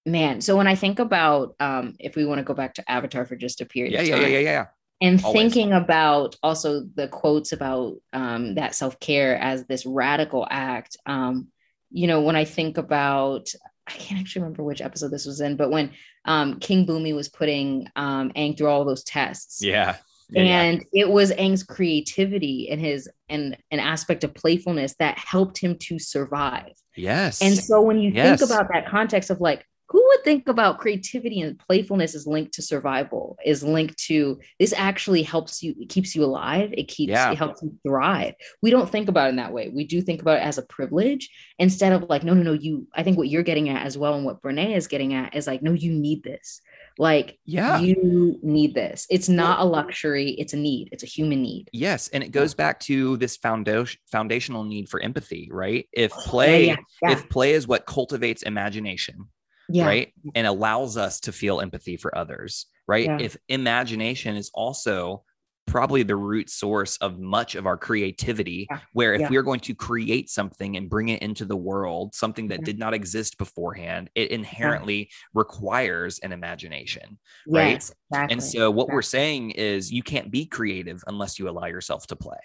man, 0.06 0.42
so 0.42 0.58
when 0.58 0.68
I 0.68 0.76
think 0.76 1.00
about 1.00 1.56
um 1.60 1.96
if 2.00 2.16
we 2.16 2.26
want 2.26 2.40
to 2.40 2.44
go 2.44 2.54
back 2.54 2.76
to 2.76 2.92
Avatar 2.92 3.26
for 3.26 3.36
just 3.36 3.62
a 3.62 3.66
period 3.66 3.94
yeah 3.94 4.02
yeah 4.02 4.18
yeah 4.18 4.28
yeah 4.28 4.40
yeah 4.40 4.66
and 5.02 5.24
Always. 5.24 5.40
thinking 5.54 5.74
about 5.74 6.36
also 6.42 6.86
the 6.96 7.08
quotes 7.08 7.52
about 7.52 7.96
um, 8.14 8.56
that 8.56 8.76
self-care 8.76 9.38
as 9.38 9.66
this 9.66 9.86
radical 9.86 10.48
act 10.50 10.98
um, 11.06 11.48
you 11.92 12.08
know 12.08 12.22
when 12.22 12.36
i 12.36 12.46
think 12.46 12.78
about 12.78 13.50
i 13.88 13.92
can't 13.92 14.20
actually 14.20 14.42
remember 14.44 14.64
which 14.64 14.82
episode 14.82 15.12
this 15.12 15.26
was 15.26 15.42
in 15.42 15.56
but 15.56 15.70
when 15.72 15.92
um, 16.26 16.60
king 16.60 16.86
Bumi 16.88 17.14
was 17.16 17.30
putting 17.30 17.88
um, 17.96 18.32
Aang 18.36 18.58
through 18.58 18.68
all 18.68 18.86
those 18.86 19.04
tests 19.04 19.62
yeah 19.64 19.98
yeah, 20.32 20.42
yeah. 20.42 20.62
and 20.62 20.86
it 20.92 21.08
was 21.08 21.32
Aang's 21.32 21.62
creativity 21.62 22.70
and 22.72 22.82
his 22.82 23.08
and 23.30 23.56
an 23.70 23.80
aspect 23.80 24.24
of 24.24 24.34
playfulness 24.34 24.96
that 24.98 25.20
helped 25.20 25.60
him 25.60 25.78
to 25.78 26.00
survive 26.00 26.72
yes 26.96 27.42
and 27.44 27.56
so 27.56 27.82
when 27.82 28.00
you 28.00 28.12
Yes. 28.12 28.40
think 28.40 28.50
about 28.50 28.70
that 28.74 28.88
context 28.90 29.30
of 29.30 29.40
like, 29.42 29.66
who 29.96 30.06
would 30.10 30.26
think 30.26 30.50
about 30.50 30.78
creativity 30.78 31.40
and 31.40 31.58
playfulness 31.58 32.16
is 32.16 32.28
linked 32.28 32.54
to 32.56 32.62
survival, 32.62 33.38
is 33.46 33.64
linked 33.64 33.98
to 33.98 34.38
this 34.60 34.74
actually 34.74 35.24
helps 35.24 35.64
you, 35.64 35.74
it 35.80 35.88
keeps 35.88 36.14
you 36.14 36.22
alive, 36.26 36.74
it 36.74 36.90
keeps 36.90 37.12
Yeah. 37.12 37.32
it 37.32 37.38
helps 37.38 37.62
you 37.64 37.74
thrive. 37.82 38.34
We 38.62 38.72
don't 38.72 38.90
think 38.90 39.08
about 39.08 39.28
it 39.28 39.30
in 39.30 39.36
that 39.38 39.54
way. 39.54 39.70
We 39.74 39.86
do 39.86 40.02
think 40.02 40.22
about 40.22 40.40
it 40.40 40.44
as 40.44 40.58
a 40.58 40.64
privilege 40.64 41.30
instead 41.60 41.94
of 41.94 42.10
like, 42.10 42.26
no, 42.26 42.34
no, 42.34 42.44
no, 42.44 42.52
you 42.52 42.86
I 42.94 43.04
think 43.04 43.18
what 43.18 43.30
you're 43.30 43.42
getting 43.42 43.70
at 43.70 43.86
as 43.86 43.98
well, 43.98 44.16
and 44.16 44.26
what 44.26 44.42
Brene 44.42 44.76
is 44.76 44.88
getting 44.88 45.14
at 45.14 45.34
is 45.34 45.48
like, 45.48 45.62
no, 45.62 45.72
you 45.72 45.94
need 45.94 46.24
this. 46.24 46.60
Like 46.98 47.40
yeah 47.46 47.80
you 47.80 48.38
need 48.44 48.74
this. 48.74 49.08
It's 49.10 49.30
not 49.30 49.62
a 49.62 49.64
luxury, 49.64 50.32
it's 50.32 50.52
a 50.52 50.58
need, 50.58 50.90
it's 50.92 51.04
a 51.04 51.08
human 51.08 51.42
need. 51.42 51.70
Yes, 51.72 52.10
and 52.10 52.22
it 52.22 52.32
goes 52.32 52.54
back 52.54 52.82
to 52.82 53.16
this 53.16 53.38
foundation 53.38 54.02
foundational 54.12 54.66
need 54.66 54.90
for 54.90 55.00
empathy, 55.00 55.48
right? 55.54 55.88
If 55.94 56.12
oh, 56.14 56.20
Yeah, 56.20 56.30
play 56.32 56.66
yeah, 56.68 56.76
yeah. 57.02 57.12
if 57.14 57.30
play 57.30 57.54
is 57.54 57.66
what 57.66 57.86
cultivates 57.86 58.44
imagination, 58.44 59.30
yeah. 59.70 59.86
right? 59.86 60.14
And 60.36 60.48
allows 60.48 60.98
us 60.98 61.20
to 61.22 61.32
feel 61.32 61.62
empathy 61.62 61.98
for 61.98 62.18
others, 62.18 62.66
right? 62.88 63.06
Yeah. 63.06 63.18
If 63.20 63.38
imagination 63.50 64.36
is 64.36 64.52
also 64.54 65.24
probably 65.68 66.04
the 66.04 66.16
root 66.16 66.48
source 66.48 66.96
of 66.98 67.20
much 67.20 67.56
of 67.56 67.66
our 67.66 67.76
creativity, 67.76 68.68
Yeah. 68.70 68.80
where 68.94 69.16
if 69.16 69.22
Yeah. 69.22 69.30
we're 69.32 69.42
going 69.42 69.62
to 69.62 69.74
create 69.74 70.30
something 70.30 70.78
and 70.78 70.88
bring 70.88 71.10
it 71.10 71.24
into 71.24 71.44
the 71.44 71.56
world, 71.56 72.14
something 72.14 72.50
that 72.50 72.60
Yeah. 72.60 72.66
did 72.66 72.78
not 72.80 72.94
exist 72.94 73.40
beforehand, 73.40 74.12
it 74.14 74.30
inherently 74.30 75.10
requires 75.34 76.20
an 76.20 76.32
imagination. 76.32 77.18
right? 77.48 77.76
Exactly. 77.78 78.32
And 78.34 78.44
so 78.44 78.70
what 78.70 78.90
we're 78.90 79.02
saying 79.02 79.52
is 79.52 79.92
you 79.92 80.04
can't 80.04 80.30
be 80.30 80.46
creative 80.46 81.04
unless 81.08 81.40
you 81.40 81.50
allow 81.50 81.66
yourself 81.66 82.06
to 82.08 82.16
play, 82.16 82.38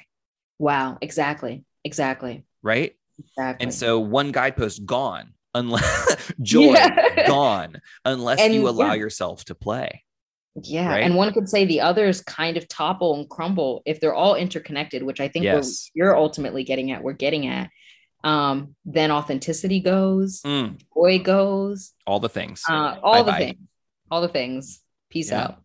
wow, 0.59 0.97
exactly. 1.03 1.65
Exactly. 1.85 2.45
right? 2.63 2.97
Exactly. 3.19 3.65
And 3.65 3.75
so 3.75 4.01
one 4.01 4.33
guidepost 4.33 4.87
gone 4.87 5.35
unless 5.55 6.33
joy 6.43 6.73
Yeah. 6.75 7.27
gone 7.27 7.81
unless 8.05 8.41
And, 8.41 8.55
you 8.55 8.69
allow 8.69 8.89
yeah. 8.93 8.95
yourself 9.01 9.45
to 9.47 9.55
play. 9.55 10.05
Yeah, 10.63 10.89
right? 10.89 11.05
and 11.05 11.15
one 11.15 11.33
could 11.33 11.49
say 11.49 11.65
the 11.65 11.81
others 11.81 12.23
kind 12.23 12.57
of 12.57 12.67
topple 12.67 13.15
and 13.15 13.29
crumble 13.29 13.83
if 13.87 14.01
they're 14.01 14.15
all 14.15 14.35
interconnected, 14.35 15.03
which 15.03 15.21
I 15.21 15.29
think 15.29 15.45
Yes. 15.45 15.91
you're 15.95 16.17
ultimately 16.17 16.65
getting 16.65 16.91
at. 16.91 17.03
We're 17.05 17.13
getting 17.13 17.47
at. 17.47 17.71
Um, 18.25 18.75
then 18.85 19.11
authenticity 19.13 19.81
goes, 19.81 20.43
Mm, 20.43 20.81
joy 20.95 21.21
goes, 21.21 21.93
all 22.07 22.21
the 22.21 22.29
things. 22.29 22.63
uh, 22.69 22.97
all 23.03 23.25
the 23.25 23.31
Bye-bye. 23.33 23.39
things, 23.47 23.59
all 24.11 24.21
the 24.21 24.29
things. 24.29 24.81
Peace 25.09 25.31
Yeah. 25.31 25.43
out. 25.43 25.63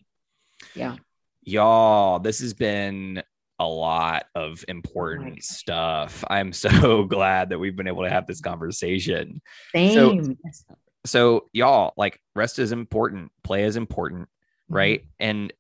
Yeah, 0.76 0.96
Y'all, 1.42 2.20
this 2.20 2.40
has 2.40 2.54
been 2.54 3.22
a 3.60 3.68
lot 3.68 4.26
of 4.36 4.64
important 4.68 5.44
stuff. 5.44 6.24
I'm 6.30 6.52
so 6.66 7.04
glad 7.04 7.50
that 7.50 7.60
we've 7.60 7.76
been 7.76 7.88
able 7.88 8.04
to 8.04 8.10
have 8.10 8.28
this 8.28 8.42
conversation. 8.42 9.42
same. 9.74 10.38
Yes. 10.44 10.66
So, 11.06 11.50
y'all, 11.54 11.94
like 11.98 12.20
rest 12.36 12.58
is 12.60 12.72
important, 12.72 13.32
play 13.44 13.64
is 13.64 13.76
important, 13.76 14.24
Mm-hmm. 14.66 14.76
right? 14.76 15.02
And 15.20 15.54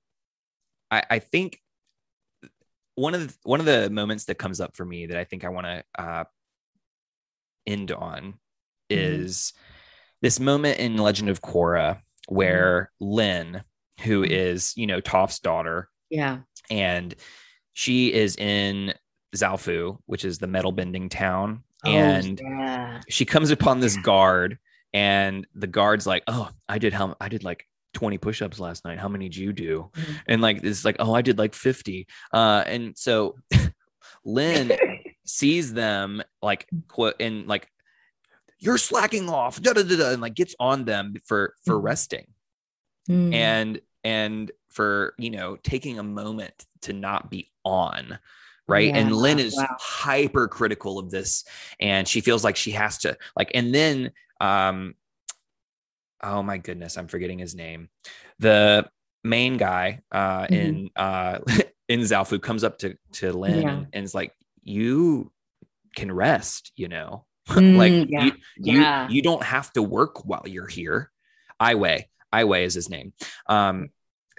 I, 0.89 1.03
I 1.11 1.19
think 1.19 1.59
one 2.95 3.13
of 3.13 3.27
the 3.27 3.35
one 3.43 3.59
of 3.59 3.65
the 3.67 3.89
moments 3.91 4.25
that 4.25 4.35
comes 4.39 4.59
up 4.59 4.75
for 4.75 4.83
me 4.85 5.05
that 5.07 5.17
I 5.17 5.23
think 5.25 5.43
I 5.43 5.49
want 5.49 5.67
to 5.67 5.83
uh, 5.99 6.23
end 7.67 7.91
on 7.91 8.35
is 8.89 9.53
this 10.21 10.39
moment 10.39 10.79
in 10.79 10.97
Legend 10.97 11.29
of 11.29 11.41
Korra 11.41 11.99
where 12.27 12.91
Lin, 12.99 13.61
who 14.01 14.23
is 14.23 14.73
you 14.75 14.87
know 14.87 14.99
Toph's 15.01 15.39
daughter, 15.39 15.89
Yeah. 16.09 16.39
and 16.71 17.13
she 17.77 18.11
is 18.13 18.35
in 18.37 18.93
Zaofu, 19.35 19.97
which 20.05 20.23
is 20.23 20.37
the 20.39 20.47
metal 20.47 20.71
bending 20.71 21.09
town, 21.09 21.61
Oh, 21.83 21.89
and 21.91 22.39
yeah. 22.41 23.01
she 23.09 23.25
comes 23.25 23.51
upon 23.51 23.79
this 23.81 23.95
guard 23.97 24.57
and 24.93 25.45
the 25.53 25.67
guard's 25.67 26.07
like 26.07 26.23
oh 26.27 26.49
i 26.69 26.77
did 26.79 26.93
how 26.93 27.15
i 27.19 27.27
did 27.27 27.43
like 27.43 27.67
20 27.93 28.17
push-ups 28.17 28.59
last 28.59 28.85
night 28.85 28.97
how 28.97 29.09
many 29.09 29.27
did 29.29 29.35
you 29.37 29.51
do 29.53 29.89
Mhm. 29.93 30.21
and 30.27 30.41
like 30.41 30.63
it's 30.63 30.83
like 30.85 30.95
oh 30.99 31.13
i 31.13 31.21
did 31.21 31.37
like 31.37 31.53
50 31.53 32.07
uh 32.33 32.63
and 32.65 32.97
so 32.97 33.35
lin 34.25 34.71
sees 35.25 35.73
them 35.73 36.23
like 36.41 36.65
quote 36.87 37.15
and 37.19 37.45
like 37.47 37.67
you're 38.59 38.77
slacking 38.77 39.29
off 39.29 39.61
da, 39.61 39.73
da, 39.73 39.83
da, 39.83 39.97
da, 39.97 40.11
and 40.11 40.21
like 40.21 40.33
gets 40.33 40.55
on 40.59 40.85
them 40.85 41.13
for 41.25 41.53
for 41.65 41.75
Mhm. 41.75 41.83
resting 41.83 42.27
Mm. 43.09 43.33
and 43.35 43.81
and 44.03 44.51
for 44.69 45.13
you 45.19 45.29
know 45.29 45.57
taking 45.57 45.99
a 45.99 46.03
moment 46.03 46.65
to 46.85 46.93
not 46.93 47.29
be 47.29 47.51
on 47.63 48.17
right 48.67 48.95
and 48.95 49.15
lin 49.15 49.37
is 49.39 49.55
wow. 49.55 49.67
hyper 49.79 50.47
critical 50.47 50.97
of 50.97 51.11
this 51.11 51.43
and 51.79 52.07
she 52.07 52.21
feels 52.21 52.43
like 52.43 52.55
she 52.55 52.71
has 52.71 52.97
to 52.97 53.15
like 53.37 53.51
and 53.53 53.73
then 53.73 54.11
um 54.41 54.95
oh 56.23 56.41
my 56.41 56.57
goodness 56.57 56.97
i'm 56.97 57.07
forgetting 57.07 57.37
his 57.39 57.53
name 57.55 57.89
the 58.39 58.85
main 59.23 59.57
guy 59.57 60.01
uh 60.11 60.47
Mhm. 60.47 60.51
in 60.51 60.89
uh 60.95 61.39
in 61.89 61.99
zaofu 62.01 62.41
comes 62.41 62.63
up 62.63 62.79
to 62.79 62.95
to 63.13 63.31
lin 63.33 63.61
Yeah. 63.61 63.69
and, 63.69 63.87
and 63.93 64.03
is 64.03 64.15
like 64.15 64.33
you 64.63 65.31
can 65.95 66.11
rest 66.11 66.71
you 66.75 66.87
know 66.87 67.25
Mm, 67.49 67.77
like 67.77 68.09
yeah, 68.09 68.25
you, 68.25 68.31
you 68.57 68.81
yeah. 68.81 69.07
you 69.09 69.21
don't 69.21 69.43
have 69.43 69.71
to 69.73 69.83
work 69.83 70.25
while 70.25 70.43
you're 70.47 70.67
here 70.67 71.11
Aiwei 71.61 72.05
Aiwei 72.33 72.63
is 72.65 72.73
his 72.73 72.89
name 72.89 73.13
um 73.47 73.89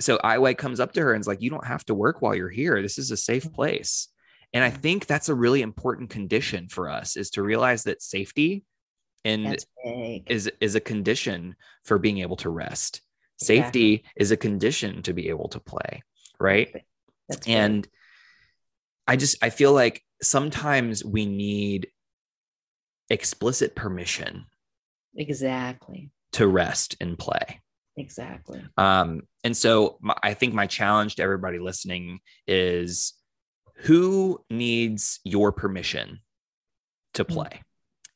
so 0.01 0.18
Aiwei 0.18 0.56
comes 0.56 0.81
up 0.81 0.93
to 0.93 1.01
her 1.01 1.12
and 1.12 1.20
is 1.20 1.27
like 1.27 1.43
you 1.43 1.51
don't 1.51 1.66
have 1.66 1.85
to 1.86 1.94
work 1.94 2.20
while 2.20 2.35
you're 2.35 2.48
here. 2.48 2.82
This 2.82 2.98
is 2.98 3.10
a 3.10 3.16
safe 3.16 3.44
mm-hmm. 3.44 3.55
place. 3.55 4.09
And 4.52 4.62
I 4.62 4.70
mm-hmm. 4.70 4.81
think 4.81 5.06
that's 5.06 5.28
a 5.28 5.35
really 5.35 5.62
important 5.62 6.10
condition 6.10 6.68
for 6.68 6.89
us 6.89 7.16
is 7.16 7.31
to 7.31 7.43
realize 7.43 7.85
that 7.85 8.02
safety 8.02 8.64
and 9.24 9.56
is 10.27 10.51
is 10.60 10.74
a 10.77 10.81
condition 10.81 11.56
for 11.85 11.98
being 11.98 12.18
able 12.18 12.36
to 12.36 12.51
rest. 12.51 13.01
Exactly. 13.39 13.62
safety 13.62 14.05
is 14.16 14.31
a 14.31 14.36
condition 14.36 15.02
to 15.02 15.12
be 15.12 15.28
able 15.28 15.48
to 15.48 15.60
play 15.60 16.02
right? 16.39 16.85
That's 17.28 17.47
big. 17.47 17.55
and 17.55 17.89
i 19.06 19.16
just 19.16 19.43
i 19.43 19.51
feel 19.51 19.73
like 19.73 20.02
sometimes 20.23 21.05
we 21.05 21.27
need 21.27 21.89
explicit 23.10 23.74
permission 23.74 24.47
exactly. 25.16 26.10
to 26.32 26.47
rest 26.47 26.97
and 27.01 27.18
play 27.18 27.60
Exactly. 27.97 28.62
um 28.77 29.23
and 29.44 29.56
so 29.56 29.98
my, 30.01 30.14
i 30.23 30.35
think 30.35 30.52
my 30.55 30.66
challenge 30.66 31.16
to 31.16 31.23
everybody 31.23 31.59
listening 31.59 32.20
is 32.47 33.14
who 33.77 34.39
needs 34.51 35.20
your 35.24 35.52
permission 35.52 36.20
to 37.14 37.24
Mm. 37.24 37.28
play 37.28 37.62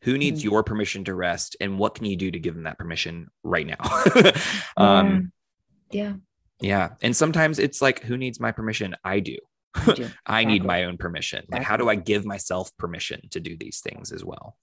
who 0.02 0.16
needs 0.18 0.40
Mm. 0.40 0.44
your 0.44 0.62
permission 0.64 1.04
to 1.04 1.14
rest 1.14 1.56
and 1.60 1.78
what 1.78 1.94
can 1.94 2.04
you 2.04 2.16
do 2.16 2.30
to 2.30 2.38
give 2.38 2.54
them 2.54 2.64
that 2.64 2.78
permission 2.78 3.28
right 3.42 3.66
now 3.66 4.32
um 4.76 5.32
yeah. 5.90 6.14
yeah 6.60 6.90
and 7.02 7.16
sometimes 7.16 7.58
it's 7.58 7.80
like 7.82 8.02
who 8.02 8.16
needs 8.16 8.38
my 8.40 8.52
permission 8.52 8.94
i 9.04 9.20
do 9.20 9.36
I 9.74 9.92
do. 9.94 10.08
I 10.26 10.44
need 10.44 10.64
my 10.64 10.82
own 10.84 10.98
permission. 10.98 11.44
Like, 11.48 11.62
how 11.62 11.76
do 11.76 11.88
I 11.88 11.94
give 11.94 12.24
myself 12.24 12.76
permission 12.76 13.20
to 13.30 13.38
do 13.38 13.56
these 13.56 13.78
things 13.78 14.10
as 14.10 14.24
well? 14.24 14.56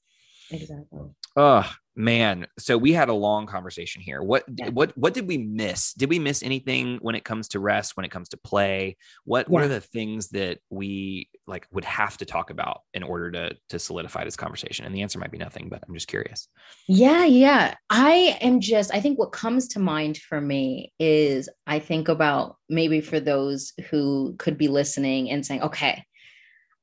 Exactly. 0.51 1.11
Oh 1.37 1.71
man. 1.97 2.47
So 2.59 2.77
we 2.77 2.93
had 2.93 3.09
a 3.09 3.13
long 3.13 3.47
conversation 3.47 4.01
here. 4.01 4.21
What 4.21 4.43
Yeah. 4.55 4.69
what 4.69 4.97
what 4.97 5.13
did 5.13 5.27
we 5.27 5.37
miss? 5.37 5.93
Did 5.93 6.09
we 6.09 6.19
miss 6.19 6.43
anything 6.43 6.99
when 7.01 7.15
it 7.15 7.23
comes 7.25 7.49
to 7.49 7.59
rest, 7.59 7.97
when 7.97 8.05
it 8.05 8.11
comes 8.11 8.29
to 8.29 8.37
play? 8.37 8.97
What 9.25 9.49
what 9.49 9.63
are 9.63 9.67
the 9.67 9.81
things 9.81 10.29
that 10.29 10.59
we 10.69 11.29
like 11.47 11.67
would 11.71 11.85
have 11.85 12.17
to 12.17 12.25
talk 12.25 12.49
about 12.49 12.81
in 12.93 13.03
order 13.03 13.31
to 13.31 13.55
to 13.69 13.79
solidify 13.79 14.23
this 14.23 14.35
conversation 14.35 14.85
and 14.85 14.93
the 14.93 15.01
answer 15.01 15.17
might 15.17 15.31
be 15.31 15.37
nothing 15.37 15.69
but 15.69 15.81
i'm 15.87 15.93
just 15.93 16.07
curious 16.07 16.47
yeah 16.87 17.23
yeah 17.25 17.73
i 17.89 18.37
am 18.41 18.59
just 18.59 18.93
i 18.93 18.99
think 18.99 19.17
what 19.17 19.31
comes 19.31 19.69
to 19.69 19.79
mind 19.79 20.17
for 20.17 20.39
me 20.39 20.93
is 20.99 21.49
i 21.65 21.79
think 21.79 22.09
about 22.09 22.57
maybe 22.69 23.01
for 23.01 23.19
those 23.19 23.73
who 23.89 24.35
could 24.37 24.57
be 24.57 24.67
listening 24.67 25.29
and 25.31 25.45
saying 25.45 25.61
okay 25.61 26.03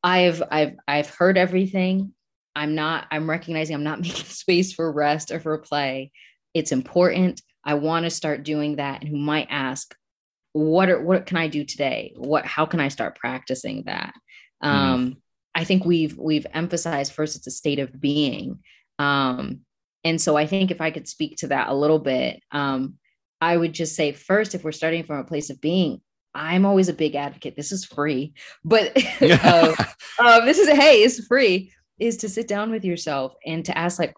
i've 0.03 0.43
i've 0.51 0.75
i've 0.89 1.11
heard 1.11 1.37
everything 1.37 2.13
i'm 2.57 2.75
not 2.75 3.07
i'm 3.11 3.29
recognizing 3.29 3.75
i'm 3.75 3.85
not 3.85 4.01
making 4.03 4.27
space 4.27 4.73
for 4.73 4.91
rest 4.91 5.31
or 5.31 5.41
for 5.41 5.59
play. 5.59 6.13
It's 6.53 6.71
important. 6.71 7.43
I 7.65 7.75
want 7.75 8.05
to 8.05 8.11
start 8.11 8.45
doing 8.45 8.77
that 8.77 9.01
and 9.01 9.09
who 9.09 9.17
might 9.17 9.49
ask 9.51 9.95
what 10.53 10.89
are 10.89 11.03
what 11.03 11.27
can 11.27 11.37
i 11.37 11.49
do 11.49 11.65
today? 11.65 12.13
What 12.17 12.47
how 12.47 12.67
can 12.67 12.81
i 12.81 12.89
start 12.89 13.19
practicing 13.19 13.85
that? 13.87 14.15
Mm-hmm. 14.63 14.77
um 14.77 15.17
i 15.55 15.65
think 15.65 15.85
we've 15.85 16.17
we've 16.17 16.47
emphasized 16.55 17.13
first 17.13 17.37
it's 17.37 17.47
a 17.47 17.51
state 17.51 17.79
of 17.81 18.01
being. 18.01 18.61
Um 18.99 19.61
and 20.05 20.21
so 20.21 20.37
i 20.37 20.47
think 20.47 20.71
if 20.71 20.81
i 20.81 20.91
could 20.91 21.09
speak 21.09 21.39
to 21.39 21.49
that 21.49 21.69
a 21.69 21.75
little 21.75 21.99
bit 21.99 22.41
um 22.53 22.95
i 23.41 23.57
would 23.57 23.73
just 23.73 23.97
say 23.97 24.13
first 24.13 24.55
if 24.55 24.63
we're 24.63 24.73
starting 24.73 25.03
from 25.03 25.19
a 25.19 25.25
place 25.25 25.51
of 25.51 25.61
being 25.61 26.01
i'm 26.35 26.65
always 26.65 26.89
a 26.89 26.95
big 26.95 27.15
advocate. 27.15 27.57
This 27.57 27.73
is 27.73 27.85
free 27.85 28.35
but 28.65 28.93
uh, 29.21 29.75
uh, 30.19 30.45
this 30.45 30.59
is 30.59 30.69
hey 30.69 31.03
it's 31.03 31.27
free 31.27 31.73
is 31.99 32.19
to 32.19 32.29
sit 32.29 32.49
down 32.49 32.71
with 32.71 32.85
yourself 32.85 33.35
and 33.45 33.65
to 33.65 33.77
ask 33.77 33.99
like 33.99 34.15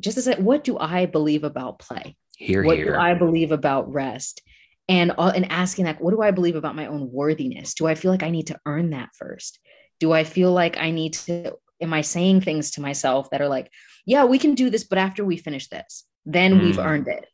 just 0.00 0.20
say 0.20 0.36
what 0.36 0.64
do 0.64 0.78
i 0.78 1.06
believe 1.06 1.44
about 1.44 1.78
play? 1.78 2.16
Here 2.36 2.64
what 2.64 2.76
here. 2.76 2.94
do 2.94 2.98
i 2.98 3.14
believe 3.14 3.52
about 3.52 3.92
rest? 3.92 4.42
And 4.88 5.12
uh, 5.16 5.32
and 5.34 5.50
asking 5.50 5.86
like 5.86 6.00
what 6.00 6.10
do 6.12 6.22
i 6.22 6.30
believe 6.30 6.56
about 6.56 6.76
my 6.76 6.86
own 6.86 7.10
worthiness? 7.10 7.74
Do 7.74 7.86
i 7.86 7.94
feel 7.94 8.10
like 8.10 8.22
i 8.22 8.30
need 8.30 8.48
to 8.48 8.58
earn 8.66 8.90
that 8.90 9.10
first? 9.14 9.58
Do 10.00 10.12
i 10.12 10.24
feel 10.24 10.52
like 10.52 10.76
i 10.78 10.90
need 10.90 11.14
to 11.14 11.52
am 11.80 11.92
i 11.92 12.02
saying 12.02 12.40
things 12.40 12.72
to 12.72 12.80
myself 12.80 13.30
that 13.30 13.40
are 13.40 13.48
like 13.48 13.70
yeah 14.06 14.24
we 14.24 14.38
can 14.38 14.54
do 14.54 14.70
this 14.70 14.84
but 14.84 14.98
after 14.98 15.24
we 15.24 15.36
finish 15.36 15.68
this 15.68 16.04
then 16.26 16.58
mm. 16.58 16.62
we've 16.62 16.78
earned 16.78 17.08
it. 17.08 17.26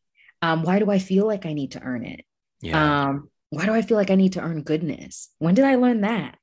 Um, 0.43 0.63
why 0.63 0.79
do 0.79 0.91
i 0.91 0.99
feel 0.99 1.27
like 1.27 1.47
i 1.47 1.53
need 1.53 1.73
to 1.73 1.83
earn 1.83 2.05
it? 2.05 2.25
Yeah. 2.63 3.09
um, 3.09 3.31
why 3.49 3.67
do 3.67 3.73
i 3.73 3.83
feel 3.83 3.97
like 3.97 4.11
i 4.11 4.17
need 4.17 4.35
to 4.35 4.41
earn 4.41 4.63
goodness? 4.63 5.31
When 5.39 5.55
did 5.55 5.65
i 5.65 5.77
learn 5.77 6.03
that 6.03 6.37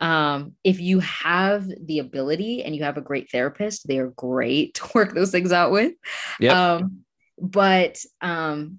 um, 0.00 0.54
if 0.64 0.80
you 0.80 0.98
have 1.00 1.68
the 1.80 2.00
ability 2.00 2.64
and 2.64 2.74
you 2.74 2.82
have 2.82 2.96
a 2.96 3.02
great 3.02 3.30
therapist 3.30 3.86
they 3.86 3.98
are 3.98 4.12
great 4.16 4.74
to 4.74 4.88
work 4.94 5.14
those 5.14 5.30
things 5.30 5.52
out 5.52 5.70
with 5.70 5.92
yep. 6.40 6.54
um, 6.54 7.04
but 7.38 7.98
um, 8.20 8.78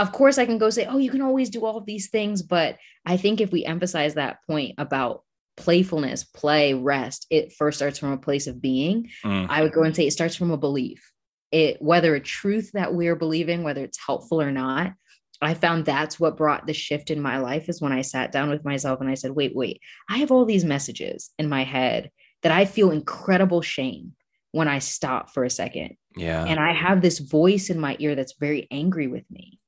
of 0.00 0.12
course 0.12 0.38
I 0.38 0.46
can 0.46 0.58
go 0.58 0.70
say, 0.70 0.86
oh, 0.86 0.98
you 0.98 1.10
can 1.10 1.20
always 1.20 1.50
do 1.50 1.64
all 1.64 1.76
of 1.76 1.84
these 1.84 2.08
things. 2.08 2.42
But 2.42 2.78
I 3.04 3.16
think 3.18 3.40
if 3.40 3.52
we 3.52 3.64
emphasize 3.64 4.14
that 4.14 4.38
point 4.46 4.74
about 4.78 5.24
playfulness, 5.56 6.24
play, 6.24 6.72
rest, 6.72 7.26
it 7.30 7.52
first 7.52 7.78
starts 7.78 7.98
from 7.98 8.12
a 8.12 8.18
place 8.18 8.46
of 8.46 8.62
being. 8.62 9.10
Mm. 9.24 9.46
I 9.50 9.62
would 9.62 9.72
go 9.72 9.82
and 9.82 9.94
say 9.94 10.06
it 10.06 10.12
starts 10.12 10.36
from 10.36 10.50
a 10.50 10.56
belief. 10.56 11.12
It 11.52 11.82
whether 11.82 12.14
a 12.14 12.20
truth 12.20 12.70
that 12.72 12.94
we're 12.94 13.16
believing, 13.16 13.62
whether 13.62 13.84
it's 13.84 13.98
helpful 14.04 14.40
or 14.40 14.52
not. 14.52 14.94
I 15.42 15.54
found 15.54 15.84
that's 15.84 16.20
what 16.20 16.36
brought 16.36 16.66
the 16.66 16.74
shift 16.74 17.10
in 17.10 17.20
my 17.20 17.38
life 17.38 17.68
is 17.68 17.80
when 17.80 17.92
I 17.92 18.02
sat 18.02 18.30
down 18.32 18.50
with 18.50 18.64
myself 18.64 19.00
and 19.00 19.08
I 19.08 19.14
said, 19.14 19.30
wait, 19.30 19.56
wait, 19.56 19.80
I 20.08 20.18
have 20.18 20.30
all 20.30 20.44
these 20.44 20.64
messages 20.64 21.30
in 21.38 21.48
my 21.48 21.64
head 21.64 22.10
that 22.42 22.52
I 22.52 22.64
feel 22.64 22.90
incredible 22.90 23.62
shame 23.62 24.12
when 24.52 24.68
I 24.68 24.80
stop 24.80 25.30
for 25.30 25.44
a 25.44 25.50
second. 25.50 25.96
Yeah. 26.16 26.44
And 26.44 26.60
I 26.60 26.72
have 26.72 27.00
this 27.00 27.20
voice 27.20 27.70
in 27.70 27.80
my 27.80 27.96
ear 28.00 28.14
that's 28.14 28.34
very 28.38 28.66
angry 28.70 29.06
with 29.06 29.24
me 29.30 29.60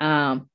um, 0.00 0.48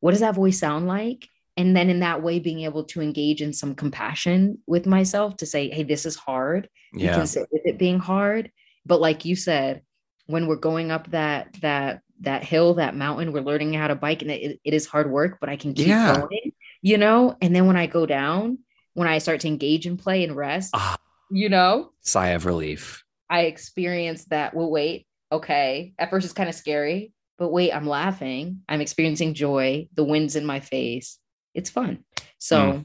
what 0.00 0.10
does 0.10 0.20
that 0.20 0.34
voice 0.34 0.58
sound 0.58 0.86
like 0.86 1.28
and 1.56 1.76
then 1.76 1.88
in 1.88 2.00
that 2.00 2.22
way 2.22 2.38
being 2.38 2.60
able 2.60 2.84
to 2.84 3.00
engage 3.00 3.40
in 3.40 3.52
some 3.52 3.74
compassion 3.74 4.58
with 4.66 4.86
myself 4.86 5.36
to 5.38 5.46
say 5.46 5.70
hey 5.70 5.82
this 5.82 6.04
is 6.06 6.16
hard 6.16 6.68
yeah. 6.92 7.10
you 7.10 7.16
can 7.16 7.26
sit 7.26 7.48
with 7.50 7.62
it 7.64 7.78
being 7.78 7.98
hard 7.98 8.50
but 8.84 9.00
like 9.00 9.24
you 9.24 9.34
said 9.36 9.82
when 10.26 10.46
we're 10.46 10.56
going 10.56 10.90
up 10.90 11.10
that 11.10 11.54
that 11.60 12.00
that 12.20 12.44
hill 12.44 12.74
that 12.74 12.94
mountain 12.94 13.32
we're 13.32 13.40
learning 13.40 13.72
how 13.72 13.88
to 13.88 13.94
bike 13.94 14.22
and 14.22 14.30
it, 14.30 14.60
it 14.64 14.74
is 14.74 14.86
hard 14.86 15.10
work 15.10 15.38
but 15.40 15.48
i 15.48 15.56
can 15.56 15.74
keep 15.74 15.88
yeah. 15.88 16.20
going 16.20 16.52
you 16.80 16.96
know 16.96 17.36
and 17.40 17.54
then 17.54 17.66
when 17.66 17.76
i 17.76 17.86
go 17.86 18.06
down 18.06 18.58
when 18.94 19.08
i 19.08 19.18
start 19.18 19.40
to 19.40 19.48
engage 19.48 19.86
and 19.86 19.98
play 19.98 20.24
and 20.24 20.36
rest 20.36 20.70
ah, 20.74 20.96
you 21.30 21.48
know 21.48 21.90
sigh 22.00 22.28
of 22.28 22.46
relief 22.46 23.04
i 23.28 23.42
experience 23.42 24.24
that 24.26 24.54
well 24.54 24.70
wait 24.70 25.06
okay 25.32 25.92
at 25.98 26.10
first 26.10 26.24
it's 26.24 26.34
kind 26.34 26.48
of 26.48 26.54
scary 26.54 27.12
but 27.38 27.48
wait, 27.50 27.72
I'm 27.72 27.86
laughing. 27.86 28.60
I'm 28.68 28.80
experiencing 28.80 29.34
joy. 29.34 29.88
The 29.94 30.04
wind's 30.04 30.36
in 30.36 30.46
my 30.46 30.60
face. 30.60 31.18
It's 31.54 31.70
fun. 31.70 32.04
So 32.38 32.58
mm. 32.58 32.84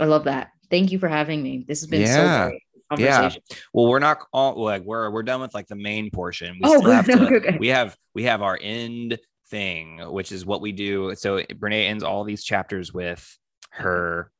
I 0.00 0.06
love 0.06 0.24
that. 0.24 0.50
Thank 0.70 0.90
you 0.90 0.98
for 0.98 1.08
having 1.08 1.42
me. 1.42 1.64
This 1.66 1.80
has 1.80 1.88
been 1.88 2.02
yeah. 2.02 2.44
so 2.44 2.48
great. 2.48 2.62
Yeah. 2.98 3.30
Well, 3.72 3.86
we're 3.86 3.98
not 3.98 4.26
all 4.32 4.62
like 4.62 4.82
we're 4.84 5.10
we're 5.10 5.22
done 5.22 5.40
with 5.40 5.54
like 5.54 5.68
the 5.68 5.76
main 5.76 6.10
portion. 6.10 6.54
We 6.54 6.60
oh, 6.64 6.78
still 6.78 6.90
have 6.90 7.06
to, 7.06 7.36
okay. 7.36 7.56
we 7.58 7.68
have 7.68 7.96
we 8.14 8.24
have 8.24 8.42
our 8.42 8.58
end 8.60 9.18
thing, 9.48 9.98
which 10.10 10.32
is 10.32 10.44
what 10.46 10.60
we 10.60 10.72
do. 10.72 11.14
So 11.14 11.38
Brene 11.38 11.88
ends 11.88 12.04
all 12.04 12.24
these 12.24 12.44
chapters 12.44 12.92
with 12.92 13.38
her 13.70 14.30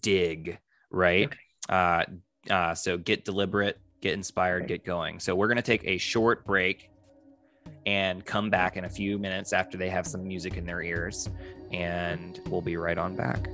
dig, 0.00 0.58
right? 0.90 1.26
Okay. 1.26 1.36
Uh 1.68 2.04
uh 2.50 2.74
so 2.74 2.98
get 2.98 3.24
deliberate, 3.24 3.78
get 4.00 4.14
inspired, 4.14 4.64
okay. 4.64 4.74
get 4.74 4.84
going. 4.84 5.20
So 5.20 5.34
we're 5.34 5.48
gonna 5.48 5.62
take 5.62 5.84
a 5.84 5.98
short 5.98 6.44
break 6.44 6.90
and 7.86 8.24
come 8.24 8.50
back 8.50 8.76
in 8.76 8.84
a 8.84 8.90
few 8.90 9.18
minutes 9.18 9.52
after 9.52 9.78
they 9.78 9.88
have 9.88 10.06
some 10.06 10.26
music 10.26 10.56
in 10.56 10.64
their 10.64 10.82
ears. 10.82 11.28
And 11.72 12.40
we'll 12.48 12.62
be 12.62 12.76
right 12.76 12.98
on 12.98 13.14
back. 13.14 13.48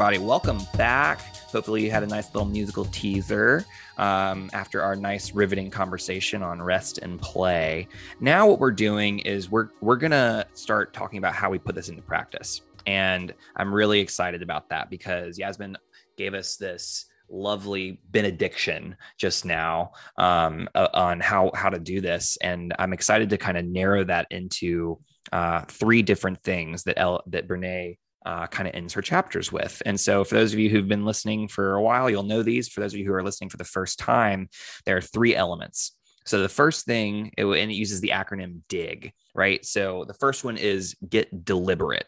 Everybody, 0.00 0.24
welcome 0.24 0.60
back. 0.76 1.18
Hopefully, 1.50 1.82
you 1.82 1.90
had 1.90 2.04
a 2.04 2.06
nice 2.06 2.32
little 2.32 2.48
musical 2.48 2.84
teaser 2.84 3.64
um, 3.96 4.48
after 4.52 4.80
our 4.80 4.94
nice 4.94 5.34
riveting 5.34 5.72
conversation 5.72 6.40
on 6.40 6.62
rest 6.62 6.98
and 6.98 7.20
play. 7.20 7.88
Now, 8.20 8.46
what 8.46 8.60
we're 8.60 8.70
doing 8.70 9.18
is 9.18 9.50
we're 9.50 9.70
we're 9.80 9.96
gonna 9.96 10.46
start 10.54 10.92
talking 10.92 11.18
about 11.18 11.34
how 11.34 11.50
we 11.50 11.58
put 11.58 11.74
this 11.74 11.88
into 11.88 12.00
practice, 12.00 12.60
and 12.86 13.34
I'm 13.56 13.74
really 13.74 13.98
excited 13.98 14.40
about 14.40 14.68
that 14.68 14.88
because 14.88 15.36
Yasmin 15.36 15.76
gave 16.16 16.32
us 16.32 16.54
this 16.54 17.06
lovely 17.28 18.00
benediction 18.12 18.96
just 19.16 19.44
now 19.44 19.90
um, 20.16 20.68
uh, 20.76 20.86
on 20.94 21.18
how 21.18 21.50
how 21.56 21.70
to 21.70 21.78
do 21.80 22.00
this, 22.00 22.38
and 22.40 22.72
I'm 22.78 22.92
excited 22.92 23.30
to 23.30 23.36
kind 23.36 23.58
of 23.58 23.64
narrow 23.64 24.04
that 24.04 24.28
into 24.30 25.00
uh, 25.32 25.62
three 25.62 26.02
different 26.02 26.40
things 26.44 26.84
that 26.84 27.00
El, 27.00 27.20
that 27.26 27.48
Brene 27.48 27.96
uh, 28.26 28.46
kind 28.46 28.68
of 28.68 28.74
ends 28.74 28.94
her 28.94 29.02
chapters 29.02 29.52
with. 29.52 29.82
And 29.86 29.98
so, 29.98 30.24
for 30.24 30.34
those 30.34 30.52
of 30.52 30.58
you 30.58 30.70
who've 30.70 30.88
been 30.88 31.04
listening 31.04 31.48
for 31.48 31.74
a 31.74 31.82
while, 31.82 32.10
you'll 32.10 32.22
know 32.22 32.42
these. 32.42 32.68
For 32.68 32.80
those 32.80 32.92
of 32.92 32.98
you 32.98 33.06
who 33.06 33.12
are 33.12 33.22
listening 33.22 33.50
for 33.50 33.56
the 33.56 33.64
first 33.64 33.98
time, 33.98 34.48
there 34.84 34.96
are 34.96 35.02
three 35.02 35.34
elements. 35.34 35.96
So, 36.26 36.42
the 36.42 36.48
first 36.48 36.84
thing, 36.84 37.32
it, 37.38 37.44
and 37.44 37.70
it 37.70 37.74
uses 37.74 38.00
the 38.00 38.10
acronym 38.10 38.60
DIG, 38.68 39.12
right? 39.34 39.64
So, 39.64 40.04
the 40.06 40.14
first 40.14 40.44
one 40.44 40.56
is 40.56 40.96
get 41.08 41.44
deliberate. 41.44 42.06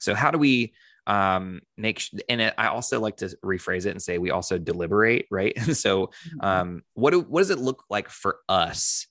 So, 0.00 0.14
how 0.14 0.30
do 0.30 0.38
we 0.38 0.74
um 1.08 1.60
make 1.76 1.98
sh- 1.98 2.14
and 2.28 2.40
it, 2.40 2.54
i 2.56 2.68
also 2.68 3.00
like 3.00 3.16
to 3.16 3.26
rephrase 3.44 3.86
it 3.86 3.90
and 3.90 4.00
say 4.00 4.18
we 4.18 4.30
also 4.30 4.56
deliberate 4.56 5.26
right 5.32 5.58
so 5.72 6.06
mm-hmm. 6.06 6.46
um 6.46 6.82
what 6.94 7.10
do, 7.10 7.18
what 7.22 7.40
does 7.40 7.50
it 7.50 7.58
look 7.58 7.82
like 7.90 8.08
for 8.08 8.38
us 8.48 9.08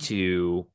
to 0.00 0.66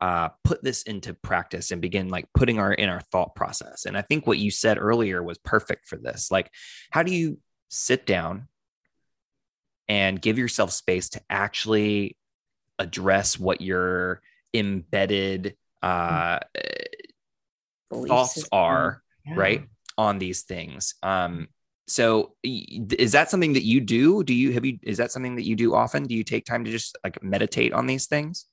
uh, 0.00 0.28
put 0.44 0.62
this 0.62 0.82
into 0.82 1.12
practice 1.14 1.70
and 1.70 1.82
begin 1.82 2.08
like 2.08 2.26
putting 2.34 2.58
our 2.58 2.72
in 2.72 2.88
our 2.88 3.00
thought 3.12 3.34
process. 3.34 3.84
And 3.84 3.96
I 3.96 4.02
think 4.02 4.26
what 4.26 4.38
you 4.38 4.50
said 4.50 4.78
earlier 4.78 5.22
was 5.22 5.38
perfect 5.38 5.88
for 5.88 5.96
this. 5.96 6.30
Like, 6.30 6.50
how 6.90 7.02
do 7.02 7.12
you 7.12 7.38
sit 7.68 8.06
down 8.06 8.48
and 9.88 10.20
give 10.20 10.38
yourself 10.38 10.72
space 10.72 11.08
to 11.10 11.20
actually 11.28 12.16
address 12.78 13.38
what 13.38 13.60
your 13.60 14.20
embedded 14.54 15.56
uh, 15.82 16.38
thoughts 17.92 18.44
are, 18.52 19.02
yeah. 19.26 19.34
right, 19.34 19.62
on 19.96 20.18
these 20.18 20.42
things? 20.42 20.94
Um, 21.02 21.48
so 21.88 22.34
is 22.44 23.12
that 23.12 23.30
something 23.30 23.54
that 23.54 23.64
you 23.64 23.80
do? 23.80 24.22
Do 24.22 24.34
you 24.34 24.52
have 24.52 24.64
you 24.64 24.78
is 24.82 24.98
that 24.98 25.10
something 25.10 25.36
that 25.36 25.46
you 25.46 25.56
do 25.56 25.74
often? 25.74 26.04
Do 26.04 26.14
you 26.14 26.22
take 26.22 26.44
time 26.44 26.64
to 26.64 26.70
just 26.70 26.96
like 27.02 27.20
meditate 27.22 27.72
on 27.72 27.86
these 27.86 28.06
things? 28.06 28.44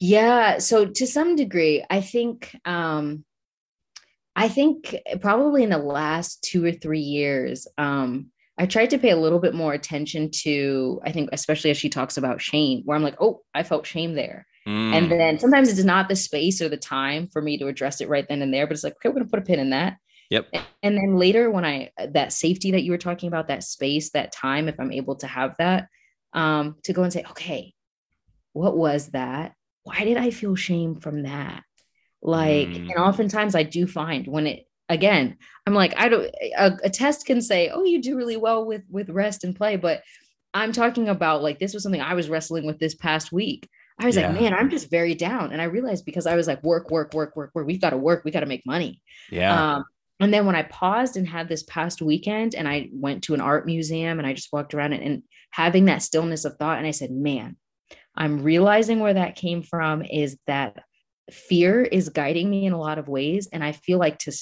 Yeah, 0.00 0.58
so 0.58 0.86
to 0.86 1.06
some 1.06 1.36
degree, 1.36 1.84
I 1.88 2.00
think 2.00 2.54
um 2.64 3.24
I 4.34 4.48
think 4.48 4.94
probably 5.20 5.62
in 5.62 5.70
the 5.70 5.78
last 5.78 6.42
2 6.42 6.64
or 6.64 6.72
3 6.72 7.00
years 7.00 7.66
um 7.78 8.30
I 8.58 8.66
tried 8.66 8.90
to 8.90 8.98
pay 8.98 9.10
a 9.10 9.16
little 9.16 9.38
bit 9.38 9.54
more 9.54 9.72
attention 9.74 10.30
to 10.42 11.00
I 11.04 11.12
think 11.12 11.30
especially 11.32 11.70
as 11.70 11.76
she 11.76 11.88
talks 11.88 12.16
about 12.16 12.40
shame 12.40 12.82
where 12.84 12.96
I'm 12.96 13.02
like, 13.02 13.20
"Oh, 13.20 13.42
I 13.54 13.62
felt 13.62 13.86
shame 13.86 14.14
there." 14.14 14.46
Mm. 14.66 14.94
And 14.94 15.10
then 15.12 15.38
sometimes 15.38 15.68
it's 15.68 15.84
not 15.84 16.08
the 16.08 16.16
space 16.16 16.60
or 16.60 16.68
the 16.68 16.76
time 16.76 17.28
for 17.28 17.40
me 17.40 17.56
to 17.58 17.68
address 17.68 18.00
it 18.00 18.08
right 18.08 18.26
then 18.28 18.42
and 18.42 18.52
there, 18.52 18.66
but 18.66 18.74
it's 18.74 18.82
like, 18.82 18.94
okay, 18.94 19.08
we're 19.08 19.14
going 19.14 19.26
to 19.26 19.30
put 19.30 19.38
a 19.38 19.42
pin 19.42 19.60
in 19.60 19.70
that. 19.70 19.96
Yep. 20.30 20.48
And 20.82 20.96
then 20.96 21.16
later, 21.16 21.50
when 21.52 21.64
I, 21.64 21.90
that 22.08 22.32
safety 22.32 22.72
that 22.72 22.82
you 22.82 22.90
were 22.90 22.98
talking 22.98 23.28
about, 23.28 23.46
that 23.46 23.62
space, 23.62 24.10
that 24.10 24.32
time, 24.32 24.68
if 24.68 24.74
I'm 24.80 24.90
able 24.90 25.14
to 25.16 25.26
have 25.28 25.54
that, 25.58 25.86
um, 26.32 26.76
to 26.82 26.92
go 26.92 27.04
and 27.04 27.12
say, 27.12 27.22
okay, 27.30 27.74
what 28.54 28.76
was 28.76 29.08
that? 29.10 29.54
Why 29.86 30.04
did 30.04 30.16
I 30.16 30.30
feel 30.30 30.56
shame 30.56 30.96
from 30.96 31.22
that? 31.22 31.62
Like, 32.22 32.68
mm. 32.68 32.90
and 32.90 32.98
oftentimes 32.98 33.54
I 33.54 33.62
do 33.62 33.86
find 33.86 34.26
when 34.26 34.46
it, 34.46 34.66
again, 34.88 35.38
I'm 35.66 35.74
like, 35.74 35.94
I 35.96 36.08
don't, 36.08 36.30
a, 36.58 36.76
a 36.84 36.90
test 36.90 37.26
can 37.26 37.40
say, 37.40 37.70
oh, 37.70 37.84
you 37.84 38.02
do 38.02 38.16
really 38.16 38.36
well 38.36 38.64
with, 38.64 38.82
with 38.90 39.10
rest 39.10 39.44
and 39.44 39.54
play, 39.54 39.76
but 39.76 40.02
I'm 40.52 40.72
talking 40.72 41.08
about 41.08 41.42
like, 41.42 41.58
this 41.58 41.74
was 41.74 41.82
something 41.82 42.00
I 42.00 42.14
was 42.14 42.28
wrestling 42.28 42.66
with 42.66 42.78
this 42.78 42.94
past 42.94 43.32
week 43.32 43.68
I 43.98 44.06
was 44.06 44.16
yeah. 44.16 44.28
like, 44.28 44.40
man, 44.40 44.54
I'm 44.54 44.68
just 44.68 44.90
very 44.90 45.14
down. 45.14 45.52
And 45.52 45.62
I 45.62 45.64
realized 45.64 46.04
because 46.04 46.26
I 46.26 46.36
was 46.36 46.46
like, 46.46 46.62
work, 46.62 46.90
work, 46.90 47.14
work, 47.14 47.34
work, 47.34 47.50
work. 47.54 47.66
We've 47.66 47.80
got 47.80 47.90
to 47.90 47.96
work. 47.96 48.24
We 48.24 48.30
got 48.30 48.40
to 48.40 48.46
make 48.46 48.66
money. 48.66 49.00
Yeah. 49.30 49.76
Um, 49.76 49.84
and 50.20 50.32
then 50.32 50.46
when 50.46 50.56
I 50.56 50.62
paused 50.62 51.16
and 51.16 51.26
had 51.26 51.48
this 51.48 51.62
past 51.62 52.02
weekend 52.02 52.54
and 52.54 52.68
I 52.68 52.90
went 52.92 53.24
to 53.24 53.34
an 53.34 53.40
art 53.40 53.66
museum 53.66 54.18
and 54.18 54.26
I 54.26 54.34
just 54.34 54.52
walked 54.52 54.74
around 54.74 54.92
and, 54.92 55.02
and 55.02 55.22
having 55.50 55.86
that 55.86 56.02
stillness 56.02 56.44
of 56.44 56.56
thought, 56.56 56.78
and 56.78 56.86
I 56.86 56.90
said, 56.90 57.10
man, 57.10 57.56
I'm 58.16 58.42
realizing 58.42 59.00
where 59.00 59.14
that 59.14 59.36
came 59.36 59.62
from 59.62 60.02
is 60.02 60.38
that 60.46 60.78
fear 61.30 61.82
is 61.82 62.08
guiding 62.08 62.48
me 62.50 62.66
in 62.66 62.72
a 62.72 62.80
lot 62.80 62.98
of 62.98 63.08
ways. 63.08 63.48
And 63.52 63.62
I 63.62 63.72
feel 63.72 63.98
like 63.98 64.18
to, 64.20 64.32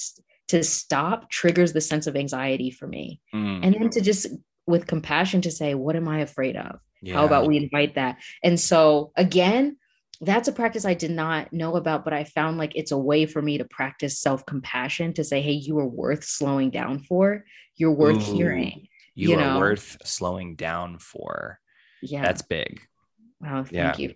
to 0.49 0.63
stop 0.63 1.29
triggers 1.29 1.73
the 1.73 1.81
sense 1.81 2.07
of 2.07 2.15
anxiety 2.15 2.71
for 2.71 2.87
me. 2.87 3.21
Mm. 3.33 3.61
And 3.63 3.75
then 3.75 3.89
to 3.91 4.01
just 4.01 4.27
with 4.67 4.87
compassion 4.87 5.41
to 5.41 5.51
say, 5.51 5.73
what 5.75 5.95
am 5.95 6.07
I 6.07 6.19
afraid 6.19 6.55
of? 6.55 6.79
Yeah. 7.01 7.15
How 7.15 7.25
about 7.25 7.47
we 7.47 7.57
invite 7.57 7.95
that? 7.95 8.17
And 8.43 8.59
so 8.59 9.11
again, 9.15 9.77
that's 10.21 10.47
a 10.47 10.53
practice 10.53 10.85
I 10.85 10.93
did 10.93 11.11
not 11.11 11.51
know 11.51 11.75
about, 11.75 12.03
but 12.03 12.13
I 12.13 12.23
found 12.23 12.57
like 12.57 12.71
it's 12.75 12.91
a 12.91 12.97
way 12.97 13.25
for 13.25 13.41
me 13.41 13.57
to 13.57 13.65
practice 13.65 14.19
self 14.19 14.45
compassion 14.45 15.13
to 15.13 15.23
say, 15.23 15.41
hey, 15.41 15.51
you 15.51 15.77
are 15.79 15.87
worth 15.87 16.23
slowing 16.23 16.69
down 16.69 16.99
for. 16.99 17.43
You're 17.75 17.91
worth 17.91 18.29
Ooh, 18.29 18.33
hearing. 18.33 18.87
You, 19.13 19.29
you 19.29 19.35
are 19.35 19.41
know? 19.41 19.59
worth 19.59 19.97
slowing 20.05 20.55
down 20.55 20.99
for. 20.99 21.59
Yeah. 22.01 22.21
That's 22.21 22.41
big. 22.41 22.81
Wow. 23.41 23.63
Thank 23.63 23.71
yeah. 23.73 23.95
you. 23.97 24.13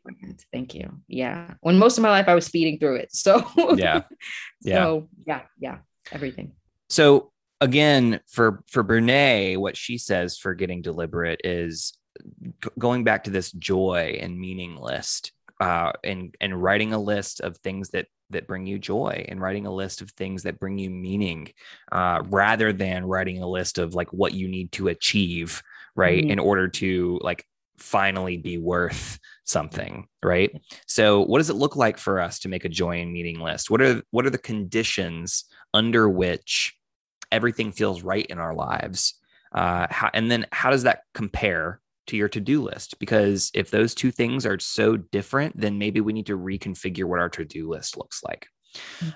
Thank 0.51 0.73
you. 0.73 1.01
Yeah. 1.07 1.53
When 1.61 1.77
most 1.77 1.97
of 1.97 2.01
my 2.01 2.09
life 2.09 2.27
I 2.27 2.35
was 2.35 2.47
feeding 2.47 2.79
through 2.79 2.97
it. 2.97 3.13
So, 3.13 3.45
yeah. 3.75 4.03
Yeah. 4.61 4.83
So, 4.83 5.09
yeah. 5.25 5.41
Yeah. 5.59 5.77
Everything. 6.11 6.53
So, 6.89 7.31
again, 7.61 8.19
for 8.27 8.63
for 8.67 8.83
Brene, 8.83 9.57
what 9.57 9.77
she 9.77 9.97
says 9.97 10.37
for 10.37 10.53
getting 10.53 10.81
deliberate 10.81 11.41
is 11.43 11.97
going 12.77 13.03
back 13.03 13.25
to 13.25 13.31
this 13.31 13.51
joy 13.51 14.17
and 14.21 14.39
meaning 14.39 14.75
list 14.75 15.31
uh, 15.59 15.91
and 16.03 16.35
and 16.39 16.61
writing 16.61 16.93
a 16.93 16.99
list 16.99 17.41
of 17.41 17.57
things 17.57 17.89
that 17.89 18.07
that 18.31 18.47
bring 18.47 18.65
you 18.65 18.77
joy 18.77 19.25
and 19.27 19.41
writing 19.41 19.65
a 19.65 19.73
list 19.73 20.01
of 20.01 20.11
things 20.11 20.43
that 20.43 20.59
bring 20.59 20.77
you 20.77 20.89
meaning 20.89 21.51
uh, 21.91 22.21
rather 22.29 22.71
than 22.71 23.05
writing 23.05 23.41
a 23.41 23.47
list 23.47 23.77
of 23.77 23.95
like 23.95 24.11
what 24.13 24.33
you 24.33 24.47
need 24.47 24.71
to 24.71 24.87
achieve 24.87 25.61
right 25.95 26.23
mm-hmm. 26.23 26.31
in 26.31 26.39
order 26.39 26.67
to 26.67 27.19
like 27.23 27.45
finally 27.79 28.37
be 28.37 28.57
worth 28.57 29.19
something 29.45 30.07
right? 30.23 30.51
So 30.87 31.21
what 31.21 31.39
does 31.39 31.49
it 31.49 31.55
look 31.55 31.75
like 31.75 31.97
for 31.97 32.19
us 32.19 32.39
to 32.39 32.49
make 32.49 32.65
a 32.65 32.69
join 32.69 33.11
meeting 33.11 33.39
list? 33.39 33.69
What 33.69 33.81
are 33.81 34.01
what 34.11 34.25
are 34.25 34.31
the 34.31 34.37
conditions 34.37 35.45
under 35.73 36.09
which 36.09 36.75
everything 37.31 37.71
feels 37.71 38.03
right 38.03 38.25
in 38.25 38.39
our 38.39 38.53
lives? 38.53 39.15
Uh, 39.51 39.87
how, 39.89 40.09
and 40.13 40.29
then 40.29 40.45
how 40.51 40.69
does 40.69 40.83
that 40.83 41.03
compare 41.13 41.81
to 42.07 42.17
your 42.17 42.29
to-do 42.29 42.61
list? 42.61 42.99
Because 42.99 43.51
if 43.53 43.71
those 43.71 43.95
two 43.95 44.11
things 44.11 44.45
are 44.45 44.59
so 44.59 44.97
different 44.97 45.59
then 45.59 45.77
maybe 45.77 46.01
we 46.01 46.13
need 46.13 46.27
to 46.27 46.37
reconfigure 46.37 47.05
what 47.05 47.19
our 47.19 47.29
to-do 47.29 47.69
list 47.69 47.97
looks 47.97 48.23
like. 48.23 48.47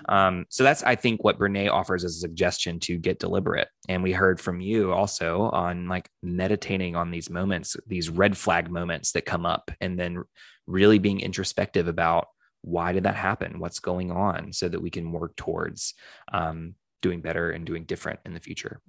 Um, 0.08 0.44
so 0.48 0.64
that's 0.64 0.82
i 0.82 0.94
think 0.94 1.22
what 1.22 1.38
brene 1.38 1.70
offers 1.70 2.04
as 2.04 2.16
a 2.16 2.20
suggestion 2.20 2.78
to 2.78 2.96
get 2.96 3.18
deliberate 3.18 3.68
and 3.88 4.02
we 4.02 4.12
heard 4.12 4.40
from 4.40 4.60
you 4.60 4.92
also 4.92 5.42
on 5.50 5.88
like 5.88 6.08
meditating 6.22 6.96
on 6.96 7.10
these 7.10 7.30
moments 7.30 7.76
these 7.86 8.08
red 8.08 8.36
flag 8.36 8.70
moments 8.70 9.12
that 9.12 9.26
come 9.26 9.46
up 9.46 9.70
and 9.80 9.98
then 9.98 10.22
really 10.66 10.98
being 10.98 11.20
introspective 11.20 11.88
about 11.88 12.28
why 12.62 12.92
did 12.92 13.04
that 13.04 13.16
happen 13.16 13.58
what's 13.58 13.80
going 13.80 14.10
on 14.10 14.52
so 14.52 14.68
that 14.68 14.80
we 14.80 14.90
can 14.90 15.12
work 15.12 15.36
towards 15.36 15.94
um, 16.32 16.74
doing 17.02 17.20
better 17.20 17.50
and 17.50 17.66
doing 17.66 17.84
different 17.84 18.20
in 18.24 18.34
the 18.34 18.40
future 18.40 18.80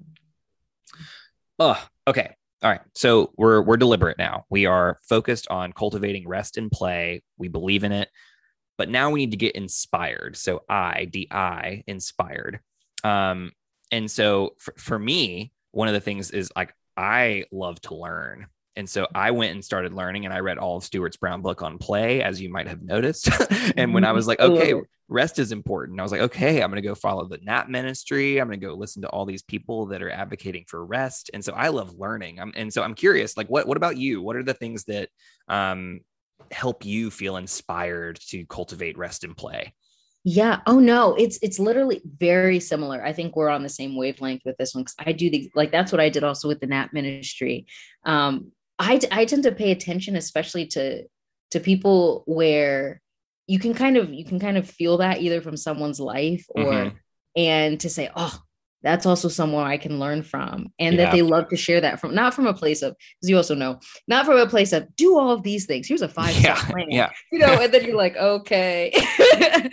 oh 1.60 1.82
okay 2.08 2.36
all 2.66 2.72
right. 2.72 2.82
So 2.96 3.32
we're 3.38 3.62
we're 3.62 3.78
deliberate 3.78 4.18
now. 4.18 4.46
We 4.50 4.66
are 4.66 4.98
focused 5.08 5.48
on 5.50 5.72
cultivating 5.72 6.28
rest 6.28 6.58
and 6.58 6.72
play. 6.72 7.22
We 7.38 7.48
believe 7.48 7.84
in 7.84 7.92
it. 7.92 8.10
But 8.78 8.90
now 8.90 9.10
we 9.10 9.22
need 9.22 9.32
to 9.32 9.38
get 9.38 9.56
inspired. 9.56 10.36
So 10.36 10.64
I, 10.68 11.06
D 11.06 11.28
I, 11.32 11.84
inspired. 11.88 12.60
Um, 13.04 13.52
and 13.92 14.10
so 14.10 14.56
for, 14.58 14.74
for 14.78 15.00
me, 15.00 15.52
one 15.72 15.88
of 15.88 15.94
the 15.94 16.02
things 16.02 16.32
is 16.32 16.52
like 16.56 16.74
I 16.98 17.46
love 17.52 17.80
to 17.82 17.96
learn. 17.96 18.48
And 18.78 18.90
so 18.90 19.08
I 19.16 19.32
went 19.32 19.54
and 19.54 19.64
started 19.64 19.94
learning 19.94 20.26
and 20.26 20.34
I 20.34 20.40
read 20.40 20.58
all 20.58 20.78
of 20.78 20.84
Stuart's 20.84 21.16
Brown 21.16 21.42
book 21.42 21.62
on 21.62 21.78
play, 21.78 22.22
as 22.22 22.42
you 22.42 22.50
might 22.50 22.68
have 22.68 22.82
noticed. 22.82 23.30
and 23.78 23.94
when 23.94 24.04
I 24.04 24.12
was 24.12 24.28
like, 24.28 24.42
okay, 24.42 24.74
rest 25.08 25.40
is 25.40 25.54
important, 25.54 26.00
I 26.00 26.04
was 26.04 26.12
like, 26.12 26.22
okay, 26.22 26.62
I'm 26.62 26.70
going 26.72 26.82
to 26.82 26.88
go 26.88 26.96
follow 26.96 27.26
the 27.26 27.38
NAP 27.42 27.70
ministry. 27.70 28.38
I'm 28.38 28.48
going 28.48 28.60
to 28.60 28.66
go 28.66 28.74
listen 28.74 29.02
to 29.04 29.10
all 29.10 29.26
these 29.26 29.44
people 29.44 29.86
that 29.88 30.04
are 30.04 30.10
advocating 30.10 30.66
for 30.68 30.86
rest. 30.86 31.30
And 31.34 31.44
so 31.44 31.54
I 31.54 31.70
love 31.70 31.98
learning. 31.98 32.40
I'm, 32.40 32.52
and 32.56 32.74
so 32.74 32.84
I'm 32.84 32.96
curious, 32.96 33.38
like, 33.38 33.48
what, 33.48 33.66
what 33.66 33.78
about 33.78 33.98
you? 33.98 34.22
What 34.22 34.36
are 34.36 34.44
the 34.44 34.54
things 34.54 34.84
that 34.86 35.08
um, 35.48 36.02
help 36.52 36.86
you 36.86 37.12
feel 37.12 37.38
inspired 37.38 38.20
to 38.30 38.46
cultivate 38.46 38.98
rest 38.98 39.24
and 39.24 39.36
play? 39.36 39.74
Yeah. 40.24 40.62
Oh 40.66 40.80
no, 40.80 41.14
it's 41.16 41.38
it's 41.44 41.60
literally 41.60 42.02
very 42.04 42.60
similar. 42.60 43.04
I 43.04 43.14
think 43.14 43.36
we're 43.36 43.50
on 43.50 43.62
the 43.62 43.70
same 43.70 43.96
wavelength 43.96 44.42
with 44.44 44.58
this 44.58 44.74
one 44.74 44.84
because 44.84 44.96
I 44.98 45.12
do 45.12 45.30
the 45.30 45.52
like 45.54 45.72
that's 45.72 45.92
what 45.92 46.02
I 46.02 46.10
did 46.10 46.24
also 46.24 46.48
with 46.48 46.60
the 46.60 46.68
NAP 46.68 46.94
ministry. 46.94 47.68
Um, 48.06 48.52
I, 48.80 49.00
I 49.12 49.26
tend 49.26 49.44
to 49.44 49.52
pay 49.52 49.72
attention, 49.72 50.16
especially 50.16 50.66
to 50.68 51.04
to 51.52 51.60
people 51.60 52.24
where 52.26 53.02
you 53.48 53.60
can 53.60 53.76
kind 53.76 53.98
of 53.98 54.12
you 54.12 54.26
can 54.26 54.40
kind 54.40 54.58
of 54.58 54.68
feel 54.68 54.98
that 54.98 55.22
either 55.22 55.42
from 55.42 55.58
someone's 55.58 56.00
life 56.00 56.46
or 56.50 56.64
mm-hmm. 56.64 56.98
and 57.36 57.80
to 57.82 57.90
say, 57.90 58.10
oh, 58.16 58.36
that's 58.86 59.08
also 59.08 59.28
someone 59.28 59.66
I 59.66 59.78
can 59.78 60.00
learn 60.00 60.22
from, 60.22 60.72
and 60.78 60.96
yeah. 60.96 61.06
that 61.06 61.12
they 61.12 61.24
love 61.24 61.50
to 61.50 61.58
share 61.58 61.82
that 61.82 62.00
from 62.00 62.14
not 62.14 62.36
from 62.36 62.46
a 62.46 62.54
place 62.54 62.84
of, 62.84 62.96
as 63.24 63.30
you 63.30 63.36
also 63.36 63.56
know, 63.56 63.80
not 64.08 64.28
from 64.28 64.38
a 64.38 64.48
place 64.48 64.72
of 64.74 64.96
do 64.96 65.18
all 65.18 65.32
of 65.32 65.42
these 65.42 65.66
things. 65.66 65.88
Here's 65.88 66.04
a 66.04 66.08
five 66.08 66.38
yeah, 66.40 66.64
plan, 66.70 66.92
yeah, 66.92 67.10
you 67.32 67.40
know, 67.40 67.60
and 67.60 67.74
then 67.74 67.84
you're 67.84 67.98
like, 67.98 68.16
okay, 68.16 68.94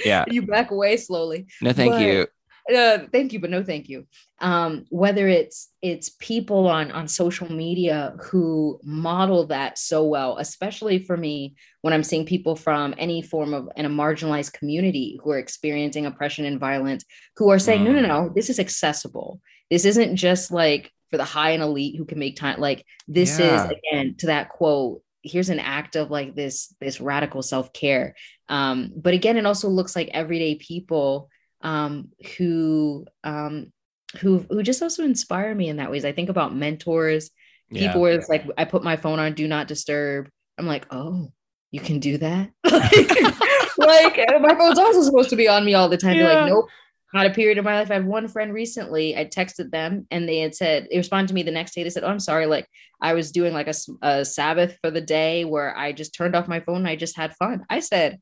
yeah, 0.04 0.24
you 0.30 0.42
back 0.46 0.70
away 0.70 0.96
slowly. 0.96 1.46
No, 1.60 1.74
thank 1.74 1.92
but, 1.92 2.00
you 2.00 2.26
uh, 2.70 2.98
thank 3.10 3.32
you, 3.32 3.40
but 3.40 3.50
no 3.50 3.64
thank 3.64 3.88
you. 3.88 4.06
Um, 4.40 4.86
whether 4.88 5.26
it's 5.26 5.70
it's 5.82 6.10
people 6.20 6.68
on 6.68 6.92
on 6.92 7.08
social 7.08 7.50
media 7.50 8.14
who 8.22 8.80
model 8.84 9.46
that 9.46 9.78
so 9.78 10.04
well, 10.04 10.38
especially 10.38 10.98
for 10.98 11.16
me 11.16 11.56
when 11.80 11.92
I'm 11.92 12.04
seeing 12.04 12.24
people 12.24 12.54
from 12.54 12.94
any 12.98 13.20
form 13.20 13.52
of 13.52 13.68
in 13.76 13.84
a 13.84 13.90
marginalized 13.90 14.52
community 14.52 15.18
who 15.22 15.30
are 15.32 15.38
experiencing 15.38 16.06
oppression 16.06 16.44
and 16.44 16.60
violence, 16.60 17.04
who 17.36 17.50
are 17.50 17.58
saying, 17.58 17.82
mm. 17.82 17.86
no, 17.86 17.92
no, 17.92 18.00
no, 18.00 18.28
mm. 18.28 18.34
this 18.34 18.48
is 18.48 18.60
accessible. 18.60 19.40
This 19.70 19.84
isn't 19.84 20.16
just 20.16 20.52
like 20.52 20.92
for 21.10 21.16
the 21.16 21.24
high 21.24 21.50
and 21.50 21.62
elite 21.62 21.96
who 21.96 22.04
can 22.04 22.18
make 22.18 22.36
time. 22.36 22.60
Like 22.60 22.84
this 23.08 23.38
yeah. 23.38 23.66
is 23.66 23.72
again 23.72 24.14
to 24.18 24.26
that 24.26 24.50
quote. 24.50 25.02
Here's 25.24 25.50
an 25.50 25.60
act 25.60 25.96
of 25.96 26.10
like 26.10 26.34
this 26.36 26.74
this 26.80 27.00
radical 27.00 27.42
self 27.42 27.72
care. 27.72 28.14
Um, 28.48 28.92
but 28.94 29.14
again, 29.14 29.36
it 29.36 29.46
also 29.46 29.68
looks 29.68 29.96
like 29.96 30.10
everyday 30.12 30.54
people 30.56 31.28
um, 31.62 32.10
who 32.36 33.06
um, 33.24 33.72
who 34.18 34.44
who 34.50 34.62
just 34.62 34.82
also 34.82 35.04
inspire 35.04 35.54
me 35.54 35.68
in 35.68 35.76
that 35.76 35.90
ways. 35.90 36.04
I 36.04 36.12
think 36.12 36.28
about 36.28 36.54
mentors, 36.54 37.30
people 37.70 37.84
yeah. 37.84 37.96
where 37.96 38.12
it's 38.12 38.28
like 38.28 38.44
I 38.58 38.64
put 38.64 38.84
my 38.84 38.96
phone 38.96 39.18
on 39.18 39.34
do 39.34 39.48
not 39.48 39.68
disturb. 39.68 40.28
I'm 40.58 40.66
like, 40.66 40.86
oh, 40.90 41.32
you 41.70 41.80
can 41.80 41.98
do 41.98 42.18
that. 42.18 42.50
like, 42.64 44.42
my 44.42 44.54
phone's 44.54 44.78
also 44.78 45.02
supposed 45.02 45.30
to 45.30 45.36
be 45.36 45.48
on 45.48 45.64
me 45.64 45.74
all 45.74 45.88
the 45.88 45.96
time. 45.96 46.16
Yeah. 46.16 46.42
like, 46.42 46.48
nope. 46.48 46.66
Not 47.14 47.26
a 47.26 47.30
period 47.30 47.58
of 47.58 47.64
my 47.64 47.78
life. 47.78 47.90
I 47.90 47.94
had 47.94 48.06
one 48.06 48.26
friend 48.26 48.54
recently. 48.54 49.16
I 49.16 49.26
texted 49.26 49.70
them 49.70 50.06
and 50.10 50.26
they 50.26 50.38
had 50.38 50.54
said, 50.54 50.88
they 50.90 50.96
responded 50.96 51.28
to 51.28 51.34
me 51.34 51.42
the 51.42 51.50
next 51.50 51.74
day. 51.74 51.82
They 51.82 51.90
said, 51.90 52.04
Oh, 52.04 52.08
I'm 52.08 52.20
sorry. 52.20 52.46
Like, 52.46 52.66
I 53.02 53.12
was 53.12 53.32
doing 53.32 53.52
like 53.52 53.68
a, 53.68 53.74
a 54.00 54.24
Sabbath 54.24 54.78
for 54.80 54.90
the 54.90 55.00
day 55.00 55.44
where 55.44 55.76
I 55.76 55.92
just 55.92 56.14
turned 56.14 56.34
off 56.34 56.48
my 56.48 56.60
phone 56.60 56.76
and 56.76 56.88
I 56.88 56.96
just 56.96 57.16
had 57.16 57.34
fun. 57.36 57.66
I 57.68 57.80
said, 57.80 58.18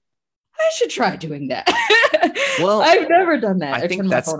I 0.60 0.70
should 0.74 0.90
try 0.90 1.16
doing 1.16 1.48
that. 1.48 1.66
well, 2.60 2.82
I've 2.82 3.08
never 3.08 3.38
done 3.38 3.58
that. 3.58 3.74
I, 3.74 3.84
I 3.84 3.88
think 3.88 4.08
that's 4.08 4.32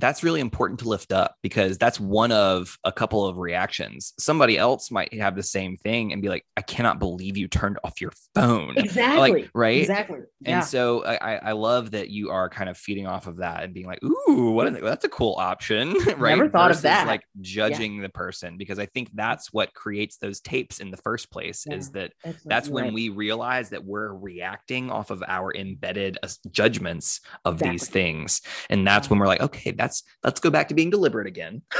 that's 0.00 0.22
really 0.22 0.40
important 0.40 0.80
to 0.80 0.88
lift 0.88 1.12
up 1.12 1.36
because 1.42 1.78
that's 1.78 2.00
one 2.00 2.32
of 2.32 2.78
a 2.84 2.92
couple 2.92 3.26
of 3.26 3.38
reactions. 3.38 4.14
Somebody 4.18 4.58
else 4.58 4.90
might 4.90 5.12
have 5.14 5.36
the 5.36 5.42
same 5.42 5.76
thing 5.76 6.12
and 6.12 6.22
be 6.22 6.28
like, 6.28 6.44
I 6.56 6.62
cannot 6.62 6.98
believe 6.98 7.36
you 7.36 7.48
turned 7.48 7.78
off 7.84 8.00
your 8.00 8.12
phone. 8.34 8.76
Exactly. 8.76 9.42
Like, 9.42 9.50
right. 9.54 9.80
Exactly. 9.80 10.20
And 10.44 10.64
so 10.64 11.04
I, 11.04 11.36
I 11.36 11.52
love 11.52 11.92
that 11.92 12.10
you 12.10 12.30
are 12.30 12.48
kind 12.48 12.68
of 12.68 12.76
feeding 12.76 13.06
off 13.06 13.26
of 13.26 13.38
that 13.38 13.62
and 13.62 13.74
being 13.74 13.86
like, 13.86 14.02
ooh, 14.02 14.50
what 14.52 14.66
a, 14.66 14.80
that's 14.80 15.04
a 15.04 15.08
cool 15.08 15.34
option. 15.38 15.94
right. 16.16 16.36
Never 16.36 16.48
thought 16.48 16.68
Versus 16.68 16.80
of 16.80 16.82
that. 16.84 17.06
Like 17.06 17.24
judging 17.40 17.96
yeah. 17.96 18.02
the 18.02 18.08
person 18.08 18.56
because 18.56 18.78
I 18.78 18.86
think 18.86 19.10
that's 19.14 19.52
what 19.52 19.74
creates 19.74 20.18
those 20.18 20.40
tapes 20.40 20.80
in 20.80 20.90
the 20.90 20.96
first 20.98 21.30
place 21.30 21.64
yeah. 21.68 21.76
is 21.76 21.90
that 21.92 22.12
that's, 22.24 22.42
that's 22.44 22.68
when 22.68 22.84
right. 22.84 22.92
we 22.92 23.08
realize 23.08 23.70
that 23.70 23.84
we're 23.84 24.12
reacting 24.12 24.90
off 24.90 25.10
of 25.10 25.22
our 25.26 25.54
embedded 25.54 26.18
uh, 26.22 26.28
judgments 26.50 27.20
of 27.44 27.54
exactly. 27.54 27.72
these 27.72 27.88
things. 27.88 28.42
And 28.70 28.86
that's 28.86 29.06
yeah. 29.06 29.10
when 29.10 29.18
we're 29.20 29.26
like, 29.26 29.40
okay, 29.40 29.70
that's 29.72 29.87
let's 30.24 30.40
go 30.40 30.50
back 30.50 30.68
to 30.68 30.74
being 30.74 30.90
deliberate 30.90 31.26
again. 31.26 31.62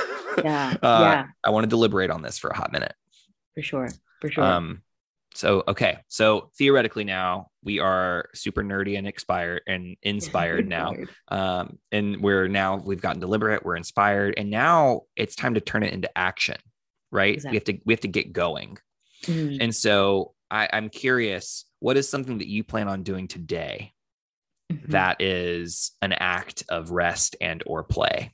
yeah. 0.44 0.74
Uh, 0.82 1.00
yeah. 1.00 1.26
I 1.42 1.50
want 1.50 1.64
to 1.64 1.68
deliberate 1.68 2.10
on 2.10 2.22
this 2.22 2.38
for 2.38 2.48
a 2.48 2.56
hot 2.56 2.72
minute. 2.72 2.94
For 3.54 3.62
sure. 3.62 3.88
For 4.20 4.30
sure. 4.30 4.44
Um, 4.44 4.82
so 5.34 5.62
okay, 5.68 5.98
so 6.08 6.50
theoretically 6.58 7.04
now 7.04 7.50
we 7.62 7.78
are 7.78 8.28
super 8.34 8.62
nerdy 8.62 8.98
and 8.98 9.06
expired 9.06 9.62
and 9.66 9.96
inspired 10.02 10.66
now, 10.76 10.94
um, 11.28 11.78
and 11.92 12.20
we're 12.20 12.48
now 12.48 12.76
we've 12.76 13.00
gotten 13.00 13.20
deliberate, 13.20 13.64
we're 13.64 13.76
inspired, 13.76 14.34
and 14.36 14.50
now 14.50 15.02
it's 15.16 15.36
time 15.36 15.54
to 15.54 15.60
turn 15.60 15.82
it 15.82 15.92
into 15.92 16.10
action, 16.16 16.56
right? 17.12 17.34
Exactly. 17.34 17.50
We 17.50 17.56
have 17.56 17.64
to 17.64 17.78
we 17.84 17.92
have 17.94 18.00
to 18.00 18.08
get 18.08 18.32
going, 18.32 18.78
mm-hmm. 19.24 19.60
and 19.60 19.74
so 19.74 20.34
I, 20.50 20.68
I'm 20.72 20.88
curious, 20.88 21.66
what 21.78 21.96
is 21.96 22.08
something 22.08 22.38
that 22.38 22.48
you 22.48 22.64
plan 22.64 22.88
on 22.88 23.02
doing 23.02 23.28
today 23.28 23.92
mm-hmm. 24.72 24.90
that 24.92 25.20
is 25.20 25.92
an 26.02 26.12
act 26.12 26.64
of 26.68 26.90
rest 26.90 27.36
and 27.40 27.62
or 27.66 27.84
play? 27.84 28.32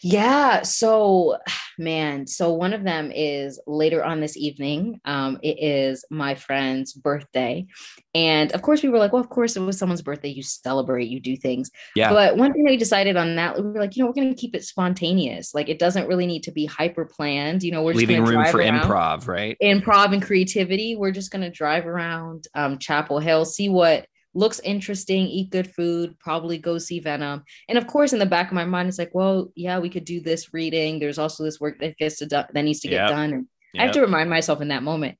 Yeah. 0.00 0.62
So, 0.62 1.38
man, 1.78 2.26
so 2.26 2.52
one 2.52 2.72
of 2.72 2.84
them 2.84 3.10
is 3.12 3.60
later 3.66 4.04
on 4.04 4.20
this 4.20 4.36
evening. 4.36 5.00
Um, 5.04 5.38
it 5.42 5.58
is 5.58 6.04
my 6.10 6.34
friend's 6.34 6.92
birthday. 6.92 7.66
And 8.14 8.52
of 8.52 8.62
course, 8.62 8.82
we 8.82 8.88
were 8.88 8.98
like, 8.98 9.12
well, 9.12 9.22
of 9.22 9.28
course, 9.28 9.56
it 9.56 9.60
was 9.60 9.78
someone's 9.78 10.02
birthday. 10.02 10.28
You 10.28 10.42
celebrate, 10.42 11.08
you 11.08 11.18
do 11.18 11.36
things. 11.36 11.70
Yeah. 11.94 12.10
But 12.10 12.36
one 12.36 12.52
thing 12.52 12.64
we 12.64 12.76
decided 12.76 13.16
on 13.16 13.36
that, 13.36 13.56
we 13.56 13.62
were 13.62 13.80
like, 13.80 13.96
you 13.96 14.02
know, 14.02 14.08
we're 14.08 14.14
going 14.14 14.34
to 14.34 14.40
keep 14.40 14.54
it 14.54 14.64
spontaneous. 14.64 15.54
Like, 15.54 15.68
it 15.68 15.78
doesn't 15.78 16.06
really 16.06 16.26
need 16.26 16.42
to 16.44 16.52
be 16.52 16.66
hyper 16.66 17.04
planned. 17.04 17.62
You 17.62 17.72
know, 17.72 17.82
we're 17.82 17.94
leaving 17.94 18.24
room 18.24 18.44
for 18.46 18.58
around. 18.58 18.82
improv, 18.82 19.26
right? 19.26 19.56
Improv 19.62 20.12
and 20.12 20.22
creativity. 20.22 20.96
We're 20.96 21.10
just 21.10 21.30
going 21.30 21.42
to 21.42 21.50
drive 21.50 21.86
around 21.86 22.46
um, 22.54 22.78
Chapel 22.78 23.18
Hill, 23.18 23.44
see 23.44 23.68
what 23.68 24.06
looks 24.36 24.60
interesting, 24.60 25.26
eat 25.26 25.50
good 25.50 25.72
food, 25.72 26.18
probably 26.18 26.58
go 26.58 26.78
see 26.78 27.00
Venom. 27.00 27.42
And 27.68 27.78
of 27.78 27.86
course, 27.86 28.12
in 28.12 28.18
the 28.18 28.26
back 28.26 28.48
of 28.48 28.52
my 28.52 28.64
mind, 28.64 28.88
it's 28.88 28.98
like, 28.98 29.14
well, 29.14 29.50
yeah, 29.54 29.78
we 29.78 29.88
could 29.88 30.04
do 30.04 30.20
this 30.20 30.52
reading. 30.52 30.98
There's 30.98 31.18
also 31.18 31.42
this 31.42 31.58
work 31.58 31.80
that 31.80 31.96
gets 31.96 32.18
to 32.18 32.26
do- 32.26 32.44
that 32.52 32.62
needs 32.62 32.80
to 32.80 32.88
get 32.88 33.02
yep. 33.02 33.08
done. 33.08 33.32
And 33.32 33.46
yep. 33.72 33.80
I 33.80 33.86
have 33.86 33.94
to 33.94 34.00
remind 34.00 34.30
myself 34.30 34.60
in 34.60 34.68
that 34.68 34.82
moment. 34.82 35.18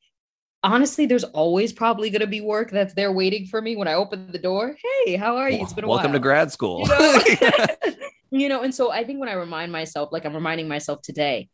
Honestly, 0.62 1.06
there's 1.06 1.24
always 1.24 1.72
probably 1.72 2.10
going 2.10 2.20
to 2.20 2.26
be 2.26 2.40
work 2.40 2.70
that's 2.70 2.94
there 2.94 3.12
waiting 3.12 3.46
for 3.46 3.62
me 3.62 3.76
when 3.76 3.88
I 3.88 3.94
open 3.94 4.30
the 4.32 4.38
door. 4.38 4.76
Hey, 5.04 5.16
how 5.16 5.36
are 5.36 5.50
you? 5.50 5.62
It's 5.62 5.72
been 5.72 5.84
a 5.84 5.88
Welcome 5.88 6.10
while. 6.10 6.14
to 6.14 6.20
grad 6.20 6.52
school. 6.52 6.80
You 6.80 6.88
know? 6.88 7.66
you 8.30 8.48
know, 8.48 8.62
and 8.62 8.74
so 8.74 8.90
I 8.90 9.04
think 9.04 9.20
when 9.20 9.28
I 9.28 9.34
remind 9.34 9.70
myself, 9.70 10.10
like 10.12 10.24
I'm 10.24 10.34
reminding 10.34 10.68
myself 10.68 11.02
today, 11.02 11.48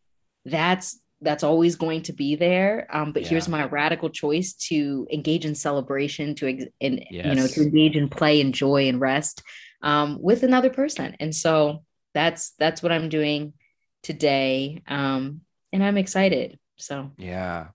that's 0.44 0.98
that's 1.23 1.44
always 1.44 1.77
going 1.77 2.03
to 2.03 2.12
be 2.12 2.36
there. 2.36 2.86
Um, 2.90 3.12
but 3.12 3.23
yeah. 3.23 3.28
here's 3.28 3.49
my 3.49 3.65
radical 3.66 4.11
choice 4.11 4.53
to 4.69 5.07
engage 5.11 5.47
in 5.47 5.55
celebration, 5.55 6.35
to 6.36 6.49
ex- 6.49 6.65
and 6.81 7.05
yes. 7.11 7.27
you 7.27 7.35
know 7.35 7.47
to 7.47 7.62
engage 7.62 7.97
in 7.97 8.09
play 8.09 8.40
and 8.40 8.53
joy 8.53 8.89
and 8.89 9.01
rest 9.01 9.43
um, 9.82 10.19
with 10.20 10.43
another 10.43 10.70
person. 10.70 11.16
And 11.20 11.35
so 11.35 11.85
that's 12.15 12.53
that's 12.59 12.82
what 12.82 12.93
I'm 12.93 13.09
doing 13.09 13.55
today, 14.03 14.82
um, 14.89 15.43
and 15.73 15.82
I'm 15.82 15.97
excited. 15.97 16.59
So 16.77 17.11
yeah. 17.16 17.69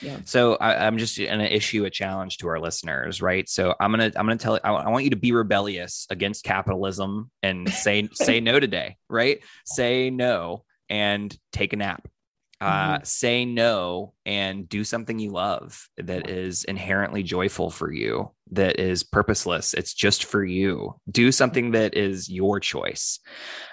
Yeah. 0.00 0.18
So 0.24 0.56
I, 0.56 0.86
am 0.86 0.98
just 0.98 1.16
going 1.18 1.38
to 1.38 1.54
issue 1.54 1.84
a 1.84 1.90
challenge 1.90 2.38
to 2.38 2.48
our 2.48 2.58
listeners, 2.58 3.22
right? 3.22 3.48
So 3.48 3.74
I'm 3.78 3.92
gonna 3.92 4.10
I'm 4.16 4.26
gonna 4.26 4.36
tell 4.36 4.58
I, 4.64 4.72
I 4.72 4.88
want 4.88 5.04
you 5.04 5.10
to 5.10 5.16
be 5.16 5.30
rebellious 5.30 6.06
against 6.10 6.42
capitalism 6.42 7.30
and 7.42 7.68
say 7.68 8.08
say 8.14 8.40
no 8.40 8.58
today, 8.58 8.96
right? 9.08 9.40
Say 9.64 10.10
no 10.10 10.64
and 10.88 11.36
take 11.52 11.72
a 11.74 11.76
nap 11.76 12.08
uh, 12.64 12.94
mm-hmm. 12.94 13.04
say 13.04 13.44
no 13.44 14.14
and 14.24 14.66
do 14.66 14.84
something 14.84 15.18
you 15.18 15.30
love 15.30 15.86
that 15.98 16.30
is 16.30 16.64
inherently 16.64 17.22
joyful 17.22 17.68
for 17.68 17.92
you 17.92 18.30
that 18.52 18.80
is 18.80 19.02
purposeless. 19.02 19.74
It's 19.74 19.92
just 19.92 20.24
for 20.24 20.42
you. 20.42 20.98
Do 21.10 21.30
something 21.30 21.72
that 21.72 21.94
is 21.94 22.30
your 22.30 22.60
choice. 22.60 23.20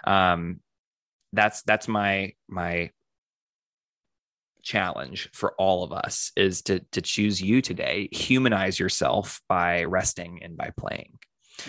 Um 0.04 0.60
that's 1.32 1.62
that's 1.62 1.88
my 1.88 2.34
my 2.50 2.90
challenge 4.62 5.30
for 5.32 5.54
all 5.58 5.86
of 5.86 5.94
us 5.94 6.34
is 6.36 6.62
to 6.64 6.82
to 6.92 7.02
choose 7.02 7.42
you 7.42 7.62
today. 7.62 8.10
Humanize 8.12 8.78
yourself 8.78 9.42
by 9.48 9.86
resting 9.86 10.44
and 10.44 10.58
by 10.58 10.72
playing. 10.76 11.18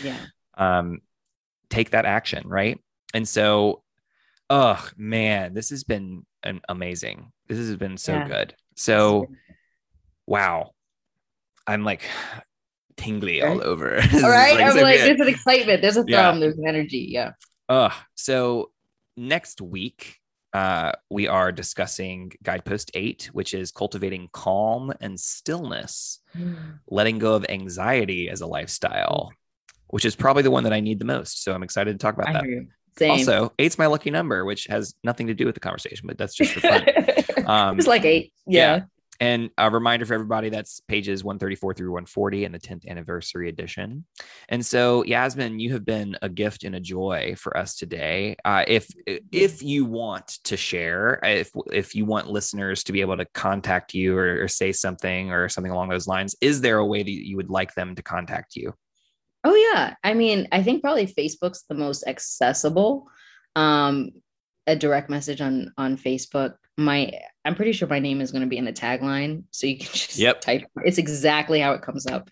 Yeah. 0.02 0.18
Um 0.58 1.02
take 1.70 1.90
that 1.90 2.04
action 2.04 2.48
right? 2.48 2.80
And 3.14 3.28
so 3.28 3.84
oh 4.50 4.84
man 4.96 5.54
this 5.54 5.70
has 5.70 5.84
been 5.84 6.26
amazing. 6.68 7.32
This 7.48 7.58
has 7.58 7.76
been 7.76 7.96
so 7.96 8.12
yeah. 8.12 8.28
good. 8.28 8.54
So, 8.76 9.28
wow, 10.26 10.70
I'm 11.66 11.84
like 11.84 12.02
tingly 12.96 13.42
all 13.42 13.62
over. 13.62 13.96
All 14.14 14.30
right, 14.30 14.54
like 14.54 14.66
I'm 14.66 14.72
so 14.72 14.82
like, 14.82 14.98
good. 14.98 15.06
there's 15.08 15.20
an 15.20 15.28
excitement, 15.28 15.82
there's 15.82 15.96
a 15.96 16.04
thrum, 16.04 16.36
yeah. 16.36 16.38
there's 16.38 16.58
an 16.58 16.66
energy. 16.66 17.08
Yeah. 17.10 17.32
Uh, 17.68 17.90
so 18.14 18.70
next 19.16 19.60
week, 19.60 20.18
uh, 20.52 20.92
we 21.10 21.26
are 21.28 21.50
discussing 21.50 22.32
guidepost 22.42 22.90
eight, 22.94 23.30
which 23.32 23.54
is 23.54 23.72
cultivating 23.72 24.28
calm 24.32 24.92
and 25.00 25.18
stillness, 25.18 26.20
mm. 26.36 26.56
letting 26.88 27.18
go 27.18 27.34
of 27.34 27.46
anxiety 27.48 28.28
as 28.28 28.42
a 28.42 28.46
lifestyle, 28.46 29.32
which 29.88 30.04
is 30.04 30.14
probably 30.14 30.42
the 30.42 30.50
one 30.50 30.64
that 30.64 30.72
I 30.72 30.80
need 30.80 30.98
the 30.98 31.06
most. 31.06 31.42
So 31.42 31.54
I'm 31.54 31.62
excited 31.62 31.92
to 31.92 31.98
talk 31.98 32.14
about 32.14 32.28
I 32.28 32.32
that. 32.32 32.66
Same. 32.96 33.10
Also, 33.10 33.52
eight's 33.58 33.78
my 33.78 33.86
lucky 33.86 34.10
number, 34.10 34.44
which 34.44 34.66
has 34.66 34.94
nothing 35.02 35.28
to 35.28 35.34
do 35.34 35.46
with 35.46 35.54
the 35.54 35.60
conversation, 35.60 36.06
but 36.06 36.18
that's 36.18 36.34
just 36.34 36.52
for 36.52 36.60
fun. 36.60 36.86
Um, 37.44 37.76
it's 37.76 37.88
like 37.88 38.04
eight. 38.04 38.32
Yeah. 38.46 38.76
yeah. 38.76 38.82
And 39.22 39.50
a 39.56 39.70
reminder 39.70 40.04
for 40.04 40.14
everybody 40.14 40.48
that's 40.48 40.80
pages 40.80 41.22
134 41.22 41.74
through 41.74 41.90
140 41.92 42.44
in 42.44 42.50
the 42.50 42.58
10th 42.58 42.88
anniversary 42.88 43.48
edition. 43.48 44.04
And 44.48 44.66
so, 44.66 45.04
Yasmin, 45.04 45.60
you 45.60 45.72
have 45.72 45.84
been 45.84 46.16
a 46.22 46.28
gift 46.28 46.64
and 46.64 46.74
a 46.74 46.80
joy 46.80 47.34
for 47.38 47.56
us 47.56 47.76
today. 47.76 48.36
Uh, 48.44 48.64
if 48.66 48.88
if 49.06 49.62
you 49.62 49.84
want 49.84 50.26
to 50.44 50.56
share, 50.56 51.20
if 51.22 51.52
if 51.72 51.94
you 51.94 52.04
want 52.04 52.30
listeners 52.30 52.82
to 52.84 52.92
be 52.92 53.00
able 53.00 53.16
to 53.16 53.26
contact 53.26 53.94
you 53.94 54.16
or, 54.16 54.42
or 54.42 54.48
say 54.48 54.72
something 54.72 55.30
or 55.30 55.48
something 55.48 55.72
along 55.72 55.90
those 55.90 56.08
lines, 56.08 56.34
is 56.40 56.60
there 56.60 56.78
a 56.78 56.86
way 56.86 57.02
that 57.02 57.10
you 57.10 57.36
would 57.36 57.50
like 57.50 57.74
them 57.74 57.94
to 57.94 58.02
contact 58.02 58.56
you? 58.56 58.74
Oh 59.44 59.54
yeah. 59.54 59.94
I 60.04 60.14
mean, 60.14 60.48
I 60.52 60.62
think 60.62 60.82
probably 60.82 61.06
Facebook's 61.06 61.64
the 61.68 61.74
most 61.74 62.06
accessible. 62.06 63.08
Um, 63.56 64.10
a 64.66 64.76
direct 64.76 65.10
message 65.10 65.40
on 65.40 65.72
on 65.76 65.96
Facebook. 65.96 66.54
My 66.78 67.12
I'm 67.44 67.54
pretty 67.54 67.72
sure 67.72 67.88
my 67.88 67.98
name 67.98 68.20
is 68.20 68.30
going 68.30 68.42
to 68.42 68.48
be 68.48 68.58
in 68.58 68.64
the 68.64 68.72
tagline, 68.72 69.44
so 69.50 69.66
you 69.66 69.78
can 69.78 69.86
just 69.92 70.16
yep. 70.16 70.40
type. 70.40 70.64
It's 70.84 70.98
exactly 70.98 71.60
how 71.60 71.72
it 71.72 71.82
comes 71.82 72.06
up 72.06 72.30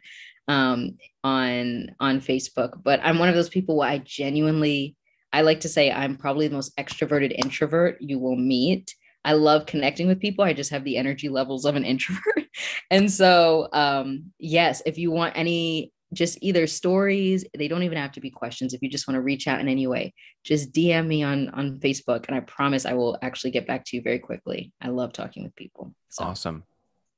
um, 0.49 0.99
on 1.25 1.89
on 1.99 2.21
Facebook. 2.21 2.83
But 2.83 3.01
I'm 3.03 3.19
one 3.19 3.29
of 3.29 3.35
those 3.35 3.49
people 3.49 3.77
where 3.77 3.89
I 3.89 3.99
genuinely 3.99 4.97
I 5.33 5.43
like 5.43 5.61
to 5.61 5.69
say 5.69 5.91
I'm 5.91 6.17
probably 6.17 6.49
the 6.49 6.55
most 6.55 6.77
extroverted 6.77 7.33
introvert 7.33 7.99
you 8.01 8.19
will 8.19 8.37
meet. 8.37 8.95
I 9.25 9.35
love 9.35 9.67
connecting 9.67 10.07
with 10.07 10.21
people. 10.21 10.45
I 10.45 10.55
just 10.55 10.71
have 10.71 10.85
the 10.85 10.97
energy 10.97 11.29
levels 11.29 11.65
of 11.65 11.77
an 11.77 11.85
introvert. 11.93 12.47
and 12.91 13.11
so 13.11 13.69
um 13.73 14.33
yes, 14.39 14.83
if 14.87 14.99
you 14.99 15.11
want 15.11 15.37
any 15.37 15.93
just 16.13 16.39
either 16.41 16.67
stories 16.67 17.45
they 17.57 17.69
don't 17.69 17.83
even 17.83 17.99
have 17.99 18.13
to 18.13 18.21
be 18.21 18.31
questions 18.31 18.75
if 18.75 18.83
you 18.83 18.89
just 18.89 19.07
want 19.07 19.17
to 19.17 19.23
reach 19.23 19.47
out 19.47 19.61
in 19.61 19.69
any 19.69 19.87
way. 19.87 20.13
Just 20.45 20.73
dm 20.73 21.07
me 21.07 21.23
on 21.23 21.49
on 21.51 21.79
facebook 21.79 22.27
and 22.27 22.37
i 22.37 22.41
promise 22.41 22.87
i 22.87 22.95
will 22.95 23.19
actually 23.23 23.51
get 23.51 23.67
back 23.67 23.85
to 23.87 23.97
you 23.97 24.03
very 24.03 24.19
quickly. 24.19 24.73
I 24.81 24.89
love 24.89 25.13
talking 25.13 25.45
with 25.45 25.55
people 25.57 25.95
so, 26.09 26.25
awesome. 26.25 26.65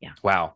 Yeah. 0.01 0.13
Wow. 0.23 0.55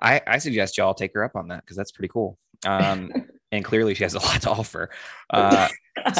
I 0.00 0.20
i 0.26 0.38
suggest 0.38 0.78
y'all 0.78 0.94
take 0.94 1.14
her 1.14 1.24
up 1.24 1.36
on 1.36 1.48
that 1.48 1.62
because 1.62 1.76
that's 1.76 1.92
pretty 1.92 2.08
cool 2.08 2.38
um 2.64 3.12
and 3.52 3.64
clearly 3.64 3.94
she 3.94 4.04
has 4.04 4.14
a 4.14 4.18
lot 4.18 4.42
to 4.42 4.50
offer. 4.50 4.90
Uh 5.30 5.68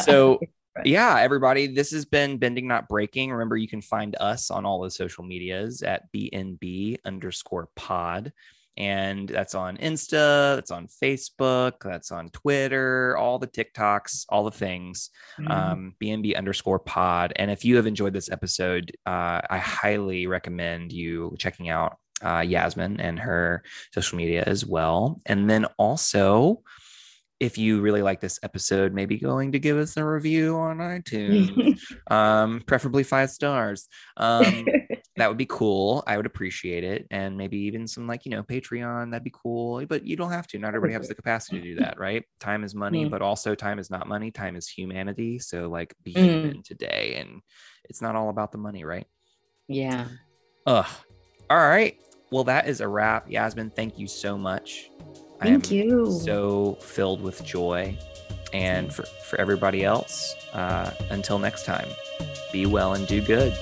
so 0.03 0.39
yeah 0.85 1.17
everybody 1.19 1.67
this 1.67 1.91
has 1.91 2.05
been 2.05 2.37
bending 2.37 2.67
not 2.67 2.87
breaking. 2.87 3.31
Remember 3.31 3.55
you 3.55 3.67
can 3.67 3.81
find 3.81 4.15
us 4.19 4.51
on 4.51 4.65
all 4.65 4.81
the 4.81 4.91
social 4.91 5.23
medias 5.23 5.83
at 5.83 6.11
bnb 6.11 6.97
underscore 7.05 7.69
pod 7.75 8.33
and 8.77 9.27
that's 9.27 9.55
on 9.55 9.77
Insta, 9.77 10.55
that's 10.55 10.71
on 10.71 10.87
Facebook, 10.87 11.73
that's 11.81 12.11
on 12.11 12.29
Twitter, 12.29 13.17
all 13.17 13.39
the 13.39 13.47
TikToks, 13.47 14.25
all 14.29 14.43
the 14.43 14.51
things. 14.51 15.09
Mm-hmm. 15.39 15.51
Um, 15.51 15.95
BNB 16.01 16.37
underscore 16.37 16.79
pod. 16.79 17.33
And 17.35 17.49
if 17.49 17.65
you 17.65 17.75
have 17.77 17.87
enjoyed 17.87 18.13
this 18.13 18.31
episode, 18.31 18.95
uh, 19.05 19.41
I 19.49 19.57
highly 19.57 20.27
recommend 20.27 20.91
you 20.91 21.35
checking 21.39 21.69
out 21.69 21.97
uh, 22.23 22.43
Yasmin 22.47 22.99
and 22.99 23.19
her 23.19 23.63
social 23.93 24.17
media 24.17 24.43
as 24.45 24.65
well. 24.65 25.19
And 25.25 25.49
then 25.49 25.65
also, 25.77 26.61
if 27.39 27.57
you 27.57 27.81
really 27.81 28.01
like 28.01 28.19
this 28.19 28.39
episode, 28.41 28.93
maybe 28.93 29.17
going 29.17 29.51
to 29.51 29.59
give 29.59 29.77
us 29.77 29.97
a 29.97 30.05
review 30.05 30.55
on 30.57 30.77
iTunes, 30.77 31.79
um, 32.11 32.61
preferably 32.65 33.03
five 33.03 33.29
stars. 33.29 33.87
Um, 34.17 34.65
that 35.17 35.27
would 35.27 35.37
be 35.37 35.47
cool. 35.47 36.03
I 36.05 36.15
would 36.15 36.27
appreciate 36.27 36.83
it. 36.83 37.07
And 37.09 37.35
maybe 37.37 37.57
even 37.57 37.87
some 37.87 38.07
like, 38.07 38.23
you 38.25 38.31
know, 38.31 38.43
Patreon, 38.43 39.11
that'd 39.11 39.23
be 39.23 39.33
cool. 39.33 39.83
But 39.87 40.05
you 40.05 40.15
don't 40.15 40.31
have 40.31 40.47
to. 40.47 40.59
Not 40.59 40.69
everybody 40.69 40.93
has 40.93 41.07
the 41.07 41.15
capacity 41.15 41.59
to 41.59 41.63
do 41.63 41.75
that, 41.77 41.99
right? 41.99 42.23
Time 42.39 42.63
is 42.63 42.75
money, 42.75 43.05
mm. 43.05 43.09
but 43.09 43.23
also 43.23 43.55
time 43.55 43.79
is 43.79 43.89
not 43.89 44.07
money. 44.07 44.29
Time 44.29 44.55
is 44.55 44.67
humanity. 44.67 45.39
So 45.39 45.69
like 45.69 45.95
be 46.03 46.13
mm. 46.13 46.23
human 46.23 46.63
today. 46.63 47.17
And 47.19 47.41
it's 47.85 48.01
not 48.01 48.15
all 48.15 48.29
about 48.29 48.51
the 48.51 48.59
money, 48.59 48.83
right? 48.83 49.07
Yeah. 49.67 50.05
Ugh. 50.67 50.87
All 51.49 51.57
right. 51.57 51.97
Well, 52.31 52.43
that 52.43 52.67
is 52.67 52.81
a 52.81 52.87
wrap. 52.87 53.29
Yasmin, 53.29 53.71
thank 53.71 53.97
you 53.97 54.07
so 54.07 54.37
much. 54.37 54.91
Thank 55.41 55.71
you. 55.71 56.11
So 56.11 56.77
filled 56.81 57.21
with 57.21 57.43
joy. 57.43 57.97
And 58.53 58.93
for, 58.93 59.03
for 59.03 59.39
everybody 59.39 59.83
else, 59.83 60.35
uh, 60.53 60.91
until 61.09 61.39
next 61.39 61.65
time, 61.65 61.87
be 62.51 62.65
well 62.65 62.93
and 62.93 63.05
do 63.07 63.21
good. 63.21 63.57